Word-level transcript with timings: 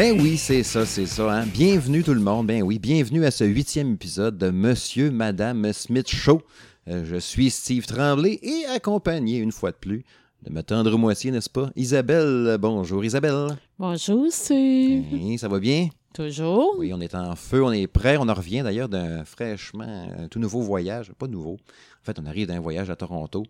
Ben 0.00 0.18
oui, 0.18 0.38
c'est 0.38 0.62
ça, 0.62 0.86
c'est 0.86 1.04
ça. 1.04 1.30
Hein? 1.30 1.44
Bienvenue 1.52 2.02
tout 2.02 2.14
le 2.14 2.22
monde. 2.22 2.46
Ben 2.46 2.62
oui, 2.62 2.78
bienvenue 2.78 3.22
à 3.26 3.30
ce 3.30 3.44
huitième 3.44 3.92
épisode 3.92 4.38
de 4.38 4.48
Monsieur, 4.48 5.10
Madame 5.10 5.74
Smith 5.74 6.08
Show. 6.08 6.40
Euh, 6.88 7.04
je 7.04 7.16
suis 7.16 7.50
Steve 7.50 7.84
Tremblay 7.84 8.38
et 8.42 8.64
accompagné 8.64 9.36
une 9.36 9.52
fois 9.52 9.72
de 9.72 9.76
plus 9.76 10.02
de 10.42 10.50
ma 10.50 10.62
tendre 10.62 10.96
moitié, 10.96 11.30
n'est-ce 11.30 11.50
pas? 11.50 11.70
Isabelle. 11.76 12.56
Bonjour 12.58 13.04
Isabelle. 13.04 13.58
Bonjour 13.78 14.24
Steve. 14.30 15.04
Hein, 15.12 15.36
ça 15.36 15.48
va 15.48 15.58
bien? 15.58 15.90
Toujours. 16.14 16.76
Oui, 16.78 16.92
on 16.94 17.00
est 17.02 17.14
en 17.14 17.36
feu, 17.36 17.62
on 17.62 17.70
est 17.70 17.86
prêt. 17.86 18.16
On 18.16 18.26
en 18.30 18.34
revient 18.34 18.62
d'ailleurs 18.62 18.88
d'un 18.88 19.26
fraîchement, 19.26 20.08
un 20.18 20.28
tout 20.28 20.38
nouveau 20.38 20.62
voyage. 20.62 21.12
Pas 21.18 21.26
nouveau. 21.26 21.58
En 22.02 22.06
fait, 22.06 22.18
on 22.18 22.24
arrive 22.24 22.46
d'un 22.48 22.60
voyage 22.60 22.88
à 22.88 22.96
Toronto. 22.96 23.42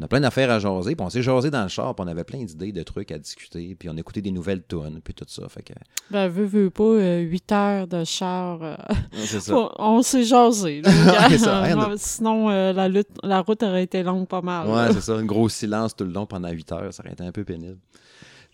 On 0.00 0.04
a 0.04 0.08
plein 0.08 0.20
d'affaires 0.20 0.48
à 0.50 0.58
jaser. 0.60 0.94
Puis 0.94 1.04
on 1.04 1.10
s'est 1.10 1.22
jasé 1.22 1.50
dans 1.50 1.62
le 1.64 1.68
char. 1.68 1.94
Puis 1.94 2.04
on 2.06 2.08
avait 2.08 2.22
plein 2.22 2.44
d'idées, 2.44 2.70
de 2.70 2.82
trucs 2.84 3.10
à 3.10 3.18
discuter. 3.18 3.74
Puis 3.78 3.88
on 3.90 3.96
a 3.96 3.98
écouté 4.00 4.22
des 4.22 4.30
nouvelles 4.30 4.62
tunes. 4.68 5.00
Puis 5.02 5.12
tout 5.12 5.24
ça. 5.26 5.48
Fait 5.48 5.62
que... 5.62 5.72
Ben, 6.10 6.28
veux, 6.28 6.44
veux 6.44 6.70
pas, 6.70 6.84
euh, 6.84 7.18
8 7.20 7.52
heures 7.52 7.86
de 7.88 8.04
char. 8.04 8.60
euh, 8.62 8.76
ça. 9.24 9.54
on 9.56 9.70
on 9.78 10.02
s'est 10.02 10.22
jasé. 10.24 10.82
Sinon, 11.96 12.50
euh, 12.50 12.72
la, 12.72 12.88
lutte, 12.88 13.08
la 13.22 13.40
route 13.40 13.62
aurait 13.62 13.82
été 13.82 14.02
longue 14.02 14.28
pas 14.28 14.40
mal. 14.42 14.68
Ouais, 14.68 14.92
c'est 14.94 15.00
ça. 15.00 15.14
Un 15.14 15.24
gros 15.24 15.48
silence 15.48 15.96
tout 15.96 16.04
le 16.04 16.12
long 16.12 16.26
pendant 16.26 16.50
8 16.50 16.72
heures. 16.72 16.92
Ça 16.94 17.02
aurait 17.02 17.12
été 17.12 17.24
un 17.24 17.32
peu 17.32 17.44
pénible. 17.44 17.78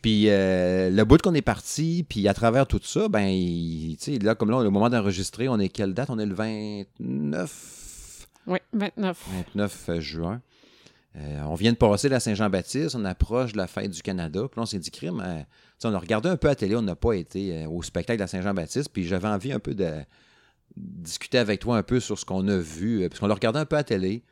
Puis 0.01 0.25
euh, 0.31 0.91
le 0.91 1.05
bout 1.05 1.21
qu'on 1.23 1.35
est 1.35 1.43
parti, 1.43 2.05
puis 2.09 2.27
à 2.27 2.35
travers 2.35 2.67
tout 2.67 2.81
ça, 2.83 3.09
ben, 3.09 3.27
il- 3.29 3.97
tu 4.01 4.15
sais, 4.15 4.19
là, 4.19 4.35
comme 4.35 4.51
là, 4.51 4.57
au 4.59 4.71
moment 4.71 4.91
d'enregistrer, 4.91 5.49
on 5.49 5.61
est 5.61 5.69
quelle 5.69 5.95
date? 5.95 6.11
On 6.11 6.19
est 6.19 6.27
le 6.27 6.35
29, 6.35 7.82
Oui, 8.47 8.59
29. 8.73 9.27
29 9.55 10.01
juin. 10.01 10.41
Euh, 11.17 11.41
on 11.47 11.55
vient 11.55 11.73
de 11.73 11.77
passer 11.77 12.09
la 12.09 12.21
Saint-Jean-Baptiste, 12.21 12.95
on 12.97 13.05
approche 13.05 13.53
de 13.53 13.59
la 13.59 13.67
fête 13.67 13.91
du 13.91 14.01
Canada. 14.03 14.41
Puis 14.51 14.57
là, 14.59 14.63
on 14.63 14.67
s'est 14.67 14.79
dit, 14.79 14.91
crime, 14.91 15.23
euh, 15.25 15.43
on 15.85 15.93
a 15.95 15.99
regardé 15.99 16.29
un 16.31 16.37
peu 16.39 16.49
à 16.49 16.55
télé, 16.55 16.75
on 16.75 16.81
n'a 16.83 16.97
pas 16.97 17.13
été 17.13 17.65
euh, 17.65 17.69
au 17.69 17.83
spectacle 17.83 18.17
de 18.19 18.23
la 18.23 18.27
Saint-Jean-Baptiste, 18.29 18.89
puis 18.93 19.05
j'avais 19.05 19.29
envie 19.29 19.53
un 19.53 19.59
peu 19.59 19.75
de 19.75 19.91
discuter 20.77 21.39
avec 21.39 21.61
toi 21.61 21.77
un 21.77 21.83
peu 21.83 22.01
sur 22.01 22.19
ce 22.19 22.25
qu'on 22.25 22.47
a 22.49 22.57
vu, 22.57 23.03
euh, 23.03 23.09
parce 23.09 23.21
qu'on 23.21 23.27
l'a 23.27 23.35
regardé 23.35 23.59
un 23.59 23.67
peu 23.67 23.77
à 23.77 23.85
télé. 23.85 24.23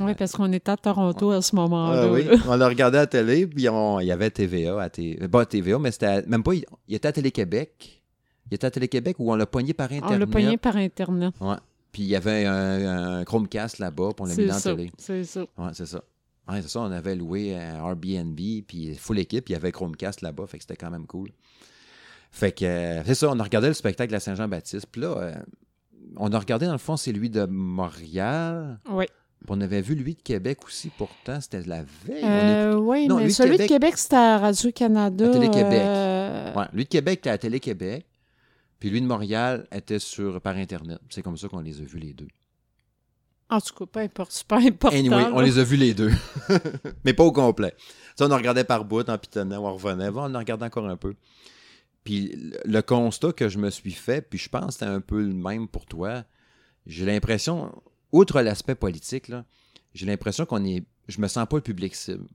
Oui, 0.00 0.14
parce 0.14 0.32
qu'on 0.32 0.52
était 0.52 0.70
à 0.72 0.76
Toronto 0.76 1.30
à 1.30 1.40
ce 1.40 1.54
moment-là. 1.56 2.02
Ah 2.02 2.12
oui, 2.12 2.26
on 2.48 2.56
l'a 2.56 2.68
regardé 2.68 2.98
à 2.98 3.06
télé, 3.06 3.46
puis 3.46 3.68
on- 3.68 4.00
il 4.00 4.06
y 4.06 4.12
avait 4.12 4.30
TVA, 4.30 4.82
à 4.82 4.90
T- 4.90 5.14
pas 5.28 5.42
à 5.42 5.46
TVA, 5.46 5.78
mais 5.78 5.92
c'était 5.92 6.06
à- 6.06 6.22
même 6.22 6.42
pas, 6.42 6.54
il, 6.54 6.64
il 6.88 6.94
était 6.96 7.08
à 7.08 7.12
Télé-Québec. 7.12 8.02
Il 8.50 8.54
était 8.56 8.66
à 8.66 8.70
Télé-Québec 8.70 9.16
où 9.18 9.32
on 9.32 9.36
l'a 9.36 9.46
pogné 9.46 9.72
par 9.72 9.86
Internet. 9.90 10.10
On 10.14 10.18
l'a 10.18 10.26
pogné 10.26 10.56
par 10.58 10.76
Internet. 10.76 11.32
Ouais. 11.40 11.56
Puis 11.92 12.02
il 12.02 12.08
y 12.08 12.16
avait 12.16 12.46
un, 12.46 13.18
un 13.18 13.24
Chromecast 13.24 13.78
là-bas, 13.78 14.10
puis 14.16 14.22
on 14.22 14.24
l'a 14.24 14.34
mis 14.34 14.46
dans 14.46 14.54
la 14.54 14.60
télé. 14.60 14.90
C'est 14.98 15.24
ça. 15.24 15.40
Ouais, 15.58 15.70
c'est 15.74 15.86
ça. 15.86 16.02
Ouais, 16.48 16.60
c'est 16.62 16.68
ça, 16.68 16.80
on 16.80 16.90
avait 16.90 17.14
loué 17.14 17.54
un 17.54 17.76
Airbnb, 17.86 18.34
puis 18.66 18.94
full 18.96 19.18
équipe, 19.18 19.44
puis 19.44 19.52
il 19.52 19.56
y 19.56 19.60
avait 19.60 19.70
Chromecast 19.72 20.22
là-bas, 20.22 20.46
fait 20.46 20.58
que 20.58 20.64
c'était 20.64 20.76
quand 20.76 20.90
même 20.90 21.06
cool. 21.06 21.28
Fait 22.30 22.50
que, 22.50 22.64
euh, 22.64 23.04
c'est 23.04 23.14
ça, 23.14 23.28
on 23.30 23.38
a 23.38 23.42
regardé 23.42 23.68
le 23.68 23.74
spectacle 23.74 24.08
de 24.08 24.14
la 24.16 24.20
Saint-Jean-Baptiste, 24.20 24.86
puis 24.90 25.02
là, 25.02 25.14
euh, 25.18 25.34
on 26.16 26.32
a 26.32 26.38
regardé, 26.38 26.66
dans 26.66 26.72
le 26.72 26.78
fond, 26.78 26.96
c'est 26.96 27.12
lui 27.12 27.28
de 27.30 27.44
Montréal, 27.44 28.80
Oui. 28.90 29.04
puis 29.06 29.46
on 29.50 29.60
avait 29.60 29.82
vu 29.82 29.94
lui 29.94 30.14
de 30.14 30.22
Québec 30.22 30.58
aussi, 30.66 30.90
pourtant, 30.96 31.40
c'était 31.40 31.62
la 31.62 31.82
veille. 31.82 32.24
Euh, 32.24 32.74
oui, 32.76 33.06
Non, 33.06 33.16
mais 33.16 33.22
lui 33.24 33.28
de 33.28 33.34
celui 33.34 33.50
Québec- 33.52 33.68
de 33.68 33.74
Québec, 33.74 33.98
c'était 33.98 34.16
à 34.16 34.38
Radio-Canada. 34.38 35.28
À 35.28 35.32
Télé-Québec. 35.32 35.82
euh, 35.82 36.54
Ouais, 36.54 36.64
lui 36.72 36.84
de 36.84 36.88
Québec 36.88 37.18
était 37.20 37.30
à 37.30 37.38
Télé-Québec, 37.38 38.06
puis 38.82 38.90
lui 38.90 39.00
de 39.00 39.06
Montréal 39.06 39.68
était 39.70 40.00
sur, 40.00 40.40
par 40.40 40.56
Internet. 40.56 40.98
C'est 41.08 41.22
comme 41.22 41.36
ça 41.36 41.46
qu'on 41.46 41.60
les 41.60 41.80
a 41.80 41.84
vus 41.84 42.00
les 42.00 42.14
deux. 42.14 42.26
En 43.48 43.60
tout 43.60 43.72
cas, 43.74 43.86
peu 43.86 44.00
importe. 44.00 44.42
Pas 44.48 44.58
important. 44.58 44.96
Anyway, 44.96 45.22
on 45.32 45.38
les 45.38 45.60
a 45.60 45.62
vus 45.62 45.76
les 45.76 45.94
deux. 45.94 46.10
Mais 47.04 47.12
pas 47.12 47.22
au 47.22 47.30
complet. 47.30 47.76
Ça, 48.16 48.26
on 48.26 48.30
en 48.32 48.36
regardait 48.36 48.64
par 48.64 48.84
bout, 48.84 49.08
en 49.08 49.16
pitonnant, 49.18 49.64
on 49.64 49.72
revenait. 49.72 50.08
On 50.08 50.34
en 50.34 50.38
regardait 50.40 50.64
encore 50.64 50.88
un 50.88 50.96
peu. 50.96 51.14
Puis 52.02 52.34
le- 52.64 52.80
constat 52.82 53.32
que 53.32 53.48
je 53.48 53.58
me 53.58 53.70
suis 53.70 53.92
fait, 53.92 54.20
puis 54.20 54.40
je 54.40 54.48
pense 54.48 54.66
que 54.66 54.72
c'était 54.72 54.86
un 54.86 55.00
peu 55.00 55.22
le 55.22 55.32
même 55.32 55.68
pour 55.68 55.86
toi, 55.86 56.24
j'ai 56.84 57.06
l'impression, 57.06 57.80
outre 58.10 58.40
l'aspect 58.42 58.74
politique, 58.74 59.28
là, 59.28 59.44
j'ai 59.94 60.06
l'impression 60.06 60.44
qu'on 60.44 60.64
est. 60.64 60.82
Je 61.06 61.20
me 61.20 61.28
sens 61.28 61.46
pas 61.48 61.54
le 61.58 61.62
public 61.62 61.94
cible. 61.94 62.26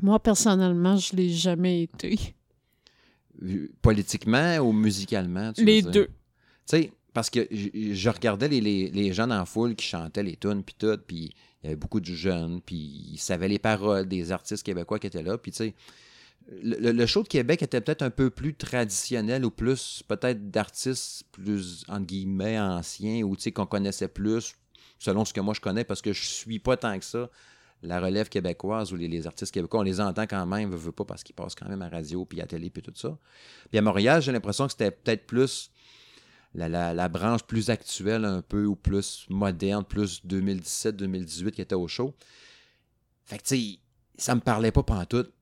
Moi, 0.00 0.18
personnellement, 0.18 0.96
je 0.96 1.14
l'ai 1.14 1.28
jamais 1.28 1.82
été. 1.82 2.34
Politiquement 3.80 4.56
ou 4.58 4.72
musicalement. 4.72 5.52
tu 5.52 5.64
Les 5.64 5.82
deux. 5.90 6.06
Tu 6.06 6.12
sais, 6.66 6.92
parce 7.12 7.28
que 7.30 7.46
je, 7.50 8.08
regardais 8.10 8.48
les, 8.48 8.60
les, 8.60 8.88
les 8.90 9.12
gens 9.12 9.26
dans 9.26 9.38
la 9.38 9.44
foule 9.44 9.74
qui 9.74 9.86
chantaient 9.86 10.22
les 10.22 10.36
tunes, 10.36 10.62
puis 10.62 10.74
tout, 10.78 10.96
puis 11.06 11.30
il 11.62 11.64
y 11.64 11.66
avait 11.68 11.76
beaucoup 11.76 12.00
de 12.00 12.06
jeunes, 12.06 12.60
puis 12.64 12.76
ils 13.12 13.18
savaient 13.18 13.48
les 13.48 13.58
paroles 13.58 14.06
des 14.06 14.32
artistes 14.32 14.62
québécois 14.64 14.98
qui 14.98 15.06
étaient 15.08 15.22
là, 15.22 15.36
puis 15.38 15.50
tu 15.52 15.58
sais, 15.58 15.74
le, 16.62 16.76
le- 16.78 16.92
le 16.92 17.06
show 17.06 17.22
de 17.22 17.28
Québec 17.28 17.62
était 17.62 17.80
peut-être 17.80 18.02
un 18.02 18.10
peu 18.10 18.30
plus 18.30 18.54
traditionnel 18.54 19.44
ou 19.44 19.50
plus, 19.50 20.02
peut-être 20.08 20.50
d'artistes 20.50 21.24
plus, 21.32 21.84
entre 21.88 22.06
guillemets, 22.06 22.58
anciens, 22.58 23.22
ou 23.22 23.36
tu 23.36 23.42
sais, 23.42 23.52
qu'on 23.52 23.66
connaissait 23.66 24.08
plus, 24.08 24.54
selon 24.98 25.24
ce 25.24 25.32
que 25.32 25.40
moi 25.40 25.54
je 25.54 25.60
connais, 25.60 25.84
parce 25.84 26.00
que 26.02 26.12
je 26.12 26.22
suis 26.22 26.58
pas 26.58 26.76
tant 26.76 26.98
que 26.98 27.04
ça 27.04 27.28
la 27.82 28.00
relève 28.00 28.28
québécoise 28.28 28.92
ou 28.92 28.96
les, 28.96 29.26
artistes 29.26 29.52
québécois, 29.52 29.80
on 29.80 29.82
les 29.82 30.00
entend 30.00 30.22
quand 30.22 30.46
même, 30.46 30.70
veut, 30.70 30.76
veut 30.76 30.92
pas, 30.92 31.04
parce 31.04 31.22
qu'ils 31.22 31.34
passent 31.34 31.54
quand 31.54 31.68
même 31.68 31.82
à 31.82 31.88
radio, 31.88 32.24
puis 32.24 32.40
à 32.40 32.46
télé, 32.46 32.70
puis 32.70 32.82
tout 32.82 32.92
ça. 32.94 33.18
Puis 33.70 33.78
à 33.78 33.82
Montréal, 33.82 34.22
j'ai 34.22 34.32
l'impression 34.32 34.66
que 34.66 34.72
c'était 34.72 34.90
peut-être 34.90 35.26
plus 35.26 35.70
la, 36.54 37.08
branche 37.08 37.42
plus 37.42 37.70
actuelle 37.70 38.24
un 38.24 38.42
peu, 38.42 38.66
ou 38.66 38.76
plus 38.76 39.26
moderne, 39.28 39.84
plus 39.84 40.24
2017-2018 40.24 41.50
qui 41.50 41.62
était 41.62 41.74
au 41.74 41.88
show. 41.88 42.14
Fait 43.24 43.38
que, 43.38 43.44
tu 43.44 43.56
sais, 43.56 43.78
ça 44.16 44.34
me 44.34 44.40
parlait 44.40 44.72
pas 44.72 44.82
pantoute. 44.82 45.32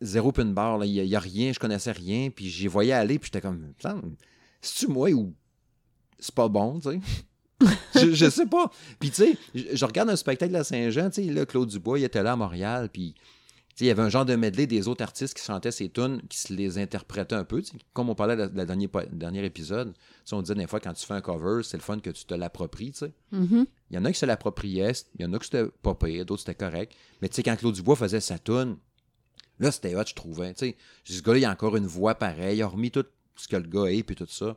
Zéro 0.00 0.32
pin 0.32 0.44
barre, 0.46 0.84
il 0.84 1.02
n'y 1.04 1.14
a, 1.14 1.20
rien, 1.20 1.52
je 1.52 1.58
connaissais 1.58 1.92
rien, 1.92 2.30
puis 2.30 2.48
j'y 2.48 2.66
voyais 2.66 2.92
aller, 2.92 3.18
puis 3.18 3.30
j'étais 3.32 3.40
comme, 3.40 3.72
c'est-tu 4.60 4.88
moi 4.88 5.10
ou 5.12 5.34
c'est 6.18 6.34
pas 6.34 6.48
bon, 6.48 6.80
tu 6.80 6.90
sais? 6.90 7.00
je, 7.94 8.12
je 8.12 8.30
sais 8.30 8.46
pas. 8.46 8.70
Puis, 8.98 9.10
tu 9.10 9.16
sais, 9.16 9.38
je, 9.54 9.64
je 9.72 9.84
regarde 9.84 10.10
un 10.10 10.16
spectacle 10.16 10.52
de 10.52 10.58
la 10.58 10.64
Saint-Jean, 10.64 11.10
tu 11.10 11.24
sais, 11.24 11.32
là, 11.32 11.46
Claude 11.46 11.68
Dubois, 11.68 11.98
il 11.98 12.04
était 12.04 12.22
là 12.22 12.32
à 12.32 12.36
Montréal, 12.36 12.88
puis, 12.92 13.14
tu 13.14 13.78
sais, 13.78 13.84
il 13.86 13.88
y 13.88 13.90
avait 13.90 14.02
un 14.02 14.08
genre 14.08 14.24
de 14.24 14.36
medley 14.36 14.66
des 14.68 14.86
autres 14.86 15.02
artistes 15.02 15.36
qui 15.36 15.42
chantaient 15.42 15.72
ces 15.72 15.88
tunes, 15.88 16.22
qui 16.28 16.38
se 16.38 16.52
les 16.52 16.78
interprétaient 16.78 17.34
un 17.34 17.44
peu, 17.44 17.60
comme 17.92 18.08
on 18.08 18.14
parlait 18.14 18.36
dans 18.36 18.50
le 18.54 18.66
dernier, 18.66 18.88
dernier 19.10 19.44
épisode. 19.44 19.94
On 20.30 20.42
disait 20.42 20.54
des 20.54 20.68
fois, 20.68 20.78
quand 20.78 20.92
tu 20.92 21.04
fais 21.04 21.14
un 21.14 21.20
cover, 21.20 21.62
c'est 21.64 21.76
le 21.76 21.82
fun 21.82 21.98
que 21.98 22.10
tu 22.10 22.24
te 22.24 22.34
l'appropries, 22.34 22.92
tu 22.92 22.98
sais. 22.98 23.12
Mhm. 23.32 23.66
Il 23.90 23.96
y 23.96 23.98
en 23.98 24.04
a 24.04 24.12
qui 24.12 24.18
se 24.18 24.26
l'appropriaient, 24.26 24.92
il 25.18 25.22
y 25.22 25.24
en 25.24 25.32
a 25.32 25.38
qui 25.38 25.46
c'était 25.46 25.66
pas 25.82 25.94
pire, 25.94 26.24
d'autres 26.24 26.42
c'était 26.42 26.54
correct. 26.54 26.92
Mais 27.20 27.28
tu 27.28 27.34
sais, 27.34 27.42
quand 27.42 27.56
Claude 27.56 27.74
Dubois 27.74 27.96
faisait 27.96 28.20
sa 28.20 28.38
tune, 28.38 28.76
là, 29.58 29.72
c'était 29.72 29.96
hot, 29.96 30.04
je 30.06 30.14
trouvais. 30.14 30.54
Tu 30.54 30.66
sais, 30.68 30.76
ce 31.04 31.22
gars-là, 31.22 31.38
il 31.38 31.44
a 31.44 31.50
encore 31.50 31.76
une 31.76 31.86
voix 31.86 32.14
pareille, 32.14 32.58
il 32.58 32.62
a 32.62 32.68
remis 32.68 32.92
tout 32.92 33.04
ce 33.34 33.48
que 33.48 33.56
le 33.56 33.68
gars 33.68 33.86
est, 33.86 34.04
puis 34.04 34.14
tout 34.14 34.26
ça. 34.28 34.56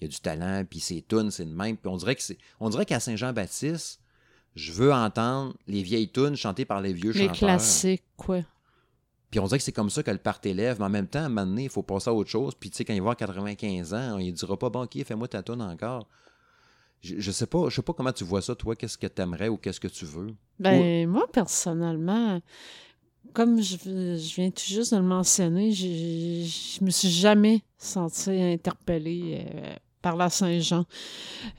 Il 0.00 0.06
a 0.06 0.08
du 0.08 0.18
talent, 0.20 0.64
puis 0.68 0.80
ses 0.80 1.02
tunes, 1.02 1.30
c'est 1.30 1.44
le 1.44 1.54
même. 1.54 1.76
Puis 1.76 1.88
on 1.88 1.96
dirait 1.96 2.14
que 2.14 2.22
c'est. 2.22 2.38
On 2.60 2.68
dirait 2.68 2.84
qu'à 2.86 3.00
Saint-Jean-Baptiste, 3.00 4.00
je 4.54 4.72
veux 4.72 4.92
entendre 4.92 5.54
les 5.66 5.82
vieilles 5.82 6.10
tunes 6.10 6.36
chantées 6.36 6.64
par 6.64 6.80
les 6.80 6.92
vieux 6.92 7.12
Les 7.12 7.22
chanteurs. 7.28 7.36
classiques, 7.38 8.04
quoi. 8.16 8.40
Puis 9.30 9.40
on 9.40 9.46
dirait 9.46 9.58
que 9.58 9.64
c'est 9.64 9.72
comme 9.72 9.90
ça 9.90 10.02
que 10.02 10.10
le 10.12 10.18
party 10.18 10.50
élève, 10.50 10.76
mais 10.78 10.84
en 10.86 10.90
même 10.90 11.08
temps, 11.08 11.20
à 11.20 11.24
un 11.24 11.28
moment 11.28 11.46
donné, 11.46 11.64
il 11.64 11.70
faut 11.70 11.82
passer 11.82 12.08
à 12.08 12.14
autre 12.14 12.30
chose. 12.30 12.54
Puis 12.54 12.70
tu 12.70 12.76
sais, 12.76 12.84
quand 12.84 12.92
il 12.92 13.00
va 13.00 13.10
avoir 13.10 13.16
95 13.16 13.92
ans, 13.94 14.18
il 14.18 14.32
dira 14.32 14.56
pas, 14.56 14.70
bon, 14.70 14.82
ok, 14.84 15.02
fais-moi 15.04 15.26
ta 15.26 15.42
tune 15.42 15.60
encore. 15.60 16.06
Je, 17.00 17.16
je 17.18 17.30
sais 17.32 17.46
pas, 17.46 17.68
je 17.68 17.74
sais 17.76 17.82
pas 17.82 17.92
comment 17.92 18.12
tu 18.12 18.22
vois 18.24 18.42
ça, 18.42 18.54
toi, 18.54 18.76
qu'est-ce 18.76 18.96
que 18.96 19.06
tu 19.08 19.20
aimerais 19.20 19.48
ou 19.48 19.56
qu'est-ce 19.56 19.80
que 19.80 19.88
tu 19.88 20.04
veux? 20.04 20.28
Ben, 20.60 21.08
moi, 21.08 21.26
personnellement, 21.32 22.40
comme 23.34 23.60
je, 23.60 23.76
je 23.76 24.34
viens 24.36 24.50
tout 24.50 24.64
juste 24.66 24.92
de 24.94 24.98
le 24.98 25.04
mentionner, 25.04 25.72
j'ai- 25.72 26.44
je 26.46 26.82
me 26.84 26.90
suis 26.90 27.10
jamais 27.10 27.62
sentie 27.76 28.30
interpellée 28.30 29.44
euh, 29.46 29.74
par 30.00 30.16
la 30.16 30.30
Saint-Jean. 30.30 30.84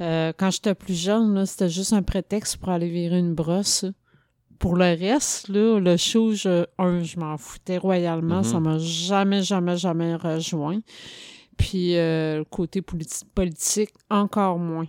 Euh, 0.02 0.34
quand 0.38 0.50
j'étais 0.52 0.74
plus 0.76 0.96
jeune, 1.00 1.46
c'était 1.46 1.70
juste 1.70 1.94
un 1.94 2.02
prétexte 2.04 2.58
pour 2.58 2.70
aller 2.70 2.90
virer 2.90 3.20
une 3.20 3.34
brosse. 3.36 3.86
Pour 4.58 4.76
le 4.78 4.86
reste, 4.98 5.50
là, 5.50 5.80
le 5.80 5.98
show, 5.98 6.34
je, 6.34 6.66
un, 6.80 7.04
je 7.04 7.20
m'en 7.20 7.38
foutais 7.38 7.78
royalement. 7.78 8.38
Mhm. 8.38 8.44
Ça 8.44 8.60
m'a 8.60 8.78
jamais, 8.80 9.44
jamais, 9.44 9.76
jamais 9.78 10.16
rejoint. 10.16 10.80
Puis 11.58 11.96
euh, 11.98 12.38
le 12.40 12.44
côté 12.46 12.82
politi- 12.82 13.26
politique, 13.34 13.92
encore 14.10 14.58
moins. 14.58 14.88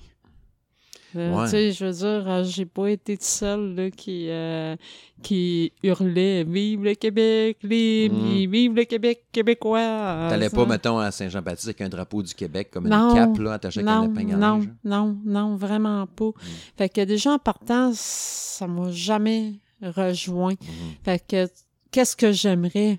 Euh, 1.16 1.34
Ouais. 1.36 1.44
Tu 1.44 1.50
sais, 1.50 1.72
je 1.72 1.84
veux 1.86 1.92
dire, 1.92 2.30
euh, 2.30 2.44
j'ai 2.44 2.64
pas 2.66 2.88
été 2.88 3.16
seule 3.20 3.74
là, 3.74 3.90
qui, 3.90 4.26
euh, 4.28 4.76
qui 5.22 5.72
hurlait 5.82 6.44
Vive 6.44 6.84
le 6.84 6.94
Québec 6.94 7.58
libre, 7.62 8.14
Mhm. 8.16 8.50
vive 8.50 8.74
le 8.74 8.84
Québec 8.84 9.24
québécois. 9.32 10.26
T'allais 10.30 10.48
Ça- 10.48 10.56
pas, 10.56 10.66
mettons, 10.66 10.98
à 10.98 11.10
Saint-Jean-Baptiste 11.10 11.68
avec 11.68 11.80
un 11.80 11.88
drapeau 11.88 12.22
du 12.22 12.34
Québec 12.34 12.70
comme 12.72 12.88
Non, 12.88 13.10
une 13.10 13.14
cape 13.14 13.38
là, 13.38 13.52
attachée 13.54 13.80
avec 13.80 13.88
un 13.90 14.06
non, 14.06 14.14
à 14.16 14.22
non, 14.36 14.38
linge. 14.58 14.68
non, 14.84 15.16
non, 15.24 15.56
vraiment 15.56 16.06
pas. 16.06 16.30
Fait 16.76 16.88
que 16.88 17.00
déjà 17.04 17.32
en 17.32 17.38
partant, 17.38 17.90
ça 17.94 18.66
m'a 18.66 18.90
jamais 18.90 19.54
rejoint. 19.82 20.54
Mhm. 20.60 20.94
Fait 21.04 21.22
que 21.26 21.46
qu'est-ce 21.90 22.16
que 22.16 22.32
j'aimerais 22.32 22.98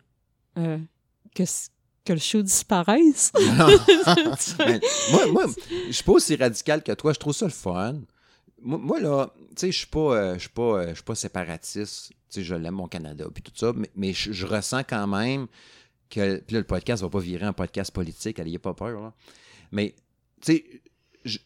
euh, 0.58 0.78
que, 1.36 1.44
que 2.08 2.14
le 2.14 2.20
show 2.20 2.42
disparaisse? 2.42 3.32
Ben, 3.34 4.80
moi, 5.12 5.28
moi 5.28 5.46
je 5.88 5.92
suis 5.92 6.04
pas 6.04 6.14
aussi 6.14 6.36
radical 6.36 6.82
que 6.82 6.94
toi. 6.94 7.12
Je 7.12 7.20
trouve 7.20 7.34
ça 7.34 7.46
le 7.46 7.52
fun. 7.52 7.96
Moi, 8.62 8.78
moi, 8.78 9.00
là, 9.00 9.30
tu 9.50 9.56
sais, 9.58 9.72
je 9.72 9.78
suis 9.80 9.88
pas, 9.88 10.16
euh, 10.16 10.34
je 10.36 10.40
suis 10.40 10.50
pas, 10.50 10.62
euh, 10.62 10.90
je 10.90 10.96
suis 10.96 11.04
pas 11.04 11.16
séparatiste. 11.16 12.10
Tu 12.10 12.16
sais, 12.30 12.44
je 12.44 12.56
l'aime, 12.56 12.76
mon 12.76 12.88
Canada, 12.88 13.26
puis 13.34 13.44
tout 13.44 13.52
ça. 13.54 13.74
Mais, 13.76 13.90
mais 13.96 14.14
je, 14.14 14.46
ressens 14.46 14.84
quand 14.84 15.06
même 15.06 15.48
que. 16.10 16.38
Puis 16.38 16.54
là, 16.54 16.60
le 16.60 16.66
podcast 16.66 17.04
va 17.04 17.10
pas 17.10 17.20
virer 17.20 17.46
un 17.46 17.54
podcast 17.54 17.92
politique, 17.92 18.40
n'ayez 18.40 18.60
pas 18.60 18.74
peur. 18.74 19.00
Là. 19.02 19.14
Mais, 19.72 19.94
tu 20.42 20.54
sais, 20.54 20.66
tu 21.26 21.40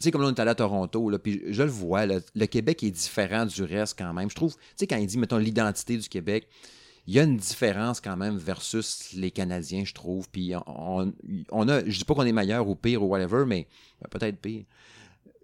sais, 0.00 0.10
comme 0.10 0.22
là, 0.22 0.28
on 0.28 0.34
est 0.34 0.40
allé 0.40 0.50
à 0.50 0.54
Toronto, 0.54 1.08
là, 1.08 1.18
puis 1.18 1.42
je 1.48 1.62
le 1.62 1.70
vois, 1.70 2.04
là, 2.04 2.20
le 2.34 2.46
Québec 2.46 2.82
est 2.82 2.90
différent 2.90 3.46
du 3.46 3.62
reste 3.62 3.98
quand 3.98 4.12
même. 4.12 4.28
Je 4.28 4.34
trouve, 4.34 4.54
tu 4.54 4.60
sais, 4.76 4.86
quand 4.86 4.96
il 4.96 5.06
dit, 5.06 5.18
mettons, 5.18 5.38
l'identité 5.38 5.96
du 5.96 6.08
Québec, 6.08 6.48
il 7.06 7.14
y 7.14 7.20
a 7.20 7.22
une 7.22 7.36
différence 7.36 8.00
quand 8.00 8.16
même 8.16 8.36
versus 8.36 9.12
les 9.14 9.30
Canadiens, 9.30 9.84
je 9.84 9.94
trouve. 9.94 10.28
Puis 10.28 10.52
on, 10.66 11.12
on 11.50 11.68
a, 11.68 11.84
je 11.84 11.98
dis 11.98 12.04
pas 12.04 12.14
qu'on 12.14 12.26
est 12.26 12.32
meilleur 12.32 12.68
ou 12.68 12.74
pire 12.74 13.02
ou 13.02 13.06
whatever, 13.06 13.44
mais 13.46 13.66
ben, 14.00 14.08
peut-être 14.10 14.38
pire. 14.40 14.64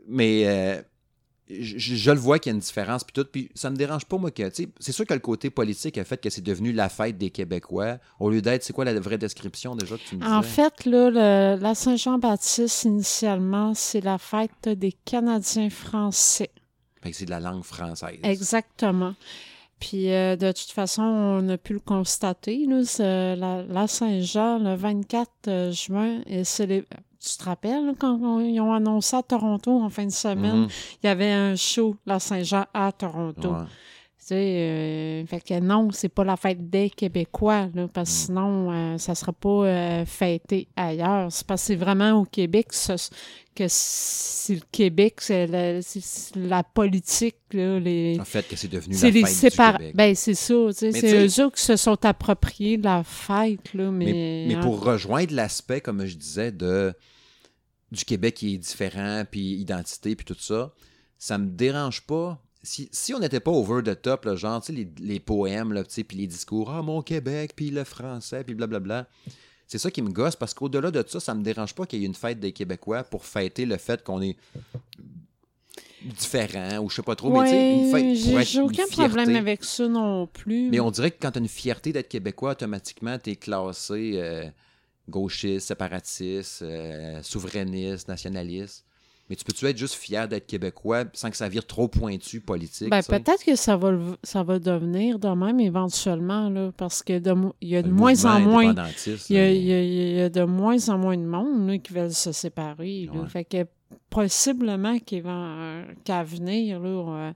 Mais 0.09 0.43
euh, 0.47 0.83
je, 1.49 1.79
je 1.79 2.11
le 2.11 2.19
vois 2.19 2.39
qu'il 2.39 2.51
y 2.51 2.53
a 2.53 2.57
une 2.57 2.61
différence, 2.61 3.05
puis 3.05 3.13
tout. 3.13 3.25
Puis 3.31 3.51
ça 3.55 3.71
me 3.71 3.77
dérange 3.77 4.05
pas, 4.07 4.17
moi, 4.19 4.31
que, 4.31 4.51
c'est 4.53 4.93
sûr 4.93 5.07
que 5.07 5.15
le 5.15 5.21
côté 5.21 5.51
politique 5.51 5.99
a 5.99 6.05
fait 6.05 6.21
que 6.21 6.31
c'est 6.31 6.41
devenu 6.43 6.73
la 6.73 6.89
fête 6.89 7.19
des 7.19 7.31
Québécois, 7.31 7.99
au 8.19 8.31
lieu 8.31 8.43
d'être, 8.43 8.65
c'est 8.65 8.73
quoi 8.73 8.85
la 8.85 8.99
vraie 8.99 9.19
description 9.19 9.77
déjà 9.77 9.97
que 9.97 10.03
tu 10.03 10.17
me 10.17 10.21
disais? 10.23 10.33
En 10.35 10.43
fait, 10.43 10.85
là, 10.87 11.11
le- 11.11 11.61
la 11.61 11.75
Saint-Jean-Baptiste, 11.75 12.85
initialement, 12.85 13.75
c'est 13.75 14.01
la 14.01 14.19
fête 14.19 14.69
des 14.69 14.93
Canadiens 15.05 15.71
français. 15.71 16.51
Fait 17.03 17.11
que 17.11 17.17
c'est 17.17 17.25
de 17.27 17.31
la 17.31 17.41
langue 17.41 17.65
française. 17.65 18.19
Exactement. 18.23 19.15
Puis, 19.83 20.13
euh, 20.13 20.37
de 20.37 20.53
toute 20.53 20.71
façon, 20.71 21.03
on 21.03 21.49
a 21.49 21.59
pu 21.59 21.73
le 21.73 21.81
constater. 21.81 22.67
C'est 22.85 23.35
la, 23.37 23.63
la 23.65 23.87
Saint-Jean, 23.89 24.59
le 24.59 24.75
24 24.77 25.29
euh, 25.49 25.73
juin, 25.73 26.21
et 26.27 26.45
c'est 26.45 26.67
les- 26.67 26.85
Tu 27.25 27.37
te 27.39 27.45
rappelles 27.45 27.95
quand 28.01 28.19
on- 28.21 28.41
ils 28.41 28.61
ont 28.61 28.73
annoncé 28.73 29.15
à 29.17 29.23
Toronto 29.23 29.71
en 29.81 29.89
fin 29.91 30.07
de 30.07 30.11
semaine, 30.11 30.63
Mhm. 30.63 30.69
il 31.03 31.07
y 31.07 31.09
avait 31.09 31.31
un 31.31 31.55
show, 31.57 31.97
la 32.07 32.19
Saint-Jean, 32.19 32.65
à 32.75 32.91
Toronto. 32.93 33.51
Ouais. 33.51 33.65
Euh, 34.35 35.27
fait 35.27 35.41
que 35.41 35.61
non, 35.61 35.91
c'est 35.91 36.09
pas 36.09 36.25
la 36.25 36.37
fête 36.37 36.69
des 36.71 36.91
Québécois, 36.91 37.69
là, 37.75 37.89
parce 37.93 38.11
que 38.11 38.15
Mm. 38.15 38.27
sinon, 38.27 38.73
euh, 38.73 38.99
ça 38.99 39.15
sera 39.15 39.33
pas 39.33 39.49
euh, 39.67 40.05
fêté 40.07 40.69
ailleurs. 40.77 41.31
C'est 41.31 41.47
parce 41.47 41.63
que 41.63 41.67
c'est 41.69 41.77
vraiment 41.77 42.13
au 42.21 42.25
Québec 42.25 42.73
ce- 42.73 43.11
que 43.55 43.65
c'est 43.69 44.55
le 44.55 44.63
Québec, 44.73 45.21
c'est 45.21 45.47
la, 46.37 46.63
politique, 46.65 47.37
là, 47.53 47.79
les... 47.79 48.17
En 48.19 48.25
fait, 48.25 48.49
que 48.49 48.57
c'est 48.57 48.69
devenu 48.69 48.95
la 48.95 49.11
les 49.11 49.21
fête 49.25 49.29
sépar... 49.35 49.73
du 49.73 49.79
Québec. 49.79 49.97
Ben, 49.97 50.15
c'est 50.15 50.35
ça, 50.35 50.55
tu 50.69 50.73
sais, 50.73 50.91
Mais 50.91 51.01
c'est 51.01 51.27
eux 51.41 51.45
autres 51.45 51.57
qui 51.57 51.63
se 51.65 51.77
sont 51.77 52.03
appropriés 52.07 52.79
la 52.79 53.05
fête, 53.05 53.75
là, 53.75 53.91
mais... 53.91 54.07
Mais, 54.07 54.55
mais 54.57 54.61
pour 54.63 54.83
rejoindre 54.83 55.35
l'aspect, 55.35 55.81
comme 55.83 56.05
je 56.07 56.17
disais, 56.17 56.51
de 56.51 56.95
du 57.91 58.07
Québec 58.07 58.35
qui 58.37 58.55
est 58.55 58.59
différent, 58.59 59.25
puis 59.31 59.53
identité, 59.57 60.17
puis 60.17 60.25
tout 60.25 60.35
ça, 60.41 60.73
ça 61.19 61.37
me 61.37 61.47
dérange 61.47 62.01
pas. 62.07 62.42
Si, 62.63 62.89
si 62.93 63.13
on 63.13 63.19
n'était 63.19 63.41
pas 63.41 63.51
over 63.51 63.83
the 63.83 64.01
top, 64.01 64.25
là, 64.25 64.37
genre, 64.37 64.61
tu 64.61 64.67
sais, 64.67 64.73
les, 64.73 64.89
les 65.01 65.21
poèmes, 65.21 65.73
là, 65.73 65.83
puis 65.85 66.17
les 66.17 66.27
discours, 66.27 66.71
ah, 66.71 66.83
mon 66.83 67.03
Québec, 67.03 67.53
puis 67.57 67.71
le 67.71 67.85
français, 67.85 68.45
puis 68.45 68.55
blablabla. 68.55 69.09
C'est 69.67 69.79
ça 69.79 69.91
qui 69.91 70.03
me 70.03 70.11
gosse, 70.11 70.37
parce 70.37 70.55
qu'au-delà 70.55 70.91
de 70.91 71.05
ça, 71.07 71.19
ça 71.19 71.35
me 71.35 71.43
dérange 71.43 71.75
pas 71.75 71.87
qu'il 71.87 72.01
y 72.01 72.03
ait 72.03 72.07
une 72.07 72.15
fête 72.15 72.39
des 72.39 72.53
Québécois 72.53 73.05
pour 73.05 73.25
fêter 73.25 73.65
le 73.65 73.79
fait 73.79 74.05
qu'on 74.05 74.21
est 74.21 74.37
différent, 76.05 76.79
ou 76.79 76.91
je 76.91 76.97
sais 76.97 77.03
pas 77.03 77.17
trop, 77.17 77.31
mais 77.31 77.45
tu 77.45 77.51
sais, 77.51 77.79
une 77.79 77.91
fête 77.91 78.47
j'ai 78.47 78.61
aucun 78.61 78.87
fierté. 78.87 79.09
problème 79.09 79.37
avec 79.37 79.65
ça 79.65 79.89
non 79.89 80.27
plus. 80.27 80.69
Mais 80.71 80.81
on 80.81 80.91
dirait 80.91 81.11
que 81.11 81.17
quand 81.21 81.33
tu 81.33 81.39
as 81.39 81.43
une 81.43 81.49
fierté 81.49 81.93
d'être 81.93 82.09
québécois, 82.09 82.53
automatiquement, 82.53 83.19
tu 83.19 83.31
es 83.31 83.37
classé 83.37 84.13
euh, 84.17 84.49
gauchiste, 85.09 85.69
séparatiste, 85.69 86.63
euh, 86.63 87.23
souverainiste, 87.23 88.09
nationaliste. 88.09 88.85
Mais 89.33 89.37
tu 89.37 89.45
peux-tu 89.45 89.65
être 89.65 89.79
juste 89.79 89.95
fier 89.95 90.29
d'être 90.29 90.47
québécois 90.47 91.05
sans 91.15 91.31
que 91.31 91.39
ça 91.39 91.49
vire 91.49 91.67
trop 91.67 91.89
pointu 91.89 92.43
politique? 92.43 92.91
Ben, 92.91 93.01
peut-être 93.03 93.43
que 93.43 93.57
ça 93.57 93.79
va, 93.79 93.93
le- 93.93 94.19
ça 94.23 94.43
va 94.43 94.59
devenir 94.59 95.19
de 95.19 95.29
même 95.31 95.59
éventuellement, 95.59 96.51
là, 96.51 96.71
parce 96.77 97.03
que 97.03 97.19
de 97.19 97.33
mo- 97.33 97.55
il 97.63 97.69
y 97.71 97.77
a 97.77 97.81
de 97.83 97.89
Le 97.89 97.95
moins 97.95 98.25
en 98.27 98.41
moins. 98.41 98.67
indépendantiste, 98.69 99.31
Il 99.31 99.37
y, 99.37 99.39
a, 99.39 99.43
là, 99.45 99.51
il 99.53 99.63
y 99.65 99.73
a- 99.73 99.83
il 99.83 100.17
y 100.19 100.21
a 100.21 100.29
de 100.29 100.43
moins 100.45 100.87
en 100.91 100.99
moins 100.99 101.17
de 101.17 101.25
monde 101.25 101.67
là, 101.67 101.79
qui 101.79 101.95
veulent 101.95 102.13
se 102.13 102.31
séparer. 102.31 103.09
là. 103.11 103.21
Ouais. 103.23 103.29
Fait 103.31 103.45
que 103.45 103.65
possiblement 104.11 104.99
qu'il 104.99 105.23
va, 105.23 105.31
euh, 105.31 105.85
qu'à 106.05 106.23
venir, 106.25 106.79
là, 106.81 106.89
euh, 106.89 107.33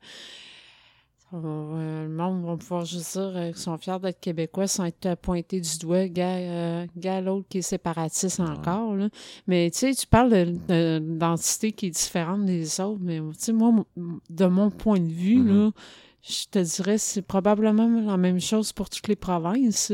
le 1.32 2.08
monde 2.08 2.44
va 2.46 2.56
pouvoir 2.56 2.84
juste 2.84 3.12
dire 3.18 3.32
euh, 3.36 3.46
qu'ils 3.52 3.60
sont 3.60 3.76
fiers 3.78 3.98
d'être 4.00 4.20
québécois 4.20 4.66
sans 4.66 4.84
être 4.84 5.06
euh, 5.06 5.16
pointés 5.16 5.60
du 5.60 5.78
doigt, 5.78 6.06
gars, 6.08 6.36
euh, 6.36 6.86
gars 6.96 7.20
l'autre 7.20 7.46
qui 7.48 7.58
est 7.58 7.62
séparatiste 7.62 8.40
encore. 8.40 8.94
Là. 8.94 9.08
Mais 9.46 9.70
tu 9.70 9.78
sais, 9.78 9.94
tu 9.94 10.06
parles 10.06 10.30
de- 10.30 11.70
qui 11.70 11.86
est 11.86 11.90
différente 11.90 12.44
des 12.46 12.80
autres, 12.80 13.00
mais 13.02 13.18
tu 13.18 13.24
sais, 13.38 13.52
moi, 13.52 13.72
de 14.30 14.46
mon 14.46 14.70
point 14.70 15.00
de 15.00 15.08
vue, 15.08 15.38
Mhm. 15.38 15.48
là, 15.64 15.70
je 16.22 16.44
te 16.50 16.58
dirais 16.58 16.98
c'est 16.98 17.22
probablement 17.22 17.88
la 18.00 18.16
même 18.16 18.40
chose 18.40 18.72
pour 18.72 18.88
toutes 18.88 19.08
les 19.08 19.16
provinces. 19.16 19.92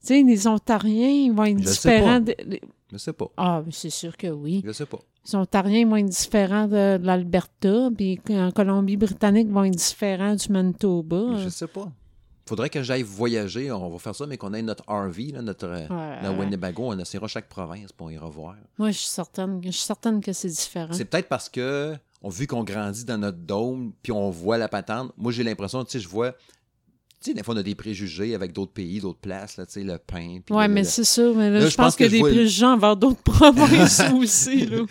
Tu 0.00 0.06
sais, 0.06 0.22
les 0.22 0.46
Ontariens, 0.46 1.08
ils 1.08 1.32
vont 1.32 1.44
être 1.44 1.58
Je 1.60 1.68
sais 1.68 1.90
différents. 1.90 2.20
pas. 2.24 2.32
de- 2.34 2.60
Je 2.92 2.96
sais 2.96 3.12
pas. 3.12 3.30
Ah, 3.36 3.62
mais 3.66 3.72
c'est 3.72 3.90
sûr 3.90 4.16
que 4.16 4.28
oui. 4.28 4.62
Je 4.64 4.72
sais 4.72 4.86
pas. 4.86 5.00
Les 5.28 5.34
Ontariens 5.34 5.86
vont 5.86 5.96
être 5.96 6.06
différents 6.06 6.66
de, 6.66 6.96
de 6.98 7.06
l'Alberta, 7.06 7.90
puis 7.96 8.18
en 8.30 8.50
Colombie-Britannique 8.50 9.48
vont 9.50 9.64
être 9.64 9.74
différents 9.76 10.34
du 10.34 10.48
Manitoba. 10.50 11.36
Je 11.44 11.48
sais 11.48 11.66
pas. 11.66 11.88
Faudrait 12.48 12.70
que 12.70 12.82
j'aille 12.82 13.02
voyager. 13.02 13.70
On 13.70 13.90
va 13.90 13.98
faire 13.98 14.14
ça, 14.14 14.26
mais 14.26 14.38
qu'on 14.38 14.54
ait 14.54 14.62
notre 14.62 14.82
RV, 14.88 15.32
là, 15.32 15.42
notre, 15.42 15.66
euh, 15.66 15.86
Ouais. 15.88 16.38
Winnebago. 16.38 16.84
On 16.86 16.98
essaiera 16.98 17.28
chaque 17.28 17.46
province 17.48 17.92
pour 17.92 18.10
y 18.10 18.16
revoir. 18.16 18.54
Moi, 18.78 18.90
je 18.90 18.96
suis 18.98 19.06
certaine, 19.08 19.60
je 19.62 19.70
suis 19.70 19.84
certaine 19.84 20.22
que 20.22 20.32
c'est 20.32 20.48
différent. 20.48 20.94
C'est 20.94 21.04
peut-être 21.04 21.28
parce 21.28 21.50
que, 21.50 21.94
on, 22.22 22.30
vu 22.30 22.46
qu'on 22.46 22.64
grandit 22.64 23.04
dans 23.04 23.18
notre 23.18 23.36
dôme, 23.36 23.92
puis 24.02 24.12
on 24.12 24.30
voit 24.30 24.56
la 24.56 24.68
patente, 24.68 25.12
moi 25.18 25.30
j'ai 25.30 25.44
l'impression, 25.44 25.84
tu 25.84 25.90
sais, 25.90 26.00
je 26.00 26.08
vois. 26.08 26.32
Tu 27.20 27.30
sais, 27.30 27.34
des 27.34 27.42
fois, 27.42 27.52
on 27.54 27.58
a 27.58 27.64
des 27.64 27.74
préjugés 27.74 28.32
avec 28.36 28.52
d'autres 28.52 28.70
pays, 28.70 29.00
d'autres 29.00 29.18
places, 29.18 29.56
là, 29.56 29.66
tu 29.66 29.72
sais, 29.72 29.82
le 29.82 29.98
pain. 29.98 30.38
le- 30.48 30.68
mais 30.68 30.84
c'est 30.84 31.02
ça. 31.02 31.22
Mais 31.34 31.50
là, 31.50 31.58
Là, 31.58 31.68
je, 31.68 31.74
pense, 31.76 31.96
que, 31.96 32.04
je 32.04 32.10
des 32.10 32.18
vois- 32.20 32.28
préjugés 32.30 32.64
envers 32.64 32.96
d'autres 32.96 33.20
provinces 33.24 34.00
aussi, 34.16 34.66
là. 34.66 34.84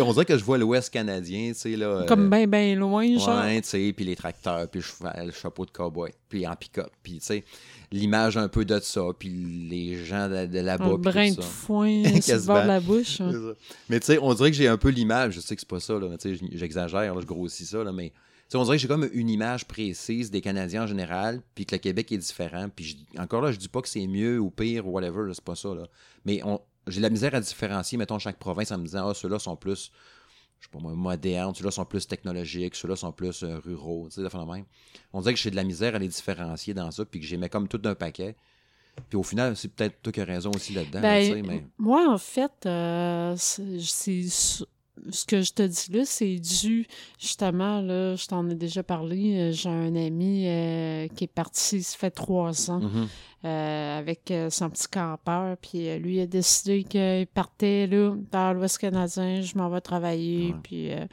On 0.00 0.12
dirait 0.12 0.24
que 0.24 0.36
je 0.36 0.42
vois 0.42 0.58
l'Ouest 0.58 0.90
canadien, 0.92 1.52
tu 1.52 1.54
sais, 1.60 1.76
là. 1.76 1.86
euh, 1.86 2.06
Comme 2.06 2.28
bien, 2.30 2.48
bien 2.48 2.74
loin, 2.74 3.06
genre. 3.16 3.44
Tu 3.48 3.60
sais, 3.62 3.92
puis 3.94 4.04
les 4.04 4.16
tracteurs, 4.16 4.66
puis 4.68 4.80
le 5.24 5.30
chapeau 5.30 5.64
de 5.64 5.70
cowboy, 5.70 6.10
puis 6.28 6.44
en 6.48 6.56
pick-up, 6.56 6.90
puis 7.00 7.20
tu 7.20 7.26
sais, 7.26 7.44
l'image 7.92 8.36
un 8.36 8.48
peu 8.48 8.64
de 8.64 8.80
ça, 8.80 9.02
puis 9.16 9.28
les 9.70 10.04
gens 10.04 10.28
de, 10.28 10.46
de 10.46 10.58
là-bas, 10.58 10.84
Un 10.84 10.94
brin 10.98 11.30
de 11.30 11.40
foin 11.40 12.02
sur 12.20 12.34
le 12.36 12.42
bord 12.42 12.62
de 12.62 12.66
la 12.66 12.80
bouche. 12.80 13.20
hein. 13.20 13.30
Mais 13.88 14.00
tu 14.00 14.06
sais, 14.06 14.18
on 14.20 14.34
dirait 14.34 14.50
que 14.50 14.56
j'ai 14.56 14.66
un 14.66 14.76
peu 14.78 14.88
l'image, 14.88 15.34
je 15.34 15.40
sais 15.40 15.54
que 15.54 15.60
c'est 15.60 15.68
pas 15.68 15.78
ça, 15.78 15.94
là, 15.94 16.08
tu 16.20 16.36
sais, 16.36 16.44
j'exagère, 16.54 17.14
là, 17.14 17.20
je 17.20 17.26
grossis 17.26 17.66
ça, 17.66 17.84
là, 17.84 17.92
mais 17.92 18.12
on 18.54 18.64
dirait 18.64 18.76
que 18.76 18.82
j'ai 18.82 18.88
comme 18.88 19.08
une 19.12 19.28
image 19.28 19.66
précise 19.66 20.30
des 20.30 20.40
Canadiens 20.40 20.84
en 20.84 20.86
général, 20.86 21.42
puis 21.54 21.66
que 21.66 21.74
le 21.74 21.78
Québec 21.80 22.10
est 22.12 22.18
différent, 22.18 22.68
puis 22.74 22.84
je- 23.14 23.20
encore 23.20 23.42
là, 23.42 23.52
je 23.52 23.58
dis 23.58 23.68
pas 23.68 23.82
que 23.82 23.88
c'est 23.88 24.06
mieux 24.06 24.38
ou 24.40 24.50
pire 24.50 24.86
ou 24.86 24.92
whatever, 24.92 25.30
c'est 25.34 25.44
pas 25.44 25.54
ça, 25.56 25.74
là. 25.74 25.86
Mais 26.24 26.40
j'ai 26.86 27.00
la 27.00 27.10
misère 27.10 27.34
à 27.34 27.40
différencier, 27.40 27.98
mettons, 27.98 28.18
chaque 28.18 28.38
province 28.38 28.70
en 28.72 28.78
me 28.78 28.84
disant, 28.84 29.08
ah, 29.10 29.14
ceux-là 29.14 29.38
sont 29.38 29.56
plus, 29.56 29.90
je 30.60 30.66
sais 30.66 30.70
pas 30.72 30.78
moi, 30.78 30.92
modernes, 30.94 31.54
ceux-là 31.54 31.70
sont 31.70 31.84
plus 31.84 32.06
technologiques, 32.08 32.74
ceux-là 32.74 32.96
sont 32.96 33.12
plus 33.12 33.42
euh, 33.42 33.58
ruraux, 33.58 34.08
tu 34.08 34.14
sais, 34.16 34.22
de 34.22 34.52
même. 34.52 34.64
On 35.12 35.20
dirait 35.20 35.34
que 35.34 35.40
j'ai 35.40 35.50
de 35.50 35.56
la 35.56 35.64
misère 35.64 35.94
à 35.94 35.98
les 35.98 36.08
différencier 36.08 36.72
dans 36.74 36.90
ça, 36.90 37.04
puis 37.04 37.20
que 37.20 37.26
j'ai 37.26 37.36
mets 37.36 37.48
comme 37.50 37.68
tout 37.68 37.78
d'un 37.78 37.94
paquet. 37.94 38.34
Puis 39.08 39.16
au 39.16 39.22
final, 39.22 39.56
c'est 39.56 39.68
peut-être 39.68 40.02
toi 40.02 40.12
qui 40.12 40.20
as 40.20 40.24
raison 40.24 40.50
aussi 40.52 40.72
là-dedans, 40.72 41.00
Ben, 41.02 41.46
mais... 41.46 41.64
moi, 41.78 42.10
en 42.12 42.18
fait, 42.18 42.50
euh, 42.66 43.34
c'est- 43.36 44.64
ce 45.10 45.24
que 45.24 45.40
je 45.42 45.52
te 45.52 45.62
dis 45.62 45.92
là, 45.92 46.04
c'est 46.04 46.36
dû 46.36 46.86
justement, 47.18 47.80
là, 47.80 48.14
je 48.16 48.26
t'en 48.26 48.48
ai 48.48 48.54
déjà 48.54 48.82
parlé, 48.82 49.36
euh, 49.38 49.52
j'ai 49.52 49.68
un 49.68 49.94
ami 49.96 50.44
euh, 50.46 51.08
qui 51.14 51.24
est 51.24 51.32
parti, 51.32 51.82
ça 51.82 51.96
fait 51.98 52.10
trois 52.10 52.70
ans, 52.70 52.80
Mhm. 52.80 53.08
euh, 53.44 53.98
avec 53.98 54.32
son 54.50 54.68
petit 54.70 54.88
campeur, 54.88 55.56
puis 55.58 55.98
lui 55.98 56.16
il 56.16 56.20
a 56.20 56.26
décidé 56.26 56.82
qu'il 56.84 57.26
partait 57.28 57.86
là, 57.86 58.14
vers 58.32 58.54
l'Ouest 58.54 58.78
canadien, 58.78 59.40
je 59.42 59.56
m'en 59.56 59.68
vais 59.70 59.80
travailler, 59.80 60.54
puis... 60.62 60.92
euh, 60.92 61.06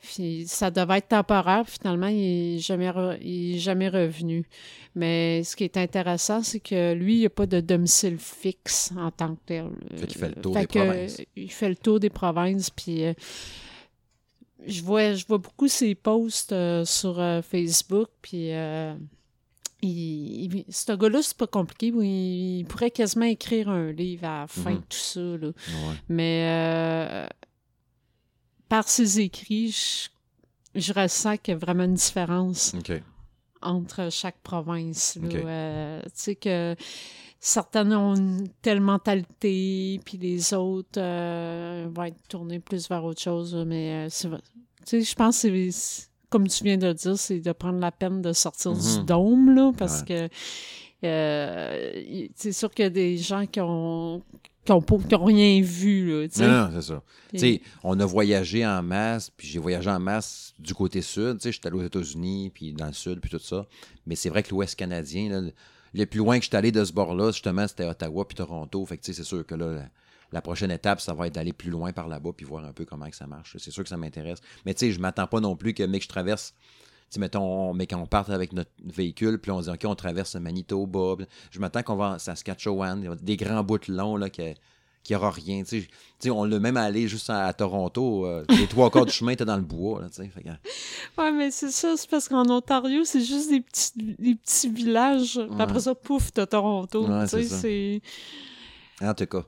puis 0.00 0.44
ça 0.46 0.70
devait 0.70 0.98
être 0.98 1.08
temporaire. 1.08 1.64
puis 1.64 1.74
Finalement, 1.80 2.06
il 2.06 2.54
n'est 2.54 2.58
jamais, 2.58 2.88
re- 2.90 3.18
il 3.20 3.56
est 3.56 3.58
jamais 3.58 3.88
revenu. 3.88 4.44
Mais 4.94 5.42
ce 5.44 5.54
qui 5.56 5.64
est 5.64 5.76
intéressant, 5.76 6.42
c'est 6.42 6.60
que 6.60 6.92
lui, 6.94 7.16
il 7.16 7.18
n'y 7.20 7.26
a 7.26 7.30
pas 7.30 7.46
de 7.46 7.60
domicile 7.60 8.16
fixe 8.18 8.92
en 8.96 9.10
tant 9.10 9.34
que 9.34 9.40
tel. 9.46 9.70
Fait 9.96 10.06
qu'il 10.06 10.18
fait 10.18 10.28
le 10.28 10.40
tour 10.40 10.54
Fait 10.54 10.60
des 10.60 10.66
que, 10.66 10.78
provinces. 10.78 11.20
Il 11.36 11.50
fait 11.52 11.68
le 11.68 11.76
tour 11.76 12.00
des 12.00 12.10
provinces. 12.10 12.70
Puis 12.70 13.04
euh, 13.04 13.12
je, 14.66 14.82
vois, 14.82 15.14
je 15.14 15.24
vois 15.26 15.38
beaucoup 15.38 15.68
ses 15.68 15.94
posts 15.94 16.52
euh, 16.52 16.84
sur 16.84 17.18
euh, 17.20 17.42
Facebook. 17.42 18.08
Puis 18.22 18.52
euh, 18.52 18.94
il, 19.82 20.54
il- 20.54 20.64
ce 20.68 20.92
gars-là, 20.92 21.20
c'est 21.22 21.36
pas 21.36 21.46
compliqué. 21.46 21.88
Il, 21.88 22.58
il 22.60 22.64
pourrait 22.64 22.90
quasiment 22.90 23.26
écrire 23.26 23.68
un 23.68 23.92
livre 23.92 24.24
à 24.26 24.40
la 24.42 24.46
fin 24.46 24.70
Mhm. 24.72 24.76
de 24.76 24.82
tout 24.82 24.96
ça. 24.98 25.20
là. 25.20 25.46
Ouais. 25.48 25.94
Mais 26.08 26.46
euh, 26.48 27.26
par 28.68 28.88
ses 28.88 29.20
écrits, 29.20 29.70
je, 29.70 30.08
je 30.80 30.92
ressens 30.92 31.36
qu'il 31.38 31.52
y 31.52 31.54
a 31.56 31.58
vraiment 31.58 31.84
une 31.84 31.94
différence 31.94 32.74
entre 33.62 34.08
chaque 34.10 34.38
province. 34.42 35.18
Euh, 35.22 36.00
tu 36.04 36.10
sais 36.14 36.34
que 36.36 36.76
certaines 37.40 37.92
ont 37.94 38.14
une 38.14 38.48
telle 38.62 38.80
mentalité, 38.80 40.00
puis 40.04 40.18
les 40.18 40.54
autres 40.54 40.98
euh, 41.00 41.88
vont 41.92 42.04
être 42.04 42.28
tournés 42.28 42.60
plus 42.60 42.88
vers 42.88 43.04
autre 43.04 43.20
chose. 43.20 43.54
Mais 43.66 44.06
euh. 44.06 44.08
Tu 44.10 44.28
sais, 44.84 45.02
je 45.02 45.14
pense 45.14 45.42
que 45.42 45.70
c'est- 45.70 46.08
comme 46.30 46.46
tu 46.46 46.62
viens 46.62 46.76
de 46.76 46.86
le 46.88 46.94
dire, 46.94 47.18
c'est 47.18 47.40
de 47.40 47.52
prendre 47.52 47.78
la 47.80 47.90
peine 47.90 48.20
de 48.22 48.32
sortir 48.32 48.72
Mhm. 48.72 48.80
du 48.80 49.04
dôme, 49.06 49.54
là, 49.54 49.72
parce 49.76 50.00
Ouais. 50.02 50.28
que 50.28 50.34
Euh, 51.04 52.26
c'est 52.34 52.50
sûr 52.50 52.68
qu'il 52.72 52.82
y 52.82 52.86
a 52.86 52.90
des 52.90 53.18
gens 53.18 53.46
qui 53.46 53.60
ont 53.60 54.20
qui 54.68 54.72
ont, 54.72 54.82
pas- 54.82 54.98
qui 55.08 55.14
ont 55.14 55.24
rien 55.24 55.60
vu, 55.62 56.10
là. 56.22 56.26
Non, 56.46 56.48
non, 56.70 56.70
c'est 56.80 56.88
ça. 56.88 57.02
Puis- 57.30 57.62
on 57.82 57.98
a 58.00 58.04
voyagé 58.04 58.66
en 58.66 58.82
masse, 58.82 59.30
puis 59.36 59.48
j'ai 59.48 59.58
voyagé 59.58 59.88
en 59.90 59.98
masse 59.98 60.54
du 60.58 60.74
côté 60.74 61.00
sud. 61.02 61.40
Sais, 61.40 61.52
j'étais 61.52 61.68
allé 61.68 61.78
aux 61.78 61.82
États-Unis, 61.84 62.50
puis 62.54 62.72
dans 62.72 62.86
le 62.86 62.92
sud, 62.92 63.20
puis 63.20 63.30
tout 63.30 63.38
ça. 63.38 63.66
Mais 64.06 64.14
c'est 64.14 64.28
vrai 64.28 64.42
que 64.42 64.50
l'Ouest 64.50 64.74
canadien, 64.76 65.28
là, 65.30 65.50
le- 65.94 66.06
plus 66.06 66.18
loin 66.18 66.38
que 66.38 66.44
j'étais 66.44 66.56
allé 66.58 66.70
de 66.70 66.84
ce 66.84 66.92
bord-là, 66.92 67.30
justement, 67.32 67.66
c'était 67.66 67.84
Ottawa 67.86 68.26
puis 68.28 68.36
Toronto. 68.36 68.84
Fait 68.86 68.98
que, 68.98 69.04
c'est 69.12 69.24
sûr 69.24 69.44
que 69.46 69.54
là, 69.54 69.72
la, 69.72 69.88
la 70.32 70.42
prochaine 70.42 70.70
étape, 70.70 71.00
ça 71.00 71.14
va 71.14 71.26
être 71.26 71.34
d'aller 71.34 71.52
plus 71.54 71.70
loin 71.70 71.92
par 71.92 72.06
là-bas, 72.08 72.30
puis 72.36 72.44
voir 72.46 72.64
un 72.64 72.72
peu 72.72 72.84
comment 72.84 73.08
que 73.08 73.16
ça 73.16 73.26
marche. 73.26 73.56
C'est 73.58 73.70
sûr 73.70 73.82
que 73.82 73.88
ça 73.88 73.96
m'intéresse. 73.96 74.38
Mais 74.66 74.74
tu 74.74 74.80
sais, 74.86 74.92
je 74.92 75.00
m'attends 75.00 75.26
pas 75.26 75.40
non 75.40 75.56
plus 75.56 75.72
que, 75.74 75.82
mec, 75.82 76.02
je 76.02 76.08
traverse. 76.08 76.54
Sais, 77.10 77.20
mettons, 77.20 77.70
on- 77.70 77.74
mais 77.74 77.86
quand 77.86 77.98
on 78.00 78.06
part 78.06 78.30
avec 78.30 78.52
notre 78.52 78.70
véhicule, 78.84 79.38
puis 79.38 79.50
on 79.50 79.60
dit, 79.60 79.70
OK, 79.70 79.80
on 79.84 79.94
traverse 79.94 80.34
le 80.34 80.40
Manitoba. 80.40 81.16
Je 81.50 81.58
m'attends 81.58 81.82
qu'on 81.82 81.96
va 81.96 82.12
à 82.12 82.18
Saskatchewan. 82.18 83.00
Il 83.02 83.04
y 83.06 83.08
a 83.08 83.14
des 83.14 83.36
grands 83.36 83.64
bouts 83.64 83.78
longs, 83.88 84.16
là, 84.16 84.28
que- 84.28 84.52
qu'il 85.04 85.16
n'y 85.16 85.22
aura 85.22 85.30
rien. 85.30 85.62
On 86.30 86.44
l'a 86.44 86.58
même 86.58 86.76
allé 86.76 87.08
juste 87.08 87.30
à, 87.30 87.46
à 87.46 87.52
Toronto. 87.54 88.26
euh, 88.26 88.44
les 88.50 88.66
trois 88.66 88.90
quarts 88.90 89.06
du 89.06 89.12
chemin 89.12 89.32
étaient 89.32 89.44
dans 89.46 89.56
le 89.56 89.62
bois. 89.62 90.02
Là, 90.02 90.08
tu 90.08 90.16
sais. 90.16 90.28
Fait 90.28 90.42
que- 90.42 90.48
Ouais, 91.22 91.32
mais 91.32 91.50
c'est 91.50 91.70
ça, 91.70 91.96
c'est 91.96 92.10
parce 92.10 92.28
qu'en 92.28 92.46
Ontario, 92.50 93.04
c'est 93.04 93.22
juste 93.24 93.48
des 93.48 93.60
petits, 93.62 93.92
des 93.96 94.34
petits 94.34 94.68
villages. 94.68 95.36
Ouais. 95.38 95.62
Après 95.62 95.80
ça, 95.80 95.94
pouf, 95.94 96.30
t'as 96.32 96.46
Toronto. 96.46 97.06
Ouais, 97.06 97.26
c'est. 97.48 98.02
en 99.00 99.14
tout 99.14 99.26
cas. 99.26 99.44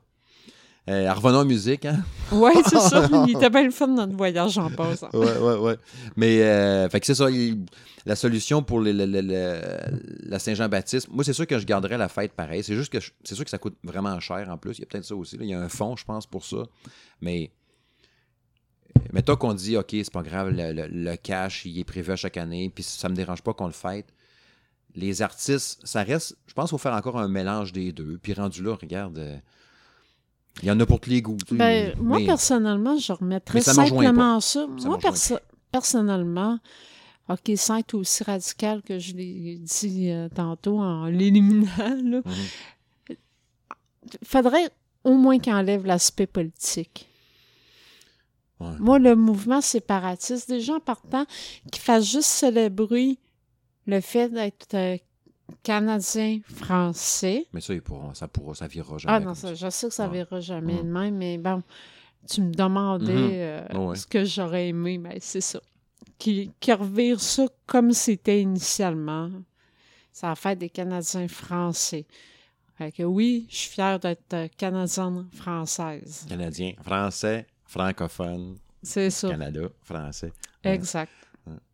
Euh, 0.89 1.13
revenons 1.13 1.39
en 1.41 1.45
musique. 1.45 1.85
Hein? 1.85 2.03
Ouais, 2.33 2.53
c'est 2.65 2.79
ça. 2.79 3.09
Il 3.29 3.37
était 3.37 3.51
bien 3.51 3.65
le 3.65 3.71
fun 3.71 3.89
notre 3.89 4.17
voyage 4.17 4.57
en 4.59 4.71
passant. 4.71 5.11
ouais, 5.13 5.37
ouais, 5.39 5.57
ouais. 5.57 5.77
Mais, 6.17 6.43
euh, 6.43 6.89
fait 6.89 7.01
que 7.01 7.07
c'est 7.07 7.15
ça. 7.15 7.29
il- 7.31 7.65
la 8.07 8.17
solution 8.17 8.63
pour 8.63 8.81
les- 8.81 8.93
la 8.95 10.39
Saint-Jean-Baptiste, 10.39 11.09
moi, 11.11 11.23
c'est 11.23 11.33
sûr 11.35 11.47
que 11.47 11.59
je 11.59 11.67
garderais 11.67 11.99
la 11.99 12.09
fête 12.09 12.33
pareil. 12.33 12.63
C'est 12.65 12.75
juste 12.77 12.91
que 12.93 12.99
je- 13.01 13.11
c'est 13.25 13.35
sûr 13.35 13.45
que 13.45 13.51
ça 13.51 13.59
coûte 13.59 13.77
vraiment 13.85 14.19
cher 14.21 14.49
en 14.49 14.57
plus. 14.57 14.79
Il 14.79 14.81
y 14.81 14.85
a 14.85 14.87
peut-être 14.87 15.05
ça 15.05 15.15
aussi. 15.15 15.37
là. 15.37 15.45
Il 15.45 15.51
y 15.51 15.55
a 15.55 15.61
un 15.61 15.69
fonds, 15.69 15.97
je 15.97 16.05
pense, 16.05 16.27
pour 16.27 16.45
ça. 16.47 16.63
Mais, 17.21 17.51
mettons 19.13 19.37
qu'on 19.37 19.55
dit, 19.55 19.77
OK, 19.77 19.89
c'est 19.91 20.13
pas 20.13 20.23
grave, 20.23 20.51
le, 20.51 20.73
le- 20.73 20.87
le 20.89 21.17
cash, 21.17 21.65
il 21.67 21.79
est 21.79 21.85
prévu 21.85 22.13
à 22.13 22.17
chaque 22.17 22.37
année, 22.37 22.71
puis 22.75 22.83
ça 22.85 23.09
me 23.09 23.15
dérange 23.15 23.43
pas 23.43 23.53
qu'on 23.53 23.67
le 23.67 23.73
fête. 23.73 24.07
Les 24.95 25.21
artistes, 25.23 25.81
ça 25.85 26.03
reste, 26.03 26.37
je 26.47 26.55
pense 26.55 26.65
qu'il 26.71 26.79
faut 26.79 26.83
faire 26.83 26.95
encore 26.95 27.19
un 27.19 27.29
mélange 27.29 27.73
des 27.73 27.93
deux. 27.93 28.19
Puis 28.23 28.33
rendu 28.35 28.63
là, 28.63 28.77
regarde, 28.81 29.19
euh, 29.19 29.37
il 30.62 30.69
y 30.69 30.71
en 30.71 30.78
a 30.80 30.87
pour 30.87 31.00
tous 31.00 31.11
les 31.11 31.23
goûts. 31.23 31.37
Ben, 31.52 31.95
moi, 31.99 32.19
Mais- 32.19 32.26
personnellement, 32.26 32.97
je 32.99 33.12
remettrais 33.12 33.61
ça 33.61 33.73
simplement 33.75 34.40
ça. 34.40 34.66
Ça 34.78 34.88
Moi, 34.88 34.99
perso- 34.99 35.38
personnellement, 35.73 36.59
OK, 37.28 37.52
sans 37.57 37.76
être 37.76 37.95
aussi 37.95 38.25
radical 38.25 38.83
que 38.83 38.99
je 38.99 39.14
l'ai 39.14 39.57
dit 39.59 40.11
euh, 40.11 40.28
tantôt 40.28 40.80
en 40.80 41.04
l'éliminant, 41.07 41.69
là, 41.78 42.21
Mhm. 42.25 43.16
faudrait 44.25 44.71
au 45.04 45.14
moins 45.14 45.38
qu'il 45.38 45.52
enlève 45.54 45.87
l'aspect 45.87 46.26
politique. 46.26 47.09
Ouais. 48.61 48.69
Moi, 48.78 48.99
le 48.99 49.16
mouvement 49.16 49.61
séparatiste, 49.62 50.49
des 50.50 50.61
gens 50.61 50.80
partant 50.80 51.25
qui 51.73 51.80
fassent 51.80 52.11
juste 52.11 52.28
célébrer 52.28 53.16
le 53.87 54.00
fait 54.02 54.28
d'être 54.28 54.76
euh, 55.50 55.57
Canadien 55.62 56.40
français. 56.45 57.47
Mais 57.52 57.61
ça, 57.61 57.75
ça 58.14 58.28
pourra, 58.28 58.54
ça 58.54 58.66
virera 58.66 58.99
jamais. 58.99 59.14
Ah 59.14 59.21
non, 59.21 59.35
ça, 59.35 59.54
je 59.54 59.69
sais 59.71 59.88
que 59.88 59.95
ça 59.95 60.07
Ouais. 60.09 60.19
verra 60.19 60.40
jamais 60.40 60.75
Mhm. 60.75 60.83
de 60.83 60.92
même, 60.92 61.16
mais 61.16 61.38
bon, 61.38 61.62
tu 62.28 62.40
me 62.42 62.52
demandais 62.52 63.12
Mhm. 63.14 63.76
euh, 63.76 63.87
Ouais. 63.88 63.97
ce 63.97 64.07
que 64.07 64.25
j'aurais 64.25 64.69
aimé, 64.69 64.99
mais 64.99 65.19
c'est 65.21 65.40
ça. 65.40 65.61
Qui, 66.19 66.50
qui 66.61 66.73
revire 66.73 67.21
ça 67.21 67.47
comme 67.66 67.92
c'était 67.92 68.40
initialement. 68.42 69.30
Ça 70.12 70.28
va 70.28 70.35
faire 70.35 70.57
des 70.57 70.69
Canadiens 70.69 71.28
français. 71.28 72.07
Fait 72.76 72.92
que 72.92 73.02
oui, 73.02 73.47
je 73.50 73.57
suis 73.57 73.71
fière 73.71 73.99
d'être 74.00 74.33
euh, 74.35 74.49
Canadienne 74.57 75.26
française. 75.33 76.26
Canadien, 76.28 76.73
français, 76.83 77.47
francophone, 77.64 78.57
C'est 78.83 79.11
ça, 79.11 79.28
Canada, 79.28 79.69
français. 79.83 80.33
Exact. 80.64 81.11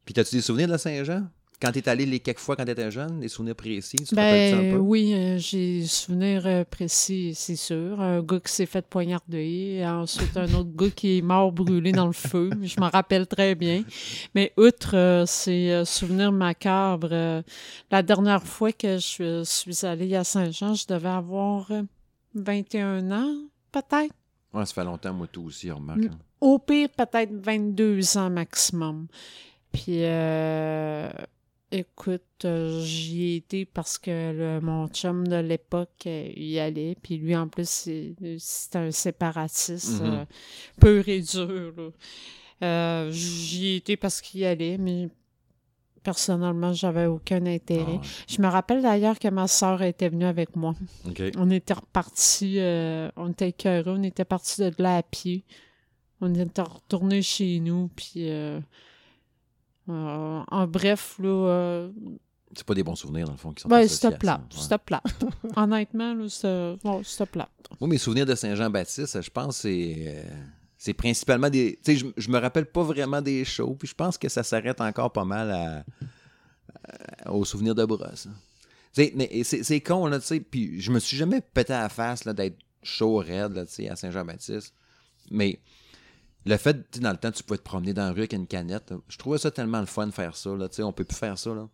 Puis, 0.04 0.14
t'as-tu 0.14 0.36
des 0.36 0.40
souvenirs 0.42 0.66
de 0.68 0.72
la 0.72 0.78
Saint-Jean? 0.78 1.28
Quand 1.60 1.72
t'es 1.72 1.88
allé 1.88 2.04
les 2.04 2.20
quelques 2.20 2.38
fois 2.40 2.54
quand 2.54 2.66
t'étais 2.66 2.90
jeune, 2.90 3.20
des 3.20 3.28
souvenirs 3.28 3.56
précis? 3.56 3.96
Tu 3.96 4.04
te 4.04 4.14
rappelles 4.14 4.50
ça 4.50 4.56
un 4.58 4.62
Ben 4.62 4.72
peu? 4.74 4.78
oui, 4.78 5.14
euh, 5.14 5.38
j'ai 5.38 5.80
des 5.80 5.86
souvenirs 5.86 6.42
euh, 6.46 6.64
précis, 6.64 7.32
c'est 7.34 7.56
sûr. 7.56 7.98
Un 7.98 8.20
gars 8.22 8.40
qui 8.40 8.52
s'est 8.52 8.66
fait 8.66 8.84
poignarder, 8.86 9.82
ensuite 9.86 10.36
un 10.36 10.52
autre 10.52 10.68
gars 10.76 10.90
qui 10.90 11.16
est 11.18 11.22
mort 11.22 11.50
brûlé 11.52 11.92
dans 11.92 12.06
le 12.06 12.12
feu. 12.12 12.50
Je 12.62 12.78
m'en 12.78 12.90
rappelle 12.90 13.26
très 13.26 13.54
bien. 13.54 13.84
Mais 14.34 14.52
outre 14.58 14.94
euh, 14.96 15.24
ces 15.24 15.70
euh, 15.70 15.84
souvenirs 15.86 16.30
macabres, 16.30 17.08
euh, 17.10 17.42
la 17.90 18.02
dernière 18.02 18.42
fois 18.42 18.72
que 18.72 18.98
je 18.98 19.42
suis 19.44 19.86
allée 19.86 20.14
à 20.14 20.24
Saint-Jean, 20.24 20.74
je 20.74 20.86
devais 20.86 21.08
avoir 21.08 21.70
euh, 21.70 21.82
21 22.34 23.10
ans, 23.12 23.34
peut-être. 23.72 24.12
Ouais, 24.52 24.66
ça 24.66 24.74
fait 24.74 24.84
longtemps, 24.84 25.14
moi, 25.14 25.26
tout 25.26 25.44
aussi, 25.44 25.70
on 25.72 25.76
remarque. 25.76 26.04
Hein. 26.04 26.18
Au 26.42 26.58
pire, 26.58 26.88
peut-être 26.94 27.32
22 27.32 28.18
ans 28.18 28.28
maximum. 28.28 29.06
Puis, 29.72 30.04
euh, 30.04 31.08
écoute, 31.72 32.22
euh, 32.44 32.80
j'y 32.82 33.22
ai 33.32 33.36
été 33.36 33.64
parce 33.64 33.98
que 33.98 34.32
le- 34.32 34.60
mon 34.60 34.88
chum 34.88 35.26
de 35.26 35.36
l'époque 35.36 36.04
euh, 36.06 36.30
y 36.36 36.58
allait. 36.58 36.96
Puis 37.02 37.16
lui, 37.18 37.34
en 37.36 37.48
plus, 37.48 37.68
c'est 38.38 38.76
un 38.76 38.90
séparatiste 38.90 40.00
euh, 40.02 40.24
pur 40.80 41.08
et 41.08 41.20
dur. 41.20 41.92
j'y 43.12 43.66
ai 43.66 43.76
été 43.76 43.96
parce 43.96 44.20
qu'il 44.20 44.40
y 44.40 44.46
allait, 44.46 44.78
mais 44.78 45.08
personnellement, 46.02 46.72
j'avais 46.72 47.06
aucun 47.06 47.44
intérêt. 47.46 47.98
Ah, 48.00 48.06
Je 48.28 48.40
me 48.40 48.46
rappelle 48.46 48.80
d'ailleurs 48.82 49.18
que 49.18 49.28
ma 49.28 49.48
soeur 49.48 49.82
était 49.82 50.08
venue 50.08 50.24
avec 50.24 50.54
moi. 50.54 50.74
On 51.36 51.50
était 51.50 51.74
repartis, 51.74 52.58
on 53.16 53.30
était 53.32 53.48
écœurés, 53.48 53.90
on 53.90 54.02
était 54.02 54.24
partis 54.24 54.60
de 54.60 54.72
là 54.78 54.98
à 54.98 55.02
pied. 55.02 55.42
On 56.20 56.32
était 56.34 56.62
retournés 56.62 57.22
chez 57.22 57.58
nous, 57.60 57.90
puis... 57.96 58.30
euh, 59.88 60.42
en 60.48 60.66
bref, 60.66 61.16
là... 61.18 61.28
euh, 61.28 61.90
C'est 62.54 62.64
pas 62.66 62.74
des 62.74 62.82
bons 62.82 62.96
souvenirs, 62.96 63.26
dans 63.26 63.32
le 63.32 63.38
fond, 63.38 63.52
qui 63.52 63.62
sont 63.62 63.68
ben, 63.68 63.86
c'était 63.88 64.08
Ouais. 64.54 64.62
c'était 64.62 64.78
plate. 64.78 65.24
Honnêtement, 65.56 66.14
là, 66.14 66.28
c'était 66.28 66.76
bon. 66.82 67.02
Moi, 67.80 67.88
mes 67.88 67.98
souvenirs 67.98 68.26
de 68.26 68.34
Saint-Jean-Baptiste, 68.34 69.20
je 69.22 69.30
pense, 69.30 69.58
c'est. 69.58 70.24
c'est 70.78 70.94
principalement 70.94 71.50
des. 71.50 71.78
Tu 71.84 71.92
sais, 71.92 71.96
je, 71.98 72.06
je 72.16 72.30
me 72.30 72.38
rappelle 72.38 72.66
pas 72.66 72.82
vraiment 72.82 73.20
des 73.22 73.44
shows, 73.44 73.74
puis 73.78 73.88
je 73.88 73.94
pense 73.94 74.16
que 74.18 74.28
ça 74.28 74.42
s'arrête 74.42 74.80
encore 74.80 75.12
pas 75.12 75.24
mal 75.24 75.50
à, 75.50 75.84
à- 77.24 77.32
aux 77.32 77.44
souvenirs 77.44 77.74
de 77.74 77.84
brosse. 77.84 78.26
hein. 78.26 78.34
Tu 78.94 79.02
sais, 79.04 79.12
mais 79.14 79.42
c'est 79.44 79.62
c'est 79.62 79.80
con, 79.80 80.06
là, 80.06 80.18
tu 80.20 80.26
sais, 80.26 80.40
puis 80.40 80.80
je 80.80 80.90
me 80.90 80.98
suis 80.98 81.16
jamais 81.16 81.40
pété 81.42 81.72
à 81.74 81.82
la 81.82 81.88
face, 81.90 82.24
là, 82.24 82.32
d'être 82.32 82.56
chaud, 82.82 83.16
raide, 83.16 83.52
là, 83.54 83.66
tu 83.66 83.72
sais, 83.74 83.88
à 83.90 83.96
Saint-Jean-Baptiste. 83.96 84.72
Mais 85.30 85.58
le 86.46 86.56
fait, 86.56 86.90
tu 86.90 87.00
dans 87.00 87.10
le 87.10 87.16
temps, 87.16 87.32
tu 87.32 87.42
pouvais 87.42 87.58
te 87.58 87.64
promener 87.64 87.92
dans 87.92 88.06
la 88.06 88.12
rue 88.12 88.20
avec 88.20 88.32
une 88.32 88.46
canette, 88.46 88.94
je 89.08 89.18
trouvais 89.18 89.38
ça 89.38 89.50
tellement 89.50 89.80
le 89.80 89.86
fun 89.86 90.06
de 90.06 90.12
faire 90.12 90.36
ça, 90.36 90.54
là, 90.54 90.68
tu 90.68 90.76
sais, 90.76 90.82
on 90.82 90.92
peut 90.92 91.04
plus 91.04 91.16
faire 91.16 91.38
ça, 91.38 91.54
là. 91.54 91.68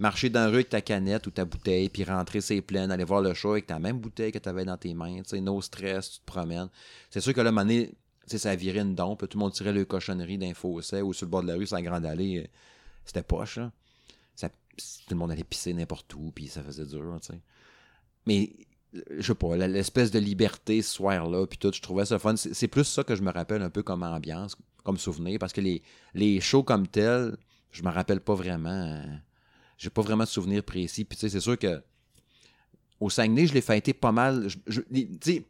Marcher 0.00 0.30
dans 0.30 0.40
la 0.40 0.48
rue 0.48 0.54
avec 0.56 0.68
ta 0.68 0.80
canette 0.80 1.26
ou 1.26 1.30
ta 1.30 1.44
bouteille, 1.44 1.88
puis 1.88 2.04
rentrer 2.04 2.40
ses 2.40 2.60
pleines, 2.60 2.90
aller 2.92 3.04
voir 3.04 3.20
le 3.20 3.34
show 3.34 3.52
avec 3.52 3.66
ta 3.66 3.78
même 3.80 3.98
bouteille 3.98 4.30
que 4.30 4.38
tu 4.38 4.48
avais 4.48 4.64
dans 4.64 4.76
tes 4.76 4.94
mains, 4.94 5.22
tu 5.22 5.30
sais, 5.30 5.40
no 5.40 5.60
stress, 5.60 6.10
tu 6.10 6.18
te 6.20 6.24
promènes. 6.24 6.68
C'est 7.10 7.20
sûr 7.20 7.34
que 7.34 7.40
là, 7.40 7.52
sais, 8.28 8.38
ça 8.38 8.54
virait 8.54 8.80
une 8.80 8.94
dompe, 8.94 9.28
tout 9.28 9.38
le 9.38 9.40
monde 9.40 9.52
tirait 9.52 9.72
le 9.72 9.84
cochonnerie 9.84 10.38
d'un 10.38 10.54
fossé 10.54 11.02
ou 11.02 11.12
sur 11.12 11.26
le 11.26 11.30
bord 11.30 11.42
de 11.42 11.48
la 11.48 11.54
rue, 11.54 11.66
sur 11.66 11.76
la 11.76 11.82
grande 11.82 12.06
allée, 12.06 12.38
euh, 12.38 12.46
c'était 13.04 13.22
poche. 13.22 13.58
Ça- 14.34 14.48
tout 14.48 14.84
le 15.10 15.16
monde 15.16 15.32
allait 15.32 15.44
pisser 15.44 15.72
n'importe 15.72 16.14
où, 16.14 16.30
puis 16.32 16.48
ça 16.48 16.62
faisait 16.62 16.86
dur, 16.86 17.18
tu 17.20 17.32
sais. 17.32 17.40
Mais, 18.26 18.50
je 18.92 19.22
sais 19.22 19.34
pas, 19.34 19.56
l'espèce 19.56 20.10
de 20.10 20.18
liberté 20.18 20.80
ce 20.82 20.94
soir-là, 20.94 21.46
puis 21.46 21.58
tout, 21.58 21.70
je 21.74 21.80
trouvais 21.82 22.04
ça 22.06 22.18
fun. 22.18 22.36
C'est 22.36 22.68
plus 22.68 22.84
ça 22.84 23.04
que 23.04 23.14
je 23.14 23.22
me 23.22 23.30
rappelle 23.30 23.62
un 23.62 23.70
peu 23.70 23.82
comme 23.82 24.02
ambiance, 24.02 24.56
comme 24.84 24.96
souvenir, 24.98 25.38
parce 25.38 25.52
que 25.52 25.60
les, 25.60 25.82
les 26.14 26.40
shows 26.40 26.62
comme 26.62 26.86
tels, 26.86 27.36
je 27.70 27.82
me 27.82 27.90
rappelle 27.90 28.20
pas 28.20 28.34
vraiment. 28.34 28.70
euh, 28.70 29.02
J'ai 29.76 29.90
pas 29.90 30.02
vraiment 30.02 30.24
de 30.24 30.28
souvenirs 30.28 30.62
précis. 30.64 31.04
Puis, 31.04 31.16
tu 31.16 31.20
sais, 31.22 31.28
c'est 31.28 31.40
sûr 31.40 31.58
que 31.58 31.82
au 33.00 33.10
Saguenay, 33.10 33.46
je 33.46 33.54
l'ai 33.54 33.60
fêté 33.60 33.92
pas 33.92 34.10
mal. 34.12 34.48
Je, 34.48 34.58
je- 34.66 34.80
tu 34.80 35.08
sais, 35.22 35.44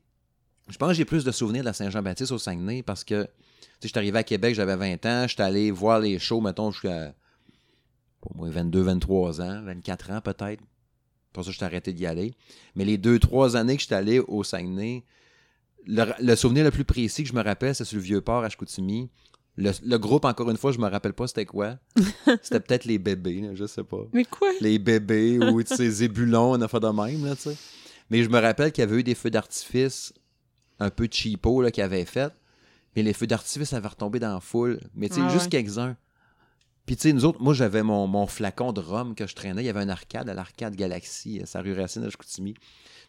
je 0.69 0.77
pense 0.77 0.89
que 0.91 0.95
j'ai 0.95 1.05
plus 1.05 1.25
de 1.25 1.31
souvenirs 1.31 1.63
de 1.63 1.67
la 1.67 1.73
Saint-Jean-Baptiste 1.73 2.33
au 2.33 2.39
Saguenay 2.39 2.83
parce 2.83 3.05
que, 3.05 3.23
tu 3.25 3.29
sais, 3.29 3.65
je 3.83 3.89
suis 3.89 3.99
arrivé 3.99 4.19
à 4.19 4.25
Québec, 4.25 4.55
j'avais 4.55 4.77
20 4.77 5.07
ans, 5.07 5.27
j'étais 5.29 5.43
allé 5.45 5.71
voir 5.71 6.01
les 6.01 6.19
shows, 6.19 6.41
mettons, 6.41 6.71
jusqu'à, 6.73 7.15
pour 8.21 8.37
moi, 8.37 8.51
22, 8.51 8.83
23 8.83 9.41
ans, 9.41 9.63
24 9.63 10.11
ans 10.11 10.21
peut-être. 10.21 10.63
Pour 11.33 11.45
ça, 11.45 11.51
je 11.51 11.63
arrêté 11.65 11.93
d'y 11.93 12.07
aller. 12.07 12.35
Mais 12.75 12.85
les 12.85 12.99
deux, 12.99 13.19
trois 13.19 13.57
années 13.57 13.77
que 13.77 13.83
j'étais 13.83 13.95
allé 13.95 14.19
au 14.19 14.43
Saguenay, 14.45 15.05
le, 15.87 16.05
le 16.21 16.37
souvenir 16.37 16.65
le 16.65 16.71
plus 16.71 16.85
précis 16.85 17.23
que 17.23 17.29
je 17.29 17.35
me 17.35 17.43
rappelle, 17.43 17.75
c'est 17.75 17.85
sur 17.85 17.97
le 17.97 18.03
Vieux-Port 18.03 18.45
à 18.45 18.49
Chicoutimi. 18.49 19.09
Le, 19.57 19.73
le 19.85 19.99
groupe, 19.99 20.25
encore 20.25 20.51
une 20.51 20.57
fois, 20.57 20.71
je 20.73 20.79
me 20.79 20.87
rappelle 20.89 21.13
pas 21.15 21.27
c'était 21.27 21.45
quoi. 21.47 21.79
C'était 22.43 22.61
peut-être 22.61 22.85
les 22.85 22.99
bébés, 22.99 23.41
là, 23.41 23.55
je 23.55 23.67
sais 23.67 23.83
pas 23.83 24.05
Mais 24.13 24.25
quoi? 24.25 24.49
les 24.61 24.79
bébés 24.79 25.39
ou 25.41 25.61
sais, 25.65 25.91
zébulons, 25.91 26.53
on 26.53 26.61
a 26.61 26.69
fait 26.69 26.79
de 26.81 26.87
même, 26.89 27.25
là, 27.27 27.35
tu 27.35 27.43
sais. 27.43 27.57
Mais 28.11 28.23
je 28.23 28.29
me 28.29 28.39
rappelle 28.39 28.71
qu'il 28.73 28.83
y 28.83 28.87
avait 28.87 29.01
eu 29.01 29.03
des 29.03 29.17
feux 29.17 29.31
d'artifice 29.31 30.13
un 30.79 30.91
peu 30.91 31.09
cheapo, 31.11 31.61
là, 31.61 31.71
qu'ils 31.73 31.83
avaient 31.83 32.05
fait. 32.05 32.33
Mais 32.95 33.03
les 33.03 33.13
feux 33.13 33.27
d'artifice 33.27 33.73
avaient 33.73 33.89
retombé 33.89 34.19
dans 34.21 34.33
la 34.33 34.41
foule. 34.41 34.79
Mais 34.95 35.09
tu 35.09 35.17
sais, 35.17 35.21
Ah 35.25 35.29
juste 35.29 35.45
ouais. 35.45 35.51
quelques-uns. 35.51 35.97
Puis, 36.89 36.97
tu 36.97 37.03
sais, 37.03 37.13
nous 37.13 37.27
autres, 37.27 37.43
moi, 37.43 37.53
j'avais 37.53 37.83
mon, 37.83 38.27
flacon 38.27 38.73
de 38.73 38.81
rhum 38.81 39.15
que 39.15 39.27
je 39.27 39.35
traînais. 39.35 39.63
Il 39.63 39.67
y 39.67 39.69
avait 39.69 39.83
un 39.83 39.91
arcade 39.91 40.27
à 40.27 40.33
l'Arcade 40.33 40.75
Galaxy, 40.75 41.43
à 41.53 41.61
rue 41.61 41.79
Racine 41.79 42.03
à 42.03 42.09
Chicoutimi. 42.09 42.55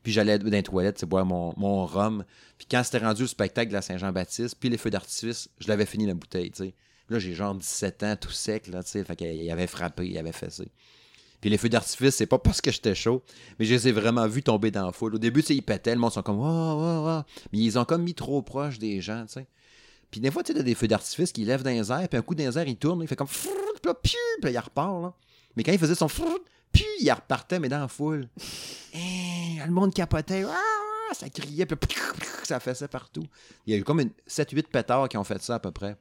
Puis 0.04 0.12
j'allais 0.12 0.38
dans 0.38 0.50
les 0.50 0.64
toilettes, 0.64 1.06
boire 1.06 1.26
mon, 1.26 1.86
rhum. 1.86 2.26
Puis 2.58 2.68
quand 2.70 2.84
c'était 2.84 2.98
rendu 2.98 3.22
le 3.22 3.30
spectacle 3.30 3.70
de 3.70 3.76
la 3.76 3.82
Saint-Jean-Baptiste, 3.82 4.58
puis 4.60 4.68
les 4.68 4.78
feux 4.78 4.90
d'artifice, 4.90 5.48
je 5.60 5.70
l'avais 5.70 5.86
fini 5.86 6.06
la 6.06 6.14
bouteille, 6.14 6.52
tu 6.52 6.66
sais. 6.66 6.74
Là, 7.10 7.20
j'ai 7.20 7.34
genre 7.34 7.56
17 7.56 8.04
ans, 8.04 8.16
tout 8.20 8.32
sec, 8.32 8.68
là, 8.68 8.84
tu 8.84 8.90
sais. 8.90 9.04
Fait 9.06 9.16
qu'il 9.16 9.50
avait 9.50 9.66
frappé, 9.66 10.06
il 10.10 10.18
avait 10.18 10.34
fessé. 10.34 10.70
Puis 11.40 11.50
les 11.50 11.58
feux 11.58 11.70
d'artifice, 11.70 12.16
c'est 12.16 12.26
pas 12.26 12.38
parce 12.38 12.60
que 12.60 12.72
j'étais 12.72 12.96
chaud, 12.96 13.24
mais 13.60 13.66
je 13.66 13.76
les 13.76 13.88
ai 13.88 13.92
vraiment 13.94 14.28
vus 14.28 14.44
tomber 14.44 14.72
dans 14.72 14.88
la 14.88 14.92
foule. 14.92 15.16
Au 15.16 15.20
début, 15.20 15.40
tu 15.40 15.48
sais, 15.48 15.56
ils 15.56 15.62
pétaient, 15.62 15.96
le 15.96 16.02
monde 16.02 16.12
sont 16.12 16.22
comme, 16.22 16.42
oh, 16.42 16.44
oh, 16.44 17.06
oh. 17.08 17.22
Mais 17.54 17.60
ils 17.60 17.80
ont 17.80 17.86
comme 17.86 18.04
mis 18.04 18.14
trop 18.14 18.42
proche 18.42 18.78
des 18.78 19.00
gens, 19.00 19.26
tu 19.26 19.36
sais. 19.36 19.48
Puis 20.12 20.20
des 20.20 20.32
fois, 20.32 20.44
tu 20.44 20.54
sais, 20.54 20.64
des 20.64 20.76
feux 20.76 20.88
d'artifice 20.88 21.32
qui 21.32 21.46
lèvent 21.46 21.64
dans 21.64 21.70
les 21.70 21.92
airs, 21.92 22.08
puis 22.10 22.18
un 22.18 22.22
coup 22.22 22.36
dans 22.36 22.44
les 22.44 22.58
airs, 22.58 22.68
il 22.68 22.78
tourne, 22.78 23.02
il 23.02 23.08
fait 23.08 23.16
comme, 23.16 23.28
puis 23.28 23.50
là, 23.86 23.94
puis 23.94 24.16
là, 24.44 24.50
il 24.50 24.58
repart, 24.58 25.02
là. 25.02 25.14
Mais 25.56 25.64
quand 25.64 25.72
il 25.72 25.80
faisait 25.80 25.96
son 25.96 26.08
puis 26.72 26.86
il 27.02 27.12
repartait, 27.12 27.60
mais 27.60 27.70
dans 27.70 27.80
la 27.80 27.88
foule. 27.88 28.28
Eh, 28.92 29.64
le 29.64 29.72
monde 29.72 29.94
capotait. 29.94 30.44
Ah, 30.50 31.14
ça 31.14 31.30
criait, 31.30 31.68
puis 31.68 31.78
ça 32.44 32.60
faisait 32.60 32.88
partout. 32.88 33.24
Il 33.68 33.74
y 33.74 33.76
a 33.76 33.80
eu 33.80 33.84
comme 33.84 34.02
7-8 34.28 34.64
pétards 34.64 35.08
qui 35.10 35.18
ont 35.18 35.24
fait 35.24 35.40
ça 35.44 35.56
à 35.56 35.60
peu 35.60 35.70
près. 35.70 35.96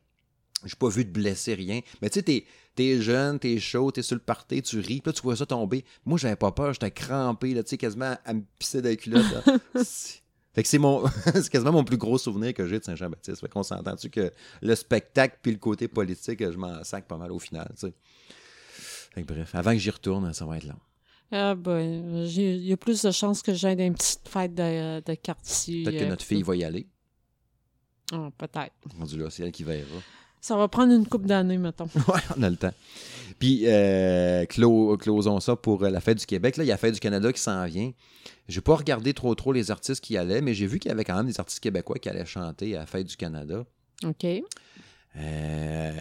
J'ai 0.65 0.75
pas 0.75 0.88
vu 0.88 1.05
de 1.05 1.11
blesser, 1.11 1.53
rien. 1.53 1.81
Mais 2.00 2.09
tu 2.09 2.15
sais, 2.15 2.23
t'es, 2.23 2.47
t'es 2.75 3.03
jeune, 3.03 3.38
t'es 3.38 3.59
chaud, 3.61 3.91
t'es 3.91 4.00
sur 4.03 4.17
le 4.17 4.23
party, 4.23 4.62
tu 4.62 4.79
ris, 4.79 5.00
puis 5.00 5.03
là, 5.05 5.12
tu 5.12 5.21
vois 5.21 5.37
ça 5.37 5.45
tomber. 5.45 5.85
Moi, 6.07 6.17
j'avais 6.17 6.37
pas 6.37 6.50
peur, 6.50 6.73
j'étais 6.73 6.91
crampé, 6.91 7.53
là, 7.53 7.62
tu 7.62 7.71
sais, 7.71 7.77
quasiment 7.77 8.17
à 8.25 8.33
me 8.33 8.43
pisser 8.59 8.81
dans 8.81 8.88
les 8.88 8.97
culottes. 8.97 9.23
fait 10.59 10.62
que 10.65 10.69
c'est 10.69 10.79
mon 10.79 11.07
c'est 11.35 11.49
quasiment 11.49 11.71
mon 11.71 11.85
plus 11.85 11.97
gros 11.97 12.19
souvenir 12.19 12.53
que 12.53 12.67
j'ai 12.67 12.81
de 12.81 12.85
Saint-Jean-Baptiste. 12.85 13.41
Fait 13.41 13.49
qu'on 13.49 13.62
s'entend-tu 13.62 14.11
que 14.11 14.33
le 14.61 14.75
spectacle 14.75 15.38
puis 15.41 15.53
le 15.53 15.59
côté 15.59 15.87
politique, 15.87 16.41
je 16.41 16.57
m'en 16.59 16.83
sac 16.83 17.07
pas 17.07 17.17
mal 17.17 17.31
au 17.31 17.38
final, 17.38 17.71
tu 17.79 17.87
sais 17.87 17.95
bref, 19.23 19.55
avant 19.55 19.73
que 19.73 19.79
j'y 19.79 19.91
retourne, 19.91 20.33
ça 20.33 20.45
va 20.47 20.57
être 20.57 20.65
long. 20.65 20.79
Ah 21.31 21.55
ben, 21.55 22.25
il 22.25 22.65
y 22.65 22.73
a 22.73 22.77
plus 22.77 23.03
de 23.03 23.11
chances 23.11 23.43
que 23.43 23.53
j'aille 23.53 23.77
dans 23.77 23.85
une 23.85 23.95
petite 23.95 24.27
fête 24.29 24.55
de, 24.55 25.00
de 25.00 25.15
quartier. 25.15 25.85
Peut-être 25.85 25.99
que 25.99 26.05
euh, 26.05 26.09
notre 26.09 26.25
fille 26.25 26.43
va 26.43 26.57
y 26.57 26.65
aller. 26.65 26.88
Ah, 28.12 28.31
peut-être. 28.37 28.73
là, 29.17 29.31
c'est 29.31 29.43
elle 29.43 29.53
qui 29.53 29.65
verra. 29.65 29.87
Ça 30.40 30.57
va 30.57 30.68
prendre 30.68 30.92
une 30.92 31.07
coupe 31.07 31.26
d'années, 31.26 31.59
mettons. 31.59 31.88
oui, 31.95 32.21
on 32.37 32.42
a 32.42 32.50
le 32.50 32.57
temps. 32.57 32.73
Puis, 33.38 33.62
euh, 33.66 34.45
closons 34.47 35.40
ça 35.40 35.57
pour 35.57 35.85
euh, 35.85 35.90
la 35.90 36.00
Fête 36.00 36.18
du 36.18 36.26
Québec. 36.26 36.57
Là, 36.57 36.64
il 36.64 36.66
y 36.66 36.71
a 36.71 36.75
la 36.75 36.78
Fête 36.78 36.95
du 36.95 37.00
Canada 37.00 37.33
qui 37.33 37.40
s'en 37.40 37.64
vient. 37.66 37.92
Je 38.49 38.57
n'ai 38.57 38.62
pas 38.62 38.75
regardé 38.75 39.14
trop 39.14 39.35
trop 39.35 39.52
les 39.52 39.71
artistes 39.71 40.02
qui 40.02 40.16
allaient, 40.16 40.40
mais 40.40 40.54
j'ai 40.54 40.66
vu 40.66 40.78
qu'il 40.78 40.88
y 40.88 40.92
avait 40.92 41.04
quand 41.04 41.16
même 41.16 41.26
des 41.26 41.38
artistes 41.38 41.61
québécois 41.61 41.99
qui 41.99 42.09
allaient 42.09 42.26
chanter 42.26 42.75
à 42.76 42.80
la 42.80 42.87
Fête 42.87 43.07
du 43.07 43.16
Canada. 43.16 43.64
OK. 44.04 44.26
Euh, 45.16 45.92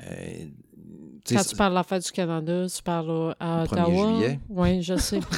quand 1.27 1.43
tu 1.43 1.55
parles 1.55 1.71
de 1.71 1.75
la 1.75 1.83
fête 1.83 2.03
du 2.03 2.11
Canada, 2.11 2.65
tu 2.67 2.83
parles 2.83 3.35
à 3.39 3.63
Ottawa? 3.63 4.19
Oui, 4.49 4.81
je 4.81 4.95
sais. 4.95 5.19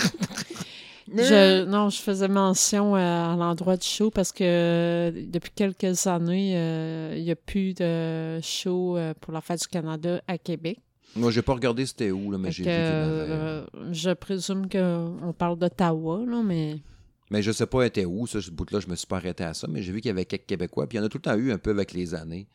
non, 1.13 1.89
je 1.89 2.01
faisais 2.01 2.27
mention 2.27 2.95
à, 2.95 3.35
l'endroit 3.35 3.77
du 3.77 3.87
show 3.87 4.09
parce 4.09 4.31
que 4.31 5.11
depuis 5.27 5.51
quelques 5.53 6.07
années, 6.07 6.53
euh, 6.55 7.15
il 7.17 7.23
n'y 7.23 7.31
a 7.31 7.35
plus 7.35 7.73
de 7.73 8.39
show 8.41 8.97
euh, 8.97 9.13
pour 9.19 9.33
la 9.33 9.41
fête 9.41 9.61
du 9.61 9.67
Canada 9.67 10.21
à 10.27 10.37
Québec. 10.37 10.79
Moi, 11.15 11.31
j'ai 11.31 11.41
pas 11.41 11.53
regardé 11.53 11.85
c'était 11.85 12.11
où, 12.11 12.31
là, 12.31 12.37
mais 12.37 12.51
j'ai 12.51 12.63
vu 12.63 12.69
qu'il 12.69 12.77
euh, 12.77 13.65
Je 13.91 14.11
présume 14.11 14.69
qu'on 14.69 15.33
parle 15.37 15.57
d'Ottawa, 15.57 16.23
là, 16.25 16.43
mais... 16.43 16.77
Mais 17.31 17.43
je 17.43 17.51
sais 17.51 17.67
pas 17.67 17.85
était 17.85 18.05
où, 18.05 18.25
ça, 18.25 18.41
ce 18.41 18.49
bout-là, 18.49 18.79
je 18.79 18.87
me 18.87 18.95
suis 18.95 19.05
pas 19.05 19.17
arrêté 19.17 19.43
à 19.43 19.53
ça, 19.53 19.67
mais 19.67 19.83
j'ai 19.83 19.91
vu 19.91 20.01
qu'il 20.01 20.09
y 20.09 20.11
avait 20.11 20.25
quelques 20.25 20.47
Québécois, 20.47 20.87
puis 20.87 20.97
il 20.97 21.01
y 21.01 21.03
en 21.03 21.05
a 21.05 21.09
tout 21.09 21.19
le 21.19 21.23
temps 21.23 21.35
eu 21.35 21.51
un 21.51 21.59
peu 21.59 21.71
avec 21.71 21.93
les 21.93 22.15
années, 22.15 22.47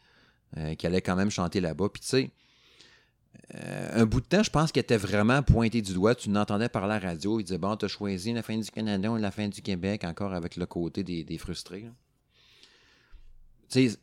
qui 0.79 0.87
allaient 0.87 1.00
quand 1.00 1.16
même 1.16 1.31
chanter 1.31 1.61
là-bas. 1.61 1.88
Puis 1.92 2.00
tu 2.00 2.09
sais, 2.09 2.31
euh, 3.55 4.03
un 4.03 4.07
bout 4.07 4.20
de 4.20 4.27
temps, 4.27 4.42
je 4.42 4.51
pense 4.51 4.73
qu'il 4.73 4.81
était 4.81 4.97
vraiment 4.97 5.42
pointé 5.42 5.83
du 5.83 5.94
doigt. 5.94 6.14
Tu 6.14 6.31
n'entendais 6.31 6.68
par 6.68 6.87
la 6.87 6.99
radio. 6.99 7.38
Il 7.38 7.44
disait 7.44 7.59
Bon, 7.59 7.77
tu 7.77 7.85
as 7.85 7.88
choisi 7.88 8.33
la 8.33 8.42
fin 8.42 8.57
du 8.57 8.70
Canada 8.70 9.11
ou 9.11 9.16
la 9.16 9.31
fin 9.31 9.49
du 9.49 9.62
Québec, 9.62 10.05
encore 10.05 10.33
avec 10.33 10.57
le 10.57 10.66
côté 10.66 11.03
des, 11.05 11.38
frustrés. 11.38 11.87
Tu 13.68 13.90
sais, 13.90 13.99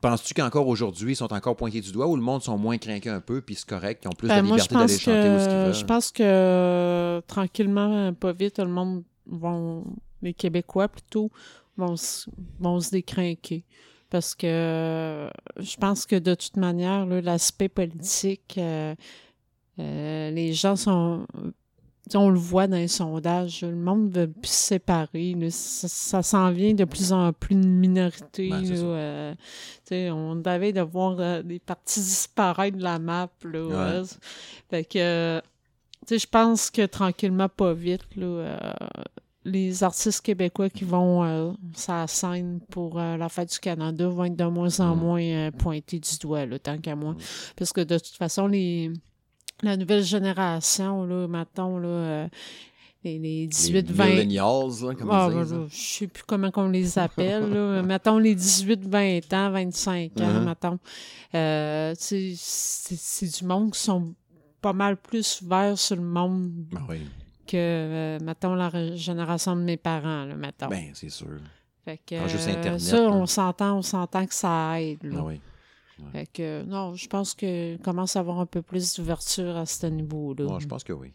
penses-tu 0.00 0.34
qu'encore 0.34 0.68
aujourd'hui, 0.68 1.12
ils 1.12 1.16
sont 1.16 1.32
encore 1.32 1.56
pointés 1.56 1.80
du 1.80 1.92
doigt 1.92 2.06
ou 2.06 2.16
le 2.16 2.22
monde 2.22 2.42
sont 2.42 2.58
moins 2.58 2.78
craqués 2.78 3.10
un 3.10 3.20
peu, 3.20 3.40
puis 3.40 3.54
c'est 3.54 3.68
correct, 3.68 4.02
ils 4.04 4.08
ont 4.08 4.12
plus 4.12 4.28
de 4.28 4.34
ben, 4.34 4.42
liberté 4.42 4.74
d'aller 4.74 4.98
chanter 4.98 5.28
où 5.28 5.38
ce 5.38 5.44
qu'ils 5.44 5.56
veulent? 5.56 5.74
Je 5.74 5.84
pense 5.84 6.10
que 6.10 7.22
tranquillement, 7.26 8.12
pas 8.14 8.32
vite, 8.32 8.58
le 8.58 8.68
monde 8.68 9.04
vont, 9.26 9.84
les 10.20 10.34
Québécois 10.34 10.88
plutôt, 10.88 11.30
vont, 11.76 11.94
vont 12.58 12.80
se 12.80 12.90
décrinquer 12.90 13.64
parce 14.12 14.34
que 14.34 15.30
je 15.56 15.76
pense 15.76 16.04
que 16.04 16.16
de 16.16 16.34
toute 16.34 16.58
manière, 16.58 17.06
l'aspect 17.06 17.70
politique, 17.70 18.56
euh, 18.58 18.94
euh, 19.78 20.30
les 20.30 20.52
gens 20.52 20.76
sont. 20.76 21.26
On 22.14 22.28
le 22.28 22.38
voit 22.38 22.66
dans 22.66 22.76
les 22.76 22.88
sondages, 22.88 23.62
le 23.62 23.74
monde 23.74 24.10
veut 24.14 24.26
plus 24.26 24.50
se 24.50 24.66
séparer. 24.74 25.34
ça, 25.48 26.22
s'en 26.22 26.50
vient 26.50 26.74
de 26.74 26.84
plus 26.84 27.10
en 27.14 27.32
plus 27.32 27.54
de 27.54 27.66
minorités. 27.66 28.50
Ben, 28.50 28.64
euh, 28.70 29.34
on 30.10 30.42
avait 30.44 30.74
de 30.74 30.82
voir 30.82 31.42
des 31.42 31.58
parties 31.58 32.00
disparaître 32.00 32.76
de 32.76 32.82
la 32.82 32.98
map. 32.98 33.30
Là, 33.44 34.02
fait 34.68 34.84
que, 34.84 35.40
je 36.10 36.26
pense 36.26 36.70
que 36.70 36.84
tranquillement, 36.84 37.48
pas 37.48 37.72
vite, 37.72 38.04
là, 38.16 38.74
les 39.44 39.82
artistes 39.82 40.20
québécois 40.20 40.70
qui 40.70 40.84
vont 40.84 41.24
euh, 41.24 41.52
la 41.88 42.06
scène 42.06 42.60
pour 42.70 42.98
euh, 42.98 43.16
la 43.16 43.28
fête 43.28 43.50
du 43.50 43.58
Canada 43.58 44.08
vont 44.08 44.24
être 44.24 44.36
de 44.36 44.44
moins 44.44 44.80
en 44.80 44.94
mm. 44.94 44.98
moins 44.98 45.22
euh, 45.22 45.50
pointés 45.50 45.98
du 45.98 46.18
doigt, 46.18 46.46
là, 46.46 46.58
tant 46.58 46.78
qu'à 46.78 46.94
moi. 46.94 47.12
Mm. 47.12 47.18
Parce 47.56 47.72
que 47.72 47.80
de 47.80 47.98
toute 47.98 48.16
façon, 48.16 48.46
les 48.46 48.92
la 49.62 49.76
nouvelle 49.76 50.02
génération, 50.02 51.04
là, 51.04 51.28
mettons, 51.28 51.78
là, 51.78 51.88
euh, 51.88 52.28
les, 53.04 53.18
les 53.18 53.46
18-20... 53.46 54.06
Les 54.06 54.12
millennials, 54.12 54.96
comme 54.96 55.10
ah, 55.10 55.28
ben, 55.28 55.68
Je 55.68 55.76
sais 55.76 56.08
plus 56.08 56.24
comment 56.26 56.50
on 56.56 56.68
les 56.68 56.98
appelle, 56.98 57.48
là. 57.48 57.82
mettons 57.82 58.18
les 58.18 58.34
18-20 58.34 59.34
ans, 59.34 59.50
25 59.52 60.20
ans, 60.20 60.24
uh-huh. 60.24 60.44
mettons. 60.44 60.78
c'est 61.96 63.38
du 63.38 63.44
monde 63.44 63.72
qui 63.72 63.80
sont 63.80 64.14
pas 64.60 64.72
mal 64.72 64.96
plus 64.96 65.42
verts 65.42 65.78
sur 65.78 65.96
le 65.96 66.02
monde 66.02 66.52
ah 66.76 66.82
oui 66.88 67.00
que, 67.52 67.56
euh, 67.56 68.18
mettons, 68.22 68.54
la 68.54 68.70
génération 68.96 69.54
de 69.54 69.60
mes 69.60 69.76
parents, 69.76 70.24
là, 70.24 70.34
mettons. 70.34 70.68
Ben, 70.68 70.90
c'est 70.94 71.10
sûr. 71.10 71.38
Fait 71.84 71.98
que, 71.98 72.14
euh, 72.14 72.78
ça, 72.78 73.02
on 73.02 73.26
s'entend, 73.26 73.78
on 73.78 73.82
s'entend 73.82 74.26
que 74.26 74.34
ça 74.34 74.80
aide, 74.80 74.98
Ah 75.14 75.24
oui. 75.24 75.40
Fait 76.10 76.26
que, 76.26 76.62
non, 76.64 76.94
je 76.94 77.06
pense 77.06 77.34
que 77.34 77.76
commence 77.82 78.16
à 78.16 78.20
avoir 78.20 78.40
un 78.40 78.46
peu 78.46 78.62
plus 78.62 78.94
d'ouverture 78.94 79.56
à 79.56 79.66
ce 79.66 79.86
niveau-là. 79.86 80.46
Moi, 80.46 80.58
je 80.58 80.66
pense 80.66 80.82
que 80.82 80.92
oui. 80.92 81.12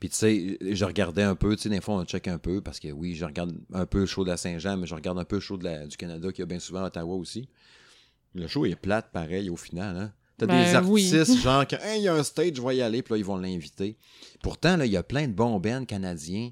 Puis, 0.00 0.08
tu 0.08 0.16
sais, 0.16 0.58
je 0.60 0.84
regardais 0.84 1.22
un 1.22 1.36
peu, 1.36 1.54
tu 1.54 1.62
sais, 1.62 1.68
des 1.68 1.80
fois, 1.80 1.96
on 1.96 2.04
check 2.04 2.26
un 2.26 2.38
peu, 2.38 2.60
parce 2.60 2.80
que 2.80 2.88
oui, 2.88 3.14
je 3.14 3.24
regarde 3.24 3.56
un 3.72 3.86
peu 3.86 4.00
le 4.00 4.06
show 4.06 4.24
de 4.24 4.30
la 4.30 4.36
Saint-Jean, 4.36 4.76
mais 4.78 4.86
je 4.86 4.94
regarde 4.94 5.18
un 5.18 5.24
peu 5.24 5.36
le 5.36 5.40
show 5.40 5.56
de 5.56 5.64
la, 5.64 5.86
du 5.86 5.96
Canada, 5.96 6.32
qui 6.32 6.42
a 6.42 6.46
bien 6.46 6.58
souvent 6.58 6.82
à 6.82 6.86
Ottawa 6.86 7.14
aussi. 7.14 7.48
Le 8.34 8.46
show 8.46 8.66
est 8.66 8.74
plate, 8.74 9.10
pareil, 9.12 9.48
au 9.48 9.56
final, 9.56 9.96
hein? 9.96 10.12
T'as 10.38 10.46
des 10.46 10.52
ben 10.52 10.76
artistes, 10.76 11.38
genre, 11.42 11.64
il 11.96 12.02
y 12.02 12.08
a 12.08 12.14
un 12.14 12.22
stage, 12.22 12.52
je 12.54 12.62
vais 12.62 12.76
y 12.76 12.82
aller, 12.82 13.02
puis 13.02 13.14
là, 13.14 13.18
ils 13.18 13.24
vont 13.24 13.38
l'inviter. 13.38 13.96
Pourtant, 14.42 14.76
là, 14.76 14.84
il 14.84 14.92
y 14.92 14.96
a 14.96 15.02
plein 15.02 15.26
de 15.28 15.32
bons 15.32 15.58
bands 15.58 15.84
canadiens. 15.84 16.50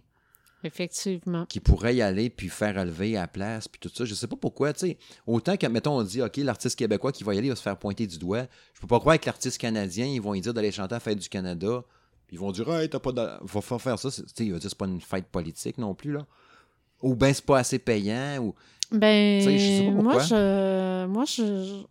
Effectivement. 0.62 1.44
Qui 1.44 1.60
pourraient 1.60 1.96
y 1.96 2.00
aller, 2.00 2.30
puis 2.30 2.48
faire 2.48 2.74
relever 2.76 3.18
à 3.18 3.22
la 3.22 3.28
place, 3.28 3.68
puis 3.68 3.78
tout 3.78 3.90
ça. 3.94 4.06
Je 4.06 4.14
sais 4.14 4.26
pas 4.26 4.36
pourquoi, 4.36 4.72
tu 4.72 4.86
sais. 4.86 4.98
Autant 5.26 5.58
que, 5.58 5.66
mettons, 5.66 5.98
on 5.98 6.02
dit, 6.02 6.22
OK, 6.22 6.38
l'artiste 6.38 6.78
québécois 6.78 7.12
qui 7.12 7.22
va 7.22 7.34
y 7.34 7.38
aller 7.38 7.50
va 7.50 7.56
se 7.56 7.62
faire 7.62 7.76
pointer 7.76 8.06
du 8.06 8.18
doigt. 8.18 8.46
Je 8.72 8.80
peux 8.80 8.86
pas 8.86 8.98
croire 8.98 9.20
que 9.20 9.26
l'artiste 9.26 9.58
canadien, 9.58 10.06
ils 10.06 10.22
vont 10.22 10.32
y 10.32 10.40
dire 10.40 10.54
d'aller 10.54 10.72
chanter 10.72 10.94
à 10.94 10.96
la 10.96 11.00
fête 11.00 11.18
du 11.18 11.28
Canada. 11.28 11.84
Ils 12.32 12.38
vont 12.38 12.50
dire, 12.50 12.68
hey, 12.72 12.88
t'as 12.88 12.98
pas 12.98 13.12
de. 13.12 13.20
Va 13.42 13.78
faire 13.78 13.98
ça. 13.98 14.10
Tu 14.10 14.22
sais, 14.34 14.46
il 14.46 14.52
va 14.52 14.58
dire, 14.58 14.70
c'est 14.70 14.78
pas 14.78 14.86
une 14.86 15.02
fête 15.02 15.26
politique 15.26 15.76
non 15.76 15.94
plus, 15.94 16.12
là. 16.12 16.26
Ou 17.02 17.14
ben, 17.14 17.34
c'est 17.34 17.44
pas 17.44 17.58
assez 17.58 17.78
payant, 17.78 18.38
ou. 18.42 18.54
Ben, 18.90 19.42
je 19.42 19.58
sais 19.58 19.84
pas 19.84 20.02
moi, 20.02 20.18
je. 20.20 21.06
Moi, 21.06 21.24
je 21.26 21.84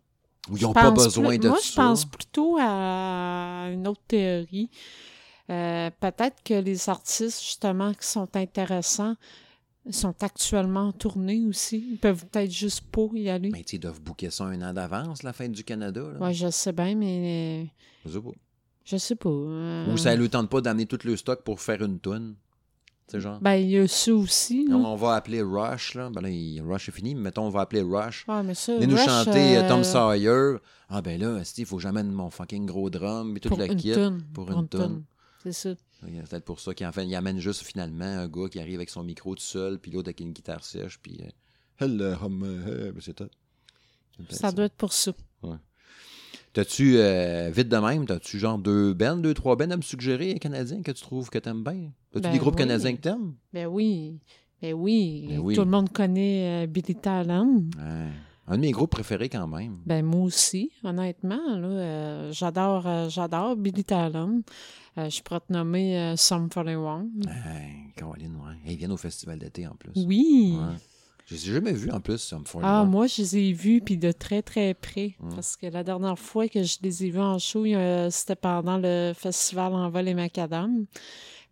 ou 0.50 0.56
ils 0.56 0.62
n'ont 0.62 0.72
pas 0.72 0.90
besoin 0.90 1.36
de 1.38 1.48
moi, 1.48 1.58
ça. 1.58 1.60
Moi, 1.60 1.60
je 1.62 1.74
pense 1.74 2.04
plutôt 2.04 2.56
à 2.60 3.68
une 3.72 3.86
autre 3.88 4.02
théorie. 4.06 4.70
Euh, 5.50 5.90
peut-être 6.00 6.42
que 6.42 6.54
les 6.54 6.88
artistes, 6.88 7.42
justement, 7.42 7.92
qui 7.92 8.06
sont 8.06 8.28
intéressants, 8.34 9.16
sont 9.90 10.14
actuellement 10.22 10.92
tournés 10.92 11.44
aussi. 11.46 11.86
Ils 11.92 11.98
peuvent 11.98 12.24
peut-être 12.26 12.50
juste 12.50 12.82
pas 12.90 13.06
y 13.14 13.28
aller. 13.28 13.50
Mais 13.50 13.60
ils 13.60 13.78
doivent 13.78 14.00
bouquer 14.00 14.30
ça 14.30 14.44
un 14.44 14.62
an 14.62 14.72
d'avance, 14.72 15.22
la 15.22 15.32
fin 15.32 15.48
du 15.48 15.62
Canada. 15.62 16.02
Oui, 16.20 16.32
je 16.32 16.50
sais 16.50 16.72
bien, 16.72 16.94
mais. 16.94 17.66
Je 18.04 18.12
sais 18.12 18.20
pas. 18.20 18.30
Je 18.84 18.96
sais 18.96 19.16
pas. 19.16 19.30
Euh, 19.30 19.92
Ou 19.92 19.96
ça 19.96 20.14
ne 20.14 20.20
lui 20.20 20.30
tente 20.30 20.50
pas 20.50 20.60
d'amener 20.60 20.86
tout 20.86 20.98
le 21.04 21.16
stock 21.16 21.42
pour 21.42 21.60
faire 21.60 21.82
une 21.82 21.98
tonne. 21.98 22.36
Genre. 23.12 23.38
Ben, 23.40 23.54
il 23.54 23.70
y 23.70 23.78
a 23.78 23.86
ça 23.86 24.14
aussi. 24.14 24.66
On 24.70 24.96
va 24.96 25.14
appeler 25.14 25.42
Rush, 25.42 25.94
là. 25.94 26.10
Ben 26.10 26.20
là, 26.22 26.62
Rush 26.64 26.88
est 26.88 26.92
fini, 26.92 27.14
mais 27.14 27.22
mettons, 27.22 27.46
on 27.46 27.50
va 27.50 27.60
appeler 27.60 27.82
Rush. 27.82 28.24
Ah, 28.26 28.42
mais 28.42 28.54
ça, 28.54 28.78
nous 28.78 28.96
chanter 28.96 29.58
euh, 29.58 29.68
Tom 29.68 29.84
Sawyer. 29.84 30.56
Ah, 30.88 31.02
ben 31.02 31.20
là, 31.20 31.42
il 31.56 31.66
faut 31.66 31.78
jamais 31.78 32.02
mon 32.02 32.30
fucking 32.30 32.66
gros 32.66 32.90
drum 32.90 33.36
et 33.36 33.40
toute 33.40 33.58
la 33.58 33.68
kit. 33.68 33.94
Pour 34.32 34.50
une 34.50 34.68
tonne. 34.68 35.04
C'est 35.42 35.52
ça. 35.52 35.70
C'est 36.00 36.28
peut-être 36.28 36.44
pour 36.44 36.60
ça 36.60 36.74
qu'il 36.74 36.88
il 36.96 37.14
amène 37.14 37.38
juste 37.38 37.62
finalement 37.62 38.04
un 38.04 38.28
gars 38.28 38.48
qui 38.48 38.60
arrive 38.60 38.76
avec 38.76 38.90
son 38.90 39.02
micro 39.02 39.34
tout 39.34 39.42
seul, 39.42 39.78
puis 39.78 39.90
l'autre 39.90 40.08
avec 40.08 40.20
une 40.20 40.32
guitare 40.32 40.64
sèche, 40.64 40.98
puis. 41.00 41.20
Euh, 41.22 41.30
Hello, 41.80 42.14
hum, 42.22 42.42
euh, 42.44 42.92
c'est 43.00 43.14
tout. 43.14 43.28
Ça, 44.30 44.52
doit 44.52 44.66
être 44.66 44.76
pour 44.76 44.92
ça. 44.92 45.12
Ouais. 45.42 45.56
T'as-tu, 46.54 46.94
euh, 46.98 47.50
vite 47.52 47.68
de 47.68 47.76
même, 47.76 48.06
t'as-tu 48.06 48.38
genre 48.38 48.58
deux 48.58 48.94
bennes, 48.94 49.20
deux, 49.20 49.34
trois 49.34 49.56
bennes 49.56 49.72
à 49.72 49.76
me 49.76 49.82
suggérer, 49.82 50.38
Canadiens, 50.38 50.82
que 50.82 50.92
tu 50.92 51.02
trouves 51.02 51.28
que 51.28 51.38
t'aimes 51.38 51.64
bien? 51.64 51.90
T'as-tu 52.12 52.22
Ben 52.22 52.32
des 52.32 52.38
groupes 52.38 52.54
oui. 52.54 52.60
canadiens 52.60 52.94
que 52.94 53.00
t'aimes? 53.00 53.34
Ben 53.52 53.66
oui. 53.66 54.20
Ben 54.62 54.72
oui. 54.72 55.26
Ben 55.28 55.38
oui. 55.40 55.54
Tout 55.56 55.62
le 55.64 55.70
monde 55.70 55.90
connaît 55.92 56.64
euh, 56.64 56.66
Billy 56.68 56.94
Talent. 56.94 57.56
Ouais. 57.76 58.08
Un 58.46 58.56
de 58.56 58.60
mes 58.60 58.70
groupes 58.70 58.90
préférés 58.90 59.28
quand 59.28 59.48
même. 59.48 59.78
Ben 59.84 60.04
moi 60.04 60.20
aussi, 60.22 60.70
honnêtement. 60.84 61.56
Là, 61.56 61.66
euh, 61.66 62.32
j'adore, 62.32 62.86
euh, 62.86 63.08
j'adore 63.08 63.56
Billy 63.56 63.82
Talent. 63.84 64.40
Euh, 64.96 65.10
je 65.10 65.22
pourrais 65.22 65.40
te 65.40 65.52
nommer 65.52 65.98
euh, 65.98 66.16
Sum 66.16 66.48
41. 66.48 67.08
Ouais, 67.26 67.32
Caroline, 67.96 68.36
ouais. 68.36 68.54
Ils 68.72 68.76
viennent 68.76 68.92
au 68.92 68.96
festival 68.96 69.38
d'été 69.40 69.66
en 69.66 69.74
plus. 69.74 69.90
Oui. 69.96 70.56
Ouais. 70.56 70.76
Je 71.26 71.34
les 71.34 71.48
ai 71.50 71.52
jamais 71.54 71.72
vus 71.72 71.90
en 71.90 72.00
plus, 72.00 72.18
ça 72.18 72.38
me 72.38 72.44
fait 72.44 72.58
Ah, 72.62 72.84
moi, 72.84 73.06
je 73.06 73.22
les 73.22 73.36
ai 73.38 73.52
vus, 73.52 73.80
puis 73.80 73.96
de 73.96 74.12
très, 74.12 74.42
très 74.42 74.74
près. 74.74 75.16
Mm. 75.20 75.34
Parce 75.34 75.56
que 75.56 75.66
la 75.66 75.82
dernière 75.82 76.18
fois 76.18 76.48
que 76.48 76.62
je 76.62 76.76
les 76.82 77.04
ai 77.06 77.10
vus 77.10 77.20
en 77.20 77.38
show, 77.38 77.64
euh, 77.64 78.08
c'était 78.10 78.36
pendant 78.36 78.76
le 78.76 79.12
festival 79.16 79.72
Envol 79.72 80.06
et 80.08 80.14
Macadam. 80.14 80.84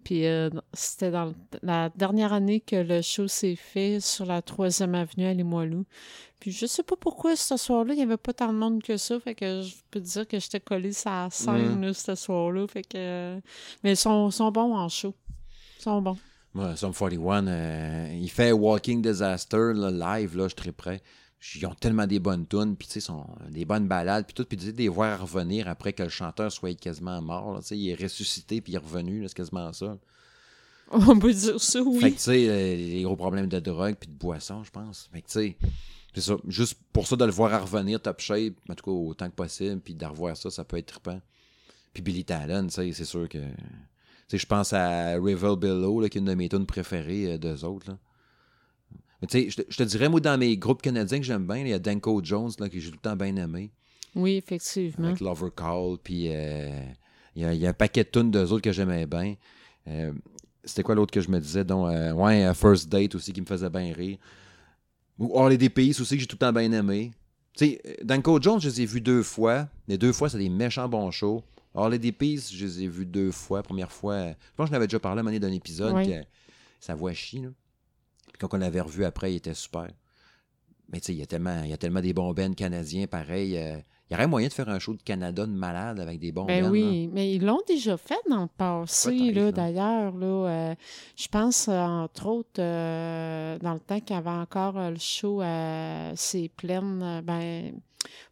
Puis 0.05 0.27
euh, 0.27 0.51
c'était 0.73 1.13
dans 1.13 1.33
la 1.63 1.89
dernière 1.91 2.33
année 2.33 2.59
que 2.61 2.75
le 2.77 3.03
show 3.03 3.29
s'est 3.29 3.55
fait 3.55 4.01
sur 4.01 4.27
la 4.27 4.43
troisième 4.43 4.95
avenue 4.97 5.27
à 5.27 5.33
Limoilou. 5.33 5.85
Puis 6.41 6.51
je 6.51 6.67
sais 6.67 6.83
pas 6.83 6.97
pourquoi 6.97 7.37
ce 7.37 7.57
soir-là, 7.57 7.95
il 7.95 7.99
n'y 7.99 8.03
avait 8.03 8.17
pas 8.17 8.33
tant 8.33 8.53
de 8.53 8.59
monde 8.59 8.83
que 8.83 8.97
ça. 8.97 9.21
Fait 9.21 9.37
que 9.37 9.63
je 9.63 9.77
peux 9.93 10.01
te 10.01 10.07
dire 10.07 10.27
que 10.27 10.41
j'étais 10.41 10.59
collée 10.59 10.93
sur 10.93 11.09
la 11.09 11.29
scène 11.31 11.79
Mm. 11.79 11.83
là, 11.83 11.95
ce 11.95 12.15
soir-là. 12.17 12.67
Fait 12.67 12.83
que... 12.83 13.41
Mais 13.85 13.93
ils 13.93 13.97
sont, 13.97 14.29
sont 14.33 14.51
bons 14.51 14.75
en 14.75 14.89
show. 14.89 15.15
Ils 15.79 15.83
sont 15.83 16.03
bons. 16.03 16.19
Moi, 16.55 16.77
Sum 16.77 16.93
41, 16.93 17.47
euh, 17.47 18.19
il 18.21 18.31
fait 18.31 18.53
Walking 18.53 19.01
Disaster 19.01 19.73
là, 19.75 19.91
live, 19.91 20.37
là, 20.37 20.45
je 20.45 20.49
suis 20.49 20.57
très 20.57 20.73
prêt. 20.73 21.03
Ils 21.57 21.67
ont 21.67 21.75
tellement 21.75 22.07
des 22.07 22.21
bonnes 22.21 22.47
tunes, 22.47 22.77
puis 22.77 22.87
tu 22.87 22.95
sais, 22.95 23.01
sont 23.01 23.27
des 23.49 23.65
bonnes 23.65 23.89
balades, 23.89 24.27
puis 24.27 24.35
tout, 24.35 24.45
puis 24.45 24.57
tu 24.57 24.67
sais, 24.67 24.73
des 24.73 24.89
voir 24.89 25.21
revenir 25.21 25.67
après 25.67 25.93
que 25.93 26.03
le 26.03 26.09
chanteur 26.09 26.53
soit 26.53 26.79
quasiment 26.79 27.21
mort. 27.21 27.59
tu 27.61 27.69
sais, 27.69 27.79
il 27.79 27.89
est 27.89 28.01
ressuscité, 28.01 28.61
puis 28.61 28.73
il 28.73 28.77
est 28.77 28.79
revenu, 28.79 29.27
c'est 29.27 29.35
quasiment 29.35 29.73
ça. 29.73 29.99
On 30.91 31.19
peut 31.19 31.33
dire 31.33 31.61
ça, 31.61 31.79
Fait 31.79 31.85
que 31.85 32.05
oui. 32.05 32.13
tu 32.13 32.19
sais, 32.19 32.49
euh, 32.49 32.77
les 32.77 33.03
gros 33.03 33.17
problèmes 33.17 33.49
de 33.49 33.59
drogue, 33.59 33.97
puis 33.99 34.11
de 34.11 34.15
boisson, 34.15 34.63
je 34.63 34.71
pense. 34.71 35.09
Fait 35.13 35.23
que 35.23 35.27
tu 35.27 35.33
sais, 35.33 35.57
c'est 36.15 36.21
ça. 36.21 36.37
Juste 36.47 36.79
pour 36.93 37.07
ça, 37.07 37.17
de 37.17 37.25
le 37.25 37.33
voir 37.33 37.53
à 37.55 37.59
revenir 37.59 38.01
top 38.01 38.21
shape, 38.21 38.55
en 38.69 38.75
tout 38.75 38.85
cas 38.85 38.91
autant 38.91 39.31
que 39.31 39.35
possible, 39.35 39.81
puis 39.81 39.95
de 39.95 40.05
revoir 40.05 40.37
ça, 40.37 40.51
ça 40.51 40.65
peut 40.65 40.77
être 40.77 40.87
trippant. 40.87 41.21
Puis 41.95 42.03
Billy 42.03 42.25
Talon, 42.25 42.67
tu 42.67 42.75
sais, 42.75 42.93
c'est 42.93 43.05
sûr 43.05 43.29
que. 43.29 43.39
Je 44.31 44.47
pense 44.47 44.73
à 44.73 45.15
River 45.21 45.55
Below, 45.59 46.01
là, 46.01 46.09
qui 46.09 46.19
est 46.19 46.21
une 46.21 46.27
de 46.27 46.35
mes 46.35 46.49
tunes 46.49 46.67
préférées 46.67 47.35
euh, 47.35 47.39
d'eux 47.39 47.65
autres. 47.65 47.91
Là. 47.91 47.99
Mais 49.21 49.29
tu 49.29 49.51
sais, 49.51 49.65
je 49.69 49.77
te- 49.77 49.83
dirais, 49.83 50.09
moi, 50.09 50.21
dans 50.21 50.39
mes 50.39 50.57
groupes 50.57 50.83
canadiens 50.83 51.19
que 51.19 51.25
j'aime 51.25 51.47
bien, 51.47 51.59
il 51.59 51.69
y 51.69 51.73
a 51.73 51.79
Danko 51.79 52.21
Jones, 52.25 52.51
là, 52.59 52.69
que 52.69 52.81
j'ai 52.81 52.89
tout 52.91 52.97
le 52.97 53.01
temps 53.11 53.17
bien 53.17 53.37
aimé, 53.37 53.71
Oui, 54.17 54.37
effectivement. 54.37 55.07
avec 55.09 55.21
Lover 55.21 55.51
Call, 55.57 55.99
puis 56.03 56.29
euh, 56.29 56.71
il 57.37 57.43
y, 57.43 57.45
a, 57.45 57.55
il 57.55 57.61
y 57.61 57.67
a 57.67 57.71
un 57.71 57.75
paquet 57.75 58.05
de 58.05 58.09
tunes 58.09 58.31
d'eux 58.31 58.51
autres 58.53 58.63
que 58.63 58.73
j'aimais 58.73 59.07
bien. 59.07 59.35
Euh, 59.89 60.13
C'était 60.65 60.83
quoi 60.83 60.95
l'autre 60.95 61.13
que 61.13 61.21
je 61.21 61.31
me 61.31 61.39
disais? 61.39 61.65
Donc, 61.65 61.89
ouais, 62.17 62.53
First 62.55 62.89
Date 62.89 63.15
aussi, 63.15 63.33
qui 63.33 63.41
me 63.43 63.47
faisait 63.47 63.71
bien 63.71 63.93
rire. 63.93 64.17
Ou 65.19 65.39
Harley 65.39 65.69
Pays 65.69 65.91
aussi, 66.01 66.15
que 66.17 66.21
j'ai 66.21 66.27
tout 66.27 66.37
le 66.41 66.47
temps 66.47 66.53
bien 66.53 66.73
aimé. 66.73 67.13
Tu 67.57 67.67
sais, 67.67 67.83
Danko 68.03 68.41
Jones, 68.41 68.61
je 68.61 68.69
les 68.71 68.81
ai 68.83 68.87
vus 68.87 69.01
deux 69.03 69.23
fois. 69.23 69.69
Les 69.87 69.99
deux 69.99 70.13
fois, 70.13 70.29
c'est 70.31 70.39
des 70.39 70.49
méchants 70.49 70.89
bons 70.89 71.11
shows. 71.11 71.43
Harley 71.75 71.99
des 71.99 72.13
Peace, 72.13 72.51
je 72.53 72.65
les 72.67 72.83
ai 72.85 72.89
vus 72.89 73.07
deux 73.07 73.31
fois. 73.33 73.63
Première 73.63 73.93
fois, 73.93 74.29
je 74.29 74.35
pense 74.57 74.65
que 74.65 74.69
je 74.69 74.73
l'avais 74.73 74.87
déjà 74.87 75.01
parlé 75.01 75.19
à 75.19 75.21
un 75.21 75.25
moment 75.25 75.39
d'un 75.39 75.53
épisode, 75.53 75.95
Oui. 75.95 76.07
que 76.09 76.25
sa 76.81 76.95
voix 76.95 77.13
chie. 77.13 77.41
Là. 77.41 77.49
Puis 78.33 78.39
quand 78.39 78.53
on 78.55 78.59
l'avait 78.59 78.81
revu 78.81 79.05
après, 79.05 79.33
il 79.33 79.37
était 79.37 79.55
super. 79.55 79.89
Mais 80.93 81.01
tu 81.01 81.07
sais, 81.07 81.13
il 81.15 81.19
y 81.19 81.23
a 81.23 81.27
tellement, 81.27 81.63
il 81.65 81.71
y 81.71 81.73
a 81.73 81.79
tellement 81.79 82.01
des 82.03 82.13
bons 82.13 82.35
bands 82.35 82.53
canadiens, 82.53 83.07
pareil. 83.07 83.57
euh, 83.57 83.79
il 84.11 84.15
y 84.15 84.17
aurait 84.17 84.27
moyen 84.27 84.49
de 84.49 84.53
faire 84.53 84.69
un 84.69 84.79
show 84.79 84.93
de 84.93 85.01
Canada 85.01 85.47
de 85.47 85.53
malade 85.53 85.99
avec 85.99 86.19
des 86.19 86.33
bons 86.33 86.45
Ben 86.45 86.65
bands, 86.65 86.71
oui, 86.71 87.09
mais 87.15 87.33
ils 87.35 87.43
l'ont 87.43 87.63
déjà 87.67 87.97
fait 87.97 88.19
dans 88.29 88.43
le 88.43 88.49
passé, 88.59 89.33
là, 89.33 89.51
d'ailleurs. 89.53 90.15
Là, 90.15 90.27
euh, 90.27 90.75
je 91.17 91.29
pense, 91.29 91.69
euh, 91.69 91.79
entre 91.81 92.27
autres, 92.27 92.61
euh, 92.61 93.59
dans 93.61 93.73
le 93.73 93.81
temps 93.81 94.01
qu'il 94.01 94.15
y 94.15 94.19
avait 94.19 94.29
encore 94.29 94.75
le 94.75 94.99
show 94.99 95.41
C'est 96.15 96.51
euh, 96.65 97.23
ben, 97.23 97.73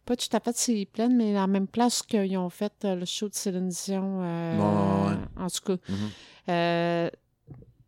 pas 0.05 0.15
tout 0.15 0.27
à 0.35 0.39
fait 0.39 0.51
C'est 0.55 0.85
Plaines, 0.91 1.15
mais 1.15 1.33
la 1.33 1.47
même 1.47 1.67
place 1.67 2.01
qu'ils 2.01 2.37
ont 2.37 2.49
fait 2.49 2.73
euh, 2.85 2.95
le 2.95 3.05
show 3.05 3.29
de 3.29 3.35
Céline 3.35 3.69
Dion. 3.69 4.19
euh, 4.23 4.57
Ouais, 4.57 5.11
ouais. 5.11 5.17
En 5.43 5.47
tout 5.47 5.63
cas, 5.65 5.77
Mhm. 5.89 5.95
euh, 6.49 7.09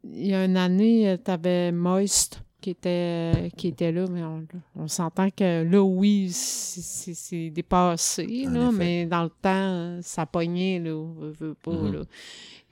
il 0.06 0.28
y 0.28 0.34
a 0.34 0.43
une 0.46 0.58
année, 0.58 1.17
tu 1.24 1.32
avais 1.32 1.72
Moist 1.72 2.41
qui 2.62 2.69
était, 2.69 3.52
qui 3.58 3.67
était 3.69 3.91
là, 3.91 4.06
mais 4.10 4.24
on, 4.24 4.46
on 4.78 4.88
s'entend 4.88 5.30
que 5.30 5.63
là, 5.63 5.82
oui, 5.84 6.30
c'est- 6.32 7.50
dépassé, 7.50 8.26
là, 8.46 8.72
mais 8.72 9.06
dans 9.06 9.24
le 9.24 9.30
temps, 9.30 10.00
ça 10.02 10.26
pognait, 10.26 10.80
là, 10.80 10.91
veut, 10.91 11.32
veut 11.38 11.54
pas, 11.56 11.72
Mhm. 11.72 11.93
là. 11.93 12.00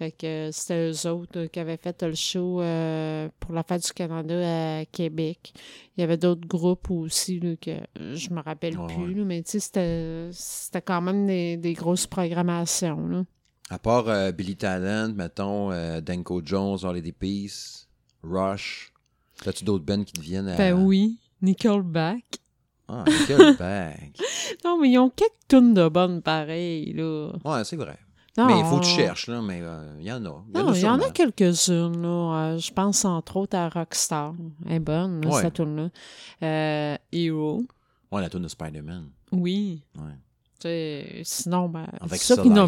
Fait 0.02 0.12
que 0.12 0.50
c'était 0.52 0.90
eux 0.90 1.08
autres 1.12 1.38
euh, 1.42 1.48
qui 1.48 1.60
avaient 1.60 1.78
fait 1.78 2.02
le 2.02 2.16
show 2.16 2.60
euh, 2.60 3.30
pour 3.40 3.54
la 3.54 3.62
Fête 3.62 3.86
du 3.86 3.92
Canada 3.94 4.80
à 4.80 4.86
Québec. 4.86 5.54
Il 5.96 6.02
y 6.02 6.04
avait 6.04 6.18
d'autres 6.18 6.48
groupes 6.48 6.90
aussi, 6.90 7.40
là, 7.40 7.56
que 7.56 7.78
je 8.16 8.32
me 8.32 8.42
rappelle 8.42 8.80
Ouais, 8.80 8.88
plus, 8.88 9.04
ouais. 9.10 9.14
là, 9.14 9.24
mais 9.26 9.44
tu 9.44 9.52
sais, 9.52 9.60
c'était- 9.60 10.30
c'était 10.32 10.82
quand 10.82 11.02
même 11.02 11.28
des, 11.28 11.56
des 11.58 11.74
grosses 11.74 12.08
programmations, 12.08 13.06
là. 13.10 13.24
À 13.70 13.78
part 13.78 14.10
euh, 14.10 14.32
Billy 14.32 14.56
Talent, 14.56 15.14
mettons, 15.14 15.72
euh, 15.72 16.02
Danko 16.02 16.42
Jones, 16.44 16.80
des 17.00 17.12
Peace, 17.12 17.88
Rush. 18.24 18.92
As-tu 19.46 19.64
d'autres 19.66 19.86
bands 19.86 20.04
qui 20.04 20.14
te 20.14 20.22
viennent 20.22 20.48
à... 20.48 20.58
Ben 20.58 20.74
oui, 20.84 21.20
Nickelback. 21.44 22.26
Ah, 22.88 23.04
Nickelback. 23.08 24.18
Non, 24.66 24.80
mais 24.82 24.90
ils 24.90 24.98
ont 24.98 25.12
quelques 25.12 25.32
tunes 25.48 25.76
de 25.76 25.88
bonnes 25.90 26.24
pareilles, 26.24 26.92
là. 26.94 27.34
ouais, 27.46 27.64
c'est 27.66 27.76
vrai. 27.78 28.00
Non, 28.38 28.46
Mais 28.46 28.60
il 28.60 28.66
faut 28.66 28.78
que 28.80 28.86
tu 28.86 28.92
cherches, 28.92 29.28
là, 29.28 29.42
mais 29.42 29.60
euh, 29.62 29.94
il 30.00 30.06
y 30.06 30.12
en 30.12 30.24
a. 30.26 30.44
Il 30.54 30.58
y 30.58 30.62
en 30.62 30.64
Non, 30.64 30.72
a 30.72 30.76
il 30.78 30.82
y 30.82 30.88
en 30.88 31.00
a 31.02 31.10
quelques-unes, 31.12 32.02
là. 32.02 32.54
Euh, 32.54 32.58
je 32.58 32.72
pense 32.72 33.04
entre 33.04 33.36
autres 33.38 33.58
à 33.58 33.68
Rockstar. 33.68 34.34
Elle 34.66 34.74
est 34.74 34.80
bonne, 34.80 35.22
là, 35.22 35.30
Ouais. 35.32 35.42
cette 35.42 35.56
tune-là. 35.56 35.90
Euh, 36.44 36.98
Hero. 37.12 37.64
Ouais, 38.10 38.22
la 38.22 38.30
tune 38.30 38.44
de 38.44 38.48
Spider-Man. 38.48 39.10
Oui. 39.34 39.84
Ouais. 39.98 41.24
Sinon, 41.24 41.68
ben, 41.70 41.88
Avec 42.00 42.22
ça, 42.22 42.36
n'a 42.44 42.68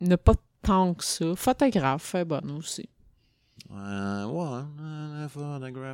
n'a 0.00 0.16
pas 0.16 0.34
tant 0.62 0.94
que 0.94 1.04
ça. 1.04 1.34
Photographe, 1.34 2.14
elle 2.14 2.20
est 2.20 2.24
bonne 2.24 2.50
aussi. 2.52 2.88
Euh, 3.72 4.24
ouais, 4.26 4.62
euh, 4.80 5.26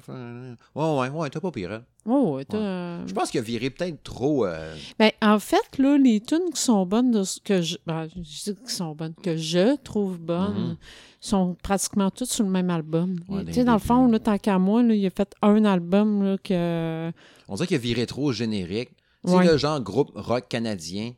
euh, 0.09 0.55
ouais, 0.75 0.99
ouais, 1.01 1.09
ouais, 1.09 1.31
t'as 1.31 1.41
pas 1.41 1.51
pire. 1.51 1.73
hein. 1.73 1.83
Oh, 2.07 2.35
ouais, 2.37 2.45
t'as, 2.45 2.59
euh, 2.59 3.07
Je 3.07 3.13
pense 3.15 3.31
qu'il 3.31 3.41
a 3.41 3.43
viré 3.43 3.71
peut-être 3.71 4.03
trop. 4.03 4.45
euh, 4.45 4.75
Ben, 4.99 5.11
en 5.23 5.39
fait, 5.39 5.79
là, 5.79 5.97
les 5.97 6.21
tunes 6.21 6.51
qui 6.55 6.61
sont 6.61 6.85
bonnes, 6.85 7.11
de 7.13 7.23
que 7.45 7.63
je, 7.63 7.77
ben, 7.87 8.09
je 8.15 8.21
dis 8.21 8.59
qui 8.67 8.75
sont 8.75 8.95
bonnes, 8.95 9.15
que 9.15 9.37
je 9.37 9.77
trouve 9.77 10.19
bonnes, 10.19 10.71
Mhm. 10.71 10.77
sont 11.21 11.57
pratiquement 11.63 12.11
toutes 12.11 12.31
sur 12.31 12.45
le 12.45 12.51
même 12.51 12.69
album. 12.71 13.17
Ouais, 13.29 13.41
tu 13.45 13.53
sais, 13.53 13.61
dès 13.61 13.65
dans 13.65 13.73
le 13.75 13.79
fond, 13.79 14.07
là, 14.07 14.19
tant 14.19 14.37
qu'à 14.39 14.59
moi, 14.59 14.83
là, 14.83 14.95
il 14.95 15.07
a 15.07 15.11
fait 15.11 15.33
un 15.41 15.65
album 15.65 16.23
là, 16.25 16.37
que. 16.39 17.11
on 17.49 17.55
dirait 17.55 17.67
qu'il 17.69 17.77
a 17.77 17.81
viré 17.81 18.07
trop 18.07 18.33
générique. 18.33 18.91
Tu 19.25 19.31
sais, 19.31 19.45
le 19.45 19.57
genre 19.57 19.81
groupe 19.81 20.11
rock 20.15 20.49
canadien. 20.49 21.13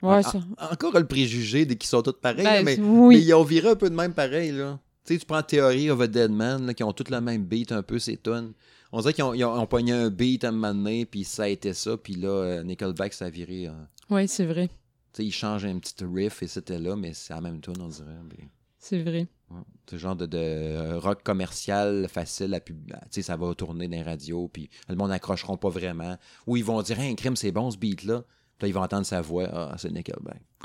Ouais, 0.00 0.18
En- 0.18 0.22
ça. 0.22 0.38
en- 0.58 0.72
encore 0.72 0.96
le 0.96 1.06
préjugé 1.06 1.66
de 1.66 1.74
qu'ils 1.74 1.88
sont 1.88 2.02
tous 2.02 2.12
pareils, 2.12 2.44
Ben, 2.44 2.54
là, 2.54 2.62
mais, 2.62 2.78
oui. 2.80 3.16
mais 3.16 3.22
ils 3.22 3.34
ont 3.34 3.42
viré 3.42 3.70
un 3.70 3.74
peu 3.74 3.90
de 3.90 3.94
même 3.96 4.14
pareil. 4.14 4.52
Là. 4.52 4.78
Tu 5.04 5.14
sais, 5.14 5.20
tu 5.20 5.26
prends 5.26 5.42
Theory 5.42 5.90
of 5.90 6.00
a 6.00 6.06
Dead 6.06 6.30
Man, 6.30 6.66
là, 6.66 6.74
qui 6.74 6.82
ont 6.84 6.92
tous 6.92 7.10
le 7.10 7.20
même 7.20 7.44
beat, 7.44 7.72
un 7.72 7.82
peu, 7.82 7.98
ces 7.98 8.16
tunes. 8.16 8.52
On 8.92 9.00
dirait 9.00 9.12
qu'ils 9.14 9.24
ont, 9.24 9.32
ont, 9.32 9.60
ont 9.60 9.66
pogné 9.66 9.92
un 9.92 10.10
beat 10.10 10.44
à 10.44 10.48
un 10.48 10.52
moment 10.52 10.74
donné, 10.74 11.06
puis 11.06 11.24
ça 11.24 11.44
a 11.44 11.48
été 11.48 11.72
ça, 11.72 11.96
puis 11.96 12.14
là, 12.14 12.28
euh, 12.28 12.62
Nickelback, 12.62 13.12
ça 13.14 13.26
a 13.26 13.30
viré. 13.30 13.68
euh, 13.68 13.72
Oui, 14.10 14.28
c'est 14.28 14.46
vrai. 14.46 14.68
tu 14.68 14.74
sais, 15.22 15.24
ils 15.26 15.32
changent 15.32 15.64
un 15.64 15.78
petit 15.78 15.94
riff 16.04 16.42
et 16.42 16.46
c'était 16.46 16.78
là, 16.78 16.94
mais 16.96 17.12
c'est 17.14 17.32
la 17.34 17.40
même 17.40 17.60
tune, 17.60 17.74
on 17.80 17.88
dirait. 17.88 18.06
mais- 18.30 18.48
C'est 18.78 19.02
vrai. 19.02 19.26
Ouais. 19.50 19.60
C'est 19.86 19.96
le 19.96 19.98
genre 20.00 20.16
de, 20.16 20.26
de, 20.26 20.36
euh, 20.38 20.98
rock 20.98 21.22
commercial 21.22 22.06
facile 22.08 22.52
à 22.54 22.60
pub... 22.60 22.76
Tu 22.86 22.94
sais, 23.10 23.22
ça 23.22 23.36
va 23.36 23.54
tourner 23.54 23.88
dans 23.88 23.96
les 23.96 24.02
radios, 24.02 24.48
puis 24.48 24.68
le 24.88 24.94
monde 24.94 25.08
n'accrocheront 25.08 25.56
pas 25.56 25.70
vraiment. 25.70 26.16
Ou 26.46 26.56
ils 26.58 26.64
vont 26.64 26.80
dire, 26.82 27.00
hey, 27.00 27.10
un 27.10 27.14
crime, 27.14 27.34
c'est 27.36 27.50
bon 27.52 27.70
ce 27.70 27.78
beat-là. 27.78 28.24
Puis 28.58 28.66
là, 28.66 28.68
ils 28.68 28.74
vont 28.74 28.82
entendre 28.82 29.06
sa 29.06 29.20
voix. 29.20 29.48
Ah, 29.52 29.76
c'est 29.78 29.90
Nickelback. 29.90 30.42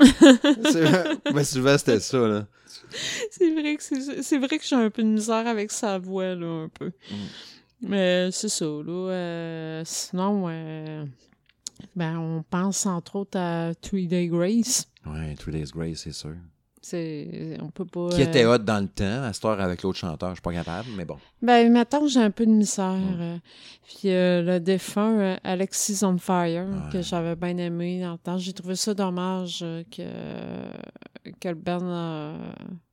c'est... 0.72 1.32
Ben, 1.32 1.44
souvent, 1.44 1.78
c'était 1.78 2.00
ça, 2.00 2.18
là. 2.18 2.46
C'est 3.30 3.52
vrai 3.52 3.76
que 3.76 3.82
c'est 3.82 4.22
c'est 4.22 4.38
vrai 4.38 4.58
que 4.58 4.64
j'ai 4.64 4.74
un 4.74 4.90
peu 4.90 5.02
de 5.02 5.08
misère 5.08 5.46
avec 5.46 5.70
sa 5.70 5.98
voix, 5.98 6.34
là, 6.34 6.64
un 6.64 6.68
peu. 6.68 6.86
Mm. 7.10 7.14
Mais 7.82 8.30
c'est 8.32 8.48
ça, 8.48 8.64
là. 8.64 9.10
euh, 9.10 9.82
sinon, 9.84 10.46
euh, 10.48 11.04
ben, 11.94 12.18
on 12.18 12.42
pense 12.42 12.86
entre 12.86 13.16
autres 13.16 13.38
à 13.38 13.74
Three 13.74 14.06
Day 14.06 14.26
Grace. 14.26 14.88
Ouais, 15.06 15.34
Three 15.36 15.52
Days 15.52 15.70
Grace, 15.72 16.00
c'est 16.04 16.12
sûr. 16.12 16.34
C'est, 16.86 17.56
on 17.62 17.70
peut 17.70 17.86
pas. 17.86 18.10
Qui 18.10 18.20
euh, 18.20 18.26
était 18.26 18.44
hot 18.44 18.58
dans 18.58 18.78
le 18.82 18.88
temps, 18.88 19.22
à 19.22 19.32
cette 19.32 19.42
heure 19.46 19.58
avec 19.58 19.82
l'autre 19.82 19.96
chanteur, 19.98 20.28
je 20.30 20.34
suis 20.34 20.42
pas 20.42 20.52
capable, 20.52 20.86
mais 20.98 21.06
bon. 21.06 21.16
Ben, 21.40 21.72
maintenant, 21.72 22.06
j'ai 22.06 22.20
un 22.20 22.30
peu 22.30 22.44
de 22.44 22.50
misère. 22.50 22.92
Mm. 22.92 23.20
euh, 23.20 23.36
Puis 23.86 24.10
euh, 24.10 24.42
le 24.42 24.60
défunt 24.60 25.18
euh, 25.18 25.36
Alexis 25.44 26.04
on 26.04 26.18
Fire, 26.18 26.66
Ouais. 26.66 26.92
que 26.92 27.00
j'avais 27.00 27.36
bien 27.36 27.56
aimé 27.56 28.02
dans 28.02 28.12
le 28.12 28.18
temps, 28.18 28.36
j'ai 28.36 28.52
trouvé 28.52 28.76
ça 28.76 28.92
dommage 28.92 29.60
euh, 29.62 29.82
que, 29.90 31.30
que 31.40 31.48
le 31.48 31.54
band 31.54 31.80
euh, 31.82 32.36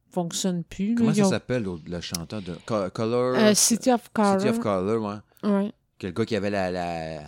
fonctionne 0.10 0.63
plus. 0.63 0.95
Comment 0.95 1.13
ça 1.13 1.25
ont- 1.25 1.30
s'appelle, 1.30 1.65
le 1.86 1.99
chanteur 2.01 2.41
de 2.41 2.56
Co- 2.65 2.89
Color? 2.93 3.36
Euh, 3.36 3.54
City 3.54 3.91
of 3.91 4.10
Color. 4.13 4.39
City 4.39 4.49
of 4.51 4.60
Color, 4.60 5.01
ouais. 5.43 5.49
Ouais. 5.51 5.71
Quel 5.99 6.13
gars 6.13 6.25
qui 6.25 6.36
avait 6.38 6.49
la, 6.49 6.71
la, 6.71 7.19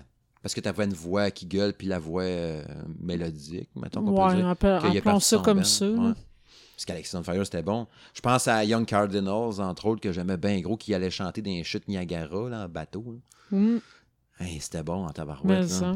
Parce 0.41 0.53
que 0.53 0.61
tu 0.61 0.67
avais 0.69 0.85
une 0.85 0.93
voix 0.93 1.29
qui 1.29 1.45
gueule, 1.45 1.73
puis 1.73 1.87
la 1.87 1.99
voix 1.99 2.23
euh, 2.23 2.63
mélodique, 3.01 3.69
mettons 3.75 4.03
qu'on 4.03 4.11
Ouais, 4.11 4.55
peut 4.55 4.79
dire. 4.79 4.93
est 4.95 4.97
appelons 4.99 5.19
ça 5.19 5.37
comme 5.39 5.57
band. 5.57 5.63
ça. 5.65 5.89
Ouais. 5.89 6.13
Parce 6.85 6.97
qu'Alexis 6.97 7.15
on 7.15 7.23
Fire, 7.23 7.45
c'était 7.45 7.63
bon. 7.63 7.87
Je 8.13 8.19
pense 8.19 8.45
à 8.49 8.65
Young 8.65 8.85
Cardinals, 8.85 9.61
entre 9.61 9.85
autres, 9.85 10.01
que 10.01 10.11
j'aimais 10.11 10.35
bien 10.35 10.59
gros, 10.59 10.75
qui 10.75 10.93
allait 10.93 11.09
chanter 11.09 11.41
dans 11.41 11.49
les 11.49 11.63
chutes 11.63 11.87
Niagara, 11.87 12.49
là, 12.49 12.65
en 12.65 12.67
bateau. 12.67 13.21
Mm, 13.51 13.77
Hey, 14.39 14.59
c'était 14.59 14.83
bon 14.83 15.05
en 15.05 15.09
tabarouette. 15.11 15.69
ça. 15.69 15.93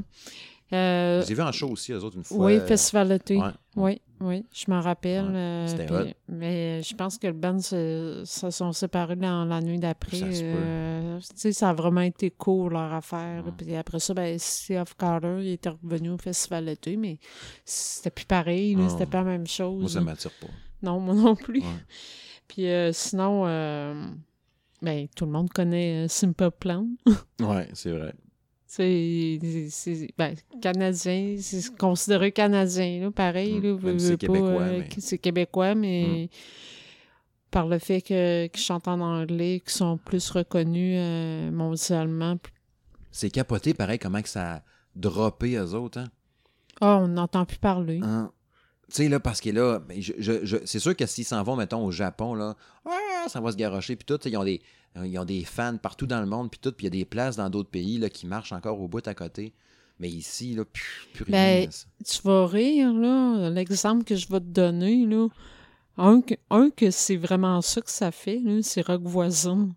Euh, 0.74 1.22
Je 1.22 1.26
les 1.26 1.32
ai 1.32 1.36
vus 1.36 1.42
en 1.42 1.52
show 1.52 1.70
aussi, 1.70 1.92
eux 1.92 2.04
autres, 2.04 2.16
une 2.18 2.24
fois. 2.24 2.46
oui, 2.46 2.60
Festival 2.66 3.10
d'été. 3.10 3.38
ouais. 3.38 3.52
Oui, 3.76 4.02
oui, 4.22 4.46
je 4.54 4.66
m'en 4.70 4.80
rappelle. 4.82 5.26
Ouais, 5.26 5.32
euh, 5.36 5.86
puis- 6.04 6.14
mais 6.30 6.84
je 6.84 6.96
pense 6.96 7.18
que 7.18 7.28
le 7.28 7.34
band 7.34 7.60
se, 7.60 8.24
se 8.26 8.50
sont 8.50 8.72
séparés 8.74 9.16
dans 9.16 9.46
la 9.46 9.60
nuit 9.62 9.80
d'après. 9.80 10.18
Ça. 10.18 10.26
Euh, 10.44 11.20
ça 11.22 11.70
a 11.70 11.74
vraiment 11.74 12.02
été 12.02 12.32
court 12.32 12.70
leur 12.70 12.94
affaire. 12.94 13.46
Ouais. 13.46 13.52
Puis 13.58 13.76
après 13.76 14.00
ça, 14.00 14.14
ben, 14.14 14.38
Sea 14.40 14.78
of 14.80 14.96
Carter, 14.98 15.38
il 15.42 15.52
était 15.54 15.70
revenu 15.70 16.12
au 16.12 16.18
Festival 16.18 16.66
d'été, 16.66 16.96
mais 16.98 17.18
c'était 17.66 18.10
plus 18.12 18.26
pareil, 18.26 18.78
Ah. 18.80 18.90
c'était 18.90 19.06
pas 19.06 19.20
la 19.20 19.32
même 19.32 19.48
chose. 19.48 19.80
Moi, 19.82 19.90
ça 19.90 20.02
m'attire 20.02 20.32
pas. 20.42 20.48
Non, 20.84 21.00
moi 21.00 21.16
non 21.16 21.36
plus. 21.36 21.60
Ouais. 21.62 21.66
Puis 22.48 22.68
euh, 22.68 22.92
sinon, 22.94 23.44
euh, 23.46 24.06
ben, 24.82 25.08
tout 25.16 25.26
le 25.26 25.32
monde 25.32 25.50
connaît 25.50 26.06
euh, 26.06 26.08
Simple 26.08 26.52
Plan. 26.52 26.88
Ouais, 27.42 27.68
c'est 27.74 27.92
vrai. 27.92 28.14
C'est, 28.70 29.40
ben, 30.18 30.36
canadien, 30.62 31.36
c'est 31.40 31.76
considéré 31.78 32.32
canadien, 32.32 33.00
là, 33.02 33.12
pareil. 33.12 33.54
Là, 33.56 33.62
Même 33.62 33.78
veux- 33.78 34.00
si 34.00 34.06
c'est 34.08 34.18
québécois, 34.18 34.66
mais- 34.66 34.90
C'est 35.00 35.18
québécois, 35.18 35.74
mais 35.76 36.30
par 37.50 37.68
le 37.68 37.80
fait 37.80 38.02
qu'ils 38.02 38.50
chantent 38.62 38.88
en 38.90 39.00
anglais, 39.00 39.62
qu'ils 39.62 39.72
sont 39.72 39.98
plus 39.98 40.30
reconnus 40.30 40.98
euh, 41.00 41.50
mondialement. 41.52 42.38
C'est 43.12 43.30
capoté, 43.30 43.74
pareil, 43.74 44.00
comment 44.00 44.22
que 44.22 44.30
ça 44.30 44.56
a 44.56 44.62
droppé 44.96 45.56
eux 45.56 45.74
autres. 45.74 46.00
Hein? 46.00 46.10
Ah, 46.82 46.98
on 47.02 47.08
n'entend 47.08 47.46
plus 47.46 47.58
parler. 47.58 48.00
Hein? 48.04 48.32
Tu 48.90 48.96
sais, 49.04 49.10
là, 49.10 49.20
parce 49.20 49.42
que 49.42 49.50
là, 49.50 49.82
je, 49.98 50.14
je- 50.18 50.46
je- 50.46 50.58
c'est 50.66 50.80
sûr 50.80 50.96
que 50.96 51.06
s'ils 51.06 51.26
s'en 51.26 51.44
vont, 51.44 51.56
mettons, 51.58 51.86
au 51.86 51.92
Japon, 51.92 52.34
là, 52.36 52.56
ah, 52.86 53.26
ça 53.28 53.42
va 53.42 53.52
se 53.52 53.58
garocher, 53.58 53.96
puis 53.98 54.06
tout, 54.06 54.20
ils 54.26 54.38
ont 54.38 54.46
des, 54.46 54.62
ils 55.04 55.20
ont 55.20 55.26
des 55.26 55.44
fans 55.44 55.76
partout 55.78 56.08
dans 56.08 56.22
le 56.22 56.26
monde, 56.26 56.50
puis 56.50 56.60
tout, 56.62 56.72
puis 56.72 56.88
il 56.88 56.94
y 56.96 56.98
a 56.98 57.00
des 57.02 57.06
places 57.06 57.36
dans 57.36 57.50
d'autres 57.50 57.70
pays, 57.70 57.98
là, 57.98 58.10
qui 58.10 58.28
marchent 58.28 58.54
encore 58.54 58.80
au 58.80 58.88
bout 58.88 59.06
à 59.06 59.14
côté. 59.14 59.54
Mais 60.00 60.10
ici, 60.10 60.54
là, 60.56 60.64
plus, 60.64 61.08
plus 61.14 61.24
rien. 61.26 61.66
Ben. 61.66 61.70
Tu 62.06 62.22
vas 62.24 62.46
rire, 62.48 62.94
là. 62.94 63.50
L'exemple 63.50 64.04
que 64.06 64.16
je 64.16 64.28
vais 64.30 64.40
te 64.40 64.46
donner, 64.46 65.06
là. 65.06 65.28
Un 65.98 66.22
que, 66.22 66.36
un 66.52 66.70
que 66.70 66.92
c'est 66.92 67.18
vraiment 67.18 67.60
ça 67.64 67.82
que 67.82 67.90
ça 67.90 68.12
fait, 68.12 68.40
là, 68.40 68.60
c'est 68.62 68.86
Rock 68.86 69.02
Voisin. 69.04 69.70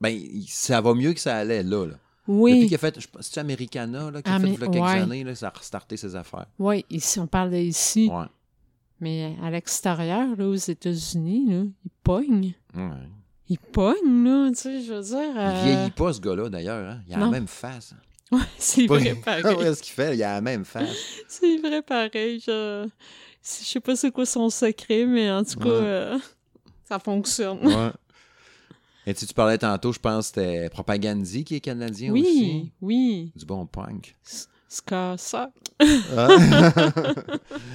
Ben, 0.00 0.18
ça 0.46 0.80
va 0.80 0.94
mieux 0.94 1.12
que 1.14 1.20
ça 1.20 1.36
allait, 1.36 1.62
là. 1.62 1.86
là. 1.86 1.94
Depuis 2.30 2.42
Oui, 2.42 2.66
qu'il 2.66 2.74
a 2.74 2.78
fait, 2.78 2.98
c'est-tu 3.20 3.38
Americana, 3.38 4.10
là, 4.10 4.22
qui 4.22 4.30
a 4.30 4.34
Amé- 4.36 4.40
fait, 4.42 4.54
il 4.54 4.60
y 4.60 4.64
a 4.64 4.68
quelques 4.68 4.84
ouais. 4.84 5.00
années, 5.00 5.24
là, 5.24 5.34
ça 5.34 5.48
a 5.48 5.50
restarté 5.58 5.96
ses 5.96 6.14
affaires. 6.16 6.46
oui, 6.58 6.84
ici, 6.90 7.18
on 7.20 7.26
parle 7.26 7.50
d'ici. 7.50 8.08
Ouais. 8.12 8.26
Mais 9.00 9.34
à 9.42 9.50
l'extérieur, 9.50 10.36
là, 10.36 10.46
aux 10.46 10.54
États-Unis, 10.54 11.46
là, 11.48 11.62
il 11.84 11.90
pogne. 12.04 12.52
Ouais. 12.74 12.90
Il 13.48 13.58
pogne, 13.58 14.24
là, 14.24 14.48
tu 14.50 14.56
sais, 14.56 14.82
je 14.82 14.92
veux 14.92 15.02
dire. 15.02 15.32
Il 15.34 15.38
euh, 15.38 15.62
vieillit 15.64 15.90
pas, 15.90 16.12
ce 16.12 16.20
gars-là, 16.20 16.48
d'ailleurs. 16.48 16.90
Hein? 16.90 17.00
Il 17.08 17.14
a 17.14 17.18
la 17.18 17.24
non. 17.24 17.30
même 17.30 17.46
face. 17.48 17.94
Ouais, 18.32 18.38
c'est 18.58 18.86
Pas- 18.86 18.98
vrai 18.98 19.14
pareil. 19.16 19.56
Ouais, 19.56 19.74
ce 19.74 19.82
qu'il 19.82 19.92
fait, 19.92 20.14
il 20.16 20.22
a 20.22 20.34
la 20.34 20.40
même 20.40 20.64
face. 20.64 20.94
C'est 21.28 21.56
vrai 21.56 21.82
pareil. 21.82 22.38
Je... 22.46 22.86
Je 23.42 23.64
sais 23.64 23.80
pas 23.80 23.96
c'est 23.96 24.12
quoi 24.12 24.24
son 24.24 24.48
secret, 24.50 25.04
mais 25.04 25.28
en 25.32 25.42
tout 25.42 25.58
cas, 25.58 25.68
euh, 25.68 26.18
ça 26.88 27.00
fonctionne. 27.00 27.58
Ouais. 27.66 27.90
Et 29.10 29.14
tu, 29.14 29.26
tu 29.26 29.34
parlais 29.34 29.58
tantôt, 29.58 29.92
je 29.92 29.98
pense 29.98 30.30
que 30.30 30.40
c'était 30.40 30.70
Propagandhi 30.70 31.42
qui 31.44 31.56
est 31.56 31.60
canadien 31.60 32.12
Oui, 32.12 32.20
aussi. 32.20 32.72
oui. 32.80 33.32
Du 33.34 33.44
bon 33.44 33.66
punk. 33.66 34.14
Ska 34.68 35.16
ça. 35.18 35.50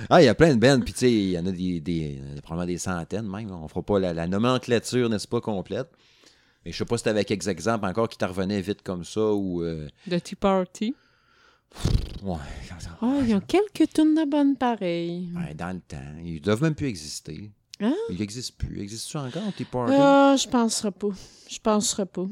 ah, 0.09 0.21
il 0.21 0.25
y 0.25 0.27
a 0.29 0.35
plein 0.35 0.55
de 0.55 0.59
bands, 0.59 0.79
puis 0.79 0.93
tu 0.93 0.99
sais, 0.99 1.11
il 1.11 1.29
y 1.31 1.37
en 1.39 1.45
a 1.45 1.51
des, 1.51 1.79
des- 1.81 2.21
probablement 2.43 2.67
des 2.67 2.77
centaines 2.77 3.27
même. 3.27 3.51
On 3.51 3.67
fera 3.67 3.81
pas 3.81 3.99
la, 3.99 4.13
la 4.13 4.27
nomenclature, 4.27 5.09
n'est-ce 5.09 5.27
pas, 5.27 5.41
complète. 5.41 5.89
Mais 6.65 6.71
je 6.71 6.77
sais 6.77 6.85
pas 6.85 6.97
si 6.97 7.03
t'avais 7.03 7.25
quelques 7.25 7.47
exemples 7.47 7.85
encore 7.85 8.07
qui 8.09 8.17
te 8.17 8.25
revenaient 8.25 8.61
vite 8.61 8.81
comme 8.81 9.03
ça 9.03 9.33
ou. 9.33 9.61
euh, 9.61 9.87
De 10.07 10.17
Tea 10.19 10.35
Party. 10.35 10.95
ouais. 12.23 12.35
Ah, 13.01 13.19
ils 13.27 13.35
ont 13.35 13.41
quelques 13.41 13.91
tunes 13.93 14.15
de 14.15 14.29
bonnes 14.29 14.55
pareilles. 14.55 15.29
Ouais, 15.35 15.53
dans 15.53 15.73
le 15.75 15.81
temps. 15.81 15.97
Ils 16.23 16.39
doivent 16.41 16.63
même 16.63 16.75
plus 16.75 16.87
exister. 16.87 17.51
Hein? 17.81 17.93
Ils 18.09 18.19
n'existent 18.19 18.55
plus. 18.57 18.79
Existent-tu 18.81 19.17
encore, 19.37 19.53
tes 19.53 19.65
parties? 19.65 19.93
Ah, 19.97 20.35
je 20.37 20.47
penserais 20.47 20.91
pas. 20.91 21.09
Je 21.49 21.59
penserais 21.59 22.05
pas. 22.05 22.25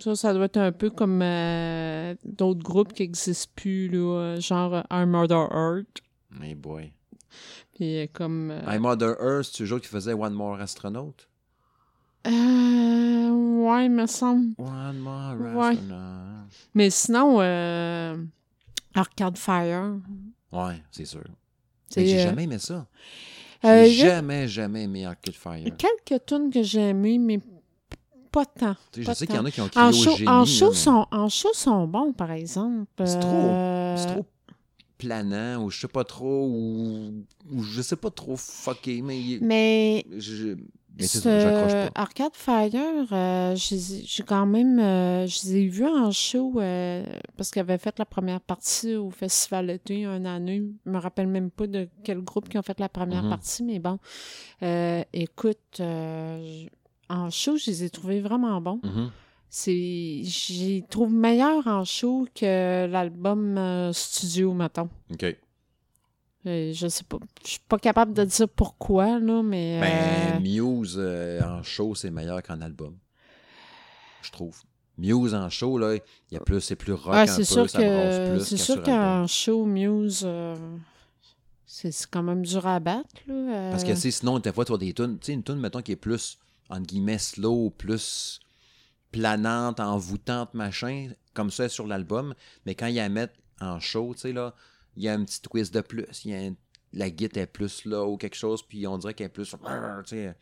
Ça, 0.00 0.16
ça 0.16 0.32
doit 0.34 0.46
être 0.46 0.56
un 0.56 0.72
peu 0.72 0.90
comme 0.90 1.20
euh, 1.22 2.14
d'autres 2.24 2.62
groupes 2.62 2.92
qui 2.94 3.02
n'existent 3.02 3.52
plus, 3.54 3.88
là, 3.88 3.98
euh, 3.98 4.40
genre 4.40 4.74
euh, 4.74 4.82
I'm 4.90 5.10
Murder 5.10 5.46
Earth. 5.52 6.00
Hey 6.42 6.54
boy. 6.54 6.92
Puis 7.74 7.98
euh, 7.98 8.06
comme. 8.12 8.50
euh, 8.50 8.62
I'm 8.66 8.82
Mother 8.82 9.14
Earth, 9.20 9.52
tu 9.52 9.58
toujours 9.62 9.80
qui 9.80 9.88
faisait 9.88 10.12
One 10.14 10.32
More 10.34 10.58
Astronaut? 10.60 11.14
euh, 12.26 13.30
ouais, 13.30 13.86
il 13.86 13.90
me 13.92 14.06
semble. 14.06 14.54
One 14.58 14.98
More 14.98 15.36
Ouais. 15.56 15.70
Astronaut. 15.70 16.46
Mais 16.74 16.90
sinon, 16.90 17.40
euh, 17.40 18.16
Arcade 18.94 19.38
Fire. 19.38 19.96
Ouais, 20.52 20.82
c'est 20.90 21.04
sûr. 21.04 21.24
C'est, 21.88 22.00
Mais 22.00 22.06
J'ai 22.06 22.20
euh, 22.20 22.24
jamais 22.24 22.44
aimé 22.44 22.58
ça. 22.58 22.86
Euh, 23.64 23.84
J'ai 23.86 24.02
a 24.04 24.14
jamais, 24.16 24.48
jamais 24.48 24.84
aimé 24.84 25.04
Arcade 25.06 25.34
Fire. 25.34 25.64
quelques 25.76 26.24
tunes 26.26 26.50
que 26.50 26.62
j'ai 26.62 26.80
aimées, 26.90 27.18
mais 27.18 27.40
pas 28.32 28.44
tant. 28.46 28.74
Pas 28.74 28.76
je 28.96 29.12
sais 29.12 29.26
qu'il 29.26 29.34
y 29.36 29.38
en 29.38 29.44
a 29.44 29.50
qui 29.50 29.60
ont 29.60 29.68
crié 29.68 29.84
En 29.86 29.90
au 29.90 29.92
show, 29.92 30.16
génie. 30.16 30.28
en, 30.28 30.44
show 30.44 30.72
sont, 30.72 31.06
en 31.10 31.28
show 31.28 31.52
sont 31.52 31.86
bons, 31.86 32.12
par 32.12 32.30
exemple. 32.30 32.86
C'est 33.04 33.18
trop- 33.20 33.28
Euh, 33.32 33.96
C'est 33.96 34.06
trop 34.06 34.26
planant, 34.98 35.64
ou 35.64 35.70
je 35.70 35.80
sais 35.80 35.88
pas 35.88 36.04
trop, 36.04 36.46
ou, 36.46 37.24
ou 37.50 37.62
je 37.62 37.80
sais 37.82 37.96
pas 37.96 38.10
trop 38.10 38.36
fucké, 38.36 39.00
mais, 39.02 39.38
Mais 39.40 40.04
je, 40.18 40.56
mais 40.98 41.06
ce 41.06 41.18
pas. 41.92 42.00
Arcade 42.00 42.34
Fire, 42.34 43.06
euh, 43.12 43.54
j'ai 43.56 44.22
quand 44.22 44.46
même... 44.46 44.78
euh, 44.78 45.26
je 45.26 45.46
les 45.46 45.56
ai 45.56 45.66
vus 45.68 45.86
en 45.86 46.10
show 46.10 46.54
euh, 46.60 47.04
parce 47.36 47.50
qu'ils 47.50 47.60
avaient 47.60 47.78
fait 47.78 47.98
la 47.98 48.04
première 48.04 48.40
partie 48.40 48.94
au 48.96 49.10
Festival 49.10 49.66
d'été 49.68 50.04
un 50.04 50.24
année. 50.24 50.62
Je 50.84 50.90
me 50.90 50.98
rappelle 50.98 51.26
même 51.28 51.50
pas 51.50 51.66
de 51.66 51.88
quel 52.04 52.20
groupe 52.20 52.48
qui 52.48 52.58
ont 52.58 52.62
fait 52.62 52.78
la 52.80 52.88
première 52.88 53.22
Mhm. 53.22 53.30
partie, 53.30 53.62
mais 53.62 53.78
bon. 53.78 53.98
Écoute, 55.12 55.80
en 55.80 57.30
show, 57.30 57.56
je 57.56 57.70
les 57.70 57.84
ai 57.84 57.90
trouvés 57.90 58.20
vraiment 58.20 58.60
bons. 58.60 58.80
Mhm. 58.82 59.10
C'est, 59.52 60.20
j'y 60.22 60.84
trouve 60.88 61.12
meilleur 61.12 61.66
en 61.66 61.84
show 61.84 62.26
que 62.34 62.86
l'album 62.86 63.90
studio, 63.92 64.52
mettons. 64.54 64.88
OK. 65.12 65.36
Euh, 66.46 66.72
je 66.72 66.88
sais 66.88 67.04
pas. 67.04 67.18
Je 67.44 67.50
suis 67.50 67.60
pas 67.68 67.78
capable 67.78 68.14
de 68.14 68.24
dire 68.24 68.48
pourquoi, 68.48 69.18
là, 69.18 69.42
mais. 69.42 69.80
Ben, 69.80 70.36
euh, 70.36 70.40
Muse 70.40 70.96
euh, 70.98 71.42
en 71.42 71.62
show, 71.62 71.94
c'est 71.94 72.10
meilleur 72.10 72.42
qu'en 72.42 72.60
album. 72.60 72.96
Je 74.22 74.30
trouve. 74.30 74.56
Muse 74.96 75.34
en 75.34 75.48
show, 75.48 75.78
là, 75.78 75.94
il 75.94 76.34
y 76.34 76.36
a 76.36 76.40
plus, 76.40 76.60
c'est 76.60 76.76
plus 76.76 76.92
rock 76.92 77.14
ah, 77.14 77.22
un 77.22 77.26
c'est 77.26 77.38
peu, 77.38 77.44
sûr 77.44 77.70
ça 77.70 77.78
que 77.78 78.30
plus 78.34 78.44
c'est 78.44 78.56
sûr 78.58 78.82
qu'en 78.82 79.26
show 79.26 79.64
Muse, 79.64 80.22
euh, 80.26 80.54
c'est 81.66 81.94
quand 82.10 82.22
même 82.22 82.44
dur 82.44 82.66
à 82.66 82.80
battre, 82.80 83.08
là. 83.26 83.70
Parce 83.70 83.84
que, 83.84 83.94
sinon, 83.94 84.38
des 84.38 84.52
fois, 84.52 84.64
tu 84.64 84.72
as 84.72 84.78
des 84.78 84.92
tunes, 84.92 85.18
tu 85.18 85.26
sais, 85.26 85.32
une 85.32 85.42
tune, 85.42 85.58
mettons, 85.58 85.80
qui 85.80 85.92
est 85.92 85.96
plus, 85.96 86.38
entre 86.68 86.86
guillemets, 86.86 87.18
slow, 87.18 87.70
plus 87.70 88.40
planante, 89.10 89.80
envoûtante, 89.80 90.54
machin, 90.54 91.10
comme 91.34 91.50
ça 91.50 91.68
sur 91.68 91.86
l'album, 91.86 92.34
mais 92.66 92.74
quand 92.74 92.86
ils 92.86 92.96
la 92.96 93.08
mettent 93.08 93.36
en 93.60 93.80
show, 93.80 94.12
tu 94.14 94.20
sais, 94.20 94.32
là, 94.32 94.54
il 95.00 95.04
y 95.04 95.08
a 95.08 95.14
un 95.14 95.24
petit 95.24 95.40
twist 95.40 95.72
de 95.72 95.80
plus, 95.80 96.04
il 96.24 96.30
y 96.30 96.34
a 96.34 96.38
un- 96.38 96.54
la 96.92 97.08
guitare 97.08 97.44
est 97.44 97.46
plus 97.46 97.84
là 97.86 98.04
ou 98.04 98.16
quelque 98.18 98.36
chose, 98.36 98.62
puis 98.62 98.86
on 98.86 98.98
dirait 98.98 99.14
qu'elle 99.14 99.28
est 99.28 99.30
plus, 99.30 99.48
tu 99.50 99.56
sais, 100.06 100.34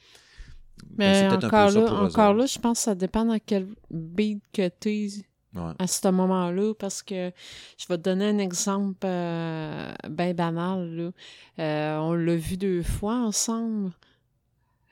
mais 0.96 1.28
encore 1.28 1.70
là, 1.70 1.92
encore 2.02 2.34
là, 2.34 2.46
je 2.46 2.58
pense 2.58 2.78
que 2.78 2.84
ça 2.84 2.94
dépend 2.94 3.24
dans 3.24 3.38
quel 3.44 3.68
beat 3.90 4.42
que 4.52 4.68
t'es 4.68 5.08
ouais. 5.54 5.72
à 5.78 5.86
ce 5.86 6.08
moment-là, 6.08 6.74
parce 6.74 7.02
que 7.02 7.32
je 7.76 7.86
vais 7.88 7.96
te 7.98 8.02
donner 8.02 8.26
un 8.26 8.38
exemple 8.38 9.04
euh, 9.04 9.92
bien 10.08 10.34
banal. 10.34 10.88
Là. 10.96 11.10
Euh, 11.58 11.98
on 11.98 12.12
l'a 12.14 12.36
vu 12.36 12.56
deux 12.56 12.82
fois 12.82 13.14
ensemble, 13.14 13.92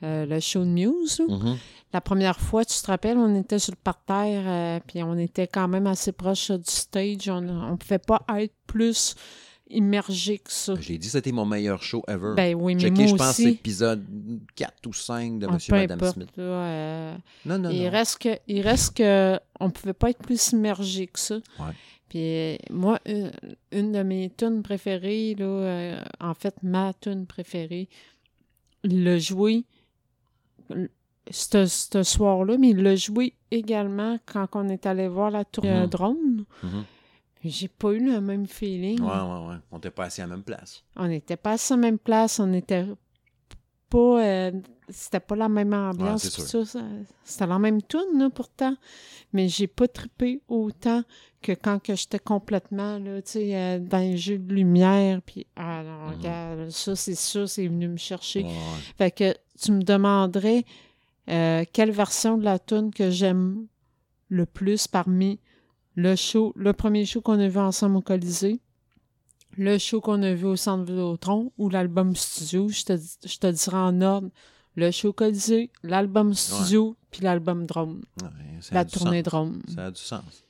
euh, 0.03 0.25
le 0.25 0.39
show 0.39 0.59
de 0.59 0.69
Muse. 0.69 1.21
Mhm. 1.27 1.57
La 1.93 2.01
première 2.01 2.39
fois, 2.39 2.65
tu 2.65 2.79
te 2.81 2.87
rappelles, 2.87 3.17
on 3.17 3.33
était 3.39 3.59
sur 3.59 3.71
le 3.71 3.81
parterre, 3.81 4.43
euh, 4.45 4.79
puis 4.85 5.01
on 5.03 5.17
était 5.17 5.47
quand 5.47 5.69
même 5.69 5.87
assez 5.87 6.11
proche 6.11 6.51
euh, 6.51 6.57
du 6.57 6.69
stage. 6.69 7.29
On 7.29 7.41
ne 7.41 7.75
pouvait 7.77 7.97
pas 7.97 8.23
être 8.37 8.53
plus 8.67 9.15
immergé 9.69 10.39
que 10.39 10.51
ça. 10.51 10.73
J'ai 10.79 10.97
dit 10.97 11.07
que 11.07 11.11
c'était 11.11 11.31
mon 11.31 11.45
meilleur 11.45 11.81
show 11.83 12.03
ever. 12.07 12.33
Ben 12.35 12.55
oui, 12.55 12.75
mais 12.75 12.81
Checké, 12.81 12.93
moi 13.03 13.07
je 13.07 13.15
pense, 13.15 13.29
aussi. 13.31 13.47
épisode 13.49 14.05
4 14.55 14.87
ou 14.87 14.93
5 14.93 15.39
de 15.39 15.47
Ah, 15.47 15.53
Monsieur 15.53 15.75
et 15.75 15.79
Madame 15.79 15.97
importe, 15.99 16.13
Smith. 16.15 16.29
euh, 16.39 17.15
Non, 17.45 17.57
non, 17.59 17.69
il, 17.69 17.83
non. 17.83 17.89
Reste 17.91 18.17
que, 18.19 18.39
il 18.47 18.61
reste 18.61 18.97
que 18.97 19.39
on 19.59 19.69
pouvait 19.69 19.93
pas 19.93 20.09
être 20.11 20.19
plus 20.19 20.51
immergé 20.51 21.07
que 21.07 21.19
ça. 21.19 21.35
Ouais. 21.59 21.71
Puis 22.09 22.19
euh, 22.23 22.55
moi, 22.71 22.99
une, 23.05 23.31
une 23.71 23.91
de 23.91 24.03
mes 24.03 24.29
tunes 24.37 24.61
préférées, 24.63 25.35
là, 25.35 25.45
euh, 25.45 26.01
en 26.21 26.33
fait, 26.33 26.55
ma 26.63 26.93
tune 26.93 27.25
préférée, 27.25 27.89
il 28.83 29.03
l'a 29.03 29.17
joué 29.17 29.65
l- 30.69 30.89
ce, 31.29 31.65
soir-là, 32.03 32.57
mais 32.57 32.69
il 32.69 32.77
l'a 32.81 32.95
joué 32.95 33.33
également 33.51 34.17
quand 34.25 34.47
on 34.53 34.69
est 34.69 34.85
allé 34.85 35.09
voir 35.09 35.31
la 35.31 35.43
tour 35.43 35.65
Mhm. 35.65 35.87
drone. 35.87 36.45
Mhm. 36.63 36.83
J'ai 37.43 37.67
pas 37.67 37.91
eu 37.91 37.99
le 37.99 38.19
même 38.21 38.47
feeling. 38.47 38.99
Ouais, 39.01 39.07
ouais, 39.07 39.47
ouais. 39.49 39.55
On 39.71 39.75
n'était 39.77 39.91
pas 39.91 40.05
assis 40.05 40.21
à 40.21 40.25
la 40.27 40.35
même 40.35 40.43
place. 40.43 40.83
On 40.95 41.07
n'était 41.07 41.37
pas 41.37 41.53
à 41.53 41.57
la 41.69 41.77
même 41.77 41.99
place, 41.99 42.39
on 42.39 42.47
n'était 42.47 42.85
pas. 43.89 44.23
euh, 44.23 44.51
c'était 44.89 45.19
pas 45.19 45.35
la 45.35 45.49
même 45.49 45.73
ambiance. 45.73 46.23
Ouais, 46.23 46.65
c'était 47.23 47.45
la 47.45 47.59
même 47.59 47.81
tune, 47.81 48.17
là, 48.17 48.29
pourtant. 48.29 48.75
Mais 49.33 49.49
j'ai 49.49 49.67
pas 49.67 49.87
trippé 49.87 50.41
autant 50.47 51.03
que 51.41 51.51
quand 51.51 51.79
que 51.79 51.93
j'étais 51.95 52.19
complètement, 52.19 52.97
là, 52.97 53.21
tu 53.21 53.31
sais, 53.31 53.55
euh, 53.55 53.79
dans 53.79 53.97
les 53.99 54.17
jeux 54.17 54.37
de 54.39 54.53
lumière. 54.53 55.21
Puis, 55.21 55.45
ah 55.57 55.83
non, 55.83 56.07
Mhm. 56.07 56.15
regarde, 56.17 56.69
ça, 56.69 56.95
c'est 56.95 57.15
ça, 57.15 57.47
c'est 57.47 57.67
venu 57.67 57.87
me 57.89 57.97
chercher. 57.97 58.43
Ouais, 58.43 58.49
ouais. 58.49 58.81
Fait 58.97 59.11
que 59.11 59.33
tu 59.61 59.71
me 59.73 59.83
demanderais 59.83 60.63
euh, 61.29 61.65
quelle 61.73 61.91
version 61.91 62.37
de 62.37 62.45
la 62.45 62.57
tune 62.59 62.91
que 62.93 63.09
j'aime 63.09 63.67
le 64.29 64.45
plus 64.45 64.87
parmi 64.87 65.39
le 65.97 66.15
show, 66.15 66.53
le 66.55 66.73
premier 66.73 67.05
show 67.05 67.21
qu'on 67.21 67.39
a 67.39 67.47
vu 67.47 67.57
ensemble 67.57 67.97
au 67.97 68.01
Colisée, 68.01 68.61
le 69.57 69.79
show 69.79 69.99
qu'on 69.99 70.21
a 70.21 70.33
vu 70.33 70.45
au 70.45 70.55
Centre 70.55 70.85
Vidéotron 70.85 71.51
ou 71.57 71.69
l'album 71.69 72.15
studio. 72.15 72.69
Je 72.69 72.83
te, 72.83 72.97
je 73.25 73.37
te 73.37 73.47
dirai 73.47 73.77
en 73.77 73.99
ordre 74.01 74.29
le 74.75 74.91
show 74.91 75.11
Colisée, 75.11 75.71
l'album 75.81 76.35
studio, 76.35 76.95
puis 77.09 77.21
l'album 77.23 77.65
Drone, 77.65 78.03
Ouais, 78.21 78.29
la 78.71 78.85
tournée 78.85 79.23
sens. 79.23 79.31
Drone. 79.31 79.61
Ça 79.73 79.85
a 79.87 79.91
du 79.91 79.99
sens. 79.99 80.43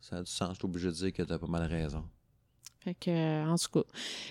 Ça 0.00 0.16
a 0.16 0.22
du 0.22 0.30
sens. 0.30 0.48
Je 0.52 0.54
suis 0.54 0.64
obligé 0.64 0.88
de 0.88 0.92
dire 0.94 1.12
que 1.12 1.22
tu 1.22 1.32
as 1.32 1.38
pas 1.38 1.46
mal 1.46 1.64
raison. 1.64 2.02
Fait 2.80 2.94
que, 2.94 3.10
euh, 3.10 3.46
en 3.46 3.56
tout 3.56 3.68
cas. 3.70 3.86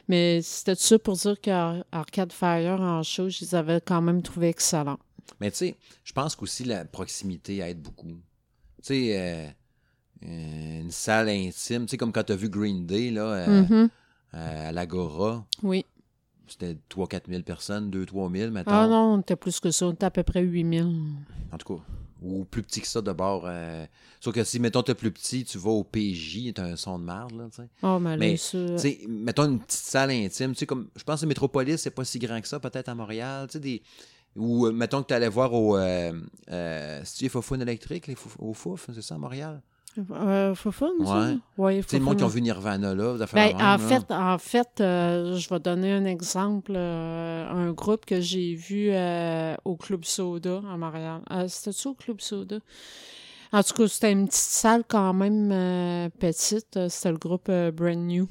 Mais 0.07 0.41
c'était 0.41 0.73
ça 0.73 0.97
pour 0.97 1.15
dire 1.15 1.39
qu'Arcade 1.39 2.33
Fire 2.33 2.81
en 2.81 3.03
show, 3.03 3.29
je 3.29 3.41
les 3.41 3.53
avais 3.53 3.81
quand 3.81 4.01
même 4.01 4.23
trouvé 4.23 4.49
excellents. 4.49 4.99
Mais 5.39 5.51
tu 5.51 5.57
sais, 5.57 5.75
je 6.03 6.11
pense 6.11 6.35
qu'aussi 6.35 6.63
la 6.63 6.83
proximité 6.85 7.59
aide 7.59 7.81
beaucoup. 7.83 8.07
Tu 8.07 8.21
sais, 8.81 9.19
euh, 9.19 9.47
une 10.25 10.91
salle 10.91 11.29
intime, 11.29 11.86
tu 11.86 11.91
sais, 11.91 11.97
comme 11.97 12.12
quand 12.12 12.23
tu 12.23 12.33
as 12.33 12.36
vu 12.36 12.49
Green 12.49 12.86
Day 12.86 13.12
là, 13.12 13.21
euh, 13.25 13.62
Mhm. 13.63 13.89
euh, 14.36 14.69
à 14.69 14.71
l'Agora, 14.71 15.45
Oui. 15.63 15.86
c'était 16.47 16.77
3-4 16.89 17.27
000 17.29 17.43
personnes, 17.43 17.89
2-3 17.89 18.29
000, 18.29 18.51
mettons. 18.51 18.71
Ah 18.71 18.88
non, 18.88 19.13
on 19.15 19.19
était 19.21 19.36
plus 19.36 19.59
que 19.59 19.71
ça. 19.71 19.88
On 19.88 19.91
était 19.93 20.05
à 20.05 20.12
peu 20.12 20.23
près 20.23 20.41
8000. 20.41 20.86
En 21.51 21.57
tout 21.57 21.75
cas. 21.75 21.83
Ou 22.21 22.45
plus 22.45 22.63
petit 22.63 22.79
que 22.79 22.88
ça 22.88 23.01
de 23.01 23.12
bord. 23.12 23.43
euh, 23.45 23.86
Sauf 24.21 24.33
que 24.33 24.45
si, 24.45 24.57
mettons, 24.57 24.81
t'es 24.81 24.95
plus 24.95 25.12
petit, 25.12 25.43
tu 25.43 25.57
vas 25.57 25.71
au 25.71 25.83
PJ, 25.83 26.53
t'as 26.55 26.63
un 26.63 26.77
son 26.77 26.97
de 26.97 27.03
marde, 27.03 27.33
là, 27.33 27.47
tu 27.49 27.57
sais. 27.62 27.67
Oh, 27.81 27.99
mais, 27.99 28.15
Mais. 28.15 28.36
Tu 28.36 28.77
sais, 28.77 29.01
mettons 29.09 29.43
une 29.43 29.59
petite 29.59 29.71
salle 29.81 30.12
intime, 30.12 30.53
tu 30.53 30.59
sais, 30.59 30.65
comme, 30.65 30.88
je 30.95 31.03
pense 31.03 31.19
que 31.19 31.25
Métropolis, 31.25 31.81
c'est 31.81 31.91
pas 31.91 32.05
si 32.05 32.19
grand 32.19 32.39
que 32.39 32.47
ça, 32.47 32.62
peut-être 32.62 32.88
à 32.88 32.95
Montréal, 32.95 33.47
tu 33.47 33.53
sais, 33.53 33.59
des... 33.59 33.83
Ou, 34.38 34.65
euh, 34.67 34.71
mettons 34.71 35.01
que 35.03 35.07
tu 35.09 35.13
allais 35.13 35.27
voir 35.27 35.53
au... 35.53 35.75
Euh, 35.77 36.13
euh, 36.49 37.01
c'est-tu 37.03 37.23
les 37.25 37.29
Fofounes 37.29 37.62
électriques, 37.62 38.07
les 38.07 38.15
Fouf- 38.15 38.38
au 38.39 38.53
Fouf, 38.53 38.89
c'est 38.95 39.01
ça, 39.01 39.15
à 39.15 39.17
Montréal? 39.17 39.62
Euh, 40.12 40.56
Fofun? 40.56 40.89
Ouais. 40.99 41.38
Ouais, 41.58 41.82
sais, 41.88 41.99
le 41.99 42.03
monde 42.06 42.17
qui 42.17 42.23
ont 42.23 42.27
vu 42.27 42.41
Nirvana, 42.41 42.95
là, 42.95 43.15
Ben, 43.34 43.47
même, 43.47 43.56
en, 43.58 43.60
là. 43.60 43.77
fait, 43.77 44.12
en 44.12 44.38
fait, 44.38 44.82
euh, 44.82 45.36
je 45.36 45.49
vais 45.49 45.60
donner 45.60 45.91
un 45.91 46.06
exemple. 46.06 46.73
euh, 46.75 47.47
un 47.49 47.71
groupe 47.73 48.06
que 48.06 48.19
j'ai 48.19 48.56
vu 48.56 48.89
euh, 48.91 49.56
au 49.65 49.75
Club 49.75 50.03
Soda 50.06 50.62
à 50.71 50.77
Montréal. 50.77 51.21
Euh, 51.32 51.45
C'était-tu 51.47 51.89
au 51.89 51.93
Club 51.93 52.21
Soda? 52.21 52.58
En 53.51 53.62
tout 53.62 53.73
cas, 53.75 53.88
c'était 53.88 54.12
une 54.12 54.25
petite 54.27 54.41
salle 54.41 54.84
quand 54.88 55.13
même 55.13 56.10
petite. 56.19 56.88
C'était 56.89 57.12
le 57.12 57.17
groupe 57.19 57.51
Brand 57.51 57.97
New. 57.97 58.27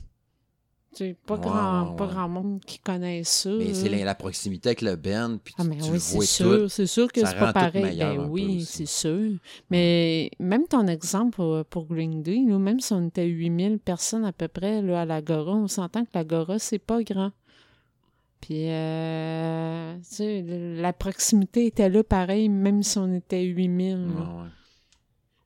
Pas, 1.27 1.37
grand, 1.39 1.91
ouais, 1.91 1.97
pas 1.97 2.07
grand 2.07 2.29
monde 2.29 2.61
qui 2.67 2.79
connaît 2.79 3.25
ça. 3.25 3.51
Mais 3.51 3.73
c'est 3.75 3.89
la, 3.89 4.05
la 4.05 4.15
proximité 4.15 4.69
avec 4.71 4.83
le 4.83 4.97
band, 4.97 5.39
puis 5.43 5.55
Ah, 5.59 5.63
tu, 5.63 5.69
mais 5.71 5.77
tu 5.77 5.85
oui, 5.91 5.99
vois 5.99 6.25
sûr. 6.25 6.71
C'est 6.71 6.87
sûr 6.87 7.11
que 7.11 7.25
c'est 7.25 7.39
pas 7.39 7.53
pareil. 7.53 7.97
Ben 7.99 8.27
oui, 8.29 8.65
c'est 8.67 8.87
sûr. 8.87 9.33
Mais 9.71 10.31
même 10.39 10.67
ton 10.67 10.87
exemple 10.87 11.41
pour 11.71 11.87
Green 11.87 12.23
Day, 12.23 12.41
là, 12.47 12.59
même 12.59 12.81
si 12.81 12.93
on 12.93 13.07
était 13.07 13.27
8000 13.27 13.79
personnes 13.79 14.25
à 14.25 14.33
peu 14.33 14.49
près 14.49 14.83
là, 14.83 15.03
à 15.03 15.05
l'Agora, 15.05 15.55
on 15.55 15.69
s'entend 15.69 16.05
que 16.05 16.11
l'Agora, 16.15 16.59
c'est 16.59 16.79
pas 16.79 17.03
grand. 17.03 17.33
Puis, 18.41 18.69
euh, 18.71 19.95
tu 19.99 20.03
sais, 20.17 20.45
la 20.77 20.93
proximité 20.93 21.67
était 21.67 21.89
là 21.89 22.03
pareil, 22.03 22.49
même 22.49 22.83
si 22.83 22.99
on 22.99 23.13
était 23.15 23.45
8000. 23.45 23.93
là. 23.93 23.99
Ouais, 23.99 24.09
ouais. 24.11 24.49
Ben, 24.49 24.51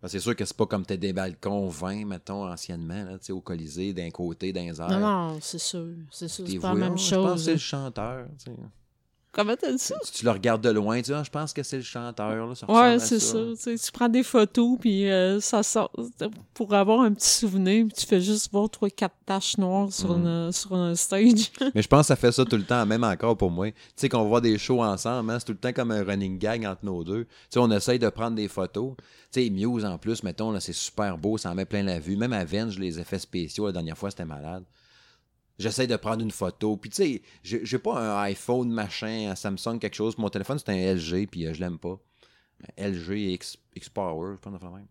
c'est 0.05 0.19
sûr 0.21 0.37
que 0.37 0.45
c'est 0.45 0.57
pas 0.57 0.67
comme 0.67 0.85
t'as 0.85 0.97
des 0.97 1.13
balcons 1.13 1.69
20, 1.69 2.05
mettons, 2.05 2.47
anciennement, 2.51 3.05
là, 3.05 3.19
au 3.31 3.41
Colisée, 3.41 3.93
d'un 3.93 4.11
côté, 4.11 4.53
d'un 4.53 4.67
airs. 4.67 4.89
Non, 4.91 5.01
non, 5.01 5.39
c'est 5.41 5.59
sûr. 5.59 5.87
C'est 6.11 6.29
sûr, 6.29 6.45
c'est 6.47 6.59
pas 6.59 6.75
la 6.75 6.75
même 6.75 6.99
Je 6.99 7.15
pense 7.15 7.25
que 7.25 7.35
chose. 7.35 7.45
c'est 7.45 7.53
le 7.53 7.59
chanteur. 7.59 8.27
Comment 9.37 9.55
t'as 9.55 9.71
dit 9.71 9.79
ça? 9.79 9.95
Tu, 10.03 10.13
tu 10.13 10.25
le 10.25 10.31
regardes 10.31 10.63
de 10.65 10.71
loin, 10.71 10.97
tu 10.97 11.03
dis, 11.03 11.13
ah, 11.13 11.23
je 11.23 11.29
pense 11.31 11.53
que 11.53 11.63
c'est 11.63 11.77
le 11.77 11.83
chanteur. 11.83 12.47
Là, 12.47 12.55
ça 12.55 12.67
Ouais, 12.71 12.99
c'est 12.99 13.21
ça. 13.21 13.39
Tu, 13.63 13.93
prends 13.93 14.09
des 14.09 14.23
photos, 14.23 14.79
puis 14.81 15.11
euh, 15.11 15.41
ça 15.41 15.63
sort 15.63 15.93
pour 16.55 16.73
avoir 16.73 17.03
un 17.03 17.13
petit 17.13 17.29
souvenir, 17.29 17.85
puis 17.87 17.95
tu 18.01 18.07
fais 18.07 18.21
juste 18.21 18.51
voir 18.51 18.71
trois, 18.71 18.89
quatre 18.89 19.15
taches 19.27 19.59
noires 19.59 19.93
sur, 19.93 20.17
Mhm. 20.17 20.27
une- 20.27 20.53
sur 20.53 20.75
un 20.75 20.95
stage. 20.95 21.53
Mais 21.75 21.83
je 21.83 21.89
pense 21.89 22.01
que 22.03 22.07
ça 22.07 22.17
fait 22.17 22.33
ça 22.33 22.45
tout 22.47 22.57
le 22.57 22.65
temps, 22.65 22.87
même 22.87 23.05
encore 23.05 23.37
pour 23.37 23.51
moi. 23.51 23.71
Tu 23.71 23.77
sais, 23.97 24.09
qu'on 24.09 24.25
voit 24.25 24.41
des 24.41 24.57
shows 24.57 24.83
ensemble, 24.83 25.31
hein, 25.31 25.39
c'est 25.39 25.45
tout 25.45 25.53
le 25.53 25.59
temps 25.59 25.73
comme 25.75 25.91
un 25.91 26.03
running 26.03 26.39
gag 26.39 26.65
entre 26.65 26.85
nos 26.87 27.05
deux. 27.05 27.25
Tu 27.25 27.31
sais, 27.51 27.59
on 27.59 27.71
essaye 27.71 27.99
de 27.99 28.09
prendre 28.09 28.37
des 28.37 28.49
photos. 28.49 28.95
Tu 29.31 29.45
sais, 29.45 29.51
Muse 29.51 29.85
en 29.85 29.99
plus, 29.99 30.23
mettons, 30.23 30.51
là, 30.51 30.61
c'est 30.61 30.73
super 30.73 31.19
beau, 31.19 31.37
ça 31.37 31.51
en 31.51 31.55
met 31.55 31.67
plein 31.67 31.83
la 31.83 31.99
vue. 32.01 32.17
Même 32.17 32.33
à 32.33 32.45
Venge, 32.47 32.79
les 32.79 32.99
effets 32.99 33.19
spéciaux, 33.19 33.67
la 33.67 33.73
dernière 33.73 33.99
fois, 33.99 34.09
c'était 34.11 34.25
malade. 34.25 34.65
J'essaye 35.59 35.87
de 35.87 35.97
prendre 35.97 36.23
une 36.23 36.31
photo. 36.31 36.77
Puis, 36.77 36.91
tu 36.91 36.97
sais, 36.97 37.23
j'ai 37.43 37.65
j'ai 37.65 37.79
pas 37.79 37.99
un 37.99 38.23
iPhone, 38.25 38.69
machin, 38.71 39.31
un 39.31 39.35
Samsung, 39.35 39.79
quelque 39.79 39.95
chose. 39.95 40.19
Mon 40.19 40.29
téléphone, 40.29 40.59
c'est 40.59 40.71
un 40.71 40.95
LG, 40.95 41.29
puis 41.31 41.47
euh, 41.47 41.55
je 41.55 41.61
l'aime 41.61 41.79
pas. 41.79 41.99
Un 42.79 42.89
LG 42.91 43.11
X, 43.33 43.57
X-Power, 43.75 44.35
je 44.35 44.39
pense, 44.51 44.61
même. 44.61 44.87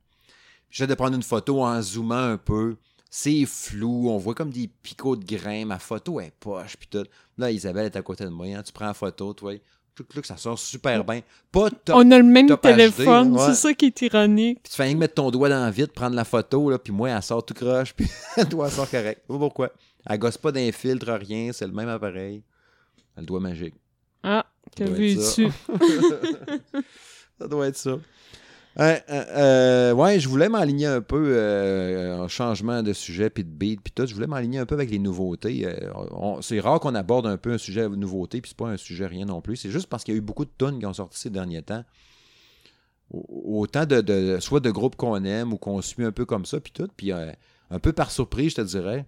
J'essaie 0.70 0.88
de 0.88 0.96
prendre 0.96 1.16
une 1.16 1.24
photo 1.24 1.62
en 1.64 1.82
zoomant 1.82 2.16
un 2.16 2.38
peu. 2.38 2.78
C'est 3.10 3.46
flou, 3.46 4.10
on 4.10 4.18
voit 4.18 4.34
comme 4.36 4.50
des 4.50 4.68
picots 4.68 5.16
de 5.16 5.24
grains. 5.24 5.66
Ma 5.66 5.80
photo 5.80 6.20
est 6.20 6.34
poche, 6.40 6.76
puis 6.78 6.88
tout. 6.90 7.06
Là, 7.38 7.50
Isabelle 7.52 7.86
est 7.86 7.96
à 7.96 8.02
côté 8.02 8.26
de 8.26 8.30
moi. 8.30 8.48
hein. 8.48 8.62
Tu 8.64 8.74
prends 8.74 8.88
la 8.88 8.94
photo, 8.94 9.34
toi. 9.34 9.54
Que 9.96 10.28
ça 10.28 10.36
sort 10.36 10.60
super 10.60 11.06
bien. 11.06 11.22
Pas 11.50 11.70
top. 11.70 11.96
On 11.98 12.12
a 12.12 12.18
le 12.18 12.26
même 12.26 12.48
HD, 12.50 12.60
téléphone, 12.60 13.32
ouais. 13.38 13.46
c'est 13.46 13.54
ça 13.54 13.74
qui 13.74 13.86
est 13.86 14.02
ironique. 14.02 14.60
Puis 14.64 14.72
tu 14.72 14.76
fais 14.76 14.84
rien 14.84 14.94
que 14.94 14.98
mettre 15.00 15.14
ton 15.14 15.32
doigt 15.32 15.48
dans 15.48 15.66
le 15.66 15.72
vide, 15.72 15.94
prendre 15.94 16.18
la 16.18 16.26
photo, 16.26 16.70
là, 16.70 16.78
puis 16.78 16.92
moi, 16.92 17.10
elle 17.12 17.24
sort 17.24 17.46
tout 17.46 17.54
croche, 17.54 17.94
puis 17.96 18.06
toi, 18.50 18.68
elle 18.68 18.74
sort 18.74 18.90
correct. 18.90 19.22
Je 19.30 19.34
sais 19.34 19.40
pas 19.40 19.46
pourquoi. 19.46 19.72
Elle 20.08 20.20
gosse 20.20 20.38
pas 20.38 20.52
d'un 20.52 20.72
filtre, 20.72 21.12
rien, 21.14 21.52
c'est 21.52 21.66
le 21.68 21.74
même 21.74 21.90
appareil. 21.90 22.44
Elle 23.16 23.18
a 23.18 23.22
le 23.22 23.26
doigt 23.28 23.40
magique. 23.40 23.76
Ah, 24.24 24.46
que 24.76 24.84
doit 24.84 25.00
être 25.00 25.22
ça. 27.40 27.48
doit 27.48 27.68
être 27.68 27.78
ça. 27.78 27.98
Ouais, 28.78 29.02
euh, 29.10 29.24
euh, 29.30 29.94
ouais, 29.94 30.20
je 30.20 30.28
voulais 30.28 30.50
m'aligner 30.50 30.88
un 30.88 31.00
peu 31.02 31.34
euh, 31.38 32.18
en 32.18 32.28
changement 32.28 32.84
de 32.84 32.92
sujet 32.92 33.30
puis 33.30 33.46
de 33.46 33.50
beat 33.50 33.80
puis 33.82 33.94
tout. 33.94 34.06
Je 34.06 34.14
voulais 34.14 34.28
m'aligner 34.28 34.60
un 34.60 34.66
peu 34.66 34.76
avec 34.76 34.90
les 34.92 35.00
nouveautés. 35.00 35.66
Euh, 35.66 36.42
c'est 36.42 36.60
rare 36.60 36.82
qu'on 36.82 36.94
aborde 36.94 37.26
un 37.26 37.38
peu 37.38 37.54
un 37.54 37.58
sujet 37.58 37.84
de 37.84 37.96
nouveauté 37.96 38.42
puis 38.42 38.50
c'est 38.50 38.58
pas 38.58 38.68
un 38.68 38.76
sujet 38.78 39.08
rien 39.08 39.26
non 39.26 39.40
plus. 39.40 39.56
C'est 39.56 39.70
juste 39.72 39.88
parce 39.88 40.04
qu'il 40.04 40.14
y 40.14 40.18
a 40.18 40.20
eu 40.20 40.22
beaucoup 40.22 40.44
de 40.44 40.52
tunes 40.58 40.80
qui 40.80 40.86
ont 40.86 40.94
sorti 40.94 41.18
ces 41.18 41.30
derniers 41.30 41.62
temps. 41.62 41.86
Au- 43.12 43.62
Autant 43.62 43.86
de, 43.86 44.02
de- 44.02 44.40
soit 44.42 44.60
de 44.60 44.72
groupes 44.72 44.98
qu'on 44.98 45.24
aime 45.24 45.54
ou 45.54 45.58
qu'on 45.58 45.82
suit 45.82 46.04
un 46.04 46.12
peu 46.12 46.26
comme 46.26 46.46
ça 46.46 46.60
puis 46.60 46.74
tout. 46.74 46.90
Puis 46.98 47.14
un 47.14 47.80
peu 47.82 47.94
par 47.94 48.12
surprise, 48.12 48.52
je 48.52 48.56
te 48.58 48.62
dirais, 48.62 49.06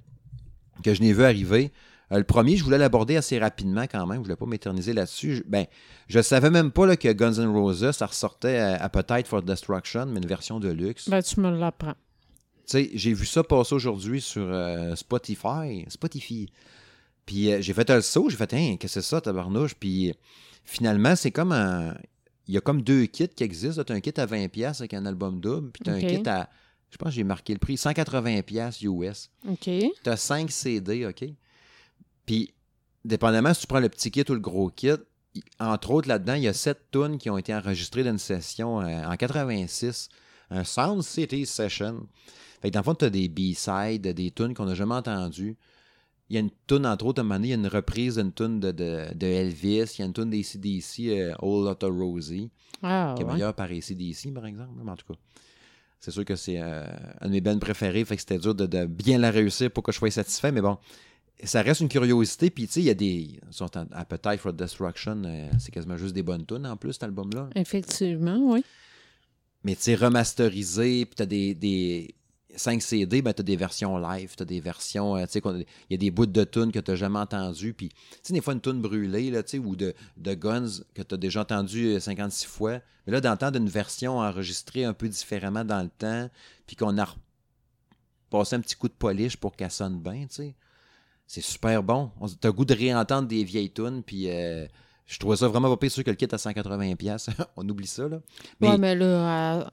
que 0.84 0.94
je 0.94 1.02
n'ai 1.02 1.14
vu 1.14 1.24
arriver. 1.24 1.72
Euh, 2.12 2.18
le 2.20 2.24
premier, 2.24 2.56
je 2.56 2.64
voulais 2.64 2.78
l'aborder 2.78 3.18
assez 3.18 3.38
rapidement 3.38 3.84
quand 3.84 4.06
même. 4.08 4.20
Je 4.20 4.24
voulais 4.24 4.36
pas 4.38 4.46
m'éterniser 4.46 4.94
là-dessus. 4.94 5.36
Je- 5.38 5.44
Ben, 5.46 5.66
je 6.08 6.22
savais 6.22 6.50
même 6.50 6.72
pas 6.72 6.86
là, 6.86 6.96
que 6.96 7.12
Guns 7.12 7.34
N' 7.34 7.48
Roses, 7.52 7.92
ça 7.92 8.06
ressortait 8.06 8.58
à 8.58 8.76
Appetite 8.84 9.28
for 9.28 9.42
Destruction, 9.42 10.06
mais 10.06 10.20
une 10.20 10.28
version 10.28 10.60
de 10.60 10.70
luxe. 10.70 11.10
Ben, 11.10 11.22
tu 11.22 11.40
me 11.42 11.50
l'apprends. 11.58 11.96
Tu 12.66 12.72
sais, 12.84 12.90
j'ai 12.94 13.14
vu 13.14 13.26
ça 13.26 13.44
passer 13.44 13.76
aujourd'hui 13.76 14.22
sur 14.22 14.46
euh, 14.50 14.96
Spotify. 14.96 15.86
Spotify. 15.90 16.50
Puis 17.26 17.52
euh, 17.52 17.62
j'ai 17.62 17.74
fait 17.74 17.90
un 17.90 18.00
saut, 18.02 18.30
j'ai 18.30 18.38
fait, 18.38 18.54
hein, 18.54 18.76
qu'est-ce 18.80 18.96
que 18.96 19.02
c'est 19.02 19.10
ça, 19.10 19.20
tabarnouche? 19.22 19.76
Puis 19.76 20.14
finalement, 20.64 21.16
c'est 21.16 21.32
comme 21.32 21.52
un. 21.52 21.94
Il 22.48 22.54
y 22.54 22.58
a 22.58 22.62
comme 22.62 22.82
deux 22.82 23.06
kits 23.08 23.28
qui 23.28 23.44
existent. 23.44 23.84
Tu 23.84 23.92
as 23.92 23.96
un 23.96 24.00
kit 24.00 24.14
à 24.16 24.26
20$ 24.26 24.80
avec 24.80 24.94
un 24.94 25.06
album 25.06 25.42
double, 25.42 25.72
puis 25.72 25.84
tu 25.84 25.90
as 25.90 25.94
un 25.94 26.00
kit 26.24 26.30
à. 26.30 26.50
Je 26.90 26.98
pense 26.98 27.10
que 27.10 27.16
j'ai 27.16 27.24
marqué 27.24 27.54
le 27.54 27.60
prix, 27.60 27.76
180$ 27.76 28.84
US. 28.86 29.30
OK. 29.48 29.60
Tu 29.62 29.92
as 30.10 30.18
5 30.18 30.50
CD, 30.52 31.06
OK? 31.06 31.26
Puis, 32.26 32.54
dépendamment 33.06 33.54
si 33.54 33.62
tu 33.62 33.68
prends 33.68 33.80
le 33.80 33.90
petit 33.90 34.12
kit 34.12 34.24
ou 34.30 34.34
le 34.34 34.40
gros 34.40 34.70
kit, 34.70 34.92
entre 35.60 35.92
autres, 35.92 36.08
là-dedans, 36.08 36.34
il 36.36 36.44
y 36.44 36.48
a 36.48 36.54
7 36.54 36.78
tunes 36.92 37.18
qui 37.18 37.30
ont 37.30 37.38
été 37.38 37.54
enregistrées 37.54 38.04
dans 38.04 38.12
une 38.12 38.18
session 38.18 38.82
euh, 38.82 39.06
en 39.06 39.16
86, 39.16 40.10
un 40.50 40.64
Sound 40.64 41.04
City 41.04 41.46
Session. 41.46 42.08
Fait 42.62 42.70
que 42.70 42.74
dans 42.74 42.80
le 42.80 42.84
fond, 42.86 42.96
tu 42.96 43.06
as 43.06 43.10
des 43.10 43.28
B-sides, 43.30 44.08
des 44.08 44.32
tunes 44.32 44.54
qu'on 44.54 44.66
n'a 44.66 44.74
jamais 44.74 44.96
entendues. 44.96 45.56
Il 46.30 46.34
y 46.34 46.38
a 46.38 46.40
une 46.42 46.50
tune, 46.68 46.86
entre 46.86 47.06
autres, 47.06 47.20
à 47.20 47.22
un 47.22 47.24
moment 47.24 47.36
donné, 47.36 47.48
il 47.50 47.52
y 47.52 47.54
a 47.54 47.58
une 47.58 47.68
reprise 47.68 48.16
d'une 48.16 48.34
tune 48.34 48.60
de, 48.60 48.72
de, 48.72 49.06
de 49.14 49.28
Elvis, 49.28 49.94
il 49.98 50.00
y 50.00 50.02
a 50.02 50.06
une 50.06 50.14
tune 50.14 50.30
des 50.30 50.44
CDC, 50.44 51.08
euh, 51.10 51.34
Old 51.40 51.66
Lotta 51.68 51.88
Rosie 51.88 52.50
Ah, 52.82 53.14
qui 53.16 53.22
est 53.22 53.26
ouais. 53.26 53.34
meilleur 53.34 53.54
par 53.54 53.68
ACDC, 53.70 54.34
par 54.34 54.46
exemple. 54.46 54.72
Mais 54.84 54.92
en 54.92 54.96
tout 54.96 55.06
cas, 55.14 55.20
c'est 56.00 56.12
sûr 56.12 56.26
que 56.26 56.36
c'est 56.36 56.62
euh, 56.62 56.86
un 57.22 57.28
de 57.28 57.32
mes 57.32 57.42
bands 57.42 57.58
préférés, 57.60 58.06
fait 58.06 58.16
que 58.16 58.22
c'était 58.22 58.38
dur 58.38 58.56
de, 58.56 58.66
de 58.66 58.86
bien 58.86 59.18
la 59.18 59.32
réussir 59.32 59.72
pour 59.72 59.84
que 59.84 59.92
je 59.92 59.98
sois 59.98 60.12
satisfait, 60.12 60.52
mais 60.52 60.62
bon, 60.62 60.78
ça 61.44 61.62
reste 61.62 61.82
une 61.82 61.90
curiosité. 61.90 62.50
Puis, 62.50 62.68
tu 62.68 62.74
sais, 62.74 62.80
il 62.82 62.86
y 62.86 62.90
a 62.90 62.94
des. 62.96 63.40
Ils 63.40 63.40
sont 63.52 63.78
en 63.78 63.86
Appetite 63.92 64.40
for 64.40 64.54
Destruction, 64.54 65.24
euh, 65.26 65.50
c'est 65.60 65.72
quasiment 65.72 65.98
juste 65.98 66.14
des 66.14 66.24
bonnes 66.24 66.46
tunes 66.46 66.66
en 66.66 66.78
plus, 66.78 66.94
cet 66.94 67.04
album-là. 67.04 67.50
Effectivement, 67.56 68.40
oui. 68.42 68.64
Mais, 69.64 69.76
tu 69.76 69.84
sais, 69.84 69.96
remasterisé, 69.96 71.06
puis 71.06 71.16
t'as 71.16 71.26
des. 71.26 71.54
des 71.54 72.16
5 72.58 72.82
CD, 72.82 73.22
ben, 73.22 73.34
tu 73.34 73.42
as 73.42 73.44
des 73.44 73.56
versions 73.56 73.98
live, 73.98 74.34
tu 74.36 74.44
as 74.44 74.46
des 74.46 74.60
versions. 74.60 75.16
euh, 75.16 75.26
tu 75.32 75.40
il 75.46 75.66
y 75.92 75.94
a 75.94 75.98
des 75.98 76.12
bouts 76.12 76.26
de 76.26 76.44
tunes 76.44 76.72
que 76.72 76.80
tu 76.80 76.92
n'as 76.92 76.98
jamais 76.98 77.20
entendues. 77.20 77.74
Puis, 77.74 77.90
tu 77.90 77.96
sais, 78.24 78.34
des 78.34 78.42
fois, 78.42 78.54
une 78.54 78.62
tune 78.62 78.82
brûlée, 78.82 79.30
là, 79.32 79.44
tu 79.44 79.52
sais, 79.52 79.58
ou 79.60 79.76
de, 79.76 79.94
de 80.18 80.34
Guns 80.34 80.68
que 80.94 81.02
tu 81.04 81.14
as 81.16 81.18
déjà 81.18 81.42
entendu 81.42 81.86
euh, 81.96 82.00
56 82.00 82.46
fois. 82.46 82.80
Mais 83.06 83.14
là, 83.14 83.22
d'entendre 83.22 83.58
une 83.58 83.70
version 83.70 84.20
enregistrée 84.20 84.84
un 84.86 84.94
peu 84.94 85.08
différemment 85.08 85.64
dans 85.64 85.82
le 85.82 85.90
temps, 85.90 86.30
puis 86.66 86.76
qu'on 86.76 86.98
a 86.98 87.08
repassé 88.32 88.56
un 88.56 88.60
petit 88.62 88.76
coup 88.76 88.88
de 88.88 88.94
polish 88.94 89.38
pour 89.38 89.56
qu'elle 89.56 89.72
sonne 89.72 90.00
bien, 90.00 90.26
tu 90.28 90.36
sais. 90.36 90.56
C'est 91.26 91.42
super 91.44 91.84
bon. 91.84 92.12
On- 92.22 92.28
T'as 92.28 92.50
le 92.50 92.54
goût 92.54 92.66
de 92.66 92.74
réentendre 92.74 93.28
des 93.28 93.44
vieilles 93.44 93.72
tunes, 93.72 94.02
puis 94.04 94.30
euh, 94.30 94.66
je 95.06 95.20
trouvais 95.20 95.36
ça 95.38 95.48
vraiment 95.48 95.70
pas 95.70 95.78
pire 95.78 95.92
sûr 95.92 96.04
que 96.04 96.10
le 96.10 96.16
kit 96.16 96.26
à 96.32 96.38
180$. 96.38 96.96
pièces 96.96 97.30
On 97.58 97.68
oublie 97.68 97.88
ça, 97.88 98.08
là. 98.08 98.20
Mais, 98.62 98.70
Ouais, 98.70 98.78
mais 98.78 98.96
là, 98.96 99.58
euh, 99.58 99.64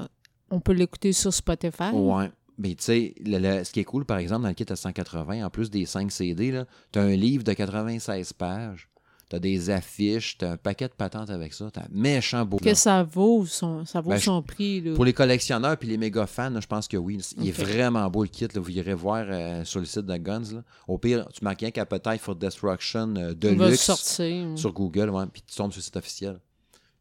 on 0.51 0.61
peut 0.61 0.73
l'écouter 0.73 1.13
sur 1.13 1.33
Spotify. 1.33 1.91
ouais. 1.93 2.31
Mais 2.59 2.75
tu 2.75 2.85
sais, 2.85 3.15
ce 3.25 3.71
qui 3.73 3.81
est 3.81 3.85
cool, 3.85 4.05
par 4.05 4.19
exemple, 4.19 4.43
dans 4.43 4.49
le 4.49 4.55
kit 4.55 4.65
à 4.69 4.77
180, 4.77 5.45
en 5.45 5.51
plus 5.51 5.71
des 5.71 5.87
5 5.87 6.11
CD, 6.11 6.51
là, 6.51 6.67
t'as 6.93 7.03
un 7.03 7.17
livre 7.17 7.43
de 7.45 7.53
96 7.53 8.33
pages, 8.35 8.89
t'as 9.29 9.39
des 9.39 9.71
affiches, 9.71 10.39
t'as 10.39 10.53
un 10.53 10.57
paquet 10.57 10.87
de 10.87 10.93
patentes 10.93 11.31
avec 11.31 11.53
ça, 11.53 11.69
t'as 11.73 11.83
un 11.83 11.89
méchant 11.91 12.45
beau. 12.45 12.59
Que 12.59 12.75
ça 12.75 13.03
vaut 13.03 13.45
son, 13.47 13.85
ça 13.85 14.01
vaut 14.01 14.11
Ben, 14.11 14.19
son 14.19 14.43
prix. 14.43 14.81
Là. 14.81 14.95
Pour 14.95 15.05
les 15.05 15.13
collectionneurs 15.13 15.77
puis 15.77 15.89
les 15.89 15.97
méga 15.97 16.27
fans, 16.27 16.61
je 16.61 16.67
pense 16.67 16.87
que 16.87 16.97
oui. 16.97 17.19
Il 17.39 17.49
est 17.49 17.51
vraiment 17.51 18.09
beau 18.11 18.23
le 18.23 18.29
kit. 18.29 18.47
Là. 18.47 18.61
Vous 18.61 18.71
irez 18.71 18.95
voir 18.95 19.25
euh, 19.29 19.65
sur 19.65 19.81
le 19.81 19.87
site 19.87 20.07
de 20.07 20.17
Guns. 20.17 20.53
là. 20.53 20.63
Au 20.87 20.99
pire, 20.99 21.27
tu 21.33 21.43
marques 21.43 21.61
rien 21.61 21.71
qu'Appetite 21.71 22.21
for 22.21 22.37
Destruction 22.37 23.15
euh, 23.17 23.35
Deluxe 23.35 23.81
sortir. 23.81 24.47
sur 24.57 24.73
Google, 24.73 25.11
ouais, 25.11 25.25
puis 25.33 25.43
tu 25.47 25.57
tombes 25.57 25.73
sur 25.73 25.81
le 25.81 25.85
site 25.85 25.97
officiel. 25.97 26.39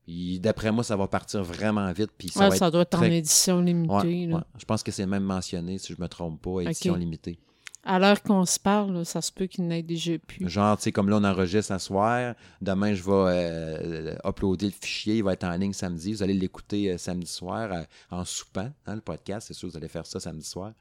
D'après 0.07 0.71
moi, 0.71 0.83
ça 0.83 0.95
va 0.95 1.07
partir 1.07 1.43
vraiment 1.43 1.91
vite. 1.93 2.11
Puis 2.17 2.29
ça 2.29 2.41
Ouais, 2.41 2.49
va 2.49 2.55
ça 2.55 2.67
être 2.67 2.73
doit 2.73 2.81
être 2.81 2.99
en 2.99 3.03
édition 3.03 3.61
limitée. 3.61 3.93
Ouais, 3.93 4.25
là. 4.27 4.35
ouais. 4.37 4.43
Je 4.57 4.65
pense 4.65 4.83
que 4.83 4.91
c'est 4.91 5.05
même 5.05 5.23
mentionné, 5.23 5.77
si 5.77 5.93
je 5.93 6.01
me 6.01 6.07
trompe 6.07 6.41
pas, 6.41 6.61
édition 6.61 6.95
limitée. 6.95 7.39
À 7.85 7.99
l'heure 7.99 8.23
qu'on 8.23 8.45
se 8.45 8.59
parle, 8.59 8.93
là, 8.93 9.03
ça 9.03 9.21
se 9.21 9.29
peut 9.29 9.45
qu'il 9.45 9.67
n'ait 9.67 9.83
déjà 9.83 10.17
plus. 10.17 10.47
Genre, 10.49 10.77
tu 10.77 10.83
sais, 10.83 10.91
comme 10.93 11.09
là, 11.09 11.17
on 11.17 11.23
enregistre 11.25 11.73
à 11.73 11.79
soir. 11.79 12.33
Demain, 12.61 12.93
je 12.93 13.03
vais 13.03 13.11
euh, 13.11 14.15
uploader 14.23 14.67
le 14.67 14.71
fichier. 14.71 15.17
Il 15.17 15.23
va 15.23 15.33
être 15.33 15.43
en 15.43 15.51
ligne 15.57 15.73
samedi. 15.73 16.13
Vous 16.13 16.23
allez 16.23 16.33
l'écouter 16.33 16.91
euh, 16.93 16.97
samedi 16.97 17.27
soir 17.29 17.69
euh, 17.73 17.83
en 18.09 18.23
soupant, 18.23 18.71
hein, 18.85 18.95
le 18.95 19.01
podcast. 19.01 19.47
C'est 19.47 19.53
sûr, 19.53 19.67
vous 19.69 19.75
allez 19.75 19.89
faire 19.89 20.05
ça 20.05 20.21
samedi 20.21 20.45
soir. 20.45 20.71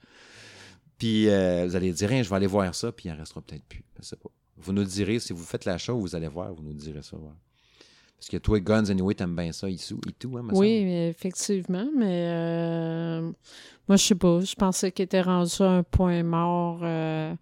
Puis, 0.97 1.25
vous 1.27 1.77
allez 1.77 1.93
dire, 1.93 2.13
Hein, 2.13 2.23
je 2.23 2.31
vais 2.31 2.37
aller 2.37 2.47
voir 2.47 2.73
ça, 2.73 2.93
puis 2.93 3.09
il 3.09 3.13
en 3.13 3.17
restera 3.17 3.41
peut-être 3.41 3.65
plus. 3.65 3.83
Je 3.99 4.05
sais 4.05 4.15
pas. 4.17 4.31
Vous 4.59 4.73
nous 4.73 4.85
direz, 4.85 5.19
si 5.19 5.33
vous 5.33 5.43
faites 5.43 5.65
l'achat, 5.65 5.93
vous 5.93 6.15
allez 6.15 6.29
voir, 6.29 6.53
vous 6.55 6.63
nous 6.63 6.73
direz 6.75 7.03
ça. 7.03 7.17
Parce 8.23 8.29
que 8.31 8.37
toi, 8.37 8.61
Guns, 8.61 8.85
anyway, 8.89 9.15
t'aimes 9.15 9.35
bien 9.35 9.51
ça, 9.51 9.69
et 9.69 9.75
tout, 9.77 10.01
et 10.09 10.13
tout 10.13 10.39
hein, 10.39 10.43
me 10.45 10.53
Oui, 10.55 10.79
semble. 10.79 10.91
effectivement, 11.11 11.89
mais 11.97 12.29
euh, 12.31 13.21
moi, 13.89 13.97
je 13.97 14.05
sais 14.05 14.15
pas. 14.15 14.41
Je 14.43 14.55
pensais 14.55 14.93
qu'il 14.93 15.03
était 15.07 15.23
rendu 15.23 15.61
à 15.61 15.71
un 15.71 15.83
point 15.83 16.23
mort. 16.23 16.79
Euh, 16.85 17.35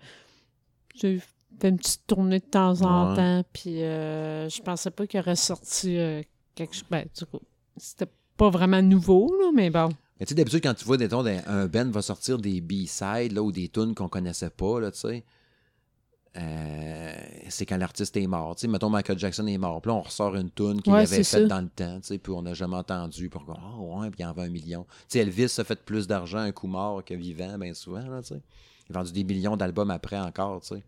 J'ai 0.94 1.18
fait 1.60 1.68
une 1.68 1.76
petite 1.76 2.06
tournée 2.06 2.38
de 2.38 2.44
temps 2.46 2.80
en 2.80 3.10
Ouais. 3.10 3.16
temps, 3.16 3.44
puis 3.52 3.82
euh, 3.82 4.48
je 4.48 4.62
pensais 4.62 4.90
pas 4.90 5.06
qu'il 5.06 5.20
aurait 5.20 5.36
sorti 5.36 5.98
euh, 5.98 6.22
quelque 6.54 6.72
chose. 6.74 6.84
Ben, 6.90 7.04
du 7.14 7.26
coup, 7.26 7.40
c'était 7.76 8.08
pas 8.38 8.48
vraiment 8.48 8.80
nouveau, 8.80 9.30
là, 9.38 9.50
mais 9.54 9.68
bon. 9.68 9.90
Mais 10.18 10.24
tu 10.24 10.30
sais, 10.30 10.34
d'habitude, 10.34 10.62
quand 10.62 10.72
tu 10.72 10.86
vois, 10.86 10.96
des- 10.96 11.08
un 11.46 11.66
band 11.66 11.90
va 11.90 12.00
sortir 12.00 12.38
des 12.38 12.62
B-sides 12.62 13.32
là, 13.32 13.42
ou 13.42 13.52
des 13.52 13.68
tunes 13.68 13.94
qu'on 13.94 14.08
connaissait 14.08 14.48
pas, 14.48 14.80
là, 14.80 14.90
tu 14.90 15.00
sais, 15.00 15.24
euh, 16.36 17.12
c'est 17.48 17.66
quand 17.66 17.76
l'artiste 17.76 18.16
est 18.16 18.26
mort. 18.26 18.54
Tu 18.56 18.62
sais, 18.62 18.68
mettons, 18.68 18.88
Michael 18.90 19.18
Jackson 19.18 19.46
est 19.46 19.58
mort. 19.58 19.80
Puis 19.82 19.90
là, 19.90 19.96
on 19.96 20.02
ressort 20.02 20.36
une 20.36 20.50
tune 20.50 20.80
qu'il 20.80 20.92
Ouais, 20.92 21.00
avait 21.00 21.24
faite 21.24 21.48
dans 21.48 21.60
le 21.60 21.68
temps, 21.68 22.00
tu 22.00 22.06
sais, 22.08 22.18
puis 22.18 22.32
on 22.32 22.42
n'a 22.42 22.54
jamais 22.54 22.76
entendu. 22.76 23.28
Puis 23.28 23.40
on 23.40 23.52
dit, 23.52 23.58
ah 23.60 23.78
ouais, 23.80 24.10
puis 24.10 24.20
il 24.22 24.26
en 24.26 24.32
vend 24.32 24.42
un 24.42 24.48
million. 24.48 24.84
Tu 24.84 24.94
sais, 25.08 25.18
Elvis 25.20 25.54
a 25.58 25.64
fait 25.64 25.80
plus 25.84 26.06
d'argent 26.06 26.38
un 26.38 26.52
coup 26.52 26.68
mort 26.68 27.04
que 27.04 27.14
vivant, 27.14 27.58
bien 27.58 27.74
souvent, 27.74 28.06
là, 28.06 28.22
tu 28.22 28.28
sais. 28.28 28.42
Il 28.88 28.96
a 28.96 28.98
vendu 29.00 29.12
des 29.12 29.24
millions 29.24 29.56
d'albums 29.56 29.90
après 29.90 30.18
encore, 30.18 30.60
tu 30.60 30.76
sais. 30.76 30.84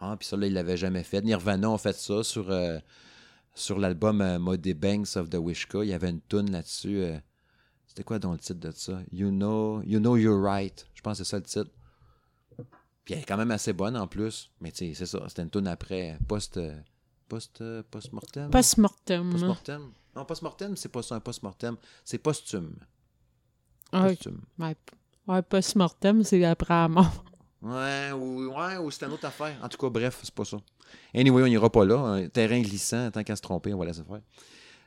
Ah, 0.00 0.16
puis 0.18 0.26
ça, 0.28 0.36
là, 0.36 0.46
il 0.46 0.52
l'avait 0.52 0.76
jamais 0.76 1.02
fait. 1.02 1.22
Nirvana 1.22 1.70
ont 1.70 1.78
fait 1.78 1.94
ça 1.96 2.22
sur, 2.22 2.50
euh, 2.50 2.78
sur 3.54 3.78
l'album 3.78 4.20
euh, 4.20 4.38
Muddy 4.38 4.74
Banks 4.74 5.16
of 5.16 5.30
the 5.30 5.36
Wishka. 5.36 5.84
Il 5.84 5.88
y 5.88 5.94
avait 5.94 6.10
une 6.10 6.20
tune 6.28 6.50
là-dessus. 6.50 6.98
euh, 6.98 7.18
c'était 7.86 8.02
quoi 8.04 8.18
dans 8.18 8.32
le 8.32 8.38
titre 8.38 8.58
de 8.60 8.70
ça? 8.72 8.98
You 9.12 9.30
know, 9.30 9.80
you 9.84 10.00
know 10.00 10.16
you're 10.16 10.38
right. 10.42 10.84
Je 10.94 11.00
pense 11.00 11.18
que 11.18 11.24
c'est 11.24 11.30
ça 11.30 11.36
le 11.38 11.44
titre. 11.44 11.70
Puis 13.04 13.14
elle 13.14 13.20
est 13.20 13.24
quand 13.24 13.36
même 13.36 13.50
assez 13.50 13.72
bonne 13.72 13.96
en 13.96 14.06
plus. 14.06 14.50
Mais 14.60 14.70
tu 14.72 14.86
sais, 14.88 14.94
c'est 14.94 15.06
ça. 15.06 15.22
C'était 15.28 15.42
une 15.42 15.50
tune 15.50 15.66
après 15.68 16.18
post. 16.28 16.56
euh, 16.56 16.74
Post, 17.26 17.62
euh, 17.62 17.82
post-mortem? 17.90 18.50
Post-mortem. 18.50 19.30
Post-mortem? 19.30 19.82
Non, 20.14 20.24
post-mortem, 20.26 20.76
c'est 20.76 20.90
pas 20.90 21.02
ça, 21.02 21.14
un 21.14 21.20
post-mortem. 21.20 21.76
C'est 22.04 22.18
posthume. 22.18 22.74
Ah, 23.92 24.08
Posthume. 24.08 24.40
ouais, 24.58 24.76
ouais, 25.26 25.42
post-mortem, 25.42 26.22
c'est 26.22 26.44
après 26.44 26.74
la 26.74 26.86
mort. 26.88 27.24
Ouais, 27.62 28.12
ou, 28.12 28.48
ouais, 28.54 28.76
ou 28.76 28.90
c'est 28.90 29.06
une 29.06 29.12
autre 29.12 29.24
affaire. 29.24 29.56
En 29.62 29.68
tout 29.70 29.78
cas, 29.78 29.88
bref, 29.88 30.20
c'est 30.22 30.34
pas 30.34 30.44
ça. 30.44 30.58
Anyway, 31.14 31.42
on 31.42 31.46
n'ira 31.48 31.70
pas 31.70 31.86
là. 31.86 31.96
Un 31.98 32.28
terrain 32.28 32.60
glissant, 32.60 33.10
tant 33.10 33.24
qu'à 33.24 33.34
se 33.36 33.42
tromper, 33.42 33.72
on 33.72 33.78
va 33.78 33.86
laisser 33.86 34.04
faire. 34.04 34.20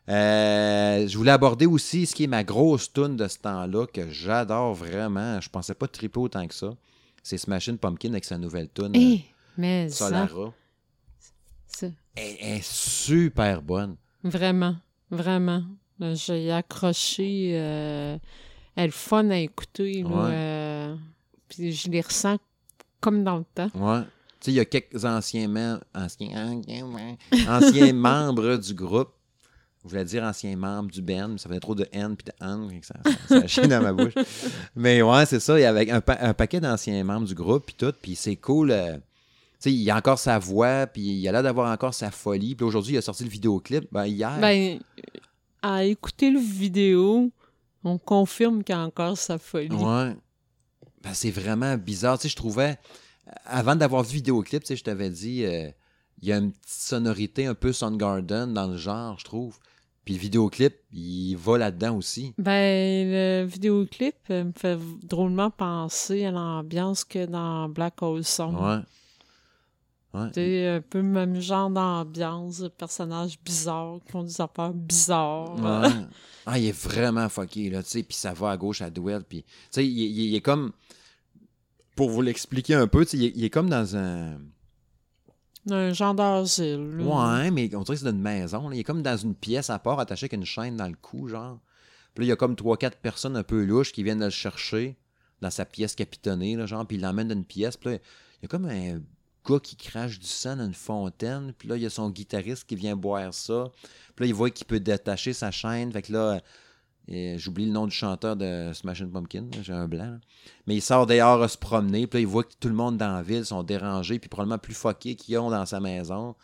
Euh, 0.09 1.07
je 1.07 1.17
voulais 1.17 1.31
aborder 1.31 1.65
aussi 1.65 2.05
ce 2.05 2.13
qui 2.15 2.25
est 2.25 2.27
ma 2.27 2.43
grosse 2.43 2.93
tune 2.93 3.17
de 3.17 3.27
ce 3.27 3.39
temps-là, 3.39 3.87
que 3.87 4.09
j'adore 4.11 4.75
vraiment. 4.75 5.41
Je 5.41 5.49
pensais 5.49 5.73
pas 5.73 5.87
triper 5.87 6.19
autant 6.19 6.47
que 6.47 6.53
ça. 6.53 6.69
C'est 7.27 7.37
Smashing 7.37 7.77
Pumpkin 7.77 8.11
avec 8.11 8.23
sa 8.23 8.37
nouvelle 8.37 8.69
tune 8.73 8.95
euh, 8.95 8.99
Eh, 8.99 9.21
mais 9.57 9.89
ça, 9.89 10.07
Solara. 10.07 10.53
c'est 11.67 11.93
Elle, 12.15 12.37
elle 12.39 12.53
est 12.59 12.63
super 12.63 13.61
bonne. 13.61 13.97
vraiment, 14.23 14.77
vraiment. 15.11 15.61
J'ai 15.99 16.49
accroché. 16.53 17.49
Euh, 17.59 18.17
elle 18.77 18.87
est 18.87 18.91
fun 18.91 19.29
à 19.29 19.37
écouter. 19.39 20.03
là, 20.03 20.07
Ouais. 20.09 20.31
euh, 20.31 20.95
puis 21.49 21.73
je 21.73 21.89
les 21.89 21.99
ressens 21.99 22.37
comme 23.01 23.25
dans 23.25 23.39
le 23.39 23.45
temps. 23.53 23.71
Ouais. 23.75 24.03
Tu 24.39 24.45
sais, 24.45 24.51
il 24.51 24.55
y 24.55 24.59
a 24.61 24.65
quelques 24.65 25.03
anciens, 25.03 25.81
anciens, 25.93 26.61
anciens 27.49 27.93
membres 27.93 28.55
du 28.55 28.73
groupe. 28.73 29.11
Je 29.87 29.91
voulais 29.91 30.05
dire 30.05 30.23
anciens 30.23 30.55
membres 30.55 30.91
du 30.91 31.01
band, 31.01 31.29
mais 31.29 31.37
ça 31.37 31.49
faisait 31.49 31.59
trop 31.59 31.75
de 31.75 31.87
N 31.91 32.15
puis 32.15 32.25
de 32.25 32.79
que 32.79 32.85
ça, 32.85 32.95
ça, 33.27 33.41
ça 33.41 33.47
chie 33.47 33.67
dans 33.67 33.81
ma 33.81 33.93
bouche. 33.93 34.13
Mais 34.75 35.01
ouais, 35.01 35.25
c'est 35.25 35.39
ça. 35.39 35.57
Il 35.57 35.61
y 35.61 35.65
avait 35.65 35.89
un, 35.89 36.01
pa- 36.01 36.17
un 36.19 36.33
paquet 36.33 36.59
d'anciens 36.59 37.03
membres 37.03 37.27
du 37.27 37.33
groupe, 37.35 37.65
puis 37.65 37.75
tout. 37.75 37.93
Puis 38.01 38.15
c'est 38.15 38.35
cool. 38.35 38.71
euh, 38.71 38.95
tu 38.97 39.01
sais, 39.59 39.73
il 39.73 39.89
a 39.89 39.95
encore 39.97 40.19
sa 40.19 40.37
voix, 40.39 40.85
puis 40.87 41.01
il 41.01 41.27
a 41.27 41.31
l'air 41.31 41.43
d'avoir 41.43 41.71
encore 41.71 41.93
sa 41.93 42.11
folie. 42.11 42.53
Puis 42.55 42.65
aujourd'hui, 42.65 42.93
il 42.93 42.97
a 42.97 43.01
sorti 43.01 43.23
le 43.23 43.29
vidéoclip. 43.29 43.87
Ben, 43.91 44.05
hier. 44.05 44.37
Ben, 44.39 44.79
à 45.61 45.83
écouter 45.83 46.29
le 46.29 46.39
vidéo, 46.39 47.31
on 47.83 47.97
confirme 47.97 48.63
qu'il 48.63 48.75
y 48.75 48.77
a 48.77 48.81
encore 48.81 49.17
sa 49.17 49.37
folie. 49.37 49.69
Ouais. 49.75 50.15
Ben, 51.03 51.13
c'est 51.13 51.31
vraiment 51.31 51.75
bizarre. 51.77 52.17
Tu 52.19 52.23
sais, 52.23 52.29
je 52.29 52.35
trouvais, 52.35 52.77
avant 53.45 53.75
d'avoir 53.75 54.03
vu 54.03 54.09
le 54.09 54.15
vidéoclip, 54.15 54.63
tu 54.63 54.67
sais, 54.67 54.75
je 54.75 54.83
t'avais 54.83 55.09
dit, 55.09 55.45
euh, 55.45 55.69
il 56.21 56.27
y 56.27 56.33
a 56.33 56.37
une 56.37 56.51
petite 56.51 56.67
sonorité 56.81 57.45
un 57.45 57.53
peu 57.55 57.71
Soundgarden 57.73 58.53
dans 58.53 58.67
le 58.67 58.77
genre, 58.77 59.17
je 59.19 59.25
trouve. 59.25 59.57
Puis 60.07 60.13
le 60.13 60.21
vidéoclip, 60.21 60.73
il 60.93 61.35
va 61.35 61.57
là-dedans 61.57 61.97
aussi. 61.97 62.33
Ben, 62.37 63.09
le 63.11 63.45
vidéoclip 63.45 64.15
euh, 64.29 64.45
me 64.45 64.51
fait 64.55 64.79
drôlement 65.03 65.49
penser 65.51 66.23
à 66.23 66.31
l'ambiance 66.31 67.03
que 67.03 67.25
dans 67.25 67.67
Black 67.67 68.01
Hole 68.01 68.23
Song. 68.23 68.55
Ouais. 68.55 68.79
Ouais. 70.13 70.29
C'est 70.33 70.65
un 70.69 70.79
peu 70.79 70.99
le 70.99 71.03
même 71.09 71.41
genre 71.41 71.69
d'ambiance, 71.69 72.59
de 72.59 72.69
personnages 72.69 73.37
bizarres 73.43 73.99
qui 74.05 74.13
font 74.13 74.23
des 74.23 74.39
affaires 74.39 74.71
bizarres. 74.73 75.55
Ouais. 75.83 75.89
Ah, 76.49 76.57
il 76.57 76.67
est 76.67 76.71
vraiment 76.71 77.27
fucké, 77.27 77.69
là, 77.69 77.83
tu 77.83 77.89
sais, 77.89 78.03
puis 78.03 78.15
ça 78.15 78.31
va 78.33 78.51
à 78.51 78.55
gauche, 78.55 78.81
à 78.81 78.89
droite, 78.89 79.25
puis, 79.27 79.43
tu 79.43 79.49
sais, 79.71 79.85
il, 79.85 79.91
il- 79.91 80.27
il 80.29 80.35
est 80.35 80.39
comme, 80.39 80.71
pour 81.93 82.09
vous 82.09 82.21
l'expliquer 82.21 82.75
un 82.75 82.87
peu, 82.87 83.03
tu 83.05 83.17
sais, 83.17 83.33
il 83.35 83.43
est 83.43 83.49
comme 83.49 83.69
dans 83.69 83.97
un, 83.97 84.37
Un 85.69 85.93
genre 85.93 86.13
d'asile. 86.13 87.01
ouais, 87.01 87.51
mais 87.51 87.73
on 87.75 87.81
dirait 87.83 87.95
que 87.95 87.99
c'est 87.99 88.05
dans 88.05 88.11
une 88.11 88.21
maison, 88.21 88.71
il 88.71 88.79
est 88.79 88.83
comme 88.83 89.03
dans 89.03 89.17
une 89.17 89.35
pièce 89.35 89.69
à 89.69 89.79
part, 89.79 89.99
attaché 89.99 90.25
avec 90.25 90.33
une 90.33 90.45
chaîne 90.45 90.77
dans 90.77 90.87
le 90.87 90.95
cou, 91.01 91.27
genre, 91.27 91.59
puis 92.13 92.23
là, 92.23 92.27
il 92.27 92.29
y 92.29 92.31
a 92.31 92.35
comme 92.35 92.55
trois, 92.55 92.77
quatre 92.77 92.97
personnes 92.97 93.35
un 93.35 93.43
peu 93.43 93.63
louches 93.63 93.91
qui 93.91 94.03
viennent 94.03 94.23
le 94.23 94.29
chercher 94.29 94.97
dans 95.41 95.49
sa 95.51 95.65
pièce 95.65 95.95
capitonnée, 95.95 96.55
là, 96.55 96.65
genre, 96.65 96.85
puis 96.85 96.97
il 96.97 97.01
l'emmène 97.01 97.27
dans 97.27 97.35
une 97.35 97.45
pièce, 97.45 97.77
puis 97.77 97.91
là, 97.91 97.95
il 97.95 98.43
y 98.43 98.45
a 98.45 98.47
comme 98.47 98.65
un 98.65 99.01
gars 99.45 99.59
qui 99.59 99.75
crache 99.75 100.19
du 100.19 100.27
sang 100.27 100.55
dans 100.55 100.65
une 100.65 100.73
fontaine, 100.73 101.53
puis 101.57 101.67
là, 101.67 101.75
il 101.75 101.83
y 101.83 101.85
a 101.85 101.89
son 101.89 102.09
guitariste 102.09 102.65
qui 102.65 102.75
vient 102.75 102.95
boire 102.95 103.33
ça, 103.33 103.71
puis 104.15 104.25
là, 104.25 104.27
il 104.27 104.33
voit 104.33 104.49
qu'il 104.49 104.67
peut 104.67 104.79
détacher 104.79 105.33
sa 105.33 105.51
chaîne, 105.51 105.91
fait 105.91 106.01
que 106.01 106.13
là, 106.13 106.41
et 107.07 107.37
J'oublie 107.37 107.65
le 107.65 107.71
nom 107.71 107.85
du 107.87 107.95
chanteur 107.95 108.35
de 108.35 108.71
Smashing 108.73 109.11
Pumpkin, 109.11 109.45
j'ai 109.61 109.73
un 109.73 109.87
blanc. 109.87 110.03
là. 110.05 110.19
Mais 110.67 110.75
il 110.75 110.81
sort 110.81 111.05
dehors 111.07 111.41
à 111.41 111.47
se 111.47 111.57
promener, 111.57 112.07
puis 112.07 112.17
là, 112.17 112.21
il 112.21 112.27
voit 112.27 112.43
que 112.43 112.53
tout 112.59 112.67
le 112.67 112.73
monde 112.75 112.97
dans 112.97 113.13
la 113.15 113.21
ville 113.21 113.45
sont 113.45 113.63
dérangés, 113.63 114.19
puis 114.19 114.29
probablement 114.29 114.57
plus 114.57 114.73
fuckés 114.73 115.15
qu'ils 115.15 115.37
ont 115.37 115.49
dans 115.49 115.65
sa 115.65 115.79
maison. 115.79 116.35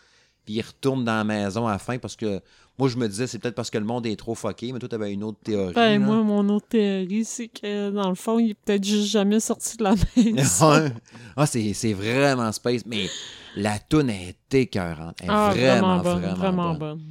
Puis 0.45 0.55
il 0.55 0.61
retourne 0.61 1.05
dans 1.05 1.16
la 1.16 1.24
maison 1.24 1.68
à 1.68 1.72
la 1.72 1.80
fin 1.80 1.97
parce 1.97 2.18
que 2.18 2.41
moi, 2.78 2.89
je 2.89 2.97
me 2.97 3.07
disais, 3.07 3.28
c'est 3.28 3.39
peut-être 3.39 3.55
parce 3.55 3.70
que 3.70 3.78
le 3.78 3.86
monde 3.86 4.05
est 4.05 4.16
trop 4.18 4.36
fucké, 4.36 4.74
mais 4.74 4.80
toi, 4.80 4.89
t'avais 4.89 5.14
une 5.14 5.24
autre 5.24 5.38
théorie. 5.43 5.74
Ben, 5.74 5.99
là. 6.01 6.05
moi, 6.05 6.18
mon 6.24 6.49
autre 6.49 6.68
théorie, 6.68 7.24
c'est 7.24 7.47
que 7.47 7.91
dans 7.91 8.09
le 8.09 8.16
fond, 8.16 8.39
il 8.39 8.49
est 8.49 8.53
peut-être 8.55 8.84
juste 8.84 9.07
jamais 9.07 9.39
sorti 9.39 9.78
de 9.78 9.84
la 9.84 9.93
maison. 10.18 10.91
Ah, 11.38 11.45
c'est 11.45 11.72
c'est 11.74 11.93
vraiment 11.93 12.51
space, 12.51 12.86
mais 12.86 13.07
la 13.55 13.80
toune 13.80 14.09
est 14.09 14.36
écœurante. 14.53 15.18
Elle 15.22 15.30
est 15.30 15.32
Ah, 15.34 15.51
vraiment, 15.53 15.99
bonne, 15.99 16.20
vraiment, 16.20 16.36
vraiment 16.36 16.70
bonne. 16.74 16.78
bonne. 16.97 17.01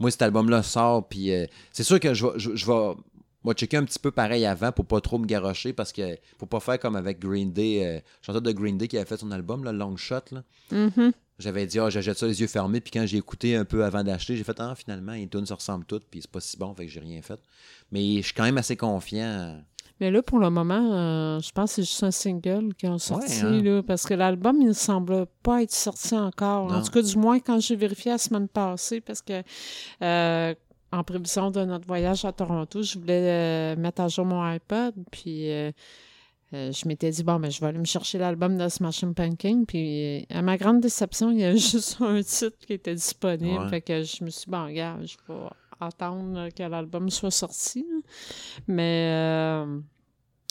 Moi, 0.00 0.10
cet 0.10 0.22
album-là 0.22 0.62
sort, 0.64 1.06
puis 1.08 1.32
euh, 1.32 1.46
c'est 1.72 1.84
sûr 1.84 2.00
que 2.00 2.14
je 2.14 2.26
vais, 2.26 2.32
je, 2.38 2.56
je 2.56 2.66
vais 2.66 2.94
moi, 3.42 3.54
checker 3.54 3.76
un 3.78 3.84
petit 3.84 3.98
peu 3.98 4.10
pareil 4.10 4.44
avant 4.44 4.72
pour 4.72 4.84
pas 4.84 5.00
trop 5.00 5.18
me 5.18 5.26
garocher 5.26 5.72
parce 5.72 5.92
que 5.92 6.18
faut 6.38 6.46
pas 6.46 6.60
faire 6.60 6.78
comme 6.78 6.96
avec 6.96 7.18
Green 7.20 7.52
Day, 7.52 7.84
euh, 7.84 8.00
chanteur 8.20 8.42
de 8.42 8.52
Green 8.52 8.76
Day 8.76 8.88
qui 8.88 8.96
avait 8.96 9.06
fait 9.06 9.16
son 9.16 9.30
album, 9.30 9.64
là, 9.64 9.72
Long 9.72 9.96
Shot. 9.96 10.20
Là. 10.32 10.42
Mhm. 10.70 11.12
J'avais 11.38 11.66
dit, 11.66 11.78
ah, 11.78 11.88
j'achète 11.88 12.18
ça 12.18 12.26
les 12.26 12.38
yeux 12.38 12.46
fermés, 12.46 12.82
puis 12.82 12.90
quand 12.90 13.06
j'ai 13.06 13.16
écouté 13.16 13.56
un 13.56 13.64
peu 13.64 13.82
avant 13.82 14.04
d'acheter, 14.04 14.36
j'ai 14.36 14.44
fait, 14.44 14.60
ah, 14.60 14.74
finalement, 14.74 15.12
les 15.12 15.26
tunes 15.26 15.46
se 15.46 15.54
ressemblent 15.54 15.86
toutes, 15.86 16.04
puis 16.10 16.20
c'est 16.20 16.30
pas 16.30 16.40
si 16.40 16.58
bon, 16.58 16.74
fait 16.74 16.84
que 16.84 16.92
j'ai 16.92 17.00
rien 17.00 17.22
fait. 17.22 17.40
Mais 17.90 18.18
je 18.18 18.26
suis 18.26 18.34
quand 18.34 18.44
même 18.44 18.58
assez 18.58 18.76
confiant. 18.76 19.62
Mais 20.00 20.10
là, 20.10 20.22
pour 20.22 20.38
le 20.38 20.48
moment, 20.50 20.92
euh, 20.94 21.40
je 21.40 21.50
pense 21.52 21.70
que 21.70 21.74
c'est 21.76 21.82
juste 21.82 22.02
un 22.02 22.10
single 22.10 22.74
qui 22.74 22.86
ont 22.86 22.98
sorti, 22.98 23.40
hein? 23.42 23.60
là, 23.62 23.82
parce 23.82 24.04
que 24.06 24.14
l'album, 24.14 24.56
il 24.60 24.68
ne 24.68 24.72
semble 24.72 25.26
pas 25.42 25.62
être 25.62 25.72
sorti 25.72 26.14
encore. 26.16 26.72
En 26.72 26.82
tout 26.82 26.90
cas, 26.90 27.02
du 27.02 27.16
moins, 27.18 27.38
quand 27.38 27.60
j'ai 27.60 27.76
vérifié 27.76 28.12
la 28.12 28.18
semaine 28.18 28.48
passée, 28.48 29.00
parce 29.00 29.20
que 29.20 29.42
euh, 30.02 30.54
en 30.92 31.04
prévision 31.04 31.50
de 31.50 31.64
notre 31.64 31.86
voyage 31.86 32.24
à 32.24 32.32
Toronto, 32.32 32.82
je 32.82 32.98
voulais 32.98 33.74
euh, 33.74 33.76
mettre 33.76 34.00
à 34.00 34.08
jour 34.08 34.24
mon 34.24 34.42
iPod, 34.42 34.94
puis 35.10 35.50
je 36.52 36.88
m'étais 36.88 37.10
dit, 37.10 37.22
bon, 37.22 37.38
ben, 37.38 37.50
je 37.50 37.60
vais 37.60 37.66
aller 37.66 37.78
me 37.78 37.84
chercher 37.84 38.18
l'album 38.18 38.56
de 38.56 38.68
Smashing 38.68 39.14
Pumpkin, 39.14 39.64
puis 39.68 40.26
à 40.30 40.42
ma 40.42 40.56
grande 40.56 40.80
déception, 40.80 41.30
il 41.30 41.40
y 41.40 41.44
avait 41.44 41.56
juste 41.58 41.98
un 42.00 42.20
titre 42.22 42.56
qui 42.66 42.72
était 42.72 42.94
disponible, 42.94 43.64
Ouais. 43.64 43.68
fait 43.68 43.80
que 43.82 44.02
je 44.02 44.24
me 44.24 44.30
suis 44.30 44.46
dit, 44.46 44.50
bon, 44.50 44.64
regarde, 44.64 45.06
je 45.06 45.16
vais 45.28 45.38
attendre 45.82 46.48
que 46.50 46.62
l'album 46.62 47.10
soit 47.10 47.30
sorti, 47.30 47.86
mais... 48.66 49.10
euh, 49.12 49.80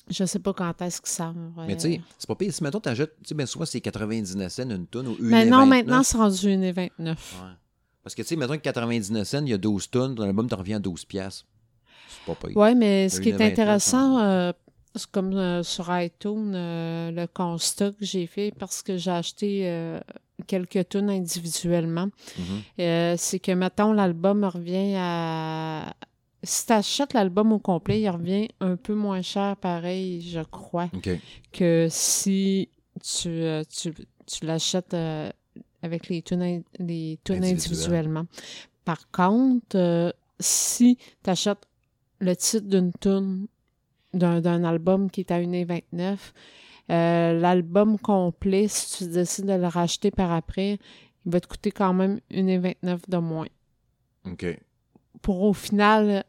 je 0.09 0.25
sais 0.25 0.39
pas 0.39 0.53
quand 0.53 0.81
est-ce 0.81 1.01
que 1.01 1.07
ça 1.07 1.33
va. 1.55 1.65
Mais 1.67 1.75
tu 1.75 1.81
sais, 1.83 2.01
c'est 2.17 2.27
pas 2.27 2.35
pire. 2.35 2.51
Si, 2.53 2.63
mettons, 2.63 2.79
t'achètes, 2.79 3.15
tu 3.21 3.29
sais, 3.29 3.35
ben, 3.35 3.45
souvent, 3.45 3.65
c'est 3.65 3.79
99 3.79 4.51
cents 4.51 4.69
une 4.69 4.87
tonne 4.87 5.07
ou 5.07 5.15
une 5.19 5.25
Mais 5.25 5.45
et 5.45 5.49
non, 5.49 5.59
29. 5.59 5.69
maintenant, 5.69 6.03
c'est 6.03 6.17
rendu 6.17 6.35
1,29. 6.47 7.07
Ouais. 7.07 7.15
Parce 8.03 8.15
que, 8.15 8.21
tu 8.23 8.29
sais, 8.29 8.35
mettons 8.35 8.53
que 8.55 8.61
99 8.61 9.27
cents, 9.27 9.45
il 9.45 9.49
y 9.49 9.53
a 9.53 9.57
12 9.59 9.89
tonnes, 9.91 10.15
ton 10.15 10.23
album 10.23 10.49
te 10.49 10.55
revient 10.55 10.75
à 10.75 10.79
12 10.79 11.05
piastres. 11.05 11.45
C'est 12.07 12.25
pas 12.33 12.47
pire. 12.47 12.57
Oui, 12.57 12.73
mais 12.75 13.07
ce 13.09 13.21
qui 13.21 13.29
est 13.29 13.37
1,29, 13.37 13.51
intéressant, 13.51 14.19
euh, 14.19 14.51
c'est 14.95 15.09
comme 15.11 15.33
euh, 15.37 15.63
sur 15.63 15.85
iTunes, 15.97 16.53
euh, 16.55 17.11
le 17.11 17.27
constat 17.27 17.91
que 17.91 18.03
j'ai 18.05 18.25
fait 18.27 18.51
parce 18.57 18.81
que 18.81 18.97
j'ai 18.97 19.11
acheté 19.11 19.69
euh, 19.69 19.99
quelques 20.47 20.89
tunes 20.89 21.09
individuellement, 21.09 22.07
Mhm. 22.37 22.61
euh, 22.79 23.15
c'est 23.17 23.39
que, 23.39 23.51
mettons, 23.51 23.93
l'album 23.93 24.43
revient 24.45 24.95
à... 24.97 25.93
Si 26.41 26.65
tu 26.65 26.71
achètes 26.73 27.13
l'album 27.13 27.51
au 27.51 27.59
complet, 27.59 27.99
il 28.01 28.09
revient 28.09 28.47
un 28.61 28.77
peu 28.77 28.93
moins 28.95 29.21
cher, 29.21 29.57
pareil, 29.57 30.21
je 30.21 30.39
crois, 30.39 30.89
que 31.51 31.87
si 31.89 32.69
tu, 33.03 33.43
tu, 33.69 33.93
tu 34.25 34.45
l'achètes 34.45 34.95
avec 35.81 36.07
les 36.07 36.21
tunes, 36.21 36.63
les 36.79 37.19
tunes 37.25 37.43
individuellement. 37.43 38.25
Par 38.85 39.11
contre, 39.11 40.15
si 40.39 40.97
tu 41.23 41.29
achètes 41.29 41.67
le 42.19 42.33
titre 42.35 42.67
d'une 42.67 42.91
tune 43.01 43.47
d'un, 44.13 44.63
album 44.63 45.09
qui 45.09 45.21
est 45.21 45.31
à 45.31 45.39
1,29, 45.39 46.17
euh, 46.91 47.39
l'album 47.39 47.99
complet, 47.99 48.67
si 48.67 48.97
tu 48.97 49.09
décides 49.09 49.45
de 49.45 49.53
le 49.53 49.67
racheter 49.67 50.11
par 50.11 50.31
après, 50.31 50.79
il 51.25 51.31
va 51.31 51.39
te 51.39 51.47
coûter 51.47 51.71
quand 51.71 51.93
même 51.93 52.19
1,29 52.31 52.99
de 53.07 53.17
moins. 53.17 53.47
OK. 54.25 54.45
Pour 55.21 55.43
au 55.43 55.53
final, 55.53 56.23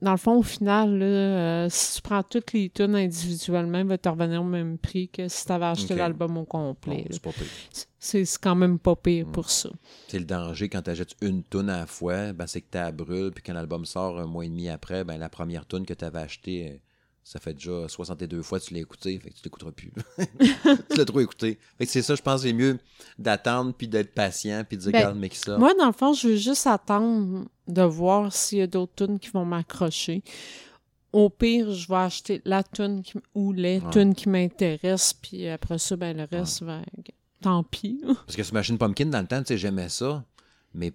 dans 0.00 0.12
le 0.12 0.16
fond, 0.16 0.38
au 0.38 0.42
final, 0.42 0.98
là, 0.98 1.04
euh, 1.04 1.66
si 1.70 1.96
tu 1.96 2.02
prends 2.02 2.22
toutes 2.22 2.52
les 2.52 2.70
tunes 2.70 2.96
individuellement, 2.96 3.78
il 3.78 3.86
va 3.86 3.98
te 3.98 4.08
revenir 4.08 4.40
au 4.40 4.46
même 4.46 4.78
prix 4.78 5.08
que 5.08 5.28
si 5.28 5.46
tu 5.46 5.52
avais 5.52 5.66
acheté 5.66 5.94
l'album 5.94 6.36
au 6.38 6.44
complet. 6.44 7.06
c'est 7.98 8.24
quand 8.40 8.56
même 8.56 8.78
pas 8.78 8.96
pire 8.96 9.26
Mm. 9.26 9.32
pour 9.32 9.50
ça. 9.50 9.70
C'est 10.08 10.18
le 10.18 10.24
danger 10.24 10.68
quand 10.68 10.82
tu 10.82 10.90
achètes 10.90 11.14
une 11.20 11.44
tonne 11.44 11.70
à 11.70 11.80
la 11.80 11.86
fois, 11.86 12.32
ben, 12.32 12.46
c'est 12.46 12.62
que 12.62 12.66
tu 12.88 12.92
brûles, 12.96 13.30
puis 13.32 13.44
quand 13.44 13.52
l'album 13.52 13.84
sort 13.84 14.18
un 14.18 14.26
mois 14.26 14.44
et 14.44 14.48
demi 14.48 14.68
après, 14.68 15.04
ben, 15.04 15.18
la 15.18 15.28
première 15.28 15.66
tonne 15.66 15.86
que 15.86 15.94
tu 15.94 16.04
avais 16.04 16.20
achetée, 16.20 16.80
ça 17.24 17.38
fait 17.40 17.54
déjà 17.54 17.88
62 17.88 18.42
fois 18.42 18.58
que 18.60 18.64
tu 18.64 18.74
l'as 18.74 18.80
écouté, 18.80 19.18
fait 19.18 19.30
que 19.30 19.34
tu 19.36 19.40
l'écouteras 19.44 19.70
plus. 19.72 19.92
tu 20.40 20.96
l'as 20.96 21.04
trop 21.04 21.20
écouté. 21.20 21.58
Fait 21.78 21.86
que 21.86 21.92
c'est 21.92 22.02
ça, 22.02 22.14
je 22.14 22.22
pense, 22.22 22.42
c'est 22.42 22.52
mieux 22.52 22.78
d'attendre, 23.18 23.72
puis 23.76 23.88
d'être 23.88 24.12
patient, 24.14 24.64
puis 24.68 24.76
de 24.76 24.82
dire, 24.82 24.92
Ben, 24.92 24.98
regarde, 24.98 25.18
mais 25.18 25.28
qui 25.28 25.38
ça? 25.38 25.56
Moi, 25.58 25.72
dans 25.78 25.86
le 25.86 25.92
fond, 25.92 26.12
je 26.12 26.28
veux 26.28 26.36
juste 26.36 26.66
attendre 26.66 27.44
de 27.68 27.82
voir 27.82 28.32
s'il 28.32 28.58
y 28.58 28.62
a 28.62 28.66
d'autres 28.66 28.94
tunes 29.06 29.18
qui 29.18 29.30
vont 29.30 29.44
m'accrocher. 29.44 30.22
Au 31.12 31.28
pire, 31.30 31.70
je 31.72 31.86
vais 31.88 31.96
acheter 31.96 32.40
la 32.44 32.62
tune 32.62 33.02
qui- 33.02 33.18
ou 33.34 33.52
les 33.52 33.78
Ouais. 33.80 33.90
tunes 33.90 34.14
qui 34.14 34.28
m'intéressent, 34.28 35.12
puis 35.14 35.46
après 35.48 35.78
ça, 35.78 35.94
ben, 35.96 36.16
le 36.16 36.24
reste, 36.24 36.64
ben, 36.64 36.82
tant 37.40 37.62
pis. 37.62 38.02
Parce 38.26 38.34
que 38.36 38.42
Smashing 38.42 38.78
Pumpkin, 38.78 39.06
dans 39.06 39.20
le 39.20 39.26
temps, 39.26 39.40
tu 39.40 39.48
sais, 39.48 39.58
j'aimais 39.58 39.88
ça, 39.90 40.24
mais 40.74 40.92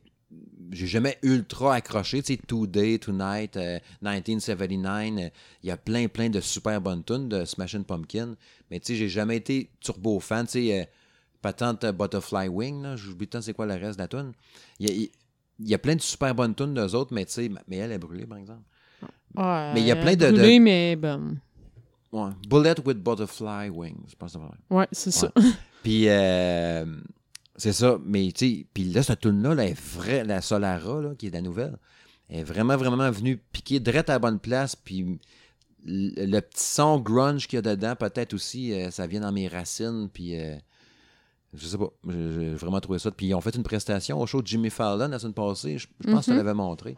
j'ai 0.72 0.88
jamais 0.88 1.18
ultra 1.24 1.76
accroché. 1.76 2.22
Tu 2.22 2.34
sais, 2.34 2.40
Today, 2.46 3.00
Tonight, 3.00 3.56
euh, 3.58 3.80
1979, 4.02 5.14
euh, 5.26 5.30
il 5.64 5.68
y 5.70 5.72
a 5.72 5.78
plein, 5.78 6.08
plein 6.08 6.30
de 6.30 6.42
super 6.42 6.82
bonnes 6.82 7.04
tunes 7.04 7.30
de 7.30 7.46
Smashing 7.46 7.84
Pumpkin. 7.84 8.36
Mais 8.70 8.80
tu 8.80 8.88
sais, 8.88 8.96
j'ai 8.96 9.10
jamais 9.10 9.38
été 9.38 9.70
turbo 9.80 10.20
fan. 10.20 10.46
Tu 10.46 10.52
sais, 10.54 10.82
euh, 10.82 10.86
Patente 11.42 11.86
Butterfly 11.86 12.48
Wing, 12.50 12.96
j'oublie 12.96 13.28
tant 13.28 13.42
c'est 13.42 13.54
quoi 13.54 13.66
le 13.66 13.76
reste 13.76 13.98
de 13.98 14.04
la 14.04 14.08
tune. 14.08 14.34
Il 14.80 14.90
y 14.90 15.06
a, 15.72 15.74
y 15.76 15.78
plein 15.78 15.96
de 15.96 16.02
super 16.02 16.34
bonnes 16.36 16.56
tunes 16.56 16.74
d'eux 16.74 16.96
autres, 16.96 17.14
mais 17.14 17.26
tu 17.26 17.32
sais, 17.34 17.50
mais 17.68 17.78
elle 17.78 17.92
est 17.92 17.98
brûlée, 18.00 18.26
par 18.26 18.38
exemple. 18.38 18.64
Ouais, 19.36 19.74
Mais 19.74 19.82
il 19.82 19.88
y 19.88 19.92
a 19.92 19.96
plein 19.96 20.16
de- 20.16 20.32
brûlé, 20.32 20.60
mais 20.60 20.96
bon. 20.96 21.38
Ouais. 22.12 22.32
Bullet 22.50 22.76
with 22.86 22.98
Butterfly 22.98 23.70
Wings, 23.70 24.08
je 24.10 24.16
pense 24.16 24.34
que 24.34 24.40
c'est. 24.40 24.76
Ouais, 24.76 24.88
c'est 24.92 25.12
ça. 25.12 25.32
Puis, 25.84 26.10
euh, 26.10 26.86
c'est 27.58 27.74
ça. 27.74 27.98
Mais, 28.06 28.32
tu 28.32 28.46
sais, 28.60 28.66
puis 28.74 28.86
là, 28.86 29.04
cette 29.04 29.20
tune-là, 29.22 29.56
là, 29.56 29.66
est 29.66 29.80
vraie, 29.80 30.24
la 30.24 30.42
Solara, 30.42 31.02
là, 31.02 31.16
qui 31.16 31.28
est 31.28 31.32
la 31.32 31.42
nouvelle, 31.42 31.78
est 32.30 32.44
vraiment, 32.44 32.78
vraiment 32.78 33.10
venue 33.12 33.38
piquer 33.52 33.80
direct 33.80 34.10
à 34.10 34.14
la 34.14 34.20
bonne 34.20 34.40
place. 34.40 34.76
Puis, 34.76 35.20
le, 35.86 36.26
le 36.26 36.40
petit 36.42 36.64
son 36.64 37.00
grunge 37.00 37.48
qu'il 37.48 37.58
y 37.58 37.60
a 37.60 37.62
dedans, 37.62 37.96
peut-être 37.96 38.34
aussi, 38.34 38.74
euh, 38.74 38.92
ça 38.92 39.08
vient 39.08 39.22
dans 39.22 39.32
mes 39.32 39.48
racines. 39.48 40.10
Puis, 40.14 40.40
euh, 40.40 40.56
je 41.54 41.66
sais 41.68 41.78
pas. 41.78 41.90
J'ai 42.08 42.54
vraiment 42.56 42.80
trouvé 42.82 43.00
ça. 43.00 43.10
Puis, 43.12 43.28
ils 43.28 43.34
ont 43.34 43.42
fait 43.42 43.56
une 43.56 43.64
prestation 43.64 44.20
au 44.20 44.26
show 44.28 44.42
de 44.42 44.48
Jimmy 44.48 44.70
Fallon 44.70 45.08
la 45.08 45.18
semaine 45.20 45.34
passée. 45.34 45.78
Je, 45.78 45.88
je 46.06 46.12
pense 46.12 46.26
que 46.26 46.32
je 46.32 46.38
Mhm. 46.38 46.38
te 46.42 46.46
l'avais 46.46 46.54
montré. 46.56 46.98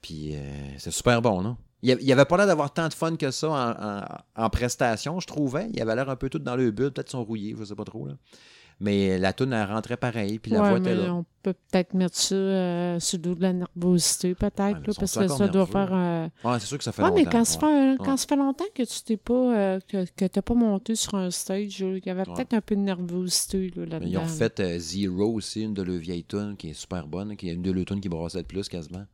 Puis, 0.00 0.34
euh, 0.34 0.40
c'est 0.78 0.90
super 0.92 1.20
bon, 1.20 1.42
non? 1.42 1.56
Il 1.82 1.90
y 2.02 2.12
avait- 2.12 2.24
pas 2.24 2.36
l'air 2.36 2.46
d'avoir 2.46 2.72
tant 2.72 2.88
de 2.88 2.94
fun 2.94 3.14
que 3.16 3.30
ça 3.30 3.48
en, 3.50 3.70
en- 4.02 4.44
en 4.44 4.50
prestation, 4.50 5.20
je 5.20 5.26
trouvais. 5.28 5.68
Il 5.72 5.80
avait 5.80 5.94
l'air 5.94 6.08
un 6.10 6.16
peu 6.16 6.28
tout 6.28 6.40
dans 6.40 6.56
le 6.56 6.70
bulle. 6.72 6.90
Peut-être 6.90 7.06
qu'ils 7.06 7.12
sont 7.12 7.24
rouillés, 7.24 7.54
je 7.56 7.64
sais 7.64 7.74
pas 7.76 7.84
trop. 7.84 8.06
Là. 8.08 8.14
Mais 8.80 9.18
la 9.18 9.32
toune, 9.32 9.52
elle 9.52 9.66
rentrait 9.68 9.96
pareil. 9.96 10.38
Puis 10.38 10.52
la 10.52 10.62
ouais, 10.62 10.68
voix 10.70 10.78
était 10.78 10.94
là. 10.94 11.12
on 11.12 11.24
peut 11.42 11.52
peut-être 11.52 11.94
mettre 11.94 12.14
ça 12.16 12.34
euh, 12.36 13.00
sur 13.00 13.18
le 13.18 13.22
dos 13.24 13.34
de 13.34 13.42
la 13.42 13.52
nervosité, 13.52 14.36
peut-être, 14.36 14.58
Ouais, 14.78 14.80
parce 14.84 14.98
que 14.98 15.06
ça 15.06 15.48
doit 15.48 15.66
faire... 15.66 15.88
euh, 15.92 16.28
Ouais, 16.44 16.60
c'est 16.60 16.66
sûr 16.66 16.78
que 16.78 16.84
ça 16.84 16.92
fait 16.92 17.02
Ouais, 17.02 17.08
longtemps. 17.08 17.22
mais 17.24 17.28
quand, 17.28 17.44
ça 17.44 17.58
fait, 17.58 17.96
quand 17.98 18.16
ça 18.16 18.26
fait 18.28 18.36
longtemps 18.36 18.64
que 18.72 18.82
tu 18.84 19.02
t'es 19.02 19.16
pas 19.16 19.34
euh, 19.34 19.80
que, 19.88 20.04
que 20.16 20.24
t'as 20.26 20.42
pas 20.42 20.54
monté 20.54 20.94
sur 20.94 21.16
un 21.16 21.28
stage, 21.32 21.80
il 21.80 22.02
y 22.06 22.10
avait 22.10 22.22
peut-être 22.22 22.54
un 22.54 22.60
peu 22.60 22.76
de 22.76 22.80
nervosité 22.82 23.72
là, 23.74 23.84
là-dedans. 23.84 24.08
Ils 24.10 24.18
ont 24.18 24.26
fait 24.26 24.60
euh, 24.60 24.78
Zero 24.78 25.32
aussi, 25.34 25.62
une 25.62 25.74
de 25.74 25.82
leurs 25.82 25.98
vieilles 25.98 26.24
tunes 26.24 26.54
qui 26.56 26.70
est 26.70 26.74
super 26.74 27.08
bonne, 27.08 27.36
qui 27.36 27.48
est 27.48 27.54
une 27.54 27.62
de 27.62 27.72
leurs 27.72 27.84
tunes 27.86 28.00
qui 28.00 28.08
brassait 28.08 28.38
le 28.38 28.44
plus 28.44 28.68
quasiment. 28.68 29.06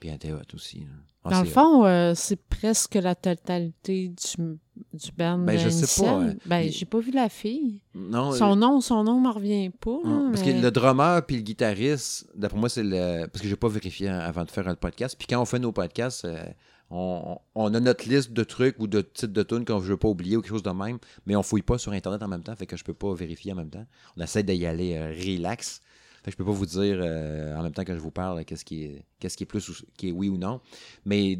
Puis 0.00 0.08
elle 0.08 0.16
était 0.16 0.32
hot 0.32 0.38
aussi. 0.54 0.80
là. 0.80 0.86
Ah, 1.22 1.30
Dans 1.30 1.40
le 1.42 1.46
fond, 1.48 1.84
euh, 1.84 2.14
c'est 2.16 2.40
presque 2.48 2.94
la 2.94 3.14
totalité 3.14 4.08
du, 4.08 4.58
du 4.94 5.12
band 5.18 5.38
Ben, 5.38 5.58
je 5.58 5.68
sais 5.68 5.78
initial. 5.80 6.06
pas, 6.06 6.22
hein. 6.22 6.34
Ben, 6.46 6.60
Il- 6.60 6.72
j'ai 6.72 6.86
pas 6.86 6.98
vu 6.98 7.10
la 7.10 7.28
fille. 7.28 7.82
Non, 7.94 8.32
Son 8.32 8.52
euh, 8.52 8.54
nom, 8.56 8.80
son 8.80 9.04
nom 9.04 9.20
me 9.20 9.28
revient 9.30 9.68
pas. 9.68 9.98
non, 10.02 10.30
parce 10.32 10.44
mais- 10.46 10.54
que 10.54 10.60
le 10.62 10.70
drummer 10.70 11.24
puis 11.26 11.36
le 11.36 11.42
guitariste, 11.42 12.26
d'après 12.34 12.58
moi, 12.58 12.68
c'est 12.70 12.82
le. 12.82 13.26
Parce 13.26 13.42
que 13.42 13.48
j'ai 13.48 13.56
pas 13.56 13.68
vérifié 13.68 14.08
avant 14.08 14.44
de 14.44 14.50
faire 14.50 14.66
le 14.66 14.76
podcast. 14.76 15.14
Puis 15.18 15.26
quand 15.28 15.40
on 15.40 15.44
fait 15.44 15.58
nos 15.58 15.72
podcasts, 15.72 16.24
euh, 16.24 16.42
on, 16.90 17.36
on 17.54 17.74
a 17.74 17.80
notre 17.80 18.08
liste 18.08 18.32
de 18.32 18.42
trucs 18.42 18.76
ou 18.78 18.86
de 18.86 19.02
titres 19.02 19.32
de 19.34 19.42
tunes 19.42 19.66
qu'on 19.66 19.78
veut 19.78 19.98
pas 19.98 20.08
oublier 20.08 20.38
ou 20.38 20.40
quelque 20.40 20.50
chose 20.52 20.62
de 20.62 20.70
même, 20.70 20.98
mais 21.26 21.36
on 21.36 21.42
fouille 21.42 21.60
pas 21.62 21.76
sur 21.76 21.92
Internet 21.92 22.22
en 22.22 22.28
même 22.28 22.42
temps, 22.42 22.56
fait 22.56 22.66
que 22.66 22.76
je 22.78 22.82
peux 22.82 22.94
pas 22.94 23.12
vérifier 23.14 23.52
en 23.52 23.56
même 23.56 23.70
temps. 23.70 23.84
On 24.16 24.22
essaie 24.22 24.42
d'y 24.42 24.64
aller 24.64 24.96
euh, 24.96 25.10
relax. 25.14 25.82
Fait 26.22 26.30
que 26.30 26.32
je 26.32 26.36
peux 26.36 26.44
pas 26.44 26.50
vous 26.52 26.66
dire 26.66 26.98
euh, 27.00 27.56
en 27.56 27.62
même 27.62 27.72
temps 27.72 27.84
que 27.84 27.94
je 27.94 28.00
vous 28.00 28.10
parle 28.10 28.44
qu'est-ce 28.44 28.64
qui 28.64 28.84
est 28.84 29.04
qu'est-ce 29.18 29.36
qui 29.36 29.44
est 29.44 29.46
plus 29.46 29.68
ou 29.68 29.72
qui 29.96 30.08
est 30.08 30.12
oui 30.12 30.28
ou 30.28 30.36
non. 30.36 30.60
Mais 31.06 31.38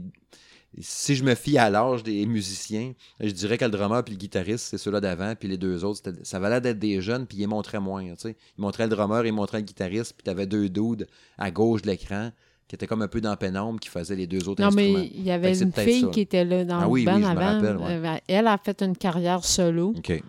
si 0.78 1.16
je 1.16 1.24
me 1.24 1.35
fie 1.35 1.59
à 1.59 1.68
l'âge 1.68 2.03
des 2.05 2.24
musiciens, 2.26 2.93
je 3.18 3.31
dirais 3.33 3.59
que 3.59 3.64
le 3.64 3.72
drummer 3.72 4.05
puis 4.05 4.14
le 4.14 4.18
guitariste, 4.18 4.66
c'est 4.70 4.78
ceux-là 4.78 5.01
d'avant, 5.01 5.35
puis 5.35 5.49
les 5.49 5.59
deux 5.59 5.85
autres, 5.85 6.01
ça 6.22 6.39
valait 6.39 6.61
d'être 6.61 6.78
des 6.78 7.01
jeunes, 7.01 7.26
puis 7.26 7.39
ils 7.39 7.49
montraient 7.49 7.81
moins. 7.81 8.05
tu 8.11 8.14
sais. 8.18 8.37
Ils 8.57 8.61
montraient 8.61 8.85
le 8.87 8.95
drummer, 8.95 9.26
ils 9.26 9.33
montraient 9.33 9.59
le 9.59 9.64
guitariste, 9.64 10.14
puis 10.16 10.22
t'avais 10.22 10.47
deux 10.47 10.68
dudes 10.68 11.09
à 11.39 11.51
gauche 11.51 11.83
de 11.83 11.89
l'écran 11.89 12.31
qui 12.68 12.76
étaient 12.76 12.87
comme 12.87 13.03
un 13.03 13.09
peu 13.09 13.20
dans 13.20 13.37
pénombre, 13.37 13.81
qui 13.81 13.89
faisaient 13.89 14.14
les 14.14 14.28
deux 14.28 14.49
autres 14.49 14.62
Non, 14.62 14.68
instruments. 14.68 14.99
mais 15.01 15.11
il 15.12 15.24
y 15.24 15.33
avait 15.33 15.59
une 15.59 15.72
fille 15.72 16.03
ça. 16.03 16.07
qui 16.07 16.20
était 16.20 16.45
là 16.45 16.64
dans 16.64 16.78
Ah 16.78 16.83
le 16.85 16.89
oui, 16.89 17.05
band 17.05 17.16
oui, 17.16 17.22
je 17.22 17.26
me 17.26 17.33
avant. 17.33 17.55
rappelle, 17.57 17.76
ouais. 17.76 18.09
Euh, 18.09 18.16
elle 18.28 18.47
a 18.47 18.57
fait 18.57 18.81
une 18.83 18.97
carrière 18.97 19.45
solo. 19.45 19.93
OK. 19.97 20.22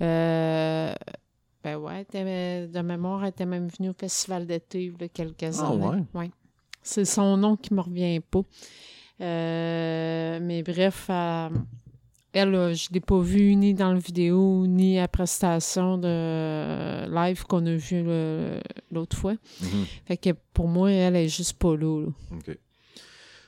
Euh, 0.00 0.94
ben 1.66 1.76
ouais, 1.78 2.06
de 2.12 2.80
mémoire, 2.80 3.24
elle 3.24 3.30
était 3.30 3.44
même 3.44 3.66
venue 3.66 3.90
au 3.90 3.94
festival 3.98 4.46
d'été 4.46 4.84
il 4.84 5.00
y 5.00 5.04
a 5.04 5.08
quelques 5.08 5.58
Ah 5.58 5.68
années. 5.68 6.04
ouais? 6.14 6.30
C'est 6.80 7.04
son 7.04 7.36
nom 7.36 7.56
qui 7.56 7.74
me 7.74 7.80
revient 7.80 8.20
pas. 8.20 8.42
Euh, 9.20 10.38
mais 10.40 10.62
bref, 10.62 11.08
euh, 11.10 11.48
elle, 12.32 12.54
euh, 12.54 12.72
je 12.72 12.88
l'ai 12.92 13.00
pas 13.00 13.18
vue 13.18 13.56
ni 13.56 13.74
dans 13.74 13.92
le 13.92 13.98
vidéo, 13.98 14.64
ni 14.68 14.96
à 14.98 15.02
la 15.02 15.08
prestation 15.08 15.98
de 15.98 17.12
live 17.12 17.42
qu'on 17.46 17.66
a 17.66 17.74
vu 17.74 18.04
l'autre 18.92 19.16
fois. 19.16 19.34
Mhm. 19.60 19.84
Fait 20.04 20.16
que 20.18 20.30
pour 20.52 20.68
moi, 20.68 20.92
elle 20.92 21.16
est 21.16 21.28
juste 21.28 21.54
pas 21.54 21.74
là. 21.76 22.06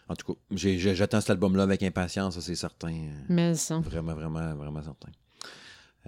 En 0.09 0.15
tout 0.17 0.35
cas, 0.35 0.41
j'attends 0.57 1.21
cet 1.21 1.31
album-là 1.31 1.63
avec 1.63 1.85
impatience, 1.85 2.41
c'est 2.41 2.55
certain. 2.57 3.11
Mais 3.29 3.55
ça. 3.55 3.79
Vraiment, 3.79 4.15
vraiment, 4.15 4.57
vraiment 4.57 4.83
certain. 4.83 5.11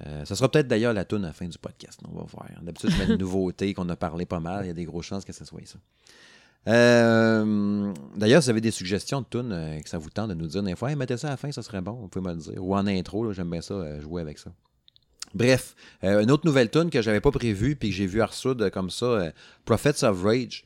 Euh, 0.07 0.24
ça 0.24 0.34
sera 0.34 0.51
peut-être 0.51 0.68
d'ailleurs 0.68 0.93
la 0.93 1.05
tune 1.05 1.24
à 1.24 1.28
la 1.28 1.32
fin 1.32 1.47
du 1.47 1.59
podcast. 1.59 2.01
On 2.09 2.16
va 2.16 2.24
voir. 2.24 2.49
D'habitude, 2.62 2.91
je 2.91 2.99
mets 2.99 3.12
une 3.12 3.16
nouveauté 3.18 3.74
qu'on 3.74 3.88
a 3.88 3.97
parlé 3.97 4.24
pas 4.26 4.41
mal. 4.41 4.64
Il 4.64 4.68
y 4.68 4.70
a 4.70 4.74
des 4.74 4.84
grosses 4.84 5.07
chances 5.07 5.24
que 5.24 5.32
ce 5.32 5.45
soit 5.45 5.66
ça. 5.66 5.78
Euh, 6.68 7.93
d'ailleurs, 8.16 8.43
si 8.43 8.47
vous 8.47 8.51
avez 8.51 8.61
des 8.61 8.70
suggestions 8.70 9.22
de 9.22 9.26
tunes 9.30 9.53
euh, 9.53 9.80
que 9.80 9.88
ça 9.88 9.99
vous 9.99 10.11
tente 10.11 10.28
de 10.28 10.34
nous 10.34 10.47
dire 10.47 10.62
des 10.62 10.76
fois, 10.76 10.91
Hey, 10.91 10.97
mettez 10.97 11.16
ça 11.16 11.28
à 11.28 11.30
la 11.30 11.36
fin, 11.36 11.51
ça 11.53 11.62
serait 11.62 11.80
bon, 11.80 11.93
vous 11.93 12.09
pouvez 12.09 12.24
me 12.26 12.34
le 12.34 12.41
dire. 12.41 12.62
Ou 12.64 12.74
en 12.74 12.86
intro, 12.86 13.32
j'aime 13.32 13.51
bien 13.51 13.62
ça, 13.62 13.74
euh, 13.74 14.01
jouer 14.01 14.22
avec 14.22 14.38
ça. 14.38 14.51
Bref, 15.34 15.76
euh, 16.03 16.22
une 16.22 16.30
autre 16.30 16.45
nouvelle 16.45 16.70
tune 16.70 16.91
que 16.91 17.03
j'avais 17.03 17.20
pas 17.20 17.30
prévue 17.30 17.76
puis 17.76 17.91
que 17.91 17.95
j'ai 17.95 18.07
vu 18.07 18.20
Arsoud 18.20 18.61
euh, 18.61 18.70
comme 18.70 18.91
ça, 18.91 19.07
euh, 19.07 19.30
Prophets 19.64 20.05
of 20.05 20.22
Rage, 20.22 20.64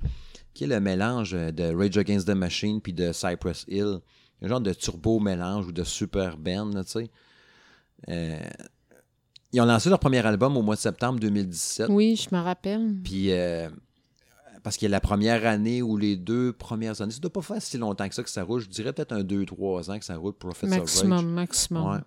qui 0.54 0.64
est 0.64 0.68
le 0.68 0.80
mélange 0.80 1.34
euh, 1.34 1.52
de 1.52 1.74
Rage 1.74 1.98
Against 1.98 2.26
the 2.26 2.34
Machine 2.34 2.80
puis 2.80 2.92
de 2.92 3.12
Cypress 3.12 3.66
Hill. 3.68 3.98
Un 4.42 4.48
genre 4.48 4.60
de 4.60 4.72
turbo 4.72 5.20
mélange 5.20 5.66
ou 5.66 5.72
de 5.72 5.84
super 5.84 6.38
band, 6.38 6.70
tu 6.70 6.82
sais. 6.86 7.10
Euh, 8.08 8.38
ils 9.54 9.60
ont 9.60 9.66
lancé 9.66 9.88
leur 9.88 10.00
premier 10.00 10.24
album 10.26 10.56
au 10.56 10.62
mois 10.62 10.74
de 10.74 10.80
septembre 10.80 11.20
2017. 11.20 11.86
Oui, 11.88 12.16
je 12.16 12.34
me 12.34 12.42
rappelle. 12.42 12.96
Puis, 13.04 13.30
euh, 13.30 13.68
parce 14.64 14.76
qu'il 14.76 14.86
y 14.86 14.90
a 14.90 14.90
la 14.90 15.00
première 15.00 15.46
année 15.46 15.80
ou 15.80 15.96
les 15.96 16.16
deux 16.16 16.52
premières 16.52 17.00
années, 17.00 17.12
ça 17.12 17.20
doit 17.20 17.32
pas 17.32 17.40
faire 17.40 17.62
si 17.62 17.78
longtemps 17.78 18.08
que 18.08 18.16
ça 18.16 18.24
que 18.24 18.30
ça 18.30 18.42
roule. 18.42 18.60
Je 18.60 18.68
dirais 18.68 18.92
peut-être 18.92 19.12
un 19.12 19.22
2-3 19.22 19.92
ans 19.92 19.98
que 20.00 20.04
ça 20.04 20.16
roule, 20.16 20.32
Prophets 20.32 20.66
of 20.66 20.72
Rage. 20.72 20.80
Maximum, 20.80 21.26
maximum. 21.28 21.92
Ouais. 21.92 22.00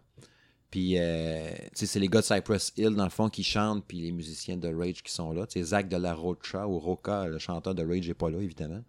Puis, 0.70 0.96
euh, 0.98 1.50
tu 1.52 1.70
sais, 1.76 1.86
c'est 1.86 2.00
les 2.02 2.10
gars 2.10 2.20
de 2.20 2.26
Cypress 2.26 2.74
Hill, 2.76 2.96
dans 2.96 3.06
le 3.06 3.10
fond, 3.10 3.30
qui 3.30 3.44
chantent, 3.44 3.86
puis 3.88 4.02
les 4.02 4.12
musiciens 4.12 4.58
de 4.58 4.68
Rage 4.68 5.02
qui 5.02 5.14
sont 5.14 5.32
là. 5.32 5.48
Tu 5.48 5.60
sais, 5.60 5.64
Zach 5.68 5.88
de 5.88 5.96
la 5.96 6.14
Rocha 6.14 6.68
ou 6.68 6.78
Roca, 6.80 7.28
le 7.28 7.40
chanteur 7.40 7.74
de 7.74 7.86
Rage, 7.86 8.10
n'est 8.10 8.14
pas 8.14 8.30
là, 8.30 8.40
évidemment. 8.42 8.84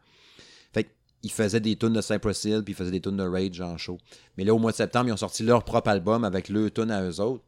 Fait 0.72 0.90
qu'ils 1.22 1.30
faisaient 1.30 1.60
des 1.60 1.76
tunes 1.76 1.92
de 1.92 2.00
Cypress 2.00 2.42
Hill, 2.42 2.62
puis 2.64 2.72
ils 2.72 2.76
faisaient 2.76 2.90
des 2.90 3.00
tunes 3.00 3.18
de 3.18 3.22
Rage 3.22 3.60
en 3.60 3.76
show. 3.76 3.98
Mais 4.36 4.42
là, 4.42 4.52
au 4.52 4.58
mois 4.58 4.72
de 4.72 4.76
septembre, 4.76 5.10
ils 5.10 5.12
ont 5.12 5.16
sorti 5.16 5.44
leur 5.44 5.62
propre 5.62 5.90
album 5.90 6.24
avec 6.24 6.48
le 6.48 6.68
tune 6.72 6.90
à 6.90 7.04
eux 7.04 7.20
autres. 7.20 7.44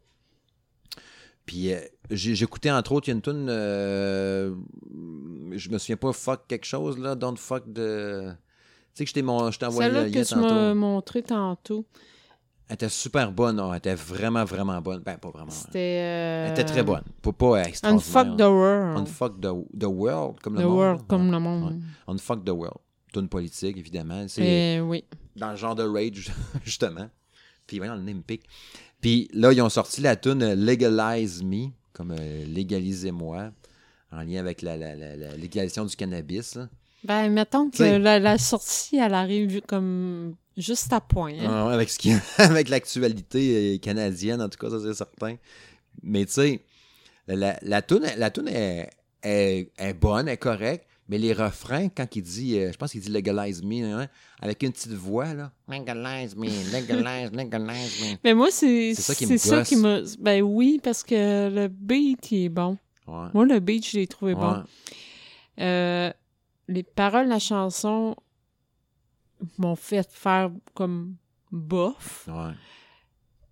Puis 1.46 1.72
euh, 1.72 1.80
écouté, 2.10 2.70
entre 2.70 2.92
autres, 2.92 3.08
il 3.08 3.10
y 3.10 3.14
a 3.14 3.16
une 3.16 3.22
tune, 3.22 3.46
euh, 3.48 4.54
je 5.52 5.68
me 5.70 5.78
souviens 5.78 5.96
pas, 5.96 6.12
fuck 6.12 6.46
quelque 6.46 6.64
chose, 6.66 6.98
là, 6.98 7.14
don't 7.14 7.36
fuck 7.36 7.64
de... 7.72 8.30
Tu 8.30 8.98
sais 8.98 9.04
que 9.04 9.08
je 9.08 9.14
t'ai 9.14 9.22
mon- 9.22 9.50
je 9.50 9.58
t'ai 9.58 9.66
envoyé 9.66 9.88
Celle-là 9.90 10.04
le 10.06 10.10
que 10.12 10.24
tu 10.28 10.34
m'as 10.36 10.74
montré 10.74 11.22
tantôt, 11.22 11.86
Elle 12.68 12.74
était 12.74 12.88
super 12.88 13.32
bonne, 13.32 13.56
non, 13.56 13.72
elle 13.72 13.78
était 13.78 13.94
vraiment, 13.94 14.44
vraiment 14.44 14.80
bonne. 14.80 15.00
Ben, 15.00 15.16
pas 15.18 15.30
vraiment. 15.30 15.50
c'était... 15.50 16.00
euh, 16.02 16.46
Elle 16.46 16.52
était 16.52 16.64
très 16.64 16.82
bonne. 16.84 17.02
Pas, 17.22 17.32
pas 17.32 17.62
extraordinaire. 17.62 18.06
Unfuck 18.16 18.36
the 18.36 18.42
World. 18.42 18.98
Unfuck 18.98 19.40
the, 19.40 19.78
the 19.80 19.84
World, 19.86 20.40
comme 20.40 20.54
le 20.54 20.60
the 20.60 20.64
monde. 20.64 20.76
World, 20.76 21.00
là. 21.00 21.04
comme 21.08 21.26
Ouais. 21.26 21.32
le 21.32 21.38
monde. 21.40 21.72
Ouais. 21.72 22.14
Unfuck 22.14 22.44
the 22.44 22.50
World. 22.50 22.78
Tune 23.12 23.28
politique, 23.28 23.76
évidemment. 23.76 24.24
C'est 24.28 24.42
Et 24.76 24.80
oui. 24.80 25.04
dans 25.34 25.50
le 25.50 25.56
genre 25.56 25.74
de 25.74 25.82
rage, 25.84 26.30
justement. 26.64 27.08
Puis, 27.66 27.78
voyons, 27.78 27.94
le 27.94 28.02
name 28.02 28.22
pick. 28.22 28.42
Puis 29.00 29.28
là, 29.32 29.52
ils 29.52 29.62
ont 29.62 29.68
sorti 29.70 30.00
la 30.00 30.16
tune 30.16 30.42
euh, 30.42 30.54
Legalize 30.54 31.42
Me, 31.42 31.68
comme 31.92 32.12
euh, 32.18 32.44
Légalisez-moi, 32.46 33.50
en 34.12 34.22
lien 34.22 34.40
avec 34.40 34.62
la, 34.62 34.76
la, 34.76 34.94
la- 34.94 35.16
la 35.16 35.36
légalisation 35.36 35.84
du 35.84 35.96
cannabis. 35.96 36.56
là. 36.56 36.68
Ben, 37.04 37.30
mettons 37.30 37.70
que 37.70 37.82
la, 37.98 38.36
sortie, 38.38 38.96
elle 38.98 39.14
arrive 39.14 39.62
comme 39.62 40.34
juste 40.56 40.92
à 40.92 41.00
point. 41.00 41.32
hein. 41.32 41.46
Ah 41.48 41.72
avec 41.72 41.88
ce 41.88 41.98
qui 41.98 42.12
avec 42.38 42.68
l'actualité 42.68 43.74
euh, 43.74 43.78
canadienne, 43.78 44.42
en 44.42 44.48
tout 44.50 44.58
cas, 44.58 44.68
ça 44.70 44.78
c'est 44.82 44.94
certain. 44.94 45.36
Mais 46.02 46.26
tu 46.26 46.32
sais, 46.32 46.60
la, 47.26 47.58
la 47.62 47.80
toune, 47.82 48.04
la 48.18 48.30
toune 48.30 48.48
est, 48.48 48.90
est, 49.22 49.70
est 49.78 49.94
bonne, 49.94 50.28
est 50.28 50.36
correcte, 50.36 50.84
mais 51.10 51.18
les 51.18 51.32
refrains, 51.32 51.88
quand 51.88 52.14
il 52.14 52.22
dit, 52.22 52.56
euh, 52.56 52.70
je 52.70 52.76
pense 52.78 52.92
qu'il 52.92 53.00
dit 53.00 53.10
legalize 53.10 53.64
me, 53.64 53.82
hein, 53.94 54.06
avec 54.40 54.62
une 54.62 54.70
petite 54.70 54.92
voix, 54.92 55.34
là. 55.34 55.50
Legalize 55.66 56.36
me, 56.36 56.46
legalize, 56.46 57.32
legalize 57.36 58.00
me. 58.00 58.16
Mais 58.22 58.32
moi, 58.32 58.48
c'est 58.52 58.94
C'est 58.94 59.02
ça 59.02 59.14
qui 59.16 59.26
me 59.26 59.36
c'est 59.36 59.48
ça 59.48 59.62
qui 59.64 59.74
m'a... 59.74 60.02
Ben 60.20 60.40
oui, 60.40 60.80
parce 60.80 61.02
que 61.02 61.50
le 61.52 61.66
beat, 61.66 62.30
il 62.30 62.44
est 62.44 62.48
bon. 62.48 62.78
Ouais. 63.08 63.26
Moi, 63.34 63.44
le 63.44 63.58
beat, 63.58 63.88
je 63.88 63.98
l'ai 63.98 64.06
trouvé 64.06 64.36
bon. 64.36 64.62
Euh, 65.58 66.12
les 66.68 66.82
paroles 66.84 67.24
de 67.24 67.30
la 67.30 67.40
chanson 67.40 68.14
m'ont 69.58 69.74
fait 69.74 70.08
faire 70.08 70.52
comme 70.74 71.16
bof. 71.50 72.28
Ouais. 72.28 72.52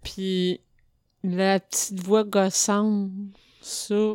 Puis 0.05 0.61
la 1.25 1.59
petite 1.59 1.99
voix 2.05 2.23
gossante, 2.23 3.11
ça, 3.61 4.15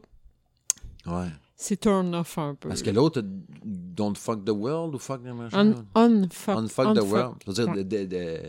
Ouais. 1.06 1.28
C'est 1.56 1.80
turn 1.80 2.14
off 2.16 2.38
un 2.38 2.56
peu. 2.56 2.70
Parce 2.70 2.82
que 2.82 2.89
l'autre, 2.89 3.22
don't 3.64 4.16
fuck 4.18 4.43
the 4.45 4.49
world 4.51 4.95
ou 4.95 4.99
fuck 4.99 5.22
the 5.24 5.28
machin. 5.28 5.76
Un, 5.95 6.01
unfuck, 6.24 6.58
Unfuck 6.58 6.95
the 6.97 7.01
world. 7.04 7.36
C'est-à-dire, 7.45 7.74
Ouais. 7.74 7.84
de, 7.84 7.97
de- 7.97 8.06
de- 8.06 8.41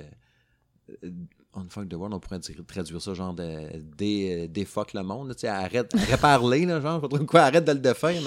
euh, 1.04 1.10
Unfuck 1.56 1.88
the 1.88 1.94
world, 1.94 2.12
on 2.12 2.18
pourrait 2.18 2.40
traduire 2.66 3.00
ça 3.00 3.14
genre 3.14 3.32
de 3.32 3.46
dé, 3.96 4.48
défuck 4.48 4.92
le 4.92 5.04
monde. 5.04 5.28
là, 5.40 5.54
arrête, 5.56 5.94
arrête 5.94 6.10
de 6.10 6.16
parler, 6.16 6.66
là, 6.66 6.80
genre, 6.80 7.08
quoi, 7.28 7.42
arrête 7.42 7.64
de 7.64 7.70
le 7.70 7.78
défaire. 7.78 8.20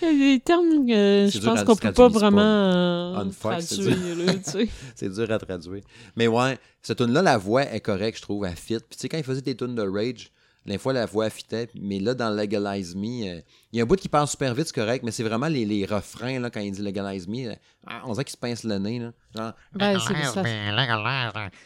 des 0.00 0.40
termes 0.44 0.86
que 0.86 1.28
je 1.28 1.40
pense 1.44 1.64
qu'on 1.64 1.74
peut 1.74 1.92
pas 1.92 2.06
vraiment 2.08 2.36
pas- 2.36 2.42
euh, 2.42 3.16
Unfuck, 3.16 3.58
traduire. 3.58 4.68
C'est 4.94 5.08
dur 5.12 5.28
à 5.32 5.38
traduire. 5.40 5.82
Mais 6.14 6.28
ouais, 6.28 6.56
cette 6.82 6.98
tune 6.98 7.12
là 7.12 7.20
la 7.22 7.36
voix 7.36 7.62
est 7.62 7.80
correcte, 7.80 8.18
je 8.18 8.22
trouve, 8.22 8.44
elle 8.44 8.54
fit. 8.54 8.74
Puis 8.76 8.84
tu 8.90 8.98
sais, 8.98 9.08
quand 9.08 9.18
il 9.18 9.24
faisait 9.24 9.42
des 9.42 9.56
tunes 9.56 9.74
de 9.74 9.82
Rage, 9.82 10.30
des 10.66 10.78
fois, 10.78 10.92
la 10.92 11.06
voix 11.06 11.28
fitait. 11.30 11.68
Mais 11.74 11.98
là, 11.98 12.14
dans 12.14 12.30
Legalize 12.30 12.94
Me, 12.94 13.06
euh, 13.36 13.40
il 13.72 13.78
y 13.78 13.80
a 13.80 13.82
un 13.82 13.86
bout 13.86 13.96
qui 13.96 14.08
passe 14.08 14.30
super 14.32 14.54
vite, 14.54 14.66
c'est 14.68 14.74
correct, 14.74 15.02
mais 15.04 15.10
c'est 15.10 15.22
vraiment 15.24 15.48
les, 15.48 15.64
les 15.64 15.84
refrains, 15.84 16.38
là, 16.38 16.50
quand 16.50 16.60
il 16.60 16.72
dit 16.72 16.82
Legalize 16.82 17.26
Me, 17.28 17.48
là, 17.48 17.56
ah, 17.86 18.02
on 18.06 18.12
dirait 18.12 18.24
qu'il 18.24 18.32
se 18.32 18.36
pince 18.38 18.64
le 18.64 18.78
nez, 18.78 18.98
là. 18.98 19.12
Genre, 19.36 19.52
Ben, 19.72 19.98
c'est 19.98 20.14
ça. 20.24 20.44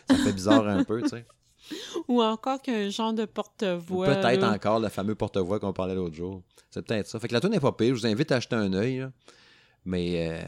ça 0.09 0.14
fait 0.16 0.32
bizarre 0.32 0.66
un 0.66 0.84
peu, 0.84 1.03
tu 1.03 1.09
sais. 1.09 1.26
Ou 2.09 2.22
encore 2.22 2.62
qu'un 2.62 2.88
genre 2.90 3.12
de 3.12 3.24
porte-voix. 3.24 4.07
Peut-être 4.07 4.40
là. 4.40 4.53
encore 4.53 4.78
le 4.78 4.88
fameux 4.88 5.14
porte-voix 5.16 5.59
qu'on 5.59 5.72
parlait 5.72 5.94
l'autre 5.97 6.14
jour. 6.14 6.42
C'est 6.70 6.86
peut-être 6.86 7.09
ça. 7.09 7.18
Fait 7.18 7.26
que 7.28 7.34
la 7.34 7.40
tune 7.40 7.51
n'est 7.51 7.61
pas 7.61 7.72
pire. 7.72 7.94
Je 7.97 8.01
vous 8.03 8.07
invite 8.07 8.30
à 8.30 8.36
acheter 8.36 8.55
un 8.55 8.72
œil. 8.72 8.99
là. 8.99 9.11
Mais 9.84 10.28
euh, 10.30 10.42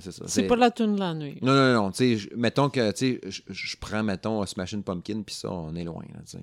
c'est 0.00 0.12
ça. 0.12 0.24
C'est 0.26 0.44
pas 0.46 0.56
la 0.56 0.70
tune 0.70 0.94
de 0.94 1.00
la 1.00 1.12
nuit. 1.14 1.38
Non, 1.42 1.54
non, 1.54 1.72
non. 1.74 1.90
tu 1.90 1.98
sais, 1.98 2.16
je- 2.16 2.34
mettons 2.36 2.68
que 2.68 2.90
tu 2.92 3.20
sais, 3.22 3.42
je, 3.48 3.76
prends, 3.76 4.02
mettons, 4.02 4.44
Smashing 4.46 4.82
Pumpkin, 4.82 5.22
puis 5.22 5.34
ça, 5.34 5.50
on 5.50 5.74
est 5.74 5.84
loin. 5.84 6.04
Là, 6.14 6.20
tu 6.28 6.38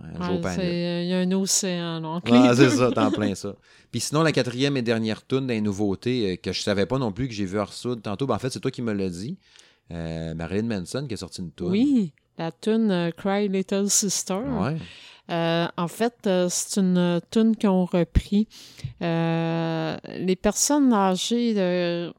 Ouais, 0.00 0.58
euh, 0.58 1.02
Il 1.02 1.08
y 1.08 1.14
a 1.14 1.18
un 1.18 1.32
océan 1.32 2.20
Ah, 2.30 2.52
c'est 2.54 2.70
ça, 2.70 2.90
t'en 2.92 3.10
plein 3.10 3.34
ça. 3.34 3.54
Puis 3.90 4.00
sinon, 4.00 4.22
la 4.22 4.32
quatrième 4.32 4.76
et 4.76 4.82
dernière 4.82 5.26
tune 5.26 5.46
des 5.46 5.60
nouveautés 5.60 6.32
euh, 6.32 6.36
que 6.36 6.52
je 6.52 6.62
savais 6.62 6.86
pas 6.86 6.98
non 6.98 7.12
plus, 7.12 7.28
que 7.28 7.34
j'ai 7.34 7.44
vu 7.44 7.58
Arsoud 7.58 8.02
tantôt, 8.02 8.26
ben, 8.26 8.34
en 8.34 8.38
fait, 8.38 8.50
c'est 8.50 8.60
toi 8.60 8.70
qui 8.70 8.82
me 8.82 8.92
l'as 8.92 9.10
dit. 9.10 9.38
Euh, 9.90 10.34
Marilyn 10.34 10.66
Manson 10.66 11.06
qui 11.06 11.14
a 11.14 11.16
sorti 11.16 11.42
une 11.42 11.52
tune. 11.52 11.66
Oui, 11.66 12.12
la 12.38 12.50
tune 12.52 12.90
euh, 12.90 13.10
Cry 13.10 13.48
Little 13.48 13.90
Sister. 13.90 14.34
Ouais. 14.34 14.76
Euh, 15.30 15.66
en 15.76 15.88
fait, 15.88 16.14
euh, 16.26 16.48
c'est 16.50 16.80
une 16.80 17.20
tune 17.30 17.56
qu'on 17.56 17.84
repris. 17.84 18.48
Euh, 19.02 19.96
les 20.18 20.36
personnes 20.36 20.92
âgées 20.92 21.54
de 21.54 22.12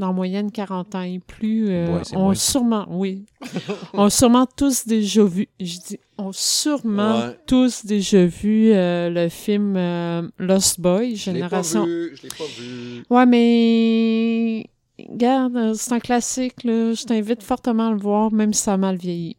en 0.00 0.12
moyenne 0.12 0.50
40 0.50 0.94
ans 0.96 1.02
et 1.02 1.20
plus 1.20 1.68
euh, 1.68 1.96
Ouais, 1.98 2.16
ont 2.16 2.22
moins. 2.24 2.34
sûrement, 2.34 2.86
oui, 2.90 3.26
ont 3.94 4.10
sûrement 4.10 4.46
tous 4.46 4.86
déjà 4.86 5.24
vu, 5.24 5.48
je 5.60 5.78
dis, 5.86 5.98
ont 6.18 6.32
sûrement 6.32 7.18
Ouais. 7.28 7.38
tous 7.46 7.84
déjà 7.86 8.24
vu 8.26 8.72
euh, 8.72 9.08
le 9.10 9.28
film 9.28 9.74
euh, 9.76 10.22
Lost 10.38 10.80
Boy, 10.80 11.14
Je 11.16 11.30
l'ai 11.30 11.40
pas 11.40 11.62
Génération 11.62 11.84
vu, 11.84 12.16
je 12.16 12.22
l'ai 12.22 12.28
pas 12.28 12.44
vu. 12.58 13.04
Ouais, 13.10 13.26
mais 13.26 14.66
regarde, 15.10 15.56
euh, 15.56 15.74
c'est 15.74 15.92
un 15.92 16.00
classique, 16.00 16.64
là. 16.64 16.92
Je 16.94 17.04
t'invite 17.04 17.42
fortement 17.42 17.88
à 17.88 17.90
le 17.92 17.98
voir, 17.98 18.32
même 18.32 18.52
si 18.52 18.62
ça 18.62 18.74
a 18.74 18.76
mal 18.76 18.96
vieilli. 18.96 19.36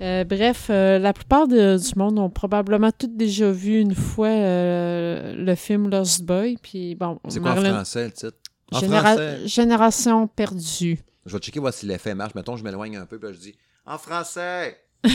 Euh, 0.00 0.22
bref, 0.22 0.68
euh, 0.70 1.00
la 1.00 1.12
plupart 1.12 1.48
de- 1.48 1.76
du 1.76 1.98
monde 1.98 2.20
ont 2.20 2.30
probablement 2.30 2.90
tous 2.96 3.08
déjà 3.08 3.50
vu 3.50 3.80
une 3.80 3.96
fois 3.96 4.28
euh, 4.28 5.34
le 5.34 5.54
film 5.56 5.88
Lost 5.90 6.22
Boy. 6.24 6.56
Puis 6.62 6.94
bon, 6.94 7.18
C'est 7.28 7.40
quoi 7.40 7.52
en 7.52 7.56
français, 7.56 8.04
le 8.04 8.12
titre? 8.12 8.32
En 8.72 8.80
Généra- 8.80 9.14
français. 9.14 9.38
Génération 9.48 10.26
perdue. 10.28 10.98
Je 11.26 11.32
vais 11.32 11.38
checker 11.42 11.60
voir 11.60 11.72
si 11.72 11.86
l'effet 11.86 12.14
marche. 12.14 12.34
Mettons, 12.34 12.56
je 12.56 12.64
m'éloigne 12.64 12.96
un 12.96 13.06
peu, 13.06 13.18
puis 13.18 13.28
là, 13.28 13.34
je 13.34 13.38
dis 13.40 13.54
en 13.86 13.98
français. 13.98 14.78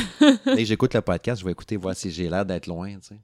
Que 0.46 0.64
j'écoute 0.64 0.94
le 0.94 1.02
podcast, 1.02 1.42
je 1.42 1.46
vais 1.46 1.52
écouter, 1.52 1.76
voir 1.76 1.94
si 1.94 2.10
j'ai 2.10 2.30
l'air 2.30 2.46
d'être 2.46 2.68
loin. 2.68 2.96
Tu 3.02 3.18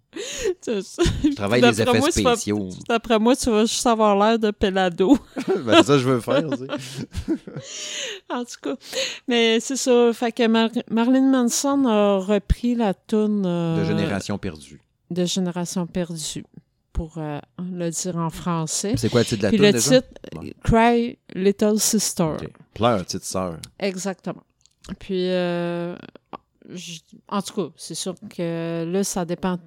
sais. 0.61 0.79
Je 1.23 1.33
travaille 1.35 1.61
les 1.61 1.81
effets 1.81 1.99
moi, 1.99 2.11
spéciaux. 2.11 2.67
D'après 2.89 3.17
moi, 3.17 3.33
tu 3.37 3.49
vas 3.49 3.61
juste 3.61 3.87
avoir 3.87 4.13
l'air 4.17 4.37
de 4.37 4.51
Pelado. 4.51 5.17
ben, 5.47 5.77
c'est 5.77 5.83
ça 5.83 5.93
que 5.93 5.99
je 5.99 6.09
veux 6.09 6.19
faire. 6.19 6.43
tu 6.49 6.57
sais. 6.57 7.37
en 8.29 8.43
tout 8.43 8.55
cas. 8.61 8.75
Mais 9.27 9.59
c'est 9.61 9.77
ça. 9.77 10.11
Fait 10.13 10.33
que 10.33 10.45
Mar- 10.47 10.69
Marilyn 10.91 11.29
Manson 11.31 11.85
a 11.85 12.17
repris 12.17 12.75
la 12.75 12.93
toune 12.93 13.43
De 13.43 13.85
génération 13.85 14.37
perdue. 14.37 14.81
de 15.11 15.23
Génération 15.25 15.87
perdue, 15.87 16.43
pour 16.99 17.13
euh, 17.17 17.39
le 17.71 17.89
dire 17.91 18.17
en 18.17 18.29
français. 18.29 18.95
C'est 18.97 19.07
quoi 19.07 19.21
le 19.21 19.25
titre 19.25 19.37
de 19.37 19.43
la 19.43 19.49
Puis 19.51 19.57
le 19.57 19.71
déjà? 19.71 20.01
titre. 20.01 20.53
Cry 20.65 21.17
Little 21.33 21.79
Sister. 21.79 22.23
Ok. 22.41 22.49
Pleure, 22.73 23.05
petite 23.05 23.23
sœur. 23.23 23.55
Exactement. 23.79 24.43
Puis, 24.99 25.29
euh, 25.29 25.95
je- 26.69 26.99
en 27.29 27.41
tout 27.41 27.53
cas, 27.53 27.73
c'est 27.77 27.95
sûr 27.95 28.15
que 28.29 28.83
là, 28.83 29.03
ça 29.05 29.23
dépend 29.23 29.59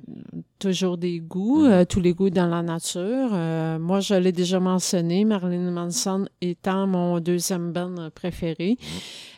toujours 0.58 0.98
des 0.98 1.20
goûts, 1.20 1.62
Mhm. 1.64 1.70
euh, 1.72 1.84
tous 1.86 2.00
les 2.00 2.12
goûts 2.12 2.28
dans 2.28 2.48
la 2.48 2.60
nature. 2.60 3.30
Euh, 3.32 3.78
moi, 3.78 4.00
je 4.00 4.12
l'ai 4.14 4.32
déjà 4.32 4.60
mentionné, 4.60 5.24
Marilyn 5.24 5.70
Manson 5.70 6.26
étant 6.42 6.86
mon 6.86 7.18
deuxième 7.18 7.72
band 7.72 8.10
préféré. 8.14 8.76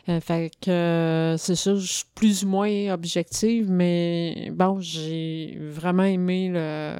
Euh, 0.07 0.19
fait 0.21 0.51
que 0.61 0.69
euh, 0.69 1.37
c'est 1.37 1.55
sûr, 1.55 1.77
je 1.77 1.91
suis 1.91 2.03
plus 2.13 2.43
ou 2.43 2.47
moins 2.47 2.93
objective, 2.93 3.71
mais 3.71 4.51
bon, 4.53 4.77
j'ai 4.79 5.57
vraiment 5.59 6.03
aimé 6.03 6.49
le. 6.53 6.95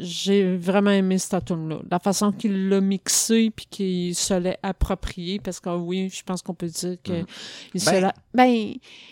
J'ai 0.00 0.56
vraiment 0.56 0.90
aimé 0.90 1.18
cette 1.18 1.44
tune-là. 1.44 1.80
La 1.90 1.98
façon 1.98 2.32
qu'il 2.32 2.68
l'a 2.68 2.80
mixé 2.80 3.50
puis 3.54 3.66
qu'il 3.68 4.14
se 4.14 4.34
l'est 4.34 4.58
approprié, 4.62 5.38
parce 5.38 5.60
que 5.60 5.70
oui, 5.76 6.08
je 6.12 6.22
pense 6.22 6.40
qu'on 6.42 6.54
peut 6.54 6.68
dire 6.68 6.96
que 7.04 7.12
Mhm. 7.12 7.26
il 7.74 7.80
se 7.80 7.90
Ben, 7.90 8.00
l'a. 8.00 8.14
Ben, 8.32 8.46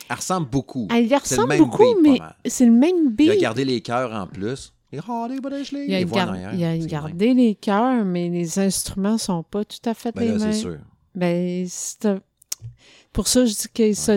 Elle 0.08 0.16
ressemble 0.16 0.48
beaucoup. 0.48 0.88
elle 0.90 1.04
y 1.04 1.08
C'est 1.08 1.14
le 1.14 1.20
ressemble 1.20 1.48
même 1.48 1.58
beaucoup, 1.58 1.94
beat, 2.02 2.02
mais 2.02 2.50
c'est 2.50 2.66
le 2.66 2.72
même 2.72 3.14
Il 3.18 3.28
a 3.30 3.32
beat. 3.34 3.40
gardé 3.42 3.64
les 3.64 3.80
cœurs 3.80 4.12
en 4.12 4.26
plus. 4.26 4.72
Brushley, 4.92 5.86
Il 5.88 5.94
a, 5.94 6.04
gar- 6.04 6.28
arrière, 6.30 6.54
il 6.54 6.64
a 6.64 6.76
gardé 6.86 7.32
les 7.32 7.54
cœurs, 7.54 8.04
mais 8.04 8.28
les 8.28 8.58
instruments 8.58 9.16
sont 9.18 9.42
pas 9.42 9.64
tout 9.64 9.78
à 9.86 9.94
fait. 9.94 10.14
Ben 10.14 10.22
les 10.22 10.38
là, 10.38 10.38
mêmes. 10.38 10.52
c'est 10.52 10.58
sûr. 10.60 10.78
Ben, 11.14 11.66
pour 13.12 13.28
ça, 13.28 13.44
je 13.44 13.52
dis 13.52 13.68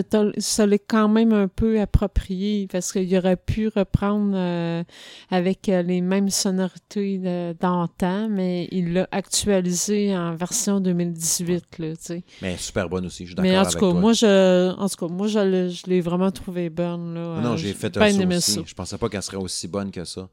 tol- 0.02 0.32
se 0.38 0.62
l'est 0.62 0.78
quand 0.86 1.08
même 1.08 1.32
un 1.32 1.48
peu 1.48 1.78
approprié 1.80 2.66
parce 2.70 2.92
qu'il 2.92 3.14
aurait 3.16 3.36
pu 3.36 3.68
reprendre 3.68 4.32
euh, 4.34 4.82
avec 5.30 5.68
euh, 5.68 5.82
les 5.82 6.00
mêmes 6.00 6.30
sonorités 6.30 7.18
d'antan, 7.60 8.28
mais 8.30 8.68
il 8.72 8.94
l'a 8.94 9.06
actualisé 9.10 10.16
en 10.16 10.34
version 10.34 10.80
2018, 10.80 11.78
là, 11.78 11.90
tu 11.90 11.96
sais. 12.00 12.24
Mais 12.40 12.56
super 12.56 12.88
bonne 12.88 13.06
aussi, 13.06 13.24
je 13.24 13.28
suis 13.30 13.34
d'accord 13.34 13.50
Mais 13.50 13.58
en 13.58 13.60
avec 13.62 13.72
tout 13.74 13.80
cas, 13.80 13.90
toi. 13.90 14.00
moi, 14.00 14.12
je, 14.12 14.70
en 14.78 14.88
tout 14.88 14.96
cas, 14.96 15.12
moi, 15.12 15.26
je, 15.28 15.38
l'ai- 15.40 15.70
je 15.70 15.86
l'ai 15.86 16.00
vraiment 16.00 16.30
trouvé 16.30 16.70
bonne, 16.70 17.14
là. 17.14 17.40
non, 17.42 17.56
j'ai 17.56 17.74
fait 17.74 17.94
un 17.98 18.00
aussi. 18.38 18.52
ça. 18.54 18.60
Je 18.64 18.74
pensais 18.74 18.98
pas 18.98 19.08
qu'elle 19.08 19.22
serait 19.22 19.36
aussi 19.36 19.68
bonne 19.68 19.90
que 19.90 20.04
ça. 20.04 20.28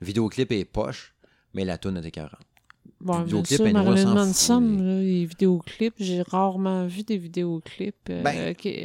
Le 0.00 0.06
vidéoclip 0.06 0.50
est 0.52 0.64
poche, 0.64 1.14
mais 1.52 1.64
la 1.66 1.76
tune 1.76 1.98
était 1.98 2.10
40. 2.10 2.32
Bon, 3.02 3.20
Le 3.20 3.24
bien 3.24 3.40
vidéoclip, 3.40 3.56
sûr, 3.56 3.66
elle 3.66 3.72
nous 3.72 3.82
Marilyn 3.82 4.14
Manson, 4.14 4.60
là, 4.60 5.00
les 5.00 5.24
vidéoclips, 5.24 5.94
j'ai 5.98 6.20
rarement 6.20 6.86
vu 6.86 7.02
des 7.02 7.16
vidéoclips. 7.16 7.94
euh, 8.10 8.22
Ben, 8.22 8.54
qui- 8.54 8.84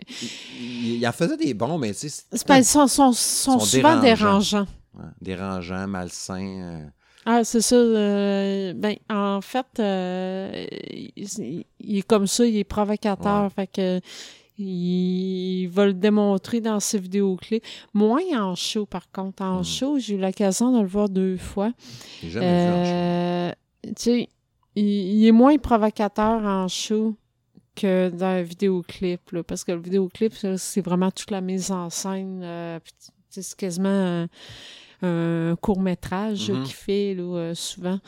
Il, 0.58 0.96
il 1.00 1.08
en 1.08 1.12
faisait 1.12 1.36
des 1.36 1.54
bons, 1.54 1.78
mais 1.78 1.94
tu 1.94 2.08
sais, 2.08 2.24
ils 2.32 2.64
sont, 2.64 2.88
sont, 2.88 3.12
sont 3.12 3.12
sont 3.12 3.60
souvent 3.60 4.00
dérangeants. 4.00 4.64
dérangeants. 4.64 4.68
ouais, 4.98 5.06
dérangeant, 5.22 5.88
malsain. 5.88 6.46
euh, 6.62 6.86
Ah, 7.26 7.44
c'est 7.44 7.60
ça. 7.60 7.76
euh, 7.76 8.74
ben, 8.74 8.96
en 9.10 9.42
fait, 9.42 9.66
euh, 9.80 10.66
il, 10.94 11.66
il 11.82 11.98
est 11.98 12.08
comme 12.08 12.26
ça, 12.28 12.46
il 12.46 12.56
est 12.56 12.64
provocateur. 12.64 13.44
Ouais. 13.44 13.50
Fait 13.50 13.68
que 13.68 14.00
il 14.58 15.68
va 15.68 15.86
le 15.88 15.94
démontrer 15.94 16.62
dans 16.62 16.80
ses 16.80 17.00
vidéoclips. 17.00 17.64
Moins 17.94 18.22
en 18.42 18.56
show, 18.56 18.86
par 18.86 19.12
contre. 19.12 19.44
En 19.44 19.58
Mhm. 19.58 19.64
show, 19.66 20.00
j'ai 20.00 20.16
eu 20.16 20.18
l'occasion 20.18 20.72
de 20.78 20.82
le 20.82 20.88
voir 20.88 21.10
deux 21.10 21.36
fois. 21.38 21.72
J'ai 22.22 22.30
jamais 22.30 22.66
vu 22.66 22.72
en 22.72 23.50
show. 23.52 23.56
Tu 23.88 23.94
sais, 23.98 24.30
il, 24.76 24.84
il 24.86 25.26
est 25.28 25.32
moins 25.32 25.58
provocateur 25.58 26.44
en 26.44 26.68
show 26.68 27.16
que 27.76 28.10
dans 28.10 28.26
un 28.26 28.42
vidéoclip, 28.42 29.32
là, 29.32 29.44
parce 29.44 29.64
que 29.64 29.72
le 29.74 29.82
vidéoclip, 29.82 30.34
c'est 30.58 30.82
vraiment 30.82 31.12
toute 31.12 31.32
la 31.32 31.42
mise 31.42 31.72
en 31.72 31.90
scène. 31.90 32.42
euh, 32.44 32.80
c'est 33.30 33.56
quasiment 33.58 33.90
un, 33.90 34.28
un 35.02 35.56
court-métrage 35.58 36.50
Mhm. 36.52 36.64
qu'il 36.64 36.74
fait 36.74 37.14
là, 37.16 37.24
euh, 37.24 37.54
souvent. 37.54 38.00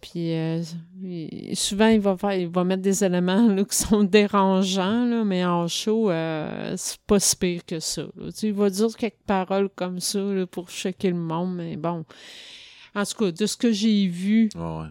Puis 0.00 0.32
euh, 0.34 0.62
souvent, 1.54 1.86
il 1.88 2.00
va 2.00 2.16
faire, 2.16 2.34
il 2.34 2.48
va 2.48 2.64
mettre 2.64 2.82
des 2.82 3.04
éléments 3.04 3.48
là, 3.48 3.64
qui 3.64 3.76
sont 3.76 4.02
dérangeants, 4.04 5.04
là, 5.04 5.24
mais 5.24 5.44
en 5.44 5.66
show, 5.68 6.10
euh, 6.10 6.74
c'est 6.76 6.98
pas 7.06 7.18
si 7.20 7.36
pire 7.36 7.64
que 7.64 7.78
ça. 7.80 8.02
là. 8.02 8.26
Tu 8.26 8.32
sais, 8.32 8.46
il 8.48 8.52
va 8.54 8.68
dire 8.70 8.96
quelques 8.96 9.22
paroles 9.26 9.68
comme 9.74 10.00
ça 10.00 10.20
là, 10.20 10.46
pour 10.46 10.70
choquer 10.70 11.10
le 11.10 11.16
monde, 11.16 11.54
mais 11.56 11.76
bon. 11.76 12.04
En 12.94 13.04
tout 13.04 13.16
cas, 13.16 13.30
de 13.32 13.46
ce 13.46 13.56
que 13.56 13.72
j'ai 13.72 14.06
vu, 14.06 14.48
ouais. 14.54 14.86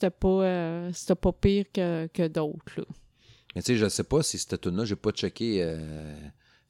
C'était 0.00 0.10
pas, 0.10 0.28
euh, 0.28 0.90
c'était 0.94 1.14
pas 1.14 1.32
pire 1.32 1.66
que, 1.72 2.06
que 2.06 2.26
d'autres. 2.26 2.86
Mais 3.54 3.62
tu 3.62 3.72
sais, 3.72 3.76
je 3.76 3.88
sais 3.88 4.04
pas 4.04 4.22
si 4.22 4.38
cette 4.38 4.60
tune 4.60 4.76
là 4.76 4.84
j'ai 4.84 4.96
pas 4.96 5.10
checké 5.10 5.62
euh, 5.62 6.14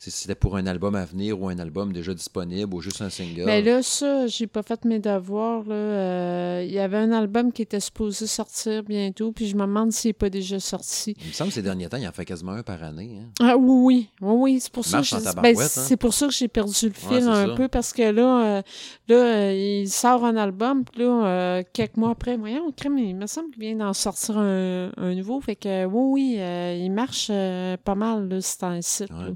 si 0.03 0.11
c'était 0.11 0.35
pour 0.35 0.57
un 0.57 0.67
album 0.67 0.95
à 0.95 1.05
venir 1.05 1.39
ou 1.41 1.49
un 1.51 1.59
album 1.59 1.93
déjà 1.93 2.15
disponible 2.15 2.75
ou 2.75 2.81
juste 2.81 3.03
un 3.03 3.11
single. 3.11 3.45
Mais 3.45 3.61
là, 3.61 3.83
ça, 3.83 4.27
j'ai 4.27 4.47
pas 4.47 4.63
fait 4.63 4.85
mes 4.87 4.99
devoirs. 4.99 5.65
Euh, 5.69 6.65
Il 6.67 6.73
y 6.73 6.79
avait 6.79 6.97
un 6.97 7.13
album 7.13 7.53
qui 7.53 7.61
était 7.63 7.81
supposé 7.81 8.27
sortir 8.27 8.83
bientôt, 8.83 9.31
puis 9.33 9.47
je 9.47 9.55
me 9.57 9.61
demande 9.63 9.93
s'il 9.93 10.09
n'est 10.09 10.13
pas 10.15 10.31
déjà 10.31 10.59
sorti. 10.59 11.15
Il 11.21 11.29
me 11.29 11.33
semble 11.33 11.49
que 11.51 11.55
ces 11.57 11.63
derniers 11.63 11.89
temps, 11.91 11.99
il 11.99 12.09
en 12.09 12.13
fait 12.13 12.25
quasiment 12.25 12.53
un 12.53 12.63
par 12.63 12.83
année. 12.83 13.19
hein. 13.21 13.29
Ah 13.41 13.57
oui, 13.59 13.69
oui, 13.83 14.09
oui, 14.23 14.35
oui, 14.55 14.61
c'est 14.61 14.73
pour 14.73 14.87
ça 14.87 15.03
que 15.03 15.35
ben, 15.41 15.55
hein. 15.61 15.97
pour 16.01 16.15
ça 16.15 16.27
que 16.29 16.33
j'ai 16.33 16.49
perdu 16.49 16.87
le 16.87 16.93
fil 16.95 17.09
Ouais, 17.11 17.23
un 17.23 17.47
ça. 17.49 17.55
peu 17.55 17.69
parce 17.69 17.93
que 17.93 18.03
là, 18.11 18.45
euh, 18.59 18.63
là, 19.09 19.17
euh, 19.17 19.81
il 19.83 19.89
sort 19.91 20.25
un 20.25 20.37
album, 20.37 20.85
puis 20.85 21.03
là, 21.03 21.27
euh, 21.27 21.63
quelques 21.75 21.97
mois 21.99 22.11
après, 22.13 22.39
voyons, 22.39 22.73
crème, 22.73 22.97
il 22.99 23.17
me 23.17 23.27
semble 23.27 23.51
qu'il 23.51 23.61
vient 23.61 23.77
d'en 23.77 23.93
sortir 23.93 24.39
un, 24.39 24.93
un 24.97 25.15
nouveau, 25.15 25.41
fait 25.43 25.57
que 25.57 25.85
oui, 25.85 26.37
oui, 26.39 26.39
il 26.81 26.91
marche 26.91 27.29
pas 27.29 27.95
mal 27.95 28.29
là, 28.29 28.41
c'est 28.41 28.63
un 28.65 28.81
site. 28.81 29.11
Ouais. 29.11 29.35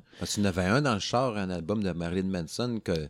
Avait 0.59 0.69
un 0.69 0.83
dans 0.83 0.95
le 0.95 1.01
char, 1.01 1.37
un 1.37 1.51
album 1.51 1.83
de 1.83 1.91
Marilyn 1.93 2.29
Manson 2.29 2.81
que 2.83 2.93
mm, 2.93 3.07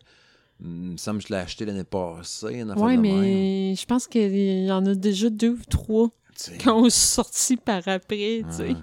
il 0.59 0.91
me 0.93 0.97
semble 0.97 1.21
que 1.21 1.27
je 1.29 1.33
l'ai 1.33 1.39
acheté 1.39 1.65
l'année 1.65 1.83
passée. 1.83 2.63
Oui, 2.77 2.97
même. 2.97 3.01
mais 3.01 3.75
je 3.75 3.85
pense 3.85 4.07
qu'il 4.07 4.65
y 4.65 4.71
en 4.71 4.85
a 4.85 4.95
déjà 4.95 5.29
deux 5.29 5.51
ou 5.51 5.61
trois 5.69 6.09
qui 6.59 6.67
ont 6.69 6.89
sorti 6.89 7.57
par 7.57 7.87
après, 7.87 8.41
tu 8.49 8.53
sais. 8.55 8.73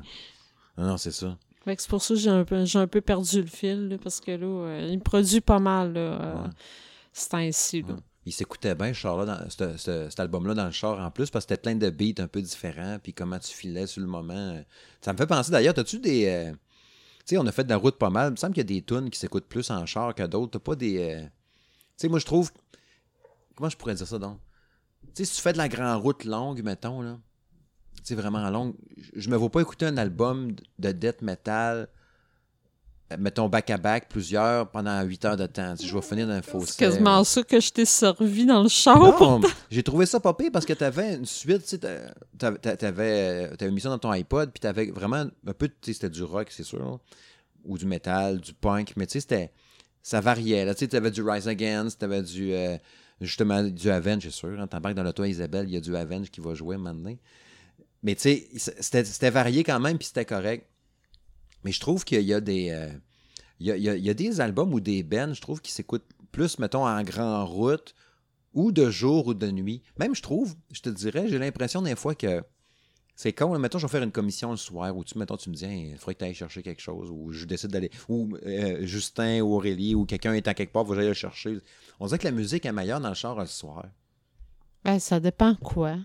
Non, 0.79 0.87
non, 0.87 0.97
c'est 0.97 1.13
ça. 1.13 1.37
C'est 1.65 1.89
pour 1.89 2.03
ça 2.03 2.15
que 2.15 2.21
j'ai 2.21 2.31
un 2.31 2.45
peu, 2.45 2.65
j'ai 2.65 2.79
un 2.79 2.87
peu 2.89 3.01
perdu 3.01 3.41
le 3.41 3.47
fil, 3.47 3.89
là, 3.89 3.97
parce 4.03 4.21
que 4.21 4.33
là, 4.33 4.47
euh, 4.47 4.89
il 4.91 4.99
produit 5.01 5.41
pas 5.41 5.61
mal, 5.61 5.93
là, 5.93 6.01
euh, 6.01 6.35
Ouais. 6.43 6.51
c'est 7.13 7.35
ainsi, 7.35 7.83
là. 7.83 7.89
Ouais. 7.95 8.01
Il 8.27 8.33
s'écoutait 8.33 8.75
bien, 8.75 8.89
ce 8.89 8.99
char-là, 8.99 9.25
dans, 9.27 9.51
ce- 9.51 9.77
ce- 9.77 10.09
cet 10.11 10.19
album-là 10.21 10.55
dans 10.55 10.65
le 10.67 10.71
char 10.73 10.99
en 10.99 11.11
plus, 11.11 11.29
parce 11.31 11.45
que 11.45 11.53
c'était 11.55 11.61
plein 11.63 11.75
de 11.77 11.91
beats 11.91 12.21
un 12.23 12.27
peu 12.29 12.41
différents, 12.41 12.99
puis 13.03 13.13
comment 13.13 13.39
tu 13.39 13.53
filais 13.53 13.87
sur 13.87 14.01
le 14.01 14.07
moment. 14.09 14.61
Ça 15.01 15.13
me 15.13 15.19
fait 15.19 15.27
penser 15.27 15.51
d'ailleurs, 15.53 15.75
t'as-tu 15.75 15.99
des. 16.01 16.27
euh, 16.27 16.53
sais, 17.35 17.39
on 17.39 17.47
a 17.47 17.53
fait 17.53 17.65
de 17.65 17.69
la 17.71 17.77
route 17.77 17.99
pas 17.99 18.11
mal. 18.11 18.29
Il 18.29 18.33
me 18.33 18.37
semble 18.37 18.55
qu'il 18.55 18.63
y 18.63 18.67
a 18.77 18.81
des 18.81 18.83
tunes 18.83 19.11
qui 19.11 19.19
s'écoutent 19.19 19.47
plus 19.47 19.71
en 19.71 19.85
char 19.87 20.15
que 20.15 20.23
d'autres. 20.25 20.53
T'as 20.53 20.59
pas 20.59 20.75
des. 20.77 20.99
euh, 20.99 21.23
Tu 21.23 21.29
sais, 21.97 22.09
moi, 22.09 22.19
je 22.19 22.27
trouve. 22.27 22.51
Comment 23.57 23.69
je 23.69 23.77
pourrais 23.77 23.95
dire 23.95 24.07
ça 24.07 24.19
donc? 24.19 24.39
Tu 25.03 25.09
sais, 25.17 25.25
si 25.27 25.37
tu 25.37 25.43
fais 25.43 25.53
de 25.53 25.59
la 25.59 25.69
grande 25.69 26.01
route 26.03 26.25
longue, 26.25 26.63
mettons, 26.63 27.03
là. 27.03 27.19
Tu 27.97 28.03
sais, 28.05 28.15
vraiment 28.15 28.49
longue. 28.51 28.75
je- 29.15 29.29
me 29.31 29.37
vois 29.37 29.51
pas 29.51 29.61
écouter 29.61 29.87
un 29.87 29.97
album 29.97 30.53
de 30.79 30.93
death 30.93 31.23
metal. 31.23 31.89
Euh, 33.13 33.17
Mettons 33.19 33.49
back-à-back, 33.49 34.09
plusieurs, 34.09 34.71
pendant 34.71 35.03
8 35.03 35.25
heures 35.25 35.37
de 35.37 35.47
temps. 35.47 35.75
Je 35.83 35.95
vais 35.95 36.03
finir 36.03 36.27
dans 36.27 36.33
un 36.35 36.43
fossé. 36.43 36.73
C'est 36.73 36.79
quasiment 36.85 37.23
ça 37.25 37.43
que 37.43 37.61
je 37.61 37.71
t'ai 37.71 37.85
servi 37.85 38.47
dans 38.47 38.63
le. 38.63 38.69
Non, 39.11 39.41
j'ai 39.71 39.83
trouvé 39.83 40.07
ça 40.07 40.21
pas 40.21 40.35
pire 40.35 40.51
parce 40.53 40.65
que 40.67 40.73
t'avais 40.73 41.15
une 41.15 41.27
suite, 41.27 41.63
tu 41.63 41.69
sais, 41.69 41.79
t'a- 41.79 42.15
t'a- 42.39 42.53
t'a- 42.53 42.77
t'avais, 42.77 43.49
euh, 43.53 43.57
t'avais 43.57 43.71
mis 43.71 43.81
ça 43.81 43.89
dans 43.89 43.99
ton 43.99 44.11
iPod, 44.11 44.51
puis 44.53 44.61
t'avais 44.61 44.87
vraiment 44.91 45.25
un 45.47 45.53
peu, 45.53 45.69
tu 45.69 45.75
sais, 45.83 45.93
c'était 45.95 46.11
du 46.11 46.23
rock, 46.23 46.49
c'est 46.51 46.65
sûr, 46.65 46.99
ou 47.65 47.79
du 47.79 47.87
metal, 47.87 48.41
du 48.41 48.53
punk, 48.55 48.93
mais 48.97 49.07
tu 49.07 49.13
sais, 49.13 49.21
c'était, 49.21 49.53
ça 50.03 50.21
variait, 50.21 50.65
là, 50.65 50.75
tu 50.75 50.81
sais, 50.81 50.89
t'avais 50.89 51.11
du 51.11 51.23
Rise 51.23 51.47
Against, 51.49 52.01
t'avais 52.01 52.23
du, 52.23 52.53
euh, 52.53 52.77
justement, 53.21 53.63
du 53.63 53.89
Avenge, 53.91 54.23
c'est 54.25 54.31
sûr, 54.31 54.59
hein, 54.61 54.67
t'embarques 54.67 54.97
dans 54.97 55.05
l'auto 55.05 55.25
Isabelle, 55.25 55.67
il 55.69 55.75
y 55.75 55.77
a 55.77 55.81
du 55.81 55.95
Avenge 55.95 56.29
qui 56.31 56.41
va 56.41 56.55
jouer 56.55 56.77
maintenant. 56.77 57.15
Mais 58.03 58.17
tu 58.17 58.23
sais, 58.23 58.49
c'était, 58.81 59.05
c'était 59.05 59.31
varié 59.31 59.63
quand 59.63 59.79
même, 59.79 59.97
puis 59.97 60.09
c'était 60.09 60.25
correct. 60.25 60.67
Mais 61.65 61.73
je 61.73 61.81
trouve 61.81 62.05
qu'il 62.05 62.23
y 62.23 62.35
a 62.35 62.41
des, 62.41 64.41
albums 64.41 64.75
ou 64.75 64.81
des 64.81 65.03
bands, 65.03 65.35
je 65.35 65.41
trouve, 65.41 65.61
qui 65.61 65.73
s'écoutent 65.73 66.07
plus, 66.31 66.59
mettons, 66.59 66.87
en 66.87 67.03
grand 67.03 67.47
route, 67.47 67.95
ou 68.55 68.73
de 68.73 68.91
jour 68.91 69.29
ou 69.29 69.35
de 69.35 69.51
nuit. 69.51 69.83
Même, 69.99 70.15
je 70.15 70.23
trouve, 70.23 70.55
je 70.73 70.81
te 70.81 70.91
dirais, 70.91 71.29
j'ai 71.29 71.39
l'impression 71.39 71.83
des 71.83 71.97
fois 71.97 72.15
que 72.15 72.43
c'est 73.15 73.39
là, 73.39 73.59
mettons, 73.59 73.79
je 73.79 73.87
vais 73.87 73.91
faire 73.91 74.03
une 74.03 74.13
commission 74.13 74.51
le 74.51 74.57
soir 74.57 74.97
où 74.97 75.05
tu, 75.05 75.19
mettons, 75.19 75.37
tu 75.37 75.51
me 75.51 75.55
dis, 75.55 75.65
il 75.65 75.99
faudrait 75.99 76.15
que 76.15 76.19
tu 76.21 76.25
ailles 76.25 76.35
chercher 76.35 76.63
quelque 76.63 76.81
chose, 76.81 77.11
ou 77.11 77.31
je 77.31 77.45
décide 77.45 77.71
d'aller, 77.71 77.91
ou 78.09 78.37
euh, 78.45 78.85
Justin 78.85 79.43
ou 79.43 79.55
Aurélie, 79.55 79.95
ou 79.95 80.07
quelqu'un 80.07 80.33
est 80.33 80.49
à 80.49 80.55
quelque 80.55 80.73
part, 80.73 80.85
faut 80.85 80.91
que 80.91 80.97
j'aille 80.97 81.09
le 81.09 81.15
chercher. 81.15 81.59
On 82.01 82.07
dirait 82.07 82.19
que 82.19 82.25
la 82.25 82.33
musique 82.33 82.67
est 82.67 82.73
meilleure 82.73 83.01
dans 83.01 83.11
le 83.11 83.15
char 83.15 83.39
le 83.39 83.47
soir. 83.47 83.85
Ben, 84.85 84.99
ça 84.99 85.21
dépend 85.21 85.55
quoi. 85.55 85.99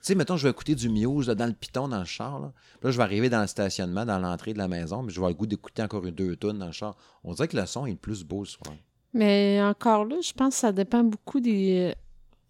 Tu 0.00 0.06
sais, 0.06 0.14
mettons, 0.14 0.36
je 0.36 0.44
vais 0.44 0.50
écouter 0.50 0.74
du 0.74 0.88
Muse 0.88 1.28
là, 1.28 1.34
dans 1.34 1.46
le 1.46 1.52
piton 1.52 1.86
dans 1.88 1.98
le 1.98 2.04
char. 2.06 2.40
Là. 2.40 2.52
Puis 2.80 2.86
là, 2.86 2.90
je 2.90 2.96
vais 2.96 3.02
arriver 3.02 3.28
dans 3.28 3.42
le 3.42 3.46
stationnement, 3.46 4.06
dans 4.06 4.18
l'entrée 4.18 4.52
de 4.54 4.58
la 4.58 4.66
maison, 4.68 5.04
puis 5.04 5.10
je 5.14 5.16
vais 5.20 5.26
avoir 5.26 5.30
le 5.30 5.34
goût 5.36 5.46
d'écouter 5.46 5.82
encore 5.82 6.06
une 6.06 6.14
deux 6.14 6.36
tonnes 6.36 6.58
dans 6.58 6.66
le 6.66 6.72
char. 6.72 6.96
On 7.22 7.34
dirait 7.34 7.48
que 7.48 7.56
le 7.56 7.66
son 7.66 7.84
est 7.86 7.90
le 7.90 7.96
plus 7.96 8.24
beau 8.24 8.40
le 8.40 8.46
soir. 8.46 8.74
Mais 9.12 9.60
encore 9.62 10.04
là, 10.06 10.16
je 10.22 10.32
pense 10.32 10.54
que 10.54 10.60
ça 10.60 10.72
dépend 10.72 11.04
beaucoup 11.04 11.40
des. 11.40 11.94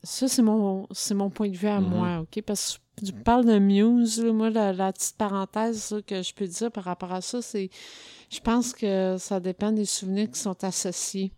Ça, 0.02 0.28
c'est 0.28 0.42
mon, 0.42 0.86
c'est 0.92 1.14
mon 1.14 1.28
point 1.28 1.48
de 1.48 1.56
vue 1.56 1.68
à 1.68 1.80
Mhm. 1.80 1.88
moi, 1.88 2.18
OK? 2.20 2.40
Parce 2.42 2.78
que 2.96 3.04
tu 3.06 3.12
parles 3.12 3.44
de 3.46 3.58
Muse, 3.58 4.22
là, 4.22 4.32
moi, 4.32 4.50
la, 4.50 4.72
la 4.72 4.92
petite 4.92 5.16
parenthèse 5.16 5.90
là, 5.90 6.02
que 6.02 6.22
je 6.22 6.32
peux 6.34 6.46
dire 6.46 6.70
par 6.70 6.84
rapport 6.84 7.12
à 7.12 7.20
ça, 7.20 7.42
c'est. 7.42 7.68
Je 8.30 8.38
pense 8.40 8.72
que 8.74 9.16
ça 9.18 9.40
dépend 9.40 9.72
des 9.72 9.84
souvenirs 9.86 10.30
qui 10.30 10.38
sont 10.38 10.62
associés. 10.62 11.32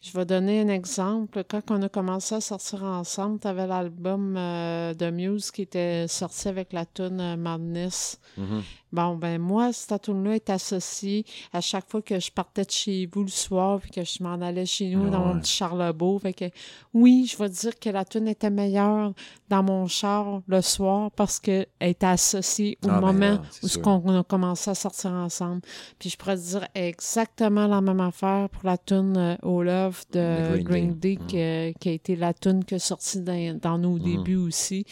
Je 0.00 0.12
vais 0.16 0.24
donner 0.24 0.60
un 0.60 0.68
exemple. 0.68 1.42
Quand 1.48 1.70
on 1.70 1.82
a 1.82 1.88
commencé 1.88 2.36
à 2.36 2.40
sortir 2.40 2.84
ensemble, 2.84 3.40
tu 3.40 3.48
avais 3.48 3.66
l'album 3.66 4.36
euh, 4.36 4.94
de 4.94 5.10
Muse 5.10 5.50
qui 5.50 5.62
était 5.62 6.06
sorti 6.06 6.46
avec 6.46 6.72
la 6.72 6.86
tune 6.86 7.20
euh, 7.20 7.36
Madness. 7.36 8.20
Mhm. 8.36 8.62
Bon, 8.92 9.16
ben 9.16 9.38
moi, 9.40 9.72
cette 9.72 10.02
tune-là 10.02 10.36
est 10.36 10.50
associée 10.50 11.24
à 11.52 11.60
chaque 11.60 11.88
fois 11.90 12.00
que 12.00 12.18
je 12.18 12.30
partais 12.30 12.64
de 12.64 12.70
chez 12.70 13.08
vous 13.12 13.22
le 13.22 13.28
soir 13.28 13.80
puis 13.80 13.90
que 13.90 14.02
je 14.04 14.22
m'en 14.22 14.40
allais 14.40 14.64
chez 14.66 14.88
nous 14.88 15.06
Ah 15.08 15.10
dans 15.10 15.24
mon 15.26 15.40
petit 15.40 15.52
Charlebourg. 15.52 16.22
Fait 16.22 16.32
que 16.32 16.46
oui, 16.94 17.26
je 17.30 17.36
vais 17.36 17.48
dire 17.50 17.78
que 17.78 17.90
la 17.90 18.04
tune 18.04 18.28
était 18.28 18.48
meilleure 18.50 19.12
dans 19.50 19.62
mon 19.62 19.86
char 19.86 20.40
le 20.46 20.60
soir 20.62 21.10
parce 21.12 21.38
qu'elle 21.38 21.66
était 21.80 22.06
associée 22.06 22.78
au 22.84 22.88
Ah, 22.88 23.00
ben 23.00 23.12
moment 23.12 23.42
c'est 23.50 23.64
où 23.64 23.68
ce 23.68 23.78
qu'on 23.78 24.18
a 24.18 24.22
commencé 24.24 24.70
à 24.70 24.74
sortir 24.74 25.10
ensemble. 25.12 25.60
Puis 25.98 26.10
je 26.10 26.16
pourrais 26.16 26.36
dire 26.36 26.66
exactement 26.74 27.66
la 27.66 27.80
même 27.80 28.00
affaire 28.00 28.48
pour 28.48 28.62
la 28.64 28.78
tune 28.78 29.16
euh, 29.16 29.36
Love 29.42 30.04
de 30.12 30.62
Green 30.62 30.64
Green 30.64 30.94
Day. 30.94 31.16
Day, 31.16 31.72
que- 31.72 31.78
qui 31.78 31.88
a 31.88 31.92
été 31.92 32.16
la 32.16 32.32
tune 32.32 32.64
qui 32.64 32.74
est 32.76 32.78
sortie 32.78 33.20
dans, 33.20 33.58
dans 33.60 33.76
nos 33.78 33.96
Mhm. 33.98 34.02
débuts 34.02 34.36
aussi. 34.36 34.84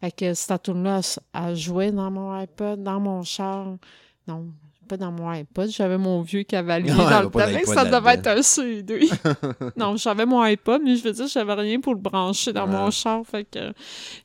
Fait 0.00 0.10
que 0.12 0.34
cette 0.34 0.62
tune-là, 0.64 1.00
elle 1.34 1.56
jouait 1.56 1.92
dans 1.92 2.10
mon 2.10 2.32
iPod, 2.32 2.82
dans 2.82 3.00
mon 3.00 3.22
char. 3.22 3.37
Non, 3.38 4.46
pas 4.88 4.96
dans 4.96 5.12
mon 5.12 5.28
iPod. 5.28 5.68
J'avais 5.70 5.98
mon 5.98 6.22
vieux 6.22 6.42
cavalier 6.44 6.88
dans 6.90 7.22
le 7.22 7.30
temps. 7.30 7.72
Ça 7.72 7.84
devait 7.84 8.14
être 8.14 8.26
un 8.26 8.42
CD. 8.42 9.08
non, 9.76 9.96
j'avais 9.96 10.24
mon 10.26 10.40
iPod, 10.40 10.80
mais 10.82 10.96
je 10.96 11.04
veux 11.04 11.12
dire, 11.12 11.26
j'avais 11.28 11.54
rien 11.54 11.80
pour 11.80 11.94
le 11.94 12.00
brancher 12.00 12.52
dans 12.52 12.66
mon 12.66 12.90
char. 12.90 13.22
Fait 13.26 13.44
que 13.44 13.72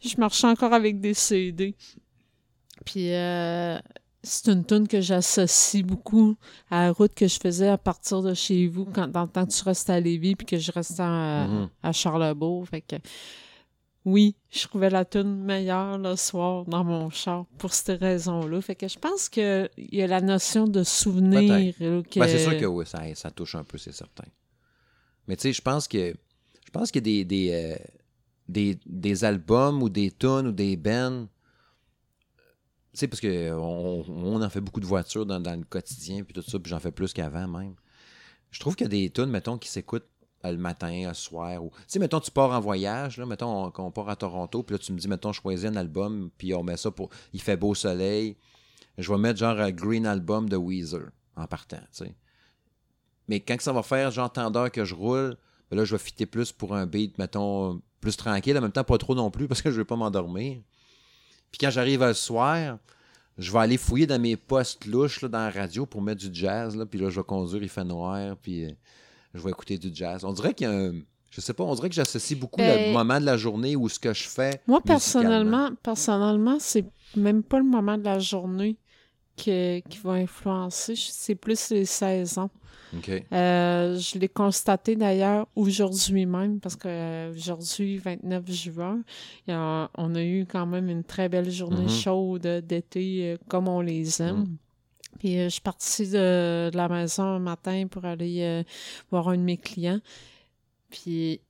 je 0.02 0.16
marchais 0.18 0.48
encore 0.48 0.74
avec 0.74 1.00
des 1.02 1.14
CD. 1.14 1.76
Puis 2.86 3.14
euh, 3.14 3.78
c'est 4.24 4.52
une 4.52 4.66
tune 4.66 4.88
que 4.88 5.00
j'associe 5.02 5.84
beaucoup 5.84 6.36
à 6.72 6.86
la 6.86 6.92
route 6.92 7.14
que 7.14 7.28
je 7.28 7.38
faisais 7.40 7.68
à 7.70 7.78
partir 7.78 8.22
de 8.22 8.34
chez 8.34 8.68
vous 8.68 8.86
quand, 8.86 9.08
dans 9.08 9.24
le 9.24 9.28
temps 9.30 9.46
que 9.46 9.52
tu 9.52 9.64
restes 9.64 9.90
à 9.90 10.00
Lévis 10.00 10.36
puis 10.36 10.46
que 10.46 10.58
je 10.58 10.72
restais 10.72 11.02
à, 11.04 11.48
Mhm. 11.48 11.70
à 11.84 11.92
Charlebourg. 11.92 12.68
Fait 12.68 12.82
que 12.82 12.96
oui, 14.06 14.36
je 14.52 14.68
trouvais 14.68 14.90
la 14.90 15.06
tune 15.06 15.44
meilleure 15.44 15.98
le 15.98 16.16
soir 16.16 16.66
dans 16.66 16.84
mon 16.84 17.10
char 17.10 17.46
pour 17.58 17.74
ces 17.74 17.96
raisons-là. 17.96 18.62
Fait 18.62 18.76
que 18.76 18.88
je 18.88 19.00
pense 19.00 19.30
que 19.30 19.70
il 19.78 19.96
y 19.96 20.02
a 20.02 20.08
la 20.08 20.20
notion 20.20 20.68
de 20.68 20.84
souvenir. 20.84 21.74
que... 21.78 22.20
Ben, 22.20 22.28
c'est 22.28 22.40
sûr 22.40 22.58
que 22.58 22.66
oui, 22.66 22.86
ça, 22.86 23.02
ça 23.16 23.32
touche 23.32 23.56
un 23.56 23.64
peu, 23.64 23.78
c'est 23.78 23.94
certain. 23.94 24.26
Mais 25.28 25.38
tu 25.38 25.44
sais, 25.44 25.54
je 25.54 25.62
pense 25.62 25.88
que 25.88 26.14
je 26.66 26.72
pense 26.72 26.92
qu'il 26.92 27.08
y 27.08 27.22
a 27.22 27.24
des, 27.24 27.26
des, 27.26 27.52
euh, 27.54 27.76
des, 28.50 28.80
des 28.86 29.24
albums 29.24 29.82
ou 29.82 29.90
des 29.90 30.12
tunes 30.12 30.48
ou 30.48 30.52
des 30.52 30.76
bands. 30.76 31.28
Tu 32.92 33.00
sais, 33.00 33.08
parce 33.08 33.22
que 33.22 33.54
on, 33.54 34.42
en 34.42 34.50
fait 34.50 34.60
beaucoup 34.60 34.82
de 34.82 34.86
voitures 34.86 35.26
dans, 35.26 35.40
dans 35.40 35.58
le 35.58 35.66
quotidien, 35.66 36.24
puis 36.24 36.34
tout 36.34 36.42
ça, 36.42 36.60
puis 36.60 36.70
j'en 36.70 36.80
fais 36.80 36.92
plus 36.92 37.14
qu'avant 37.14 37.48
même. 37.48 37.76
Je 38.52 38.60
trouve 38.60 38.76
qu'il 38.76 38.86
y 38.86 38.88
a 38.88 38.90
des 38.90 39.10
tunes, 39.10 39.28
mettons, 39.28 39.58
qui 39.58 39.70
s'écoutent 39.70 40.08
le 40.52 40.58
matin, 40.58 41.08
le 41.08 41.14
soir. 41.14 41.64
Ou... 41.64 41.70
Tu 41.70 41.84
sais, 41.88 42.00
mettons, 42.00 42.20
tu 42.20 42.32
pars 42.32 42.52
en 42.52 42.60
voyage, 42.60 43.18
là, 43.18 43.26
mettons, 43.26 43.66
on, 43.66 43.72
qu'on 43.72 43.92
part 43.92 44.10
à 44.10 44.16
Toronto, 44.16 44.64
puis 44.64 44.76
là, 44.76 44.80
tu 44.80 44.92
me 44.92 44.98
dis, 44.98 45.08
mettons, 45.08 45.32
je 45.32 45.42
choisis 45.42 45.70
un 45.70 45.76
album, 45.76 46.30
puis 46.38 46.54
on 46.54 46.64
met 46.64 46.78
ça 46.78 46.92
pour. 46.92 47.10
Il 47.34 47.42
fait 47.42 47.58
beau 47.58 47.76
soleil. 47.76 48.38
Je 48.98 49.12
vais 49.12 49.18
mettre 49.18 49.40
genre 49.40 49.60
un 49.60 49.72
Green 49.72 50.06
Album 50.06 50.50
de 50.50 50.58
Weezer 50.58 51.10
en 51.36 51.48
partant, 51.48 51.78
tu 51.78 52.06
sais. 52.06 52.16
Mais 53.28 53.40
quand 53.40 53.60
ça 53.60 53.72
va 53.72 53.84
faire 53.84 54.12
genre 54.12 54.32
tant 54.32 54.70
que 54.70 54.86
je 54.86 54.94
roule, 54.94 55.38
ben 55.72 55.78
là, 55.78 55.86
je 55.86 55.96
vais 55.96 56.02
fitter 56.02 56.26
plus 56.26 56.52
pour 56.52 56.76
un 56.76 56.86
beat, 56.86 57.18
mettons, 57.18 57.82
plus 58.02 58.18
tranquille, 58.18 58.58
en 58.58 58.62
même 58.62 58.72
temps 58.72 58.84
pas 58.84 58.98
trop 58.98 59.16
non 59.16 59.32
plus 59.32 59.48
parce 59.48 59.62
que 59.62 59.72
je 59.72 59.78
vais 59.78 59.86
pas 59.86 59.96
m'endormir. 59.96 60.62
Puis 61.52 61.60
quand 61.60 61.70
j'arrive 61.70 62.04
le 62.04 62.14
soir, 62.14 62.78
je 63.38 63.52
vais 63.52 63.60
aller 63.60 63.78
fouiller 63.78 64.06
dans 64.06 64.20
mes 64.20 64.36
postes 64.36 64.86
louches 64.86 65.22
là, 65.22 65.30
dans 65.30 65.38
la 65.40 65.50
radio 65.50 65.86
pour 65.86 66.02
mettre 66.02 66.28
du 66.28 66.30
jazz, 66.34 66.76
là, 66.76 66.86
puis 66.86 67.00
là, 67.00 67.10
je 67.10 67.20
vais 67.20 67.26
conduire, 67.26 67.64
il 67.64 67.70
fait 67.70 67.84
noir, 67.84 68.36
puis 68.42 68.66
euh, 68.66 68.72
je 69.34 69.42
vais 69.42 69.50
écouter 69.50 69.78
du 69.78 69.90
jazz. 69.94 70.24
On 70.26 70.34
dirait 70.34 70.54
qu'il 70.54 70.68
y 70.68 70.70
a 70.70 70.74
un... 70.74 70.94
Je 71.32 71.42
sais 71.42 71.54
pas, 71.54 71.64
on 71.64 71.74
dirait 71.74 71.90
que 71.90 71.96
j'associe 71.96 72.40
beaucoup 72.40 72.62
Ben- 72.62 72.88
le 72.90 72.94
moment 72.94 73.20
de 73.20 73.26
la 73.26 73.38
journée 73.38 73.76
ou 73.76 73.90
ce 73.90 73.98
que 74.00 74.14
je 74.14 74.28
fais. 74.28 74.62
Moi, 74.68 74.82
personnellement, 74.82 75.70
personnellement, 75.82 76.58
c'est 76.60 76.86
même 77.16 77.42
pas 77.42 77.58
le 77.58 77.64
moment 77.66 77.98
de 77.98 78.04
la 78.04 78.20
journée 78.20 78.78
que- 79.36 79.80
qui 79.80 79.98
va 80.04 80.12
influencer. 80.14 80.94
C'est 80.96 81.34
plus 81.36 81.72
les 81.72 81.86
saisons. 81.86 82.52
Euh, 83.32 83.98
je 83.98 84.20
l'ai 84.20 84.30
constaté 84.30 84.96
d'ailleurs 84.96 85.48
aujourd'hui 85.56 86.28
même, 86.28 86.60
parce 86.60 86.76
que 86.76 86.88
euh, 86.88 87.34
aujourd'hui, 87.34 87.98
29 87.98 88.44
juin, 88.52 89.02
a- 89.50 89.90
on 89.98 90.14
a 90.14 90.22
eu 90.24 90.46
quand 90.48 90.68
même 90.68 90.88
une 90.90 91.04
très 91.04 91.28
belle 91.30 91.50
journée 91.50 91.82
Mhm. 91.86 91.90
chaude 91.90 92.48
d'été 92.68 93.32
euh, 93.34 93.38
comme 93.48 93.68
on 93.68 93.82
les 93.82 94.22
aime. 94.22 94.46
Puis 95.20 95.38
euh, 95.38 95.46
je 95.46 95.50
suis 95.50 95.62
partie 95.62 96.08
de, 96.08 96.70
de 96.72 96.78
la 96.78 96.88
maison 96.90 97.24
un 97.24 97.40
matin 97.40 97.88
pour 97.90 98.06
aller 98.06 98.42
euh, 98.42 98.64
voir 99.12 99.30
un 99.30 99.38
de 99.38 99.44
mes 99.44 99.58
clients. 99.58 100.00
Puis 100.90 101.42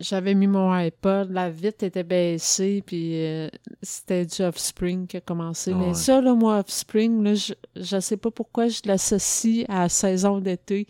j'avais 0.00 0.34
mis 0.34 0.46
mon 0.46 0.72
iPod, 0.72 1.30
la 1.30 1.50
vitre 1.50 1.84
était 1.84 2.02
baissée, 2.02 2.82
puis 2.84 3.24
euh, 3.24 3.48
c'était 3.82 4.26
du 4.26 4.42
Offspring 4.42 5.06
qui 5.06 5.16
a 5.16 5.20
commencé. 5.20 5.72
Ah 5.72 5.78
Mais 5.78 5.86
ouais. 5.88 5.94
ça, 5.94 6.20
là, 6.20 6.34
moi, 6.34 6.58
Offspring, 6.58 7.22
là, 7.22 7.34
je, 7.34 7.54
je 7.76 8.00
sais 8.00 8.16
pas 8.16 8.30
pourquoi 8.30 8.68
je 8.68 8.80
l'associe 8.84 9.64
à 9.68 9.80
la 9.82 9.88
saison 9.88 10.40
d'été, 10.40 10.86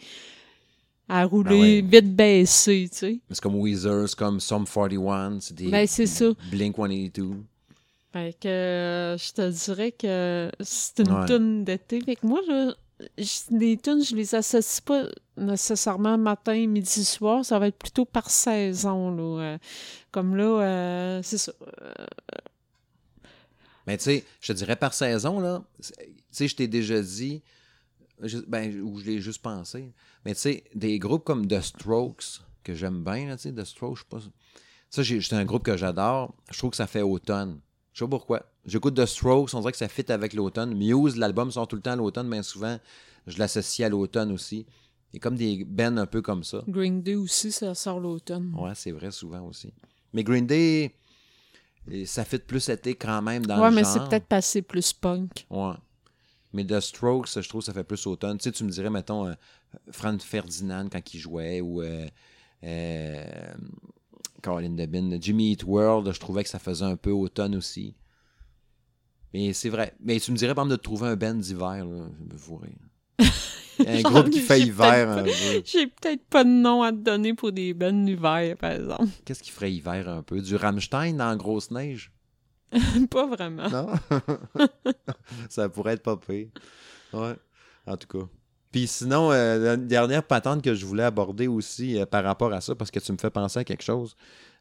à 1.09 1.25
rouler 1.25 1.83
Ben 1.83 1.91
ouais. 1.91 2.01
vite 2.01 2.17
baissé, 2.17 2.89
tu 2.91 2.99
sais. 2.99 3.21
C'est 3.31 3.41
comme 3.41 3.57
Weezer, 3.57 4.09
c'est 4.09 4.19
comme 4.19 4.41
Sum 4.41 4.65
41, 4.67 5.41
c'est 5.41 5.55
des 5.55 5.69
Ben. 5.71 5.87
Blink 6.51 6.77
182. 6.77 7.45
Fait 8.15 8.33
que 8.41 8.47
euh, 8.49 9.19
je 9.19 9.33
te 9.33 9.51
dirais 9.51 9.91
que 9.91 10.49
c'est 10.61 11.01
une 11.01 11.11
Ouais. 11.13 11.27
toune 11.27 11.65
d'été. 11.65 12.01
Fait 12.01 12.15
que 12.15 12.25
moi, 12.25 12.41
là, 12.47 12.73
je- 13.19 13.57
les 13.59 13.77
tunes, 13.77 14.05
je 14.05 14.15
les 14.15 14.37
associe 14.37 14.81
pas 14.81 15.07
nécessairement 15.37 16.17
matin, 16.17 16.65
midi, 16.69 17.05
soir. 17.05 17.45
Ça 17.45 17.59
va 17.59 17.67
être 17.67 17.77
plutôt 17.77 18.05
par 18.05 18.31
saison, 18.31 19.11
là. 19.11 19.43
Euh, 19.43 19.59
comme 20.13 20.37
là, 20.37 20.45
euh, 20.63 21.21
c'est 21.25 21.39
ça. 21.39 21.53
Mais 23.87 23.99
tu 23.99 24.05
sais, 24.05 24.25
je 24.41 24.53
te 24.53 24.57
dirais 24.57 24.77
par 24.77 24.95
saison, 24.95 25.41
là, 25.41 25.63
tu 25.83 25.93
sais, 26.31 26.49
je 26.49 26.57
t'ai 26.57 26.69
déjà 26.69 27.03
dit, 27.03 27.43
je- 28.21 28.39
ben, 28.39 28.81
ou 28.81 28.99
je 29.01 29.05
l'ai 29.07 29.21
juste 29.21 29.43
pensé, 29.43 29.93
mais 30.25 30.35
tu 30.35 30.41
sais, 30.41 30.65
des 30.75 30.99
groupes 30.99 31.25
comme 31.25 31.47
The 31.47 31.61
Strokes, 31.61 32.41
que 32.63 32.75
j'aime 32.75 33.05
bien, 33.05 33.27
là, 33.27 33.37
tu 33.37 33.43
sais, 33.43 33.53
The 33.53 33.65
Strokes, 33.65 33.97
je 33.99 34.03
sais 34.03 34.09
pas. 34.09 34.21
Ça, 34.89 35.03
c'est 35.05 35.33
un 35.35 35.45
groupe 35.45 35.65
que 35.65 35.77
j'adore. 35.77 36.33
Je 36.51 36.57
trouve 36.57 36.71
que 36.71 36.77
ça 36.77 36.87
fait 36.87 37.03
automne. 37.03 37.59
Je 37.95 38.01
sais 38.01 38.05
pas 38.05 38.11
pourquoi. 38.11 38.43
J'écoute 38.67 38.97
The 38.97 39.07
Strokes, 39.07 39.55
on 39.55 39.61
dirait 39.61 39.73
que 39.73 39.79
ça 39.79 39.89
fit 39.89 40.11
avec 40.11 40.33
l'automne. 40.35 40.75
Muse, 40.75 41.17
l'album 41.17 41.51
sort 41.53 41.69
tout 41.69 41.77
le 41.77 41.83
temps 41.83 41.93
à 41.93 41.97
l'automne, 41.97 42.27
mais 42.27 42.43
souvent, 42.43 42.77
je 43.29 43.39
l'associe 43.39 43.87
à 43.87 43.89
l'automne 43.89 44.33
aussi. 44.33 44.67
A 45.15 45.19
comme 45.21 45.37
des 45.37 45.65
bands 45.65 45.97
un 45.97 46.07
peu 46.07 46.21
comme 46.21 46.43
ça. 46.43 46.63
Green 46.67 47.01
Day 47.03 47.15
aussi, 47.15 47.53
ça 47.53 47.73
sort 47.77 48.01
l'automne. 48.01 48.53
Ouais, 48.59 48.73
c'est 48.75 48.91
vrai, 48.91 49.13
souvent 49.13 49.47
aussi. 49.47 49.73
Mais 50.13 50.25
Green 50.25 50.45
Day, 50.45 50.93
ça 52.05 52.25
fit 52.25 52.39
plus 52.39 52.69
été 52.69 52.97
quand 52.97 53.23
même 53.23 53.47
dans 53.47 53.61
ouais, 53.63 53.71
le 53.71 53.77
mais 53.77 53.85
genre. 53.85 53.93
c'est 53.93 54.09
peut-être 54.09 54.27
passé 54.27 54.63
plus 54.63 54.93
punk. 54.93 55.47
Ouais. 55.49 55.75
Mais 56.53 56.65
The 56.67 56.81
Strokes, 56.81 57.41
je 57.41 57.49
trouve 57.49 57.63
ça 57.63 57.73
fait 57.73 57.85
plus 57.85 58.05
automne. 58.09 58.39
Tu 58.39 58.45
sais, 58.45 58.53
tu 58.53 58.65
me 58.65 58.71
dirais, 58.71 58.91
mettons, 58.91 59.27
euh, 59.29 59.35
Franz 59.93 60.25
Ferdinand 60.25 60.89
quand 60.91 61.15
il 61.15 61.19
jouait 61.21 61.61
ou 61.61 61.81
euh, 61.81 62.09
euh, 62.65 63.55
Colin 64.45 64.71
Debin, 64.71 65.19
Jimmy 65.21 65.53
Eat 65.53 65.65
World, 65.65 66.13
je 66.13 66.21
trouvais 66.21 66.45
que 66.45 66.51
ça 66.51 66.59
faisait 66.59 66.85
un 66.85 66.97
peu 66.97 67.11
automne 67.11 67.57
aussi. 67.57 67.97
Mais 69.33 69.55
c'est 69.55 69.71
vrai. 69.71 69.95
Mais 70.01 70.21
tu 70.21 70.33
me 70.33 70.37
dirais, 70.37 70.55
par 70.55 70.65
exemple, 70.65 70.79
de 70.79 70.83
trouver 70.83 71.09
un 71.09 71.17
band 71.17 71.35
d'hiver, 71.35 71.87
là, 71.87 72.09
je 72.19 72.35
me 72.35 72.39
fourrais. 72.39 72.75
Un 73.87 74.03
groupe 74.03 74.31
qui 74.31 74.39
fait 74.39 74.61
hiver 74.61 75.11
un 75.11 75.25
peu. 75.25 75.31
J'ai 75.65 75.89
peut-être 75.89 76.25
pas 76.27 76.45
de 76.45 76.49
nom 76.49 76.83
à 76.83 76.93
te 76.93 76.99
donner 76.99 77.35
pour 77.35 77.51
des 77.51 77.75
bandes 77.75 78.05
d'hiver, 78.05 78.57
par 78.57 78.71
exemple. 78.71 79.09
Qu'est-ce 79.25 79.43
qui 79.43 79.51
ferait 79.51 79.73
hiver 79.73 80.09
un 80.09 80.23
peu? 80.23 80.41
Du 80.41 80.55
Rammstein 80.55 81.17
dans 81.17 81.37
grosse 81.37 81.73
neige? 81.73 82.13
pas 83.11 83.27
vraiment. 83.27 83.69
Non? 83.69 83.89
ça 85.49 85.69
pourrait 85.69 85.95
être 85.95 86.05
pas 86.05 86.17
pire. 86.17 86.51
Ouais, 87.13 87.35
en 87.87 87.97
tout 87.97 88.07
cas. 88.07 88.29
Puis 88.75 88.89
sinon, 88.89 89.31
euh, 89.31 89.57
la 89.57 89.77
dernière 89.77 90.25
patente 90.25 90.61
que 90.61 90.75
je 90.75 90.85
voulais 90.85 91.05
aborder 91.05 91.47
aussi 91.47 91.97
euh, 91.97 92.07
par 92.07 92.25
rapport 92.25 92.53
à 92.53 92.61
ça, 92.61 92.75
parce 92.75 92.91
que 92.91 92.99
tu 92.99 93.13
me 93.13 93.17
fais 93.19 93.31
penser 93.31 93.61
à 93.61 93.65
quelque 93.65 93.85
chose 93.85 94.17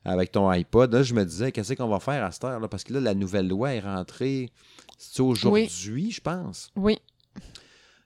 avec 0.05 0.31
ton 0.31 0.47
iPod, 0.49 0.93
là, 0.93 1.01
je 1.01 1.15
me 1.15 1.25
disais, 1.25 1.51
qu'est-ce 1.51 1.73
qu'on 1.73 1.87
va 1.87 1.99
faire 1.99 2.23
à 2.23 2.29
cette 2.31 2.43
heure? 2.43 2.59
Là? 2.59 2.67
Parce 2.67 2.83
que 2.83 2.93
là, 2.93 2.99
la 2.99 3.15
nouvelle 3.15 3.47
loi 3.47 3.73
est 3.73 3.79
rentrée, 3.79 4.51
c'est 4.99 5.19
aujourd'hui, 5.23 6.11
je 6.11 6.21
pense. 6.21 6.69
Oui. 6.75 6.99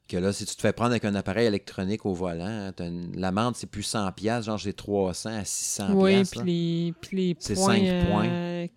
Que 0.08 0.16
là, 0.16 0.32
si 0.32 0.46
tu 0.46 0.56
te 0.56 0.62
fais 0.62 0.72
prendre 0.72 0.92
avec 0.92 1.04
un 1.04 1.14
appareil 1.14 1.46
électronique 1.46 2.06
au 2.06 2.14
volant, 2.14 2.70
hein, 2.70 2.72
l'amende, 3.14 3.58
c'est 3.58 3.68
plus 3.68 3.82
100$, 3.94 4.14
piastres, 4.14 4.46
genre 4.46 4.62
c'est 4.62 4.72
300 4.72 5.30
à 5.30 5.42
600$. 5.42 5.92
Oui, 5.92 6.24
puis 6.24 6.40
les, 6.46 6.94
puis 7.02 7.18
les 7.18 7.36
C'est 7.38 7.56
points. 7.56 7.76
cinq 7.76 8.08
points. 8.10 8.68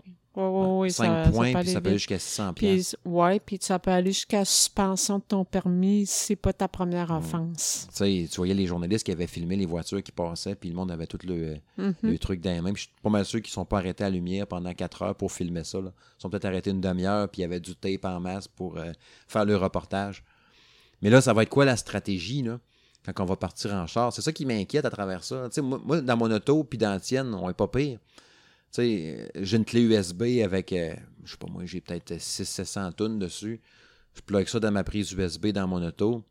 Euh, 0.40 0.78
ouais, 0.78 0.90
5 0.90 1.24
ça, 1.26 1.30
points, 1.30 1.52
ça 1.52 1.60
puis 1.60 1.68
ça 1.70 1.80
peut 1.80 1.88
aller 1.88 1.98
jusqu'à 1.98 2.16
600$. 2.18 2.54
piastres. 2.54 2.96
Puis, 3.02 3.10
ouais, 3.12 3.40
puis 3.40 3.58
ça 3.60 3.78
peut 3.78 3.90
aller 3.90 4.12
jusqu'à 4.12 4.44
suspension 4.44 5.18
de 5.18 5.24
ton 5.26 5.44
permis 5.44 6.06
si 6.06 6.24
c'est 6.26 6.36
pas 6.36 6.52
ta 6.52 6.68
première 6.68 7.10
offense. 7.10 7.86
Tu 7.90 7.96
sais, 7.96 8.28
tu 8.30 8.36
voyais 8.36 8.54
les 8.54 8.66
journalistes 8.66 9.04
qui 9.04 9.12
avaient 9.12 9.26
filmé 9.26 9.56
les 9.56 9.66
voitures 9.66 10.02
qui 10.02 10.12
passaient, 10.12 10.54
puis 10.54 10.68
le 10.70 10.74
monde 10.74 10.90
avait 10.90 11.06
tout 11.06 11.18
le, 11.24 11.56
Mhm. 11.76 11.94
le 12.02 12.18
truc 12.18 12.40
dans 12.40 12.50
les 12.50 12.60
mains. 12.60 12.72
Puis 12.72 12.82
je 12.84 12.88
suis 12.88 13.02
pas 13.02 13.10
mal 13.10 13.24
sûr 13.24 13.40
qu'ils 13.42 13.52
sont 13.52 13.64
pas 13.64 13.78
arrêtés 13.78 14.04
à 14.04 14.08
la 14.10 14.14
lumière 14.16 14.46
pendant 14.46 14.72
4 14.74 15.02
heures 15.02 15.14
pour 15.14 15.30
filmer 15.32 15.64
ça. 15.64 15.80
Là. 15.80 15.92
Ils 16.18 16.22
sont 16.22 16.30
peut-être 16.30 16.44
arrêtés 16.46 16.70
une 16.70 16.80
demi-heure, 16.80 17.28
puis 17.28 17.40
il 17.40 17.42
y 17.42 17.44
avait 17.44 17.60
du 17.60 17.74
tape 17.76 18.04
en 18.04 18.20
masse 18.20 18.48
pour 18.48 18.78
euh, 18.78 18.92
faire 19.28 19.44
le 19.44 19.56
reportage. 19.56 20.24
Mais 21.02 21.10
là, 21.10 21.20
ça 21.20 21.32
va 21.32 21.42
être 21.44 21.48
quoi 21.50 21.64
la 21.64 21.76
stratégie? 21.76 22.42
Là? 22.42 22.58
quand 23.14 23.22
on 23.24 23.26
va 23.26 23.34
partir 23.36 23.72
en 23.74 23.86
char? 23.86 24.12
C'est 24.12 24.20
ça 24.22 24.30
qui 24.30 24.44
m'inquiète 24.44 24.84
à 24.84 24.90
travers 24.90 25.24
ça. 25.24 25.48
Moi, 25.62 25.80
moi, 25.84 26.00
dans 26.02 26.16
mon 26.18 26.30
auto 26.30 26.62
puis 26.64 26.78
dans 26.78 26.90
la 26.90 27.00
tienne, 27.00 27.34
on 27.34 27.48
est 27.48 27.54
pas 27.54 27.66
pire. 27.66 27.98
Tu 28.72 28.82
sais, 28.82 29.30
j'ai 29.34 29.56
une 29.56 29.64
clé 29.64 29.82
USB 29.82 30.22
avec, 30.44 30.72
euh, 30.72 30.94
je 31.24 31.32
sais 31.32 31.36
pas 31.36 31.48
moi, 31.48 31.62
j'ai 31.64 31.80
peut-être 31.80 32.12
600-700 32.12 32.92
tonnes 32.92 33.18
dessus. 33.18 33.60
Je 34.14 34.20
plug 34.20 34.46
ça 34.46 34.60
dans 34.60 34.70
ma 34.70 34.84
prise 34.84 35.12
USB 35.12 35.48
dans 35.48 35.66
mon 35.66 35.82
auto. 35.82 36.24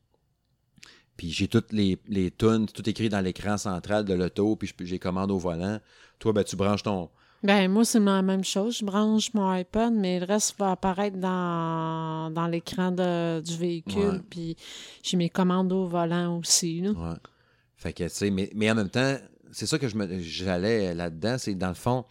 Puis 1.18 1.32
j'ai 1.32 1.50
toutes 1.50 1.74
les, 1.74 2.00
les 2.08 2.32
tunes, 2.32 2.66
tout 2.68 2.90
écrit 2.90 3.10
dans 3.10 3.20
l'écran 3.20 3.58
central 3.58 4.06
de 4.06 4.14
l'auto, 4.14 4.56
puis 4.56 4.74
j'ai 4.82 5.00
commande 5.00 5.32
au 5.32 5.38
volant. 5.38 5.80
Toi, 6.18 6.32
ben, 6.32 6.44
tu 6.46 6.56
branches 6.56 6.84
ton. 6.84 7.10
Ben, 7.44 7.70
moi, 7.70 7.84
c'est 7.84 8.00
la 8.00 8.22
même 8.22 8.44
chose. 8.44 8.78
Je 8.80 8.86
branche 8.86 9.34
mon 9.34 9.50
iPod, 9.50 9.94
mais 9.94 10.20
le 10.20 10.26
reste 10.26 10.58
va 10.58 10.72
apparaître 10.72 11.18
dans, 11.18 12.32
dans 12.32 12.48
l'écran 12.48 12.92
du 12.92 13.58
véhicule. 13.58 14.02
Ouais. 14.02 14.22
Puis 14.30 14.56
j'ai 15.04 15.18
mes 15.18 15.30
commandes 15.30 15.72
au 15.74 15.88
volant 15.88 16.38
aussi. 16.38 16.82
Là. 16.82 16.92
Ouais. 16.92 17.18
Fait 17.76 17.94
que, 17.94 18.04
tu 18.04 18.10
sais, 18.10 18.30
mais, 18.30 18.50
mais 18.56 18.72
en 18.72 18.76
même 18.76 18.90
temps, 18.90 19.18
c'est 19.52 19.66
ça 19.66 19.80
que 19.80 19.88
je 19.88 19.96
me, 19.96 20.20
j'allais 20.20 20.94
là-dedans, 20.94 21.38
c'est 21.38 21.56
dans 21.56 21.70
le 21.70 21.74
fond, 21.74 22.06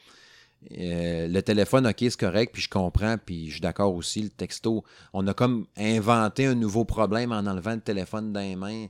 euh, 0.76 1.28
le 1.28 1.40
téléphone, 1.42 1.86
OK, 1.86 1.96
c'est 2.00 2.18
correct, 2.18 2.52
puis 2.52 2.62
je 2.62 2.68
comprends, 2.68 3.16
puis 3.24 3.46
je 3.46 3.52
suis 3.52 3.61
d'accord 3.61 3.94
aussi, 3.94 4.22
le 4.22 4.28
texto, 4.28 4.84
on 5.12 5.26
a 5.26 5.34
comme 5.34 5.66
inventé 5.76 6.46
un 6.46 6.54
nouveau 6.54 6.84
problème 6.84 7.32
en 7.32 7.38
enlevant 7.46 7.74
le 7.74 7.80
téléphone 7.80 8.32
dans 8.32 8.40
les 8.40 8.56
mains. 8.56 8.86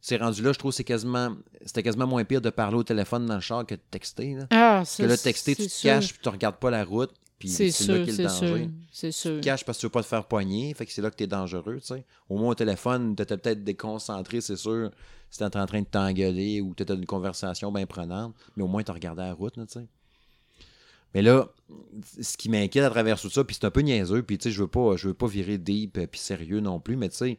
C'est 0.00 0.16
rendu 0.16 0.42
là, 0.42 0.52
je 0.52 0.58
trouve 0.58 0.72
que 0.72 0.76
c'est 0.76 0.84
quasiment, 0.84 1.36
c'était 1.64 1.82
quasiment 1.82 2.06
moins 2.08 2.24
pire 2.24 2.40
de 2.40 2.50
parler 2.50 2.76
au 2.76 2.82
téléphone 2.82 3.26
dans 3.26 3.36
le 3.36 3.40
char 3.40 3.64
que 3.64 3.74
de 3.76 3.80
texter. 3.90 4.34
Là. 4.34 4.46
Ah, 4.50 4.72
Parce 4.78 4.96
que 4.96 5.04
là, 5.04 5.16
texter, 5.16 5.54
tu 5.54 5.64
te 5.66 5.68
sûr. 5.70 5.90
caches, 5.90 6.12
puis 6.14 6.20
tu 6.22 6.28
regardes 6.28 6.56
pas 6.56 6.70
la 6.70 6.84
route, 6.84 7.12
puis 7.38 7.48
C'est 7.48 7.66
là 7.86 8.04
qu'est 8.04 8.12
le 8.12 8.24
danger. 8.24 8.70
C'est 8.90 9.12
sûr. 9.12 9.34
Tu 9.34 9.40
te 9.40 9.44
caches 9.44 9.64
parce 9.64 9.78
que 9.78 9.80
tu 9.82 9.86
veux 9.86 9.90
pas 9.90 10.02
te 10.02 10.08
faire 10.08 10.24
poigner, 10.24 10.74
fait 10.74 10.86
que 10.86 10.92
c'est 10.92 11.02
là 11.02 11.10
que 11.10 11.16
tu 11.16 11.24
es 11.24 11.26
dangereux, 11.28 11.78
tu 11.80 11.86
sais. 11.94 12.04
Au 12.28 12.36
moins 12.36 12.50
au 12.50 12.54
téléphone, 12.54 13.14
tu 13.14 13.22
étais 13.22 13.36
peut-être 13.36 13.62
déconcentré, 13.62 14.40
c'est 14.40 14.56
sûr, 14.56 14.90
si 15.30 15.38
t'es 15.38 15.56
en 15.56 15.66
train 15.66 15.80
de 15.82 15.86
t'engueuler 15.86 16.60
ou 16.60 16.74
tu 16.74 16.82
étais 16.82 16.94
dans 16.94 16.98
une 16.98 17.06
conversation 17.06 17.70
bien 17.70 17.86
prenante, 17.86 18.34
mais 18.56 18.64
au 18.64 18.68
moins 18.68 18.82
tu 18.82 18.90
regardé 18.90 19.22
la 19.22 19.34
route, 19.34 19.54
tu 19.54 19.62
sais. 19.68 19.86
Mais 21.14 21.22
là, 21.22 21.48
ce 22.20 22.36
qui 22.36 22.48
m'inquiète 22.48 22.84
à 22.84 22.90
travers 22.90 23.20
tout 23.20 23.28
ça, 23.30 23.44
puis 23.44 23.54
c'est 23.58 23.66
un 23.66 23.70
peu 23.70 23.80
niaiseux, 23.80 24.22
puis 24.22 24.38
tu 24.38 24.44
sais, 24.44 24.50
je 24.50 24.60
veux 24.62 24.68
pas, 24.68 24.96
je 24.96 25.08
veux 25.08 25.14
pas 25.14 25.26
virer 25.26 25.58
deep 25.58 25.98
euh, 25.98 26.06
puis 26.06 26.20
sérieux 26.20 26.60
non 26.60 26.80
plus, 26.80 26.96
mais 26.96 27.08
tu 27.10 27.16
sais, 27.16 27.38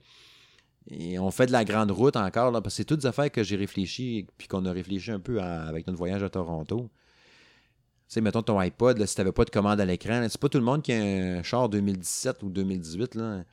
et 0.92 1.18
on 1.18 1.32
fait 1.32 1.46
de 1.48 1.52
la 1.54 1.64
grande 1.66 1.92
route 1.92 2.16
encore, 2.18 2.52
là, 2.52 2.62
parce 2.62 2.74
que 2.76 2.78
c'est 2.78 2.86
toutes 2.86 3.00
des 3.02 3.06
affaires 3.08 3.32
que 3.32 3.42
j'ai 3.44 3.56
réfléchi, 3.56 4.28
puis 4.38 4.48
qu'on 4.48 4.66
a 4.66 4.72
réfléchi 4.72 5.12
un 5.12 5.20
peu 5.20 5.42
à- 5.42 5.64
avec 5.64 5.88
notre 5.88 5.98
voyage 5.98 6.22
à 6.24 6.30
Toronto. 6.30 6.90
Tu 8.10 8.16
sais, 8.16 8.22
mettons 8.22 8.44
ton 8.44 8.60
iPod, 8.60 8.98
là, 9.00 9.08
si 9.08 9.16
t'avais 9.16 9.32
pas 9.32 9.46
de 9.46 9.50
commande 9.50 9.80
à 9.80 9.86
l'écran, 9.86 10.24
c'est 10.30 10.40
pas 10.40 10.50
tout 10.50 10.58
le 10.60 10.64
monde 10.64 10.82
qui 10.84 10.92
a 10.92 10.98
un 11.02 11.42
char 11.44 11.70
2017 11.70 12.44
ou 12.44 12.50
2018, 12.50 13.16
là. 13.16 13.44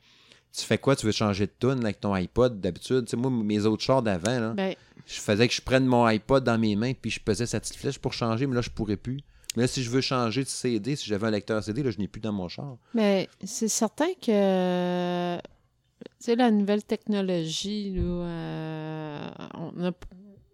Tu 0.53 0.65
fais 0.65 0.77
quoi? 0.77 0.97
Tu 0.97 1.05
veux 1.05 1.13
changer 1.13 1.47
de 1.47 1.51
tune 1.57 1.81
avec 1.83 2.01
ton 2.01 2.13
iPod 2.13 2.59
d'habitude? 2.59 3.05
Tu 3.05 3.11
sais, 3.11 3.17
moi, 3.17 3.31
mes 3.31 3.65
autres 3.65 3.81
chars 3.83 4.01
d'avant, 4.03 4.37
là, 4.39 4.53
Ben, 4.53 4.75
je 5.07 5.19
faisais 5.19 5.47
que 5.47 5.53
je 5.53 5.61
prenne 5.61 5.85
mon 5.85 6.03
iPod 6.05 6.43
dans 6.43 6.57
mes 6.59 6.75
mains 6.75 6.91
puis 6.93 7.09
je 7.09 7.21
pesais 7.21 7.45
cette 7.45 7.63
petite 7.63 7.77
flèche 7.77 7.97
pour 7.97 8.11
changer, 8.11 8.45
mais 8.45 8.55
là, 8.55 8.61
je 8.61 8.69
pourrais 8.69 8.97
plus. 8.97 9.21
Mais 9.55 9.63
là, 9.63 9.67
si 9.67 9.83
je 9.83 9.89
veux 9.89 10.01
changer 10.01 10.43
de 10.43 10.47
CD, 10.49 10.95
si 10.95 11.07
j'avais 11.07 11.27
un 11.27 11.31
lecteur 11.31 11.63
CD, 11.63 11.83
là, 11.83 11.91
je 11.91 11.97
n'ai 11.97 12.07
plus 12.07 12.21
dans 12.21 12.31
mon 12.31 12.47
char. 12.47 12.77
mais 12.93 13.29
c'est 13.43 13.67
certain 13.67 14.13
que 14.21 15.37
tu 15.37 16.25
sais, 16.25 16.35
la 16.35 16.51
nouvelle 16.51 16.83
technologie, 16.83 17.91
là, 17.91 18.01
euh, 18.01 19.29
on 19.55 19.83
a 19.85 19.91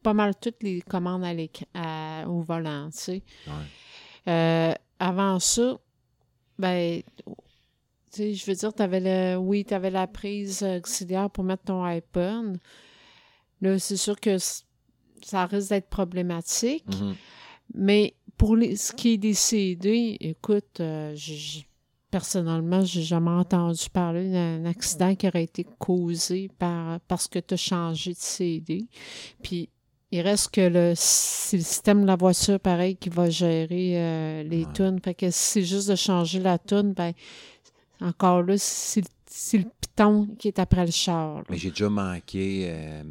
pas 0.01 0.13
mal 0.13 0.33
toutes 0.39 0.63
les 0.63 0.81
commandes 0.81 1.23
à 1.23 1.33
à- 1.73 2.27
au 2.27 2.41
volant, 2.41 2.89
tu 2.91 2.97
sais. 2.97 3.23
Euh, 4.27 4.73
avant 4.99 5.39
ça, 5.39 5.77
ben, 6.57 7.01
je 8.15 8.45
veux 8.45 8.55
dire, 8.55 8.73
t'avais 8.73 8.99
le, 8.99 9.37
oui, 9.37 9.63
tu 9.65 9.73
avais 9.73 9.89
la 9.91 10.07
prise 10.07 10.63
auxiliaire 10.63 11.29
pour 11.29 11.43
mettre 11.43 11.63
ton 11.65 11.83
iPod. 11.83 12.57
Là, 13.61 13.79
c'est 13.79 13.97
sûr 13.97 14.19
que 14.19 14.37
ça 15.21 15.45
risque 15.45 15.69
d'être 15.69 15.89
problématique. 15.89 16.85
Mhm. 16.99 17.15
Mais 17.73 18.15
pour 18.37 18.55
les, 18.55 18.75
ce 18.75 18.93
qui 18.93 19.13
est 19.13 19.17
des 19.17 19.33
CD, 19.33 20.17
écoute, 20.19 20.79
euh, 20.79 21.11
j'ai- 21.15 21.65
personnellement, 22.11 22.83
j'ai 22.85 23.01
jamais 23.03 23.31
entendu 23.31 23.89
parler 23.91 24.31
d'un 24.31 24.65
accident 24.65 25.13
qui 25.15 25.27
aurait 25.27 25.43
été 25.43 25.65
causé 25.77 26.49
par 26.57 26.99
parce 27.01 27.27
que 27.27 27.39
tu 27.39 27.53
as 27.55 27.57
changé 27.57 28.11
de 28.13 28.17
CD. 28.19 28.85
Puis 29.43 29.69
il 30.11 30.21
reste 30.21 30.51
que 30.53 30.61
le, 30.61 30.93
c'est 30.95 31.57
le 31.57 31.63
système 31.63 32.03
de 32.03 32.07
la 32.07 32.15
voiture, 32.15 32.59
pareil, 32.59 32.95
qui 32.95 33.09
va 33.09 33.29
gérer 33.29 33.99
euh, 33.99 34.43
les 34.43 34.63
Ouais. 34.65 34.73
tunes. 34.73 34.99
Fait 35.03 35.13
que 35.15 35.29
si 35.31 35.39
c'est 35.51 35.63
juste 35.63 35.89
de 35.89 35.95
changer 35.95 36.39
la 36.39 36.57
tune, 36.57 36.93
ben 36.93 37.11
encore 37.99 38.41
là, 38.43 38.55
c'est 38.57 39.01
le- 39.01 39.07
c'est 39.29 39.57
le 39.57 39.65
piton 39.81 40.27
qui 40.39 40.47
est 40.47 40.59
après 40.59 40.85
le 40.85 40.91
char. 40.91 41.39
là. 41.39 41.43
Mais 41.49 41.57
j'ai 41.57 41.71
déjà 41.71 41.89
manqué 41.89 42.67
euh, 42.69 43.03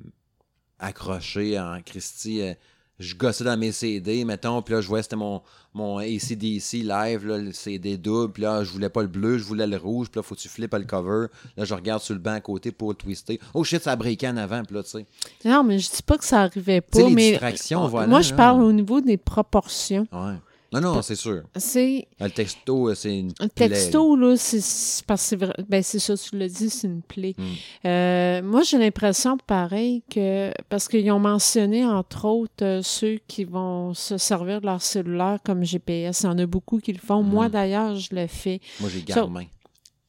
accroché 0.79 1.59
en 1.59 1.81
Christie. 1.85 2.41
euh, 2.41 2.55
je 2.99 3.15
gossais 3.15 3.45
dans 3.45 3.57
mes 3.57 3.73
CD, 3.73 4.25
mettons, 4.25 4.63
puis 4.63 4.75
là, 4.75 4.81
je 4.81 4.89
voyais 4.89 5.03
c'était 5.03 5.17
mon, 5.17 5.43
mon 5.75 5.99
ACDC 5.99 6.83
live, 6.83 7.27
là, 7.27 7.39
le 7.39 7.53
CD 7.53 7.97
double, 7.99 8.33
puis 8.33 8.43
là, 8.43 8.65
je 8.65 8.71
voulais 8.71 8.89
pas 8.89 9.03
le 9.03 9.09
bleu, 9.09 9.39
je 9.39 9.45
voulais 9.45 9.67
le 9.67 9.77
rouge, 9.77 10.09
puis 10.11 10.19
là, 10.19 10.23
faut 10.23 10.35
que 10.35 10.41
tu 10.41 10.49
flippes 10.49 10.75
le 10.75 10.85
cover? 10.85 11.27
Là, 11.57 11.65
je 11.65 11.75
regarde 11.75 12.01
sur 12.03 12.15
le 12.15 12.21
banc 12.21 12.33
à 12.33 12.41
côté 12.41 12.73
pour 12.73 12.91
le 12.91 12.95
twister. 12.95 13.39
Oh 13.53 13.65
shit, 13.65 13.83
ça 13.83 13.93
a 13.93 13.97
en 13.97 14.37
avant, 14.37 14.63
puis 14.65 14.75
là, 14.75 14.83
tu 14.83 14.91
sais. 14.91 15.07
Non, 15.45 15.63
mais 15.63 15.79
je 15.79 15.91
dis 15.91 16.03
pas 16.03 16.17
que 16.17 16.25
ça 16.25 16.43
arrivait 16.43 16.81
pas, 16.81 16.99
les 17.01 17.15
mais 17.15 17.31
distractions, 17.33 17.87
voilà, 17.89 18.07
moi, 18.07 18.23
je 18.23 18.31
là. 18.31 18.37
parle 18.37 18.63
au 18.63 18.73
niveau 18.73 19.01
des 19.01 19.17
proportions. 19.17 20.07
Ouais. 20.13 20.37
Non, 20.81 20.95
non, 20.95 21.03
c'est 21.03 21.15
sûr. 21.17 21.43
C'est 21.57 22.07
Le 22.21 22.29
texto, 22.31 22.89
euh, 22.89 22.95
c'est 22.95 23.19
une. 23.19 23.33
un 23.41 23.49
plaie, 23.49 23.69
texto, 23.69 24.17
là, 24.17 24.37
c'est 24.37 25.05
parce 25.07 25.23
que 25.23 25.29
c'est 25.29 25.37
vrai. 25.37 25.55
Ben, 25.69 25.83
c'est 25.83 25.99
ça, 25.99 26.17
tu 26.17 26.37
l'as 26.39 26.49
dit, 26.49 26.71
c'est 26.71 26.87
une 26.87 27.03
plaie. 27.03 27.35
Mm. 27.39 27.43
Euh, 27.87 28.43
moi, 28.43 28.63
j'ai 28.63 28.79
l'impression, 28.79 29.37
pareil, 29.39 30.03
que. 30.11 30.53
Parce 30.69 30.89
qu'ils 30.89 31.11
ont 31.11 31.19
mentionné, 31.19 31.85
entre 31.85 32.25
autres, 32.27 32.65
euh, 32.65 32.81
ceux 32.83 33.19
qui 33.27 33.45
vont 33.45 33.95
se 33.95 34.19
servir 34.19 34.61
de 34.61 34.67
leur 34.67 34.83
cellulaire 34.83 35.39
comme 35.45 35.65
GPS. 35.65 36.23
Il 36.23 36.27
y 36.27 36.29
en 36.29 36.39
a 36.39 36.47
beaucoup 36.47 36.79
qui 36.79 36.93
le 36.93 36.99
font. 36.99 37.23
Mm. 37.23 37.29
Moi, 37.29 37.49
d'ailleurs, 37.49 37.95
je 37.97 38.15
le 38.15 38.27
fais. 38.27 38.61
Moi, 38.81 38.91
j'ai 38.93 39.03
Garmin. 39.03 39.45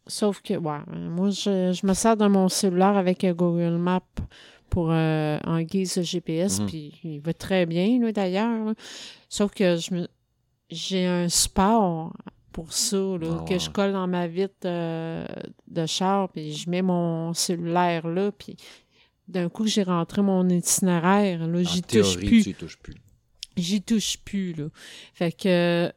Sauf 0.10 0.42
que, 0.42 0.54
ouais, 0.54 0.80
moi, 0.96 1.30
je, 1.32 1.74
je 1.74 1.86
me 1.86 1.94
sers 1.94 2.16
de 2.16 2.26
mon 2.28 2.48
cellulaire 2.48 2.96
avec 2.96 3.26
Google 3.26 3.78
Maps 3.78 4.00
pour 4.70 4.90
euh, 4.92 5.38
en 5.46 5.62
guise 5.62 5.98
de 5.98 6.02
GPS, 6.02 6.60
Mhm. 6.60 6.66
puis 6.68 6.94
il 7.04 7.20
va 7.20 7.34
très 7.34 7.66
bien, 7.66 8.00
là, 8.02 8.12
d'ailleurs. 8.12 8.74
Sauf 9.30 9.54
que 9.54 9.76
je 9.78 9.94
me 9.94 10.08
j'ai 10.70 11.06
un 11.06 11.30
support 11.30 12.14
pour 12.52 12.74
ça, 12.74 12.98
là, 12.98 13.40
Ah 13.42 13.46
que 13.48 13.60
je 13.60 13.70
colle 13.70 13.94
dans 13.94 14.08
ma 14.08 14.28
vitre 14.28 14.56
euh, 14.66 15.26
de 15.68 15.86
char, 15.86 16.30
puis 16.30 16.54
je 16.54 16.70
mets 16.70 16.82
mon 16.82 17.34
cellulaire 17.34 18.08
là, 18.08 18.32
puis 18.32 18.58
d'un 19.28 19.50
coup, 19.50 19.68
j'ai 19.68 19.84
rentré 19.84 20.22
mon 20.22 20.48
itinéraire, 20.50 21.48
là, 21.48 21.64
j'y 21.64 21.82
touche 21.82 22.18
plus 22.18 22.44
tu 22.44 22.50
y 22.50 22.54
touches 22.56 22.78
plus. 22.78 22.96
j'y 23.58 23.82
touche 23.82 24.18
plus, 24.18 24.54
là. 24.54 24.66
Fait 25.14 25.32
que 25.32 25.92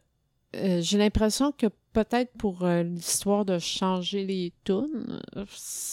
euh, 0.57 0.81
j'ai 0.81 0.99
l'impression 0.99 1.53
que 1.53 1.67
peut-être 1.93 2.33
pour 2.37 2.65
euh, 2.65 2.83
l'histoire 2.83 3.45
de 3.45 3.59
changer 3.59 4.25
les 4.25 4.53
tunes, 4.65 5.21
il 5.37 5.45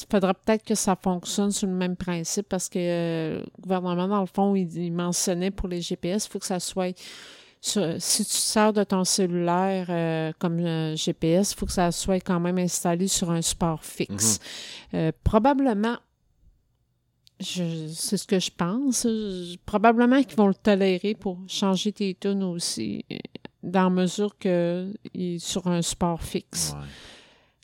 faudrait 0.09 0.33
peut-être 0.33 0.63
que 0.63 0.75
ça 0.75 0.95
fonctionne 0.95 1.51
sur 1.51 1.67
le 1.67 1.73
même 1.73 1.95
principe 1.95 2.47
parce 2.49 2.69
que 2.69 2.79
euh, 2.79 3.39
le 3.39 3.61
gouvernement, 3.61 4.07
dans 4.07 4.21
le 4.21 4.27
fond, 4.27 4.55
il, 4.55 4.75
il 4.77 4.91
mentionnait 4.91 5.51
pour 5.51 5.67
les 5.67 5.81
GPS, 5.81 6.25
il 6.25 6.29
faut 6.29 6.39
que 6.39 6.45
ça 6.45 6.59
soit. 6.59 6.97
Si 7.61 8.23
tu 8.25 8.31
sers 8.31 8.71
de 8.73 8.83
ton 8.83 9.03
cellulaire 9.03 9.87
euh, 9.89 10.31
comme 10.39 10.59
euh, 10.59 10.95
GPS, 10.95 11.51
il 11.51 11.55
faut 11.57 11.65
que 11.65 11.71
ça 11.71 11.91
soit 11.91 12.19
quand 12.19 12.39
même 12.39 12.57
installé 12.59 13.07
sur 13.07 13.29
un 13.31 13.41
support 13.41 13.83
fixe. 13.83 14.39
Euh, 14.93 15.11
probablement, 15.23 15.97
c'est 17.39 18.17
ce 18.17 18.25
que 18.25 18.39
je 18.39 18.49
pense. 18.51 19.03
Je- 19.03 19.57
probablement 19.65 20.23
qu'ils 20.23 20.37
vont 20.37 20.47
le 20.47 20.53
tolérer 20.55 21.13
pour 21.15 21.37
changer 21.47 21.91
tes 21.91 22.15
tunes 22.15 22.43
aussi, 22.43 23.05
dans 23.63 23.89
mesure 23.89 24.37
que 24.37 24.93
il 25.13 25.35
est 25.35 25.39
sur 25.39 25.67
un 25.67 25.81
support 25.81 26.21
fixe. 26.21 26.73
Ouais. 26.73 26.85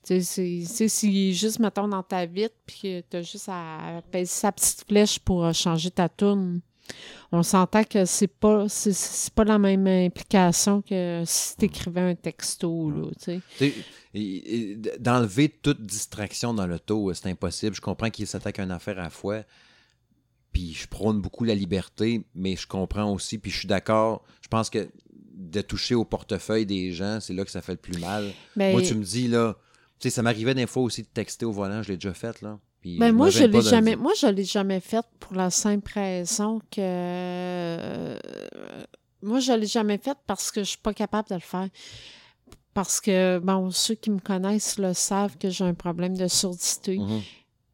Tu 0.05 0.21
sais, 0.21 0.87
est 1.29 1.33
juste, 1.33 1.59
mettons, 1.59 1.87
dans 1.87 2.03
ta 2.03 2.25
vitre, 2.25 2.55
puis 2.65 2.79
que 2.83 3.01
tu 3.09 3.17
as 3.17 3.21
juste 3.21 3.47
à 3.49 4.01
peser 4.11 4.25
sa 4.25 4.51
petite 4.51 4.83
flèche 4.85 5.17
pour 5.19 5.51
changer 5.53 5.89
ta 5.91 6.09
tune, 6.09 6.59
on 7.31 7.41
s'entend 7.43 7.83
que 7.83 8.05
c'est 8.05 8.27
pas 8.27 8.67
c'est- 8.69 8.93
c'est 8.93 9.33
pas 9.33 9.43
la 9.43 9.57
même 9.57 9.87
implication 9.87 10.81
que 10.81 11.23
si 11.25 11.55
tu 11.57 11.65
écrivais 11.65 12.01
un 12.01 12.15
texto, 12.15 12.91
là, 12.91 13.07
D'enlever 14.99 15.49
toute 15.49 15.81
distraction 15.85 16.53
dans 16.53 16.67
l'auto, 16.67 17.09
euh, 17.09 17.13
c'est 17.13 17.29
impossible. 17.29 17.75
Je 17.75 17.81
comprends 17.81 18.09
qu'il 18.09 18.27
s'attaque 18.27 18.59
à 18.59 18.63
une 18.63 18.71
affaire 18.71 18.99
à 18.99 19.03
la 19.03 19.09
fois. 19.09 19.43
Puis 20.51 20.73
je 20.73 20.87
prône 20.87 21.19
beaucoup 21.19 21.43
la 21.45 21.55
liberté, 21.55 22.23
mais 22.35 22.55
je 22.55 22.67
comprends 22.67 23.11
aussi, 23.11 23.39
puis 23.39 23.49
je 23.49 23.57
suis 23.59 23.67
d'accord. 23.67 24.23
Je 24.41 24.47
pense 24.47 24.69
que 24.69 24.87
de 25.35 25.61
toucher 25.61 25.95
au 25.95 26.05
portefeuille 26.05 26.65
des 26.67 26.91
gens, 26.91 27.19
c'est 27.19 27.33
là 27.33 27.43
que 27.43 27.49
ça 27.49 27.61
fait 27.63 27.71
le 27.71 27.77
plus 27.79 27.99
mal. 27.99 28.31
Ben, 28.55 28.71
Moi, 28.71 28.81
tu 28.83 28.93
me 28.93 29.03
dis, 29.03 29.27
là, 29.27 29.55
tu 29.99 30.09
sais, 30.09 30.09
ça 30.11 30.21
m'arrivait 30.21 30.53
des 30.53 30.67
fois 30.67 30.83
aussi 30.83 31.01
de 31.01 31.07
texter 31.07 31.45
au 31.45 31.51
volant, 31.51 31.81
je 31.81 31.89
l'ai 31.89 31.97
déjà 31.97 32.13
fait, 32.13 32.39
là. 32.41 32.59
Puis 32.83 32.97
Ben 32.97 33.13
moi, 33.13 33.29
je 33.29 33.45
l'ai 33.45 33.61
jamais, 33.61 33.95
moi, 33.95 34.11
je 34.19 34.27
l'ai 34.27 34.43
jamais 34.43 34.81
faite 34.81 35.05
pour 35.21 35.35
la 35.35 35.49
simple 35.49 35.89
raison 35.93 36.59
que 36.69 36.81
euh, 36.81 38.19
moi, 39.21 39.39
je 39.39 39.53
l'ai 39.53 39.67
jamais 39.67 39.97
faite 39.97 40.17
parce 40.27 40.51
que 40.51 40.65
je 40.65 40.71
suis 40.71 40.79
pas 40.79 40.93
capable 40.93 41.29
de 41.29 41.35
le 41.35 41.39
faire. 41.39 41.69
Parce 42.73 42.99
que, 42.99 43.39
bon, 43.39 43.71
ceux 43.71 43.95
qui 43.95 44.11
me 44.11 44.19
connaissent 44.19 44.77
le 44.79 44.93
savent 44.93 45.37
que 45.37 45.49
j'ai 45.49 45.63
un 45.63 45.73
problème 45.73 46.17
de 46.17 46.27
surdité. 46.27 46.99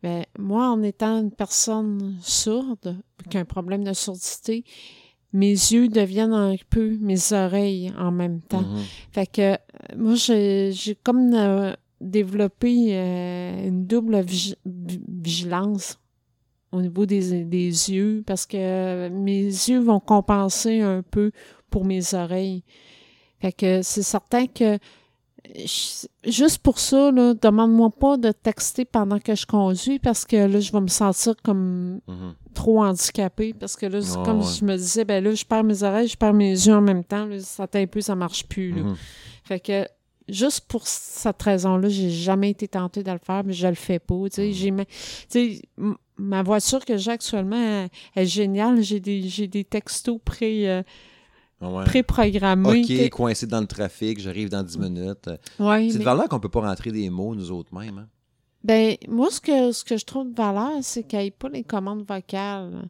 Ben, 0.03 0.25
moi, 0.37 0.69
en 0.69 0.83
étant 0.83 1.19
une 1.19 1.31
personne 1.31 2.15
sourde, 2.21 2.95
qui 3.31 3.37
a 3.37 3.39
un 3.39 3.45
problème 3.45 3.83
de 3.83 3.93
surdité, 3.93 4.63
mes 5.33 5.49
yeux 5.49 5.87
deviennent 5.87 6.33
un 6.33 6.55
peu 6.69 6.97
mes 7.01 7.33
oreilles 7.33 7.91
en 7.97 8.11
même 8.11 8.41
temps. 8.41 8.61
Mhm. 8.61 8.83
Fait 9.11 9.25
que 9.25 9.41
euh, 9.41 9.57
moi, 9.97 10.13
j'ai 10.13 10.71
j'ai 10.71 10.93
comme 10.93 11.33
euh, 11.33 11.73
développé 12.01 12.87
euh, 12.97 13.67
une 13.67 13.85
double 13.85 14.21
vigi- 14.21 14.55
vi- 14.65 15.01
vigilance 15.07 15.99
au 16.71 16.81
niveau 16.81 17.05
des, 17.05 17.43
des 17.43 17.65
yeux 17.91 18.23
parce 18.25 18.45
que 18.45 19.09
mes 19.09 19.43
yeux 19.43 19.79
vont 19.79 19.99
compenser 19.99 20.81
un 20.81 21.01
peu 21.01 21.31
pour 21.69 21.83
mes 21.85 22.13
oreilles. 22.13 22.63
Fait 23.41 23.51
que 23.51 23.81
c'est 23.81 24.03
certain 24.03 24.45
que 24.47 24.77
je- 25.55 26.05
juste 26.29 26.59
pour 26.59 26.79
ça, 26.79 27.11
là, 27.11 27.33
demande-moi 27.33 27.89
pas 27.89 28.17
de 28.17 28.31
texter 28.31 28.85
pendant 28.85 29.19
que 29.19 29.33
je 29.35 29.45
conduis 29.45 29.97
parce 29.97 30.25
que 30.25 30.35
là, 30.35 30.59
je 30.59 30.71
vais 30.71 30.81
me 30.81 30.87
sentir 30.87 31.33
comme 31.43 32.01
Mhm. 32.07 32.33
trop 32.53 32.83
handicapée 32.83 33.53
parce 33.53 33.75
que 33.75 33.85
là, 33.85 33.99
comme 34.25 34.39
ouais. 34.41 34.45
je 34.59 34.63
me 34.65 34.75
disais, 34.75 35.05
ben 35.05 35.23
là, 35.23 35.33
je 35.33 35.45
perds 35.45 35.63
mes 35.63 35.81
oreilles, 35.83 36.07
je 36.07 36.17
perds 36.17 36.33
mes 36.33 36.51
yeux 36.51 36.73
en 36.73 36.81
même 36.81 37.03
temps. 37.03 37.25
Là, 37.25 37.39
ça 37.39 37.65
un 37.73 37.87
peu, 37.87 38.01
ça 38.01 38.15
marche 38.15 38.45
plus. 38.47 38.71
Là. 38.73 38.83
Mhm. 38.83 38.95
Fait 39.43 39.59
que 39.59 39.85
juste 40.31 40.61
pour 40.67 40.87
cette 40.87 41.41
raison-là, 41.41 41.89
j'ai 41.89 42.09
jamais 42.09 42.49
été 42.51 42.67
tentée 42.67 43.03
de 43.03 43.11
le 43.11 43.17
faire, 43.17 43.43
mais 43.43 43.53
je 43.53 43.67
le 43.67 43.75
fais 43.75 43.99
pas. 43.99 44.15
Tu 44.29 44.35
sais, 44.35 44.51
j'ai 44.53 44.71
ma- 44.71 44.85
tu 44.85 44.93
sais, 45.29 45.61
m- 45.77 45.95
ma 46.17 46.43
voiture 46.43 46.83
que 46.85 46.97
j'ai 46.97 47.11
actuellement 47.11 47.55
elle, 47.55 47.89
elle 48.15 48.23
est 48.23 48.27
géniale. 48.27 48.81
J'ai 48.81 48.99
des, 48.99 49.21
j'ai 49.27 49.47
des 49.47 49.63
textos 49.63 50.19
pré, 50.23 50.69
euh, 50.69 50.83
Ouais. 51.61 51.83
pré-programmés. 51.83 52.83
OK, 52.83 53.09
coincé 53.09 53.45
dans 53.45 53.59
le 53.59 53.67
trafic, 53.67 54.19
j'arrive 54.19 54.47
dans 54.49 54.63
10 54.63 54.77
minutes. 54.77 55.29
Ouais, 55.59 55.89
C'est 55.91 55.99
de 55.99 56.03
valeur 56.03 56.29
qu'on 56.29 56.39
peut 56.39 56.47
pas 56.49 56.61
rentrer 56.61 56.91
des 56.91 57.09
mots 57.09 57.35
nous 57.35 57.51
autres 57.51 57.73
mêmes. 57.77 57.97
Hein? 57.97 58.07
Ben, 58.63 58.95
moi, 59.09 59.29
ce 59.29 59.41
que, 59.41 59.71
ce 59.73 59.83
que 59.83 59.97
je 59.97 60.05
trouve 60.05 60.31
de 60.31 60.35
valeur, 60.35 60.71
c'est 60.81 61.03
qu'il 61.03 61.19
n'y 61.19 61.25
ait 61.27 61.31
pas 61.31 61.49
les 61.49 61.63
commandes 61.63 62.05
vocales. 62.07 62.87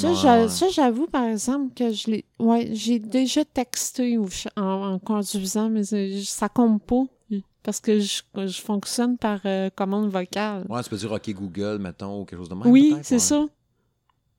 Ça, 0.00 0.10
Ouais, 0.10 0.70
j'avoue, 0.72 1.06
par 1.06 1.24
exemple, 1.24 1.72
que 1.74 1.92
je 1.92 2.10
l'ai. 2.10 2.24
Ouais, 2.38 2.68
j'ai 2.72 2.98
déjà 2.98 3.44
texté 3.44 4.18
en, 4.56 4.62
en 4.62 4.98
conduisant, 4.98 5.68
mais 5.70 5.82
ça 6.24 6.48
compte 6.48 6.82
pas. 6.82 7.04
Parce 7.62 7.80
que 7.80 7.98
je, 7.98 8.22
je 8.36 8.60
fonctionne 8.62 9.18
par 9.18 9.40
euh, 9.44 9.70
commande 9.74 10.08
vocale. 10.08 10.64
Ouais, 10.68 10.80
tu 10.84 10.88
peux 10.90 10.96
dire 10.96 11.10
OK 11.10 11.30
Google, 11.30 11.78
mettons, 11.80 12.20
ou 12.20 12.24
quelque 12.24 12.38
chose 12.38 12.48
de 12.48 12.54
même. 12.54 12.66
oui, 12.70 12.94
c'est 13.02 13.16
ouais. 13.16 13.18
ça. 13.20 13.44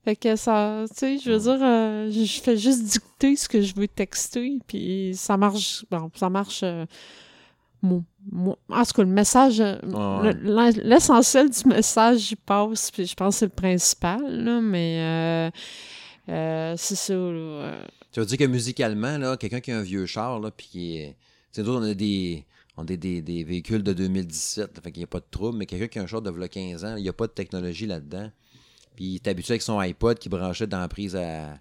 Fait 0.04 0.16
que 0.16 0.36
ça, 0.36 0.84
tu 0.88 0.94
sais, 0.96 1.18
je 1.18 1.30
veux 1.32 1.38
dire, 1.38 1.58
euh, 1.62 2.10
je 2.10 2.24
je 2.24 2.40
fais 2.40 2.56
juste 2.56 2.84
dicter 2.84 3.36
ce 3.36 3.46
que 3.46 3.60
je 3.60 3.74
veux 3.74 3.88
texter, 3.88 4.58
puis 4.66 5.12
ça 5.14 5.36
marche, 5.36 5.84
bon, 5.90 6.10
ça 6.14 6.30
marche. 6.30 6.60
euh, 6.62 6.86
en 7.82 8.84
tout 8.84 8.92
cas, 8.94 9.02
le 9.02 9.06
message, 9.06 9.60
Ouais, 9.60 10.34
l'en- 10.42 10.70
l'essentiel 10.82 11.50
du 11.50 11.68
message, 11.68 12.34
passe, 12.44 12.90
puis 12.90 13.06
je 13.06 13.14
pense 13.14 13.34
que 13.34 13.38
c'est 13.40 13.46
le 13.46 13.50
principal, 13.52 14.20
là, 14.44 14.60
mais 14.60 14.98
euh, 15.00 15.50
euh, 16.32 16.74
c'est 16.76 16.94
ça, 16.96 17.14
là. 17.14 17.78
Tu 18.12 18.20
veux 18.20 18.26
dire 18.26 18.38
que 18.38 18.44
musicalement, 18.44 19.18
là, 19.18 19.36
quelqu'un 19.36 19.60
qui 19.60 19.70
a 19.70 19.78
un 19.78 19.82
vieux 19.82 20.06
char, 20.06 20.40
là, 20.40 20.50
puis 20.50 20.66
qui 20.66 20.96
est. 20.96 21.16
Tu 21.52 21.60
sais, 21.60 21.62
nous 21.62 21.72
on 21.74 21.82
a 21.82 21.94
des. 21.94 22.44
On 22.76 22.82
a 22.82 22.84
des, 22.84 22.96
des, 22.96 23.22
des 23.22 23.42
véhicules 23.44 23.82
de 23.82 23.92
2017, 23.92 24.76
là, 24.76 24.82
fait 24.82 24.92
qu'il 24.92 25.00
n'y 25.00 25.04
a 25.04 25.08
pas 25.08 25.18
de 25.20 25.26
trouble, 25.30 25.58
mais 25.58 25.66
quelqu'un 25.66 25.88
qui 25.88 25.98
a 25.98 26.02
un 26.02 26.06
char 26.06 26.22
de 26.22 26.30
v'là 26.30 26.46
15 26.48 26.84
ans, 26.84 26.94
il 26.96 27.02
n'y 27.02 27.08
a 27.08 27.12
pas 27.12 27.26
de 27.26 27.32
technologie 27.32 27.86
là-dedans. 27.86 28.30
Puis 28.94 29.04
il 29.04 29.14
est 29.16 29.26
habitué 29.28 29.52
avec 29.52 29.62
son 29.62 29.78
iPod 29.80 30.18
qui 30.18 30.28
branchait 30.28 30.66
dans 30.68 30.78
la 30.78 30.86
prise 30.88 31.16
à, 31.16 31.58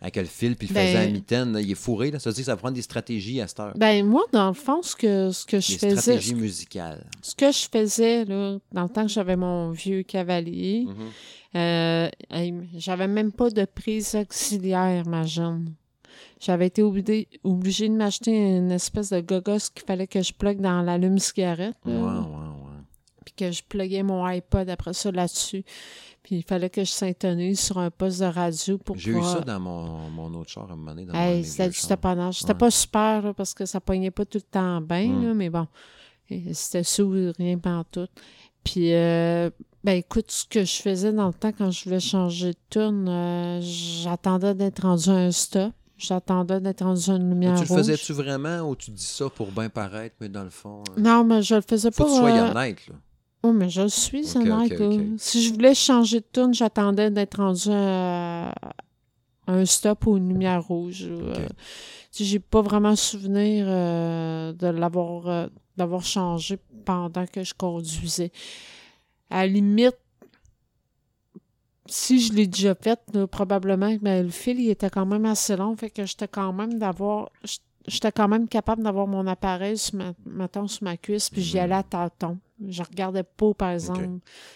avec 0.00 0.16
le 0.16 0.24
fil, 0.24 0.56
puis 0.56 0.66
il 0.68 0.70
le 0.70 0.74
Ben- 0.74 0.86
faisait 0.86 0.98
à 0.98 1.06
mitaine. 1.08 1.52
là. 1.52 1.60
Il 1.60 1.70
est 1.70 1.74
fourré, 1.74 2.10
là. 2.10 2.18
Ça 2.18 2.30
veut 2.30 2.34
dire 2.34 2.42
que 2.42 2.46
ça 2.46 2.56
prend 2.56 2.70
des 2.70 2.82
stratégies 2.82 3.40
à 3.40 3.46
cette 3.46 3.60
heure. 3.60 3.72
Ben, 3.76 4.04
moi, 4.06 4.22
dans 4.32 4.48
le 4.48 4.54
fond, 4.54 4.82
ce 4.82 4.96
que, 4.96 5.30
ce 5.30 5.44
que 5.46 5.60
je 5.60 5.72
des 5.72 5.78
faisais, 5.78 5.96
stratégies 6.00 6.34
musicales. 6.34 7.04
ce 7.22 7.34
que 7.34 7.52
je 7.52 7.68
faisais, 7.70 8.24
là, 8.24 8.58
dans 8.72 8.82
le 8.84 8.88
temps 8.88 9.02
que 9.02 9.12
j'avais 9.12 9.36
mon 9.36 9.70
vieux 9.72 10.02
cavalier, 10.02 10.86
Mhm. 10.88 10.94
Euh, 11.56 12.08
j'avais 12.76 13.08
même 13.08 13.32
pas 13.32 13.50
de 13.50 13.64
prise 13.64 14.14
auxiliaire, 14.14 15.04
ma 15.06 15.24
jeune. 15.26 15.74
J'avais 16.40 16.68
été 16.68 16.80
obligée, 16.82 17.26
obligée 17.42 17.88
de 17.88 17.94
m'acheter 17.94 18.30
une 18.30 18.70
espèce 18.70 19.10
de 19.10 19.20
gogos 19.20 19.58
qu'il 19.74 19.84
fallait 19.84 20.06
que 20.06 20.22
je 20.22 20.32
plug 20.32 20.60
dans 20.60 20.80
l'allume-cigarette. 20.80 21.74
Ouais, 21.84 21.92
là. 21.92 22.20
ouais, 22.20 22.36
ouais. 22.36 22.80
Puis 23.24 23.34
que 23.36 23.50
je 23.50 23.62
pluguais 23.68 24.04
mon 24.04 24.24
iPod 24.24 24.70
après 24.70 24.92
ça 24.94 25.10
là-dessus. 25.10 25.64
Puis 26.22 26.36
il 26.36 26.42
fallait 26.44 26.68
que 26.70 26.84
je 26.84 26.90
s'intonise 26.90 27.58
sur 27.60 27.78
un 27.78 27.90
poste 27.90 28.20
de 28.20 28.26
radio 28.26 28.76
pour 28.78 28.96
J'ai 28.98 29.12
eu 29.12 29.22
ça 29.22 29.40
dans 29.40 29.58
mon, 29.58 30.10
mon 30.10 30.34
autre 30.34 30.50
char 30.50 30.68
à 30.68 30.72
un 30.74 30.76
moment 30.76 30.90
donné. 30.90 31.06
Dans 31.06 31.14
mon- 31.14 31.18
Hey, 31.18 31.44
c'était 31.44 31.70
du 31.70 31.80
taponnage. 31.80 32.40
C'était 32.40 32.52
Ouais. 32.52 32.58
pas 32.58 32.70
super 32.70 33.22
là, 33.22 33.32
parce 33.34 33.54
que 33.54 33.64
ça 33.64 33.80
pognait 33.80 34.10
pas 34.10 34.24
tout 34.26 34.38
le 34.38 34.42
temps 34.42 34.80
bien, 34.82 35.08
Mm. 35.08 35.26
là, 35.26 35.34
mais 35.34 35.48
bon. 35.50 35.66
C'était 36.52 36.84
ça 36.84 37.02
ou 37.02 37.32
rien 37.38 37.58
tout. 37.90 38.06
Puis, 38.62 38.92
euh, 38.92 39.50
ben 39.82 39.92
écoute, 39.96 40.30
ce 40.30 40.44
que 40.44 40.64
je 40.64 40.74
faisais 40.82 41.12
dans 41.12 41.28
le 41.28 41.32
temps 41.32 41.50
quand 41.56 41.70
je 41.70 41.84
voulais 41.84 41.98
changer 42.00 42.50
de 42.50 42.58
tune, 42.68 43.08
euh, 43.08 43.58
j'attendais 43.62 44.54
d'être 44.54 44.82
rendu 44.82 45.08
à 45.08 45.14
un 45.14 45.30
stop. 45.32 45.72
J'attendais 45.96 46.60
d'être 46.60 46.84
rendu 46.84 47.10
à 47.10 47.14
une 47.14 47.24
Mais 47.28 47.34
lumière 47.34 47.54
tu 47.54 47.60
le 47.72 47.76
faisais-tu 47.76 48.12
vraiment 48.12 48.60
ou 48.68 48.76
tu 48.76 48.90
dis 48.90 49.02
ça 49.04 49.28
pour 49.28 49.50
bien 49.52 49.68
paraître, 49.68 50.14
mais 50.20 50.28
dans 50.28 50.44
le 50.44 50.50
fond. 50.50 50.82
euh, 50.96 51.00
Non, 51.00 51.24
mais 51.24 51.42
je 51.42 51.54
le 51.56 51.60
faisais 51.62 51.90
Faut 51.90 52.04
pas. 52.04 52.08
que 52.10 52.14
tu 52.14 52.20
sois 52.20 52.30
euh, 52.30 52.50
honnête, 52.50 52.86
là. 52.88 52.94
Oh, 53.42 53.52
mais 53.52 53.70
je 53.70 53.88
suis, 53.88 54.36
Ok, 54.36 54.36
honnête, 54.36 54.72
ok, 54.72 54.78
là. 54.78 54.86
ok. 54.88 55.00
Si 55.16 55.42
je 55.42 55.52
voulais 55.54 55.74
changer 55.74 56.20
de 56.20 56.26
tune, 56.30 56.52
j'attendais 56.52 57.10
d'être 57.10 57.36
rendu 57.38 57.68
à 57.70 58.52
un 59.46 59.64
stop 59.64 60.06
ou 60.06 60.16
une 60.16 60.28
lumière 60.28 60.62
rouge. 60.62 61.06
Euh, 61.08 61.48
j'ai 62.12 62.38
pas 62.38 62.60
vraiment 62.60 62.96
souvenir 62.96 63.66
euh, 63.68 64.52
de 64.52 64.66
l'avoir 64.66 65.26
euh, 65.28 65.46
d'avoir 65.76 66.04
changé 66.04 66.58
pendant 66.84 67.26
que 67.26 67.42
je 67.42 67.54
conduisais. 67.54 68.30
À 69.30 69.46
la 69.46 69.52
limite, 69.52 69.96
si 71.86 72.20
je 72.20 72.32
l'ai 72.34 72.46
déjà 72.46 72.74
fait, 72.74 73.00
probablement, 73.30 73.96
ben, 74.02 74.24
le 74.24 74.30
fil, 74.30 74.60
il 74.60 74.70
était 74.70 74.90
quand 74.90 75.06
même 75.06 75.24
assez 75.24 75.56
long, 75.56 75.74
fait 75.76 75.90
que 75.90 76.04
j'étais 76.04 76.28
quand 76.28 76.52
même 76.52 76.78
d'avoir... 76.78 77.30
J'étais 77.86 78.12
quand 78.12 78.28
même 78.28 78.46
capable 78.46 78.82
d'avoir 78.82 79.06
mon 79.06 79.26
appareil, 79.26 79.76
sur 79.78 79.94
ma, 79.96 80.12
mettons, 80.26 80.66
sur 80.68 80.84
ma 80.84 80.96
cuisse, 80.96 81.30
puis 81.30 81.42
j'y 81.42 81.56
Mhm. 81.56 81.62
allais 81.62 81.74
à 81.74 81.82
tâtons. 81.82 82.38
Je 82.68 82.82
regardais 82.82 83.22
pas, 83.22 83.54
par 83.54 83.70
exemple. 83.70 84.08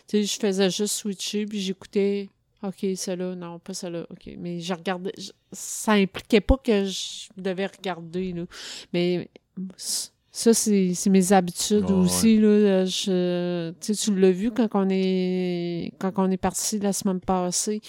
Tu 0.07 0.18
sais, 0.18 0.22
je 0.25 0.39
faisais 0.39 0.70
juste 0.70 0.95
switcher, 0.95 1.47
puis 1.47 1.61
j'écoutais 1.61 2.29
OK, 2.62 2.87
celle-là, 2.97 3.35
non, 3.35 3.59
pas 3.59 3.75
celle-là. 3.75 4.07
OK. 4.11 4.31
Mais 4.39 4.59
je 4.61 4.72
regardais. 4.72 5.12
je- 5.18 5.33
ça 5.53 5.93
impliquait 5.93 6.41
pas 6.41 6.57
que 6.57 6.85
je 6.87 7.29
devais 7.37 7.66
regarder, 7.66 8.33
là. 8.33 8.45
Mais 8.93 9.29
ça, 9.77 10.55
c'est 10.55 10.95
mes 11.11 11.33
habitudes 11.33 11.91
aussi, 11.91 12.39
là. 12.39 12.85
Je, 12.87 13.70
tu 13.81 13.95
sais, 13.95 14.05
tu 14.12 14.18
l'as 14.18 14.31
vu 14.31 14.51
quand 14.51 14.68
on 14.75 14.89
est 14.91 15.93
quand 15.99 16.12
on 16.16 16.31
est 16.31 16.37
parti 16.39 16.79
la 16.79 16.93
semaine 16.93 17.20
passée. 17.20 17.81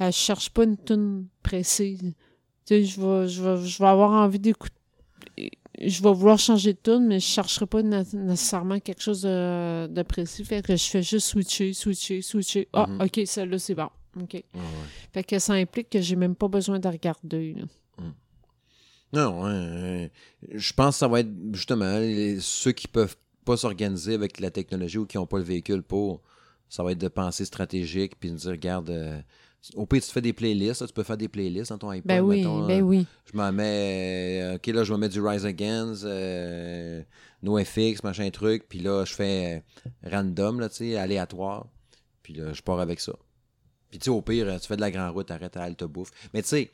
Euh, 0.00 0.06
je 0.06 0.16
cherche 0.16 0.48
pas 0.50 0.64
une 0.64 0.78
tune 0.78 1.26
précise. 1.42 2.14
Sais, 2.70 2.84
je 2.84 3.00
vais, 3.00 3.28
je 3.28 3.42
vais, 3.42 3.66
je 3.66 3.78
vais 3.78 3.88
avoir 3.88 4.12
envie 4.12 4.38
d'écouter. 4.38 4.74
Je 5.82 6.02
vais 6.02 6.12
vouloir 6.12 6.38
changer 6.38 6.72
de 6.74 6.78
tune, 6.82 7.06
mais 7.06 7.18
je 7.20 7.24
chercherai 7.26 7.66
pas 7.66 7.82
né- 7.82 8.02
nécessairement 8.12 8.78
quelque 8.80 9.00
chose 9.02 9.22
de, 9.22 9.86
de 9.88 10.02
précis. 10.02 10.44
Fait 10.44 10.62
que 10.64 10.76
je 10.76 10.84
fais 10.84 11.02
juste 11.02 11.26
switcher, 11.28 11.72
switcher, 11.72 12.22
switcher. 12.22 12.68
Ah, 12.72 12.86
Mhm. 12.86 13.00
OK, 13.02 13.20
celle-là, 13.26 13.58
c'est 13.58 13.74
bon. 13.74 13.88
OK. 14.20 14.34
Ouais, 14.34 14.42
ouais. 14.54 14.62
Fait 15.12 15.24
que 15.24 15.38
ça 15.38 15.54
implique 15.54 15.88
que 15.90 16.00
j'ai 16.00 16.16
même 16.16 16.34
pas 16.34 16.48
besoin 16.48 16.78
de 16.78 16.86
regarder. 16.88 17.54
là. 17.54 17.64
Non, 19.12 19.42
ouais. 19.42 20.12
je 20.52 20.72
pense 20.72 20.94
que 20.94 20.98
ça 21.00 21.08
va 21.08 21.20
être 21.20 21.30
justement 21.52 21.98
les- 21.98 22.38
ceux 22.40 22.70
qui 22.72 22.86
peuvent 22.86 23.16
pas 23.44 23.56
s'organiser 23.56 24.14
avec 24.14 24.38
la 24.38 24.50
technologie 24.52 24.98
ou 24.98 25.06
qui 25.06 25.16
n'ont 25.16 25.26
pas 25.26 25.38
le 25.38 25.44
véhicule 25.44 25.82
pour. 25.82 26.20
Ça 26.68 26.84
va 26.84 26.92
être 26.92 26.98
de 26.98 27.08
penser 27.08 27.44
stratégique 27.44 28.12
puis 28.20 28.30
de 28.30 28.36
dire, 28.36 28.50
regarde, 28.52 28.90
euh, 28.90 29.20
au 29.74 29.84
pire, 29.86 30.00
tu 30.00 30.06
te 30.08 30.12
fais 30.12 30.20
des 30.22 30.32
playlists, 30.32 30.80
là, 30.80 30.86
tu 30.86 30.92
peux 30.94 31.02
faire 31.02 31.16
des 31.18 31.28
playlists 31.28 31.70
dans 31.70 31.78
ton 31.78 31.90
iPod. 31.90 32.06
Ben 32.08 32.20
oui, 32.22 32.38
mettons, 32.38 32.66
ben 32.66 32.82
oui. 32.82 33.06
Je 33.30 33.36
m'en 33.36 33.52
mets. 33.52 34.40
euh, 34.42 34.54
ok, 34.56 34.66
là, 34.68 34.84
je 34.84 34.92
vais 34.92 34.98
mettre 34.98 35.12
du 35.14 35.20
Rise 35.20 35.44
Against, 35.44 36.04
euh, 36.04 37.02
NoFX, 37.42 38.02
machin 38.02 38.28
truc. 38.30 38.64
Puis 38.68 38.78
là, 38.78 39.04
je 39.04 39.14
fais 39.14 39.62
euh, 39.86 39.90
random, 40.10 40.60
là, 40.60 40.68
tu 40.68 40.76
sais, 40.76 40.96
aléatoire. 40.96 41.66
Puis 42.22 42.32
là, 42.34 42.52
je 42.52 42.62
pars 42.62 42.80
avec 42.80 43.00
ça. 43.00 43.12
Puis 43.90 43.98
tu 43.98 44.04
sais, 44.04 44.10
au 44.10 44.22
pire, 44.22 44.58
tu 44.60 44.66
fais 44.66 44.76
de 44.76 44.80
la 44.80 44.90
grande 44.90 45.12
route, 45.14 45.30
arrête 45.30 45.56
à 45.56 45.62
halte 45.64 45.84
bouffe. 45.84 46.10
Mais 46.32 46.42
tu 46.42 46.48
sais, 46.48 46.70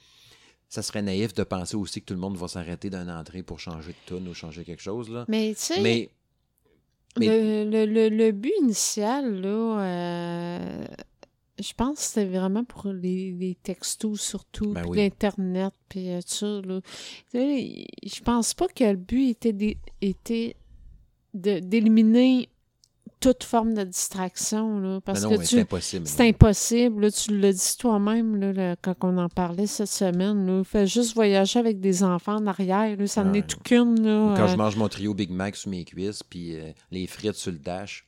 ça 0.69 0.83
serait 0.83 1.03
naïf 1.03 1.33
de 1.35 1.45
penser 1.45 1.77
aussi 1.77 2.01
que 2.01 2.07
tout 2.07 2.15
le 2.15 2.21
monde 2.21 2.37
va 2.37 2.47
s'arrêter 2.49 2.91
d'une 2.91 3.11
entrée 3.11 3.43
pour 3.43 3.59
changer 3.59 3.93
de 3.93 4.17
tune 4.17 4.29
ou 4.29 4.35
changer 4.35 4.65
quelque 4.65 4.83
chose, 4.83 5.09
là. 5.11 5.25
Mais 5.29 5.55
tu 5.55 5.61
sais, 5.63 5.81
Mais, 5.81 6.11
mais- 7.19 7.27
le, 7.27 7.71
le, 7.71 7.87
le, 7.87 8.09
le 8.17 8.33
but 8.33 8.53
initial, 8.61 9.41
là, 9.41 9.81
euh, 9.81 10.85
je 11.61 11.73
pense 11.73 11.97
que 11.99 12.03
c'était 12.03 12.27
vraiment 12.27 12.65
pour 12.65 12.87
les, 12.89 13.33
les 13.33 13.55
textos 13.63 14.21
surtout, 14.21 14.73
Ben 14.73 14.83
puis 14.83 14.91
oui. 14.91 14.97
l'Internet, 14.99 15.73
puis 15.89 16.11
euh, 16.11 16.21
tout 16.21 16.29
ça. 16.35 16.47
Là. 16.65 16.81
Je 17.35 18.21
pense 18.23 18.55
pas 18.55 18.69
que 18.69 18.85
le 18.85 18.97
but 18.97 19.31
était, 19.31 19.79
était 20.01 20.57
d'éliminer 21.35 22.49
toute 23.19 23.45
forme 23.45 23.73
de 23.73 23.83
distraction, 23.83 24.79
là, 24.79 25.01
parce 25.01 25.23
ben 25.23 25.31
non, 25.31 25.39
que 25.39 25.45
c'est 25.45 25.61
impossible. 25.61 26.07
c'est 26.07 26.29
impossible, 26.29 27.01
là, 27.03 27.11
tu 27.11 27.39
l'as 27.39 27.53
dit 27.53 27.77
toi-même 27.79 28.37
là, 28.37 28.77
quand 28.77 28.95
on 29.03 29.17
en 29.17 29.29
parlait 29.31 29.67
cette 29.67 29.89
semaine. 29.89 30.47
Là, 30.47 30.63
fais 30.65 30.87
juste 30.87 31.15
voyager 31.15 31.59
avec 31.59 31.81
des 31.81 32.03
enfants 32.05 32.37
en 32.37 32.47
arrière, 32.47 32.95
là, 32.97 33.07
ça 33.07 33.23
Ouais. 33.23 33.31
n'est 33.31 33.43
tout 33.43 33.59
qu'une. 33.65 33.97
Quand 34.05 34.45
euh, 34.45 34.49
je 34.49 34.57
mange 34.57 34.77
mon 34.77 34.89
trio 34.89 35.15
Big 35.15 35.31
Mac 35.31 35.57
sur 35.57 35.71
mes 35.71 35.85
cuisses, 35.85 36.23
puis 36.23 36.57
euh, 36.57 36.73
les 36.91 37.07
frites 37.07 37.35
sur 37.37 37.53
le 37.53 37.59
dash, 37.59 38.06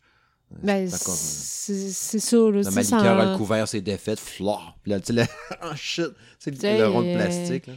Ben, 0.63 0.89
c'est 0.89 1.91
c'est 1.91 2.19
ça, 2.19 2.37
là. 2.37 2.63
Le 2.63 2.71
malicure 2.71 2.99
a 2.99 3.37
couvert, 3.37 3.69
c'est 3.69 3.81
défaite, 3.81 4.19
flore. 4.19 4.77
Puis 4.83 4.91
là, 4.93 5.01
tu 5.01 5.15
sais, 5.15 5.29
oh 5.63 5.75
shit, 5.77 6.07
c'est 6.39 6.63
le, 6.63 6.79
le 6.79 6.89
rond 6.89 7.03
de 7.03 7.09
euh, 7.09 7.15
plastique. 7.15 7.67
Là. 7.67 7.75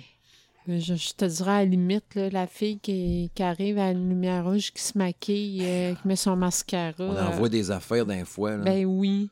Je, 0.68 0.96
je 0.96 1.14
te 1.14 1.26
dirais 1.26 1.52
à 1.52 1.60
la 1.60 1.66
limite, 1.66 2.16
là, 2.16 2.30
la 2.30 2.48
fille 2.48 2.80
qui, 2.80 3.32
qui 3.34 3.44
arrive 3.44 3.78
à 3.78 3.92
une 3.92 4.10
lumière 4.10 4.46
rouge, 4.46 4.72
qui 4.72 4.82
se 4.82 4.98
maquille, 4.98 5.64
euh, 5.66 5.96
qui 5.96 6.08
met 6.08 6.16
son 6.16 6.36
mascara. 6.36 6.94
On 7.00 7.16
euh, 7.16 7.28
envoie 7.28 7.50
des 7.50 7.72
affaires 7.72 8.06
d'un 8.06 8.26
fois. 8.26 8.52
Là. 8.52 8.64
Ben 8.64 8.86
oui. 8.86 9.30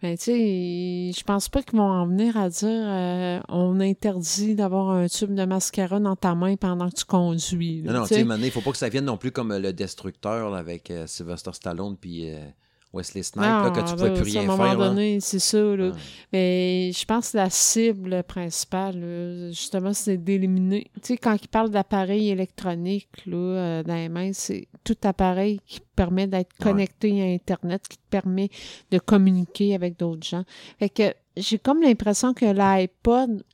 Ben, 0.00 0.16
tu 0.16 0.24
sais, 0.24 1.10
je 1.12 1.24
pense 1.24 1.48
pas 1.48 1.60
qu'ils 1.60 1.76
vont 1.76 1.90
en 1.90 2.06
venir 2.06 2.36
à 2.36 2.48
dire 2.48 2.68
euh, 2.68 3.40
on 3.48 3.80
interdit 3.80 4.54
d'avoir 4.54 4.90
un 4.90 5.08
tube 5.08 5.34
de 5.34 5.44
mascara 5.44 5.98
dans 5.98 6.14
ta 6.14 6.36
main 6.36 6.54
pendant 6.54 6.88
que 6.88 6.94
tu 6.94 7.04
conduis. 7.04 7.82
là, 7.82 7.92
non, 7.92 7.98
non, 8.00 8.06
tu 8.06 8.14
sais, 8.14 8.20
il 8.22 8.50
faut 8.52 8.60
pas 8.60 8.70
que 8.70 8.76
ça 8.76 8.88
vienne 8.88 9.06
non 9.06 9.16
plus 9.16 9.32
comme 9.32 9.52
le 9.56 9.72
Destructeur 9.72 10.50
là, 10.50 10.58
avec 10.58 10.92
euh, 10.92 11.08
Sylvester 11.08 11.50
Stallone 11.52 11.96
puis 11.96 12.30
euh, 12.30 12.38
Wesley 12.92 13.22
Snipes, 13.22 13.44
là, 13.44 13.70
que 13.70 13.80
tu 13.80 13.84
Non, 13.84 13.92
pouvais 13.96 14.08
là, 14.08 14.14
plus 14.14 14.22
rien 14.24 14.40
À 14.40 14.44
un 14.44 14.46
moment 14.46 14.64
faire. 14.64 14.76
donné, 14.78 15.20
c'est 15.20 15.38
ça. 15.38 15.58
Là. 15.58 15.90
Ah. 15.94 15.98
Mais 16.32 16.90
je 16.92 17.04
pense 17.04 17.32
que 17.32 17.36
la 17.36 17.50
cible 17.50 18.22
principale, 18.22 18.98
là, 18.98 19.48
justement, 19.50 19.92
c'est 19.92 20.16
d'éliminer. 20.16 20.90
Tu 20.94 21.00
sais, 21.02 21.16
quand 21.18 21.36
ils 21.40 21.48
parlent 21.48 21.68
d'appareils 21.70 22.30
électroniques 22.30 23.08
là, 23.26 23.36
euh, 23.36 23.82
dans 23.82 23.94
les 23.94 24.08
mains, 24.08 24.30
c'est 24.32 24.68
tout 24.84 24.96
appareil 25.04 25.60
qui 25.66 25.80
permet 25.96 26.26
d'être 26.26 26.54
Ouais. 26.60 26.64
connecté 26.70 27.20
à 27.22 27.26
Internet, 27.34 27.86
qui 27.88 27.98
te 27.98 28.08
permet 28.08 28.48
de 28.90 28.98
communiquer 28.98 29.74
avec 29.74 29.98
d'autres 29.98 30.26
gens. 30.26 30.44
Fait 30.78 30.88
que 30.88 31.12
j'ai 31.36 31.58
comme 31.58 31.82
l'impression 31.82 32.32
que 32.32 32.46
l'iPod. 32.46 33.44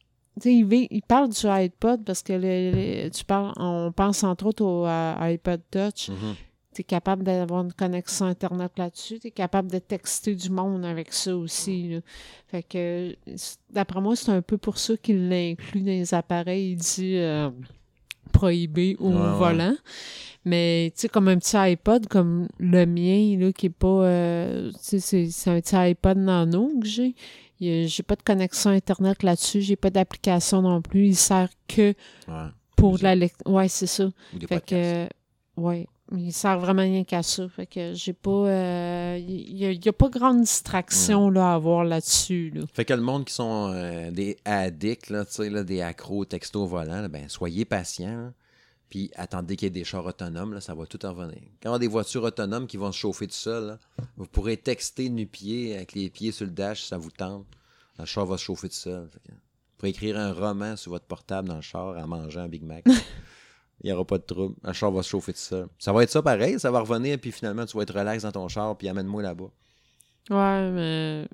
Tu 0.40 0.42
sais, 0.42 0.54
il, 0.54 0.88
il 0.90 1.02
parle 1.02 1.28
du 1.28 1.46
iPod 1.46 2.04
parce 2.04 2.22
que 2.22 2.32
le- 2.32 3.04
le- 3.04 3.08
tu 3.10 3.24
parles, 3.24 3.52
on 3.56 3.92
pense 3.92 4.22
entre 4.24 4.46
autres 4.46 4.64
au 4.64 4.84
euh, 4.86 5.14
iPod 5.20 5.60
Touch 5.70 6.08
Mhm. 6.08 6.34
Tu 6.74 6.80
es 6.82 6.84
capable 6.84 7.22
d'avoir 7.24 7.62
une 7.64 7.72
connexion 7.72 8.26
Internet 8.26 8.72
là-dessus, 8.76 9.18
tu 9.20 9.28
es 9.28 9.30
capable 9.30 9.70
de 9.70 9.78
texter 9.78 10.34
du 10.34 10.50
monde 10.50 10.84
avec 10.84 11.12
ça 11.12 11.36
aussi. 11.36 11.88
là. 11.88 11.98
Fait 12.48 12.62
que, 12.62 13.16
d'après 13.70 14.00
moi, 14.00 14.16
c'est 14.16 14.30
un 14.32 14.42
peu 14.42 14.58
pour 14.58 14.78
ça 14.78 14.96
qu'il 14.96 15.28
l'inclut 15.28 15.80
dans 15.80 15.86
les 15.86 16.12
appareils, 16.14 16.72
il 16.72 16.76
dit 16.76 17.16
euh, 17.16 17.50
prohibé 18.32 18.96
au 18.98 19.10
Ouais, 19.10 19.16
ouais. 19.16 19.32
volant. 19.34 19.76
Mais, 20.44 20.92
tu 20.94 21.02
sais, 21.02 21.08
comme 21.08 21.28
un 21.28 21.38
petit 21.38 21.56
iPod, 21.56 22.06
comme 22.06 22.48
le 22.58 22.84
mien, 22.84 23.38
là, 23.38 23.52
qui 23.52 23.66
est 23.66 23.70
pas... 23.70 23.86
euh, 24.04 24.70
tu 24.72 25.00
sais, 25.00 25.26
c'est- 25.30 25.50
un 25.50 25.60
petit 25.60 25.74
iPod 25.76 26.18
nano 26.18 26.70
que 26.80 26.86
j'ai. 26.86 27.14
J'ai 27.60 28.02
pas 28.02 28.16
de 28.16 28.22
connexion 28.22 28.70
Internet 28.72 29.22
là-dessus, 29.22 29.62
j'ai 29.62 29.76
pas 29.76 29.88
d'application 29.88 30.60
non 30.60 30.82
plus. 30.82 31.06
Il 31.06 31.16
sert 31.16 31.48
que 31.66 31.94
Ouais. 32.28 32.48
pour 32.76 32.98
de 32.98 33.04
la 33.04 33.14
lecture. 33.14 33.46
Ouais, 33.50 33.68
c'est 33.68 33.86
ça. 33.86 34.04
Ou 34.04 34.38
des 34.38 34.46
Fait 34.46 34.56
podcasts. 34.56 35.08
que, 35.56 35.60
ouais, 35.62 35.86
il 36.18 36.32
sert 36.32 36.58
vraiment 36.58 36.82
rien 36.82 37.04
qu'à 37.04 37.22
ça. 37.22 37.48
Fait 37.48 37.66
que 37.66 37.92
j'ai 37.94 38.12
pas, 38.12 38.30
euh, 38.30 39.18
il 39.20 39.56
y, 39.56 39.88
a- 39.88 39.92
pas 39.92 40.08
grande 40.08 40.40
distraction 40.42 41.30
là, 41.30 41.52
à 41.52 41.54
avoir 41.54 41.84
là-dessus. 41.84 42.50
Là. 42.54 42.62
Fait 42.72 42.84
que 42.84 42.94
le 42.94 43.00
monde 43.02 43.24
qui 43.24 43.34
sont 43.34 43.70
euh, 43.72 44.10
des 44.10 44.36
addicts, 44.44 45.10
là, 45.10 45.24
là, 45.38 45.64
des 45.64 45.80
accros 45.80 46.24
texto 46.24 46.62
au 46.62 46.66
volant, 46.66 47.00
là, 47.00 47.08
ben, 47.08 47.28
soyez 47.28 47.64
patients. 47.64 48.32
Puis 48.90 49.10
attendez 49.16 49.56
qu'il 49.56 49.66
y 49.66 49.68
ait 49.68 49.70
des 49.70 49.84
chars 49.84 50.06
autonomes, 50.06 50.54
là, 50.54 50.60
ça 50.60 50.74
va 50.74 50.86
tout 50.86 51.04
en 51.04 51.14
venir. 51.14 51.40
Quand 51.62 51.70
on 51.70 51.74
a 51.74 51.78
des 51.78 51.88
voitures 51.88 52.22
autonomes 52.22 52.66
qui 52.66 52.76
vont 52.76 52.92
se 52.92 52.98
chauffer 52.98 53.26
tout 53.26 53.34
seul, 53.34 53.78
vous 54.16 54.26
pourrez 54.26 54.56
texter 54.56 55.08
nu-pied 55.08 55.74
avec 55.74 55.94
les 55.94 56.10
pieds 56.10 56.30
sur 56.32 56.44
le 56.46 56.52
dash 56.52 56.82
si 56.82 56.88
ça 56.88 56.98
vous 56.98 57.10
tente. 57.10 57.46
Le 57.98 58.04
char 58.04 58.26
va 58.26 58.36
se 58.36 58.44
chauffer 58.44 58.68
tout 58.68 58.74
seul. 58.76 59.08
Fait 59.10 59.18
que 59.20 59.32
vous 59.32 59.38
pourrez 59.78 59.90
écrire 59.90 60.18
un 60.18 60.32
roman 60.32 60.76
sur 60.76 60.92
votre 60.92 61.06
portable 61.06 61.48
dans 61.48 61.56
le 61.56 61.62
char 61.62 61.96
en 61.96 62.06
mangeant 62.06 62.42
un 62.42 62.48
Big 62.48 62.62
Mac. 62.62 62.84
Il 63.82 63.86
n'y 63.88 63.92
aura 63.92 64.04
pas 64.04 64.18
de 64.18 64.22
trouble. 64.22 64.54
Le 64.62 64.72
char 64.72 64.90
va 64.90 65.02
se 65.02 65.08
chauffer 65.10 65.32
tout 65.32 65.38
seul. 65.38 65.66
Ça 65.78 65.92
va 65.92 66.02
être 66.02 66.10
ça 66.10 66.22
pareil, 66.22 66.58
ça 66.58 66.70
va 66.70 66.80
revenir, 66.80 67.18
puis 67.18 67.32
finalement, 67.32 67.66
tu 67.66 67.76
vas 67.76 67.82
être 67.82 67.94
relax 67.98 68.22
dans 68.22 68.32
ton 68.32 68.48
char, 68.48 68.76
puis 68.78 68.88
amène-moi 68.88 69.22
là-bas. 69.22 69.50
Ouais, 70.30 70.70
mais 70.70 71.28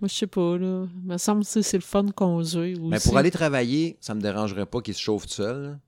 moi, 0.00 0.08
je 0.08 0.14
sais 0.14 0.26
pas. 0.26 0.56
Là. 0.58 0.86
Il 1.04 1.08
me 1.12 1.16
semble 1.18 1.44
que 1.44 1.62
c'est 1.62 1.76
le 1.76 1.82
fun 1.82 2.06
conduire 2.14 2.78
aussi. 2.80 2.88
Mais 2.90 2.98
pour 2.98 3.16
aller 3.16 3.30
travailler, 3.30 3.96
ça 4.00 4.14
me 4.14 4.20
dérangerait 4.20 4.66
pas 4.66 4.80
qu'il 4.80 4.94
se 4.94 5.00
chauffe 5.00 5.26
tout 5.26 5.34
seul. 5.34 5.62
là. 5.62 5.78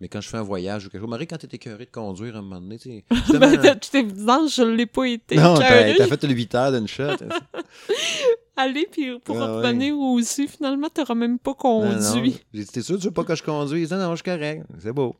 Mais 0.00 0.08
quand 0.08 0.20
je 0.20 0.28
fais 0.28 0.36
un 0.36 0.42
voyage 0.42 0.86
ou 0.86 0.90
quelque 0.90 1.00
chose, 1.00 1.08
Marie, 1.10 1.26
quand 1.26 1.38
t'es 1.38 1.48
écœuré 1.50 1.86
de 1.86 1.90
conduire 1.90 2.36
à 2.36 2.40
un 2.40 2.42
moment 2.42 2.60
donné, 2.60 2.78
tu 2.78 2.90
sais. 2.90 3.04
ben, 3.10 3.16
justement- 3.16 3.50
de 3.50 3.74
toute 3.80 3.94
évidence, 3.94 4.54
je 4.56 4.62
l'ai 4.62 4.84
pas 4.86 5.04
été. 5.08 5.36
non, 5.36 5.54
t'as 5.54 6.06
fait 6.06 6.22
le 6.24 6.34
8 6.34 6.54
heures 6.54 6.70
d'une 6.72 6.86
shot. 6.86 7.16
Aller, 8.58 8.86
puis 8.90 9.18
pour 9.24 9.36
Ah 9.40 9.56
ouais. 9.58 9.66
revenir 9.66 9.98
aussi, 9.98 10.48
finalement, 10.48 10.88
t'auras 10.88 11.14
même 11.14 11.38
pas 11.38 11.54
Non, 11.64 11.84
non. 11.92 12.12
conduit. 12.12 12.38
Dit, 12.54 12.66
t'es 12.66 12.80
sûr, 12.82 12.98
tu 12.98 13.04
veux 13.06 13.10
pas 13.10 13.24
que 13.24 13.34
je 13.34 13.42
conduise? 13.42 13.90
Non, 13.90 13.98
non, 13.98 14.10
je 14.12 14.16
suis 14.16 14.24
correct. 14.24 14.64
C'est 14.78 14.92
beau. 14.92 15.14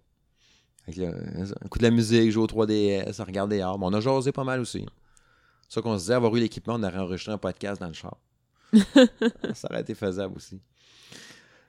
Écoute 0.88 1.80
de 1.80 1.82
la 1.82 1.90
musique, 1.90 2.30
joue 2.30 2.42
au 2.42 2.46
3DS, 2.46 3.20
regarde 3.22 3.50
des 3.50 3.60
arbres. 3.60 3.84
On 3.86 3.92
a 3.92 4.00
jasé 4.00 4.32
pas 4.32 4.44
mal 4.44 4.60
aussi. 4.60 4.86
C'est 5.68 5.74
ça 5.74 5.82
qu'on 5.82 5.94
se 5.96 6.04
disait, 6.04 6.14
avoir 6.14 6.34
eu 6.36 6.40
l'équipement, 6.40 6.74
on 6.74 6.82
aurait 6.82 6.98
enregistré 6.98 7.32
un 7.32 7.38
podcast 7.38 7.80
dans 7.80 7.88
le 7.88 7.92
char. 7.92 8.16
ça 9.54 9.68
aurait 9.70 9.80
été 9.80 9.94
faisable 9.94 10.36
aussi. 10.36 10.60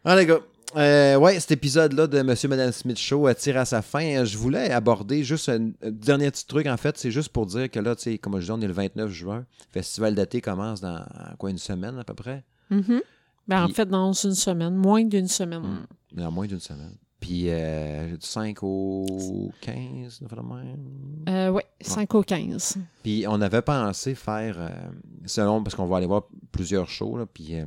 Ah, 0.05 0.15
les 0.15 0.25
gars. 0.25 0.39
Euh, 0.75 1.15
ouais, 1.15 1.39
cet 1.39 1.51
épisode-là 1.51 2.07
de 2.07 2.21
Monsieur 2.21 2.49
Madame 2.49 2.71
Smith 2.71 2.97
Show 2.97 3.31
tire 3.33 3.57
à 3.57 3.65
sa 3.65 3.81
fin. 3.81 4.25
Je 4.25 4.37
voulais 4.37 4.71
aborder 4.71 5.23
juste 5.23 5.49
un, 5.49 5.71
dernier 5.81 6.29
petit 6.29 6.45
truc. 6.45 6.67
En 6.67 6.77
fait, 6.77 6.97
c'est 6.97 7.11
juste 7.11 7.29
pour 7.29 7.45
dire 7.45 7.71
que 7.71 7.79
là, 7.79 7.95
tu 7.95 8.03
sais, 8.03 8.17
comme 8.17 8.39
je 8.39 8.45
dis, 8.45 8.51
on 8.51 8.59
est 8.61 8.67
le 8.67 8.73
29 8.73 9.09
juin. 9.09 9.37
Le 9.37 9.71
festival 9.71 10.13
d'été 10.13 10.41
commence 10.41 10.81
dans 10.81 11.03
quoi, 11.39 11.49
une 11.49 11.57
semaine 11.57 11.97
à 11.97 12.03
peu 12.03 12.13
près? 12.13 12.43
Mhm. 12.69 13.01
Ben, 13.47 13.63
en 13.63 13.69
fait, 13.69 13.85
dans 13.85 14.11
une 14.11 14.35
semaine, 14.35 14.75
moins 14.75 15.05
d'une 15.05 15.27
semaine. 15.27 15.61
Mm. 15.61 15.87
Mais 16.13 16.25
en 16.25 16.31
moins 16.31 16.47
d'une 16.47 16.59
semaine. 16.59 16.95
Puis 17.19 17.45
euh, 17.47 18.15
du 18.15 18.25
5 18.25 18.59
au 18.61 19.51
15, 19.61 20.21
de 20.21 20.35
même. 20.35 21.23
Euh, 21.27 21.49
ouais, 21.49 21.65
5 21.81 22.13
au 22.13 22.21
15. 22.21 22.77
Puis 23.01 23.25
on 23.27 23.41
avait 23.41 23.63
pensé 23.63 24.13
faire, 24.13 24.57
euh, 24.59 24.69
selon, 25.25 25.63
parce 25.63 25.75
qu'on 25.75 25.87
va 25.87 25.97
aller 25.97 26.05
voir 26.05 26.27
plusieurs 26.51 26.87
shows, 26.89 27.17
là, 27.17 27.25
puis 27.25 27.55
euh, 27.55 27.65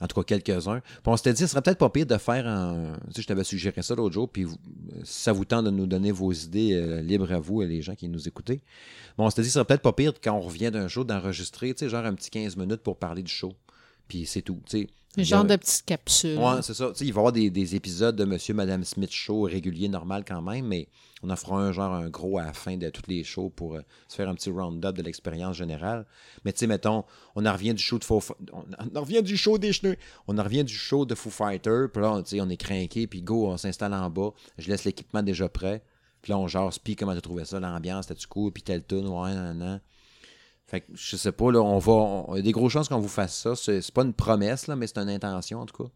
en 0.00 0.06
tout 0.06 0.18
cas 0.22 0.24
quelques-uns. 0.38 0.80
Puis 0.80 1.02
on 1.04 1.16
s'était 1.18 1.34
dit, 1.34 1.42
ce 1.42 1.48
serait 1.48 1.60
peut-être 1.60 1.76
pas 1.78 1.90
pire 1.90 2.06
de 2.06 2.16
faire 2.16 2.46
un. 2.46 2.94
Tu 3.08 3.16
sais, 3.16 3.22
je 3.22 3.26
t'avais 3.26 3.44
suggéré 3.44 3.82
ça 3.82 3.94
l'autre 3.94 4.14
jour, 4.14 4.30
puis 4.30 4.44
vous- 4.44 4.56
si 5.04 5.22
ça 5.22 5.32
vous 5.32 5.44
tente 5.44 5.66
de 5.66 5.70
nous 5.70 5.86
donner 5.86 6.10
vos 6.10 6.32
idées 6.32 7.02
libres 7.02 7.30
à 7.30 7.38
vous 7.38 7.60
et 7.62 7.66
les 7.66 7.82
gens 7.82 7.94
qui 7.94 8.08
nous 8.08 8.26
écoutez. 8.26 8.62
Bon, 9.18 9.26
on 9.26 9.30
s'était 9.30 9.42
dit, 9.42 9.48
ce 9.48 9.54
serait 9.54 9.66
peut-être 9.66 9.82
pas 9.82 9.92
pire 9.92 10.14
quand 10.24 10.32
on 10.34 10.40
revient 10.40 10.70
d'un 10.70 10.88
show 10.88 11.04
d'enregistrer, 11.04 11.74
tu 11.74 11.80
sais, 11.80 11.90
genre 11.90 12.06
un 12.06 12.14
petit 12.14 12.30
15 12.30 12.56
minutes 12.56 12.82
pour 12.82 12.96
parler 12.96 13.22
du 13.22 13.30
show. 13.30 13.52
Puis 14.10 14.26
c'est 14.26 14.42
tout, 14.42 14.60
tu 14.66 14.80
sais. 14.80 14.88
Le 15.16 15.22
genre 15.22 15.44
de 15.44 15.54
petite 15.54 15.84
capsule. 15.86 16.36
Ouais, 16.36 16.62
c'est 16.62 16.74
ça. 16.74 16.90
Tu 16.94 17.04
il 17.04 17.12
va 17.12 17.18
y 17.18 17.20
avoir 17.20 17.32
des, 17.32 17.48
des 17.48 17.76
épisodes 17.76 18.16
de 18.16 18.24
Monsieur 18.24 18.54
Madame 18.54 18.82
Smith 18.82 19.12
Show 19.12 19.42
réguliers, 19.42 19.88
normal 19.88 20.24
quand 20.26 20.42
même, 20.42 20.66
mais 20.66 20.88
on 21.22 21.30
en 21.30 21.36
fera 21.36 21.56
un 21.60 21.70
genre 21.70 21.92
un 21.92 22.08
gros 22.10 22.38
à 22.38 22.44
la 22.44 22.52
fin 22.52 22.76
de 22.76 22.90
tous 22.90 23.02
les 23.06 23.22
shows 23.22 23.50
pour 23.50 23.76
euh, 23.76 23.82
se 24.08 24.16
faire 24.16 24.28
un 24.28 24.34
petit 24.34 24.50
round-up 24.50 24.96
de 24.96 25.02
l'expérience 25.02 25.56
générale. 25.56 26.06
Mais 26.44 26.52
tu 26.52 26.58
sais, 26.58 26.66
mettons, 26.66 27.04
on 27.36 27.46
en 27.46 27.52
revient 27.52 27.74
du 27.74 27.82
show 27.82 28.00
de 28.00 28.04
Foo 28.04 28.20
on 28.52 28.96
en 28.96 29.00
revient 29.00 29.22
du 29.22 29.36
show 29.36 29.58
des 29.58 29.72
cheneux. 29.72 29.96
On 30.26 30.38
en 30.38 30.42
revient 30.42 30.64
du 30.64 30.74
show 30.74 31.06
de 31.06 31.14
Foo 31.14 31.30
Fighter, 31.30 31.86
puis 31.92 32.02
là, 32.02 32.20
tu 32.24 32.40
on 32.40 32.48
est 32.48 32.56
craqué, 32.56 33.06
puis 33.06 33.22
go, 33.22 33.46
on 33.46 33.56
s'installe 33.56 33.94
en 33.94 34.10
bas. 34.10 34.32
Je 34.58 34.68
laisse 34.68 34.84
l'équipement 34.84 35.22
déjà 35.22 35.48
prêt. 35.48 35.84
Puis 36.20 36.32
là, 36.32 36.38
on 36.38 36.48
jase, 36.48 36.80
puis 36.80 36.96
comment 36.96 37.14
t'as 37.14 37.20
trouvé 37.20 37.44
ça, 37.44 37.60
l'ambiance, 37.60 38.08
t'as-tu 38.08 38.26
cool, 38.26 38.50
puis 38.50 38.64
tel 38.64 38.84
tune, 38.84 39.06
ouais, 39.06 39.34
nan, 39.34 39.56
nan. 39.56 39.80
Fait 40.70 40.82
que 40.82 40.86
je 40.94 41.16
sais 41.16 41.32
pas, 41.32 41.50
là, 41.50 41.60
on 41.60 41.78
va. 41.78 41.92
on- 41.92 42.34
Il 42.34 42.38
y 42.38 42.40
a 42.40 42.42
des 42.42 42.52
grosses 42.52 42.72
chances 42.72 42.88
qu'on 42.88 43.00
vous 43.00 43.08
fasse 43.08 43.36
ça. 43.36 43.56
C'est 43.56 43.90
pas 43.92 44.02
une 44.02 44.14
promesse, 44.14 44.68
là, 44.68 44.76
mais 44.76 44.86
c'est 44.86 44.98
une 44.98 45.08
intention 45.10 45.60
en 45.60 45.66
tout 45.66 45.82
cas. 45.84 45.90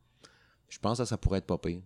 Je 0.68 0.78
pense 0.80 0.98
que 0.98 1.04
ça 1.04 1.16
pourrait 1.16 1.38
être 1.38 1.46
pas 1.46 1.58
pire. 1.58 1.80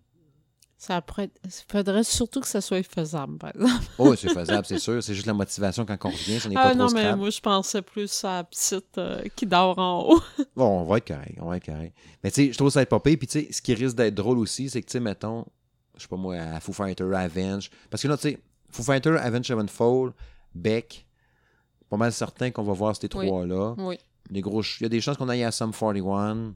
Ça 0.75 1.01
pourrait 1.01 1.25
être- 1.25 1.39
Il 1.43 1.51
faudrait 1.71 2.03
surtout 2.05 2.39
que 2.39 2.47
ça 2.47 2.61
soit 2.61 2.81
faisable, 2.83 3.37
par 3.37 3.51
exemple. 3.53 3.83
Oh, 3.99 4.15
c'est 4.15 4.29
faisable, 4.33 4.65
c'est 4.65 4.79
sûr. 4.79 5.03
C'est 5.03 5.13
juste 5.13 5.27
la 5.27 5.33
motivation 5.33 5.85
quand 5.85 5.97
on 6.05 6.09
revient, 6.09 6.39
on 6.45 6.49
n'est 6.49 6.55
pas 6.55 6.61
Ah 6.63 6.69
trop 6.69 6.77
non, 6.79 6.87
mais 6.93 7.01
scrap. 7.03 7.17
moi, 7.19 7.29
je 7.29 7.39
pensais 7.41 7.81
plus 7.81 8.23
à 8.23 8.37
la 8.37 8.43
petite 8.45 8.97
euh, 8.97 9.21
qui 9.35 9.45
dort 9.45 9.77
en 9.77 10.03
haut. 10.09 10.21
Bon, 10.55 10.79
on 10.79 10.83
va 10.85 10.97
être 10.97 11.07
correct, 11.07 11.37
on 11.41 11.49
va 11.49 11.57
être 11.57 11.65
correct. 11.65 11.93
Mais 12.23 12.31
tu 12.31 12.45
sais, 12.47 12.51
je 12.53 12.57
trouve 12.57 12.69
ça 12.71 12.81
être 12.81 12.89
pas 12.89 12.99
pire. 13.01 13.17
Puis 13.19 13.27
tu 13.27 13.41
sais, 13.41 13.51
ce 13.51 13.61
qui 13.61 13.73
risque 13.75 13.97
d'être 13.97 14.15
drôle 14.15 14.39
aussi, 14.39 14.69
c'est 14.69 14.81
que 14.81 14.87
tu 14.87 14.93
sais, 14.93 14.99
mettons, 15.01 15.45
je 15.97 16.01
sais 16.03 16.07
pas 16.07 16.15
moi, 16.15 16.35
à 16.37 16.59
Foo 16.61 16.71
Fighter, 16.73 17.13
Avenge. 17.13 17.69
Parce 17.91 18.01
que 18.01 18.07
là, 18.07 18.15
tu 18.17 18.29
sais, 18.29 18.39
Foo 18.71 18.81
Fighter, 18.81 19.17
Avenge 19.19 19.45
Sevenfold, 19.47 20.13
Beck, 20.55 21.05
pas 21.89 21.97
mal 21.97 22.13
certain 22.13 22.51
qu'on 22.51 22.63
va 22.63 22.73
voir 22.73 22.95
ces 22.95 23.09
trois-là. 23.09 23.75
oui. 23.77 23.97
Gros 24.41 24.61
ch- 24.61 24.77
Il 24.79 24.83
y 24.83 24.85
a 24.85 24.89
des 24.89 25.01
chances 25.01 25.17
qu'on 25.17 25.29
aille 25.29 25.43
à 25.43 25.51
Sum 25.51 25.71
41. 25.71 26.53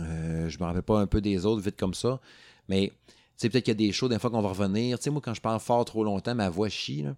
Euh, 0.00 0.48
je 0.48 0.58
me 0.58 0.64
rappelle 0.64 0.82
pas 0.82 0.98
un 1.00 1.06
peu 1.06 1.20
des 1.20 1.44
autres 1.44 1.60
vite 1.62 1.76
comme 1.78 1.92
ça. 1.94 2.20
Mais 2.68 2.90
tu 3.06 3.12
sais, 3.36 3.48
peut-être 3.50 3.64
qu'il 3.64 3.72
y 3.72 3.84
a 3.84 3.88
des 3.88 3.92
shows 3.92 4.08
des 4.08 4.18
fois 4.18 4.30
qu'on 4.30 4.40
va 4.40 4.48
revenir. 4.48 4.98
Tu 4.98 5.04
sais, 5.04 5.10
moi, 5.10 5.20
quand 5.22 5.34
je 5.34 5.40
parle 5.42 5.60
fort 5.60 5.84
trop 5.84 6.04
longtemps, 6.04 6.34
ma 6.34 6.48
voix 6.48 6.68
chie. 6.70 7.02
Là, 7.02 7.14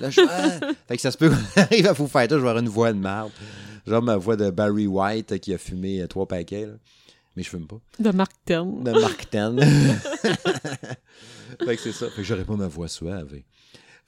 Là, 0.00 0.10
je 0.10 0.20
Ah! 0.28 0.72
Fait 0.88 0.96
que 0.96 1.02
ça 1.02 1.10
se 1.10 1.18
peut 1.18 1.30
qu'on 1.30 1.60
arrive 1.60 1.86
à 1.86 1.94
Foo 1.94 2.06
Fighter, 2.06 2.36
je 2.36 2.40
vais 2.40 2.48
avoir 2.48 2.62
une 2.62 2.68
voix 2.68 2.92
de 2.92 2.98
merde. 2.98 3.30
Genre 3.86 4.02
ma 4.02 4.16
voix 4.16 4.36
de 4.36 4.50
Barry 4.50 4.86
White 4.86 5.38
qui 5.40 5.52
a 5.54 5.58
fumé 5.58 6.00
euh, 6.02 6.06
trois 6.06 6.26
paquets. 6.26 6.66
là. 6.66 6.74
Mais 7.36 7.42
je 7.44 7.48
fume 7.50 7.66
pas. 7.66 7.78
De 8.00 8.10
Mark 8.10 8.32
Ten. 8.44 8.82
De 8.84 8.90
Mark 8.92 9.30
Ten. 9.30 9.60
fait 11.64 11.76
que 11.76 11.82
c'est 11.82 11.92
ça. 11.92 12.08
Fait 12.10 12.16
que 12.16 12.22
j'aurais 12.22 12.44
pas 12.44 12.56
ma 12.56 12.68
voix 12.68 12.88
suave. 12.88 13.34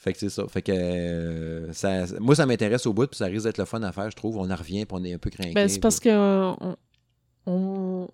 Fait 0.03 0.15
que 0.15 0.19
c'est 0.19 0.31
ça. 0.31 0.47
Fait 0.49 0.63
que 0.63 0.73
euh, 0.73 1.71
ça, 1.75 2.07
moi, 2.21 2.35
ça 2.35 2.47
m'intéresse 2.47 2.87
au 2.87 2.95
bout, 2.95 3.07
puis 3.07 3.19
ça 3.19 3.27
risque 3.27 3.45
d'être 3.45 3.59
le 3.59 3.67
fun 3.67 3.83
à 3.83 3.93
faire, 3.93 4.11
je 4.11 4.17
trouve. 4.17 4.39
On 4.39 4.51
en 4.51 4.57
revient, 4.57 4.87
puis 4.87 4.97
on 4.99 5.05
est 5.05 5.13
un 5.13 5.19
peu 5.19 5.29
craqué. 5.29 5.53
Ben, 5.53 5.69
c'est 5.69 5.79
parce 5.79 6.01
que 6.01 6.09
euh, 6.09 6.53
on, 7.47 8.09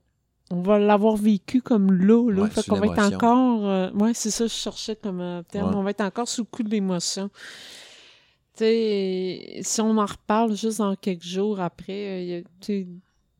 on, 0.50 0.62
va 0.62 0.80
l'avoir 0.80 1.14
vécu 1.14 1.62
comme 1.62 1.92
là. 1.92 2.28
là. 2.32 2.42
Ouais, 2.42 2.50
fait 2.50 2.66
qu'on 2.66 2.80
va 2.80 2.86
être 2.86 3.14
encore. 3.14 3.64
euh, 3.68 3.90
ouais, 3.92 4.14
c'est 4.14 4.32
ça, 4.32 4.48
je 4.48 4.52
cherchais 4.52 4.96
comme 4.96 5.20
euh, 5.20 5.42
terme. 5.48 5.70
Ouais. 5.70 5.76
On 5.76 5.82
va 5.84 5.90
être 5.90 6.00
encore 6.00 6.26
sous 6.26 6.40
le 6.42 6.46
coup 6.50 6.64
de 6.64 6.70
l'émotion. 6.70 7.30
Tu 8.56 8.64
sais, 8.64 9.58
si 9.62 9.80
on 9.80 9.96
en 9.98 10.06
reparle 10.06 10.56
juste 10.56 10.78
dans 10.78 10.96
quelques 10.96 11.22
jours 11.24 11.60
après, 11.60 11.92
euh, 11.92 12.20
il 12.20 12.26
y 12.28 12.34
a 12.34 12.84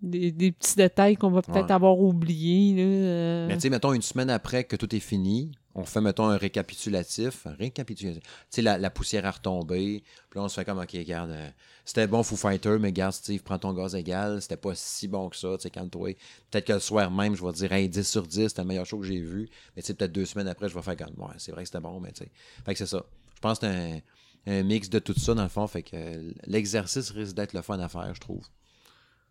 des, 0.03 0.31
des 0.31 0.53
petits 0.53 0.77
détails 0.77 1.17
qu'on 1.17 1.31
va 1.31 1.43
peut-être 1.43 1.67
Ouais. 1.67 1.73
avoir 1.73 1.99
oubliés. 1.99 2.77
Là, 2.77 2.83
euh. 2.83 3.47
Mais 3.49 3.55
tu 3.55 3.63
sais, 3.63 3.71
mettons, 3.71 3.93
une 3.93 4.03
semaine 4.03 4.31
après 4.31 4.63
que 4.65 4.77
tout 4.77 4.95
est 4.95 5.01
fini, 5.01 5.51
on 5.77 5.85
fait, 5.85 6.01
mettons, 6.01 6.27
un 6.29 6.39
récapitulatif. 6.39 7.47
Récapitulatif. 7.59 8.23
Tu 8.23 8.31
sais, 8.49 8.63
la, 8.63 8.79
la 8.79 8.89
poussière 8.89 9.27
a 9.27 9.31
retombé. 9.31 10.03
Puis 10.31 10.39
là, 10.39 10.45
on 10.45 10.49
se 10.49 10.55
fait 10.55 10.65
comme, 10.65 10.79
OK, 10.79 10.91
regarde, 10.93 11.31
euh, 11.31 11.51
c'était 11.85 12.07
bon 12.07 12.23
Foo 12.23 12.35
Fighter, 12.35 12.79
mais 12.81 12.89
regarde, 12.89 13.13
Steve, 13.13 13.43
prends 13.43 13.59
ton 13.59 13.75
gaz 13.75 13.95
égal. 13.95 14.41
C'était 14.41 14.57
pas 14.57 14.75
si 14.75 15.07
bon 15.07 15.29
que 15.29 15.37
ça, 15.37 15.55
tu 15.59 15.65
sais, 15.65 15.71
calme-toi. 15.71 16.15
Peut-être 16.51 16.65
que 16.65 16.73
le 16.73 16.81
soir 16.81 17.11
même, 17.11 17.37
je 17.37 17.45
vais 17.45 17.53
dire, 17.53 17.73
hey, 17.73 17.91
10 17.91 18.09
sur 18.09 18.27
10, 18.27 18.49
c'était 18.49 18.63
le 18.63 18.69
meilleur 18.69 18.87
show 18.87 18.99
que 18.99 19.07
j'ai 19.07 19.21
vu. 19.21 19.51
Mais 19.77 19.83
tu 19.83 19.89
sais, 19.89 19.95
peut-être 19.95 20.13
deux 20.13 20.25
semaines 20.25 20.49
après, 20.49 20.71
je 20.71 20.75
vais 20.75 20.83
faire 20.83 20.97
comme, 20.97 21.15
ouais, 21.19 21.35
c'est 21.37 21.53
vrai 21.53 21.63
que 21.63 21.69
c'était 21.69 21.81
bon, 21.81 22.01
mais 22.01 22.13
tu 22.13 22.25
sais. 22.25 22.31
Fait 22.65 22.73
que 22.73 22.79
c'est 22.79 22.87
ça. 22.87 23.05
Je 23.35 23.41
pense 23.41 23.59
que 23.59 23.67
c'est 23.67 24.03
un, 24.47 24.61
un 24.61 24.63
mix 24.63 24.89
de 24.89 24.99
tout 24.99 25.19
ça, 25.19 25.35
dans 25.35 25.43
le 25.43 25.51
fond. 25.51 25.67
Fait 25.67 25.83
que 25.83 26.33
l'exercice 26.47 27.11
risque 27.11 27.37
d'être 27.37 27.53
le 27.53 27.61
fun 27.61 27.79
à 27.81 27.89
faire, 27.91 28.15
je 28.15 28.21
trouve. 28.21 28.47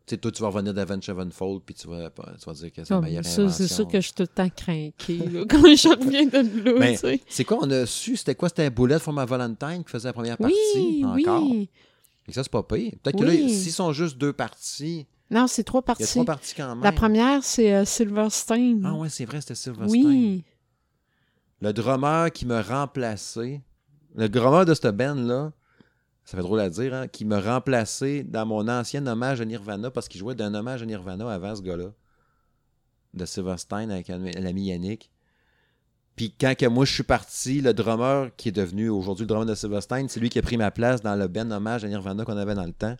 Tu 0.08 0.14
sais, 0.14 0.18
toi, 0.20 0.32
tu 0.32 0.42
vas 0.44 0.50
revenir 0.50 0.72
d'Avenge 0.74 1.04
Sevenfold, 1.04 1.62
puis 1.66 1.74
tu 1.74 1.88
vas, 1.88 2.10
tu 2.12 2.46
vas 2.46 2.54
dire 2.54 2.72
que 2.72 2.84
c'est 2.84 2.94
la 2.94 3.02
meilleure 3.02 3.26
ça, 3.26 3.50
c'est 3.50 3.68
sûr 3.68 3.88
que 3.88 3.98
je 4.00 4.06
suis 4.06 4.14
tout 4.14 4.22
le 4.24 4.28
temps 4.28 4.50
craquée 4.50 5.18
là, 5.18 5.46
quand 5.50 5.62
je 5.64 5.90
reviens 5.98 6.26
de. 6.28 6.78
Mais 6.78 6.94
tu 6.94 7.00
sais. 7.00 7.22
c'est 7.28 7.44
quoi, 7.44 7.58
on 7.62 7.72
a 7.72 7.86
su, 7.88 8.16
c'était 8.16 8.36
quoi? 8.36 8.50
C'était 8.50 8.70
Bullet 8.70 9.00
for 9.00 9.14
my 9.14 9.26
Valentine 9.26 9.84
qui 9.84 9.90
faisait 9.92 10.10
la 10.10 10.14
première 10.14 10.38
partie 10.38 10.56
Oui, 10.76 11.04
encore? 11.28 11.42
oui. 11.44 11.70
Et 12.28 12.34
ça, 12.34 12.44
c'est 12.44 12.52
pas 12.52 12.62
pire. 12.64 12.92
Peut-être 13.02 13.18
que 13.18 13.24
là, 13.24 13.32
s'ils 13.34 13.72
sont 13.72 13.94
juste 13.94 14.18
deux 14.20 14.34
parties, 14.34 15.08
Non, 15.32 15.48
c'est 15.48 15.64
trois 15.64 15.82
il 15.82 15.90
y 15.90 15.92
a 15.92 15.96
parties. 15.96 16.12
trois 16.12 16.26
parties 16.26 16.54
quand 16.56 16.68
même. 16.76 16.84
La 16.84 16.92
première, 16.92 17.44
c'est 17.44 17.74
euh, 17.74 17.86
Silverstein. 17.86 18.82
Ah 18.84 18.94
ouais, 18.94 19.10
c'est 19.10 19.26
vrai, 19.26 19.42
c'était 19.42 19.56
Silverstein. 19.56 20.06
oui. 20.06 20.44
Le 21.62 21.72
drummer 21.74 22.32
qui 22.32 22.46
m'a 22.46 22.62
remplacé, 22.62 23.62
le 24.16 24.28
drummer 24.30 24.66
de 24.66 24.74
cette 24.76 24.96
band-là, 24.96 25.52
ça 26.26 26.38
fait 26.38 26.44
drôle 26.44 26.60
à 26.60 26.70
dire, 26.70 26.94
hein, 26.94 27.08
qui 27.08 27.24
m'a 27.24 27.40
remplacé 27.40 28.24
dans 28.24 28.48
mon 28.48 28.68
ancien 28.68 29.06
hommage 29.06 29.42
à 29.42 29.46
Nirvana 29.46 29.92
parce 29.92 30.08
qu'il 30.08 30.20
jouait 30.20 30.34
d'un 30.34 30.56
hommage 30.56 30.82
à 30.82 30.86
Nirvana 30.86 31.32
avant 31.32 31.56
ce 31.56 31.62
gars-là. 31.62 31.92
De 33.14 33.26
Silverstein 33.26 33.92
avec 33.92 34.10
l'ami 34.10 34.66
Yannick. 34.66 35.12
Puis 36.16 36.34
quand 36.38 36.56
que 36.58 36.66
moi 36.66 36.84
je 36.84 36.94
suis 36.94 37.04
parti, 37.04 37.62
le 37.62 37.74
drummer 37.74 38.30
qui 38.36 38.50
est 38.50 38.52
devenu 38.52 38.90
aujourd'hui 38.90 39.24
le 39.24 39.28
drummer 39.28 39.46
de 39.46 39.56
Silverstein, 39.56 40.08
c'est 40.10 40.20
lui 40.20 40.30
qui 40.30 40.40
a 40.40 40.42
pris 40.42 40.58
ma 40.58 40.72
place 40.72 41.02
dans 41.02 41.16
le 41.16 41.28
Ben 41.28 41.50
hommage 41.52 41.86
à 41.86 41.88
Nirvana 41.88 42.26
qu'on 42.26 42.38
avait 42.38 42.56
dans 42.56 42.66
le 42.66 42.74
temps. 42.74 42.98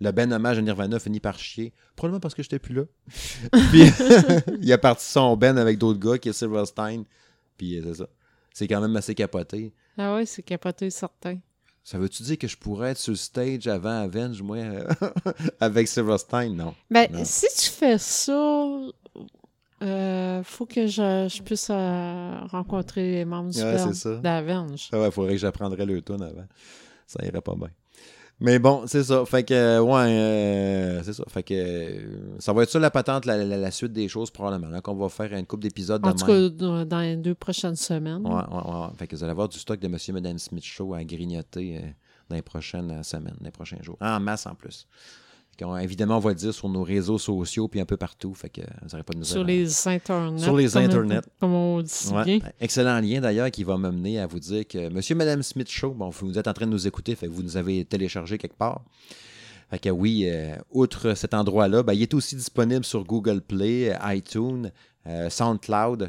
Le 0.00 0.12
Ben 0.12 0.32
hommage 0.32 0.58
à 0.58 0.62
Nirvana 0.62 0.98
finit 0.98 1.20
par 1.20 1.38
chier. 1.38 1.72
Probablement 1.96 2.20
parce 2.20 2.34
que 2.34 2.42
j'étais 2.42 2.58
plus 2.58 2.74
là. 2.74 2.82
Puis 3.70 3.82
il 4.60 4.72
a 4.72 4.78
parti 4.78 5.04
son 5.06 5.36
Ben 5.36 5.56
avec 5.58 5.78
d'autres 5.78 6.00
gars 6.00 6.18
qui 6.18 6.28
est 6.28 6.32
Silverstein. 6.34 7.04
Puis 7.56 7.80
c'est 7.82 7.94
ça. 7.94 8.06
C'est 8.52 8.68
quand 8.68 8.80
même 8.80 8.96
assez 8.96 9.14
capoté. 9.14 9.72
Ah 9.96 10.14
ouais, 10.14 10.26
c'est 10.26 10.42
capoté 10.42 10.90
certain. 10.90 11.38
Ça 11.82 11.98
veut-tu 11.98 12.22
dire 12.22 12.38
que 12.38 12.46
je 12.46 12.56
pourrais 12.56 12.90
être 12.90 12.98
sur 12.98 13.12
le 13.12 13.16
stage 13.16 13.66
avant 13.66 14.02
Avenge, 14.02 14.40
moi, 14.42 14.58
euh, 14.58 14.86
avec 15.60 15.88
Silverstein? 15.88 16.50
Non. 16.54 16.74
Ben, 16.90 17.08
Non. 17.10 17.24
si 17.24 17.46
tu 17.58 17.70
fais 17.70 17.98
ça, 17.98 18.68
euh, 19.82 20.42
faut 20.44 20.66
que 20.66 20.86
je, 20.86 21.26
je 21.32 21.42
puisse 21.42 21.68
euh, 21.70 22.38
rencontrer 22.50 23.10
les 23.12 23.24
membres 23.24 23.50
du 23.50 23.58
Ouais, 23.62 23.76
band 23.76 23.92
c'est 23.92 23.94
ça. 23.94 24.16
d'Avenge. 24.16 24.88
Ah 24.92 25.00
ouais, 25.00 25.10
faudrait 25.10 25.32
que 25.32 25.38
j'apprendrais 25.38 25.86
le 25.86 26.02
tune 26.02 26.22
avant. 26.22 26.46
Ça 27.06 27.24
irait 27.24 27.40
pas 27.40 27.54
bien. 27.56 27.70
Mais 28.40 28.58
bon, 28.58 28.84
c'est 28.86 29.04
ça. 29.04 29.24
Fait 29.26 29.42
que, 29.44 29.78
ouais, 29.80 29.92
euh, 30.08 31.02
c'est 31.02 31.12
ça. 31.12 31.24
Fait 31.28 31.42
que, 31.42 31.52
euh, 31.54 32.36
ça 32.38 32.52
va 32.54 32.62
être 32.62 32.70
ça 32.70 32.78
la 32.78 32.90
patente, 32.90 33.26
la, 33.26 33.36
la- 33.44 33.56
la 33.58 33.70
suite 33.70 33.92
des 33.92 34.08
choses, 34.08 34.30
probablement. 34.30 34.68
Là, 34.70 34.80
qu'on 34.80 34.94
va 34.94 35.08
faire 35.10 35.32
une 35.34 35.44
couple 35.44 35.64
d'épisodes 35.64 36.00
de 36.02 36.08
En 36.08 36.14
tout 36.14 36.24
cas, 36.24 36.48
dans, 36.84 37.00
les 37.00 37.16
deux 37.16 37.34
prochaines 37.34 37.76
semaines. 37.76 38.26
Ouais, 38.26 38.32
ouais, 38.32 38.70
ouais. 38.72 38.86
Fait 38.96 39.06
que 39.06 39.14
vous 39.16 39.22
allez 39.22 39.32
avoir 39.32 39.48
du 39.48 39.58
stock 39.58 39.78
de 39.78 39.88
Monsieur 39.88 40.12
et 40.12 40.20
Mme 40.20 40.38
Smith 40.38 40.64
Show 40.64 40.94
à 40.94 41.04
grignoter 41.04 41.76
euh, 41.78 41.88
dans 42.30 42.36
les 42.36 42.42
prochaines 42.42 43.02
semaines, 43.02 43.34
dans 43.38 43.44
les 43.44 43.50
prochains 43.50 43.82
jours. 43.82 43.98
En 44.00 44.18
masse 44.20 44.46
en 44.46 44.54
plus. 44.54 44.86
Qu'on- 45.60 45.76
évidemment, 45.76 46.16
on 46.16 46.20
va 46.20 46.30
le 46.30 46.36
dire 46.36 46.54
sur 46.54 46.68
nos 46.68 46.82
réseaux 46.82 47.18
sociaux 47.18 47.68
puis 47.68 47.80
un 47.80 47.84
peu 47.84 47.96
partout. 47.98 48.32
Fait 48.34 48.48
que 48.48 48.62
vous 48.62 48.88
n'aurez 48.92 49.02
pas 49.02 49.12
de 49.12 49.18
nouvelles. 49.18 49.30
Sur 49.32 49.44
les 49.44 49.88
internets. 49.88 50.38
Sur 50.42 50.56
les 50.56 50.68
comme- 50.70 50.82
internets. 50.84 51.20
Comme 51.38 51.52
on 51.54 51.82
dit 51.82 52.08
Ouais. 52.12 52.24
bien. 52.24 52.38
Excellent 52.60 52.98
lien 53.00 53.20
d'ailleurs 53.20 53.50
qui 53.50 53.62
va 53.64 53.76
m'amener 53.76 54.18
à 54.18 54.26
vous 54.26 54.40
dire 54.40 54.66
que 54.66 54.88
Monsieur 54.88 55.14
Madame 55.14 55.42
Smith 55.42 55.68
Show, 55.70 55.90
bon, 55.92 56.08
vous 56.08 56.38
êtes 56.38 56.48
en 56.48 56.52
train 56.54 56.66
de 56.66 56.70
nous 56.72 56.86
écouter, 56.86 57.14
fait 57.14 57.26
que 57.26 57.32
vous 57.32 57.42
nous 57.42 57.56
avez 57.58 57.84
téléchargé 57.84 58.38
quelque 58.38 58.56
part. 58.56 58.82
Fait 59.70 59.78
que 59.78 59.90
oui, 59.90 60.24
euh, 60.26 60.56
outre 60.70 61.14
cet 61.14 61.32
endroit-là, 61.34 61.82
ben, 61.84 61.92
il 61.92 62.02
est 62.02 62.14
aussi 62.14 62.34
disponible 62.34 62.84
sur 62.84 63.04
Google 63.04 63.40
Play, 63.40 63.92
euh, 63.94 64.14
iTunes, 64.14 64.72
euh, 65.06 65.30
SoundCloud. 65.30 66.02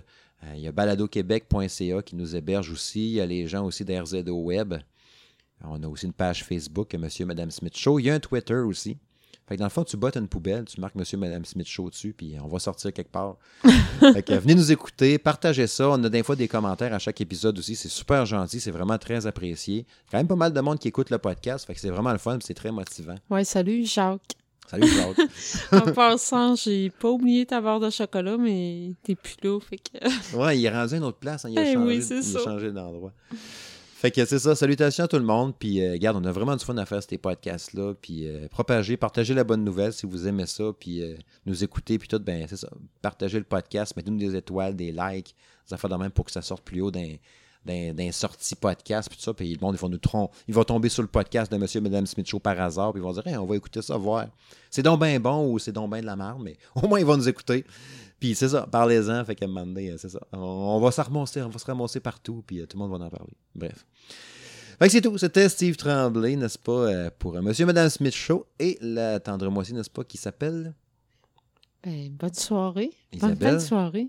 Euh, 0.43 0.47
il 0.55 0.61
y 0.61 0.67
a 0.67 0.71
baladoquebec.ca 0.71 2.01
qui 2.01 2.15
nous 2.15 2.35
héberge 2.35 2.71
aussi. 2.71 3.01
Il 3.11 3.13
y 3.15 3.21
a 3.21 3.25
les 3.27 3.47
gens 3.47 3.63
aussi 3.65 3.85
d'RZO 3.85 4.33
Web. 4.43 4.75
On 5.63 5.83
a 5.83 5.87
aussi 5.87 6.07
une 6.07 6.13
page 6.13 6.43
Facebook, 6.43 6.95
Monsieur 6.95 7.21
et 7.23 7.27
Madame 7.27 7.51
Smith 7.51 7.77
Show. 7.77 7.99
Il 7.99 8.05
y 8.05 8.09
a 8.09 8.15
un 8.15 8.19
Twitter 8.19 8.55
aussi. 8.55 8.97
Fait 9.51 9.57
que 9.57 9.59
dans 9.59 9.65
le 9.65 9.69
fond, 9.69 9.83
tu 9.83 9.97
bottes 9.97 10.15
une 10.15 10.29
poubelle, 10.29 10.63
tu 10.63 10.79
marques 10.79 10.95
Monsieur 10.95 11.17
et 11.17 11.19
Madame 11.19 11.43
Smith 11.43 11.67
Show 11.67 11.89
dessus, 11.89 12.13
puis 12.17 12.37
on 12.41 12.47
va 12.47 12.57
sortir 12.57 12.93
quelque 12.93 13.11
part. 13.11 13.35
fait 13.99 14.23
que 14.23 14.33
venez 14.35 14.55
nous 14.55 14.71
écouter, 14.71 15.17
partagez 15.17 15.67
ça. 15.67 15.89
On 15.89 16.01
a 16.05 16.07
des 16.07 16.23
fois 16.23 16.37
des 16.37 16.47
commentaires 16.47 16.93
à 16.93 16.99
chaque 16.99 17.19
épisode 17.19 17.59
aussi. 17.59 17.75
C'est 17.75 17.89
super 17.89 18.25
gentil, 18.25 18.61
c'est 18.61 18.71
vraiment 18.71 18.97
très 18.97 19.27
apprécié. 19.27 19.85
Quand 20.09 20.19
même 20.19 20.29
pas 20.29 20.37
mal 20.37 20.53
de 20.53 20.61
monde 20.61 20.79
qui 20.79 20.87
écoute 20.87 21.09
le 21.09 21.17
podcast, 21.17 21.65
fait 21.65 21.73
que 21.73 21.81
c'est 21.81 21.89
vraiment 21.89 22.13
le 22.13 22.17
fun, 22.17 22.39
c'est 22.41 22.53
très 22.53 22.71
motivant. 22.71 23.15
Ouais, 23.29 23.43
salut 23.43 23.83
Jacques. 23.85 24.37
Salut, 24.69 24.87
Jacques. 24.87 25.17
En 25.85 25.91
passant, 25.91 26.55
j'ai 26.55 26.89
pas 26.89 27.09
oublié 27.09 27.45
ta 27.45 27.59
barre 27.59 27.81
de 27.81 27.89
chocolat, 27.89 28.37
mais 28.37 28.91
t'es 29.03 29.15
plus 29.15 29.35
là, 29.43 29.59
fait 29.59 29.79
que... 29.79 30.37
ouais, 30.37 30.59
il 30.59 30.65
est 30.65 30.69
rendu 30.69 30.93
à 30.93 30.97
une 30.97 31.03
autre 31.03 31.17
place, 31.19 31.43
hein, 31.43 31.49
il 31.51 31.59
a 31.59 31.69
Eh 31.69 31.73
changé, 31.73 31.85
oui, 31.85 32.01
c'est 32.01 32.19
il 32.19 32.37
a 32.37 32.39
changé 32.39 32.71
d'endroit. 32.71 33.11
Fait 34.01 34.09
que 34.09 34.25
c'est 34.25 34.39
ça, 34.39 34.55
salutations 34.55 35.03
à 35.03 35.07
tout 35.07 35.19
le 35.19 35.23
monde. 35.23 35.53
Puis, 35.55 35.79
euh, 35.79 35.91
regarde, 35.91 36.17
on 36.17 36.27
a 36.27 36.31
vraiment 36.31 36.55
du 36.55 36.65
fun 36.65 36.75
à 36.77 36.87
faire 36.87 37.03
ces 37.03 37.19
podcasts-là. 37.19 37.93
Puis, 38.01 38.27
euh, 38.27 38.47
propagez, 38.47 38.97
partagez 38.97 39.35
la 39.35 39.43
bonne 39.43 39.63
nouvelle 39.63 39.93
si 39.93 40.07
vous 40.07 40.27
aimez 40.27 40.47
ça. 40.47 40.71
Puis, 40.79 41.03
euh, 41.03 41.13
nous 41.45 41.63
écouter. 41.63 41.99
Puis, 41.99 42.07
tout, 42.07 42.17
ben, 42.17 42.47
c'est 42.49 42.57
ça. 42.57 42.67
Partagez 43.03 43.37
le 43.37 43.43
podcast, 43.43 43.95
mettez-nous 43.95 44.17
des 44.17 44.35
étoiles, 44.35 44.75
des 44.75 44.91
likes, 44.91 45.35
des 45.67 45.75
affaires 45.75 45.91
de 45.91 45.97
même 45.97 46.09
pour 46.09 46.25
que 46.25 46.31
ça 46.31 46.41
sorte 46.41 46.63
plus 46.63 46.81
haut 46.81 46.89
d'un 46.89 47.13
d'un 47.65 48.11
sorti 48.11 48.55
podcast 48.55 49.07
puis 49.09 49.17
tout 49.17 49.23
ça 49.23 49.33
puis 49.33 49.53
le 49.53 49.59
monde 49.61 49.75
ils 49.75 49.79
vont 49.79 49.89
nous 49.89 49.97
trom 49.97 50.27
ils 50.47 50.53
vont 50.53 50.63
tomber 50.63 50.89
sur 50.89 51.01
le 51.03 51.07
podcast 51.07 51.51
de 51.51 51.57
monsieur 51.57 51.79
et 51.79 51.83
madame 51.83 52.05
Smith 52.07 52.27
Show 52.27 52.39
par 52.39 52.59
hasard 52.59 52.91
puis 52.91 53.01
ils 53.01 53.03
vont 53.03 53.13
dire 53.13 53.25
Hey, 53.27 53.37
on 53.37 53.45
va 53.45 53.55
écouter 53.55 53.81
ça 53.81 53.97
voir 53.97 54.27
c'est 54.69 54.83
donc 54.83 54.99
bien 54.99 55.19
bon 55.19 55.51
ou 55.51 55.59
c'est 55.59 55.71
donc 55.71 55.91
bien 55.91 56.01
de 56.01 56.05
la 56.07 56.15
merde 56.15 56.41
mais 56.43 56.57
au 56.75 56.87
moins 56.87 56.99
ils 56.99 57.05
vont 57.05 57.17
nous 57.17 57.29
écouter 57.29 57.65
puis 58.19 58.33
c'est 58.35 58.49
ça 58.49 58.67
parlez-en 58.71 59.23
fait 59.25 59.35
qu'à 59.35 59.45
un 59.45 59.65
donné 59.65 59.91
euh, 59.91 59.97
c'est 59.97 60.09
ça 60.09 60.19
on, 60.33 60.37
on 60.39 60.79
va 60.79 60.91
se 60.91 61.01
on 61.01 61.49
va 61.49 61.59
se 61.59 61.65
ramasser 61.65 61.99
partout 61.99 62.43
puis 62.45 62.59
euh, 62.61 62.65
tout 62.65 62.77
le 62.77 62.83
monde 62.85 62.99
va 62.99 63.05
en 63.05 63.09
parler 63.09 63.33
bref 63.55 63.85
fait 64.81 64.87
que 64.87 64.91
c'est 64.93 65.01
tout. 65.01 65.15
C'était 65.19 65.47
Steve 65.47 65.75
Tremblay, 65.75 66.35
n'est-ce 66.35 66.57
pas, 66.57 66.71
euh, 66.71 67.11
pour 67.19 67.35
euh, 67.35 67.41
Monsieur 67.43 67.61
et 67.61 67.65
Madame 67.67 67.87
Smith 67.87 68.15
Show 68.15 68.47
et 68.57 68.79
la 68.81 69.19
tendre 69.19 69.47
moitié, 69.51 69.75
n'est-ce 69.75 69.91
pas, 69.91 70.03
qui 70.03 70.17
s'appelle? 70.17 70.73
Ben, 71.83 72.09
bonne 72.09 72.33
soirée. 72.33 72.89
Bonne 73.11 73.29
Isabelle. 73.29 73.47
fin 73.49 73.53
de 73.57 73.59
soirée. 73.59 74.07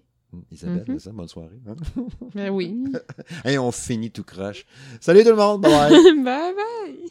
Isabelle, 0.51 0.85
mm 0.89 0.99
ça, 0.99 1.13
bonne 1.13 1.29
soirée. 1.29 1.61
Hein? 1.69 1.77
Ben 2.35 2.51
oui. 2.51 2.85
Et 3.45 3.59
on 3.59 3.71
finit 3.73 4.11
tout 4.11 4.25
crash. 4.25 4.65
Salut 5.01 5.23
tout 5.23 5.31
le 5.31 5.37
monde. 5.37 5.63
Bye 5.63 5.91
bye. 5.91 6.25
bye, 6.25 6.55
bye. 6.55 7.09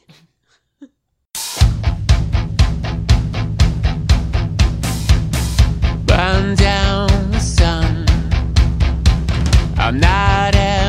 burn 6.06 6.56
down 6.56 7.08
the. 7.32 7.42
I'm 9.78 10.00
not. 10.00 10.81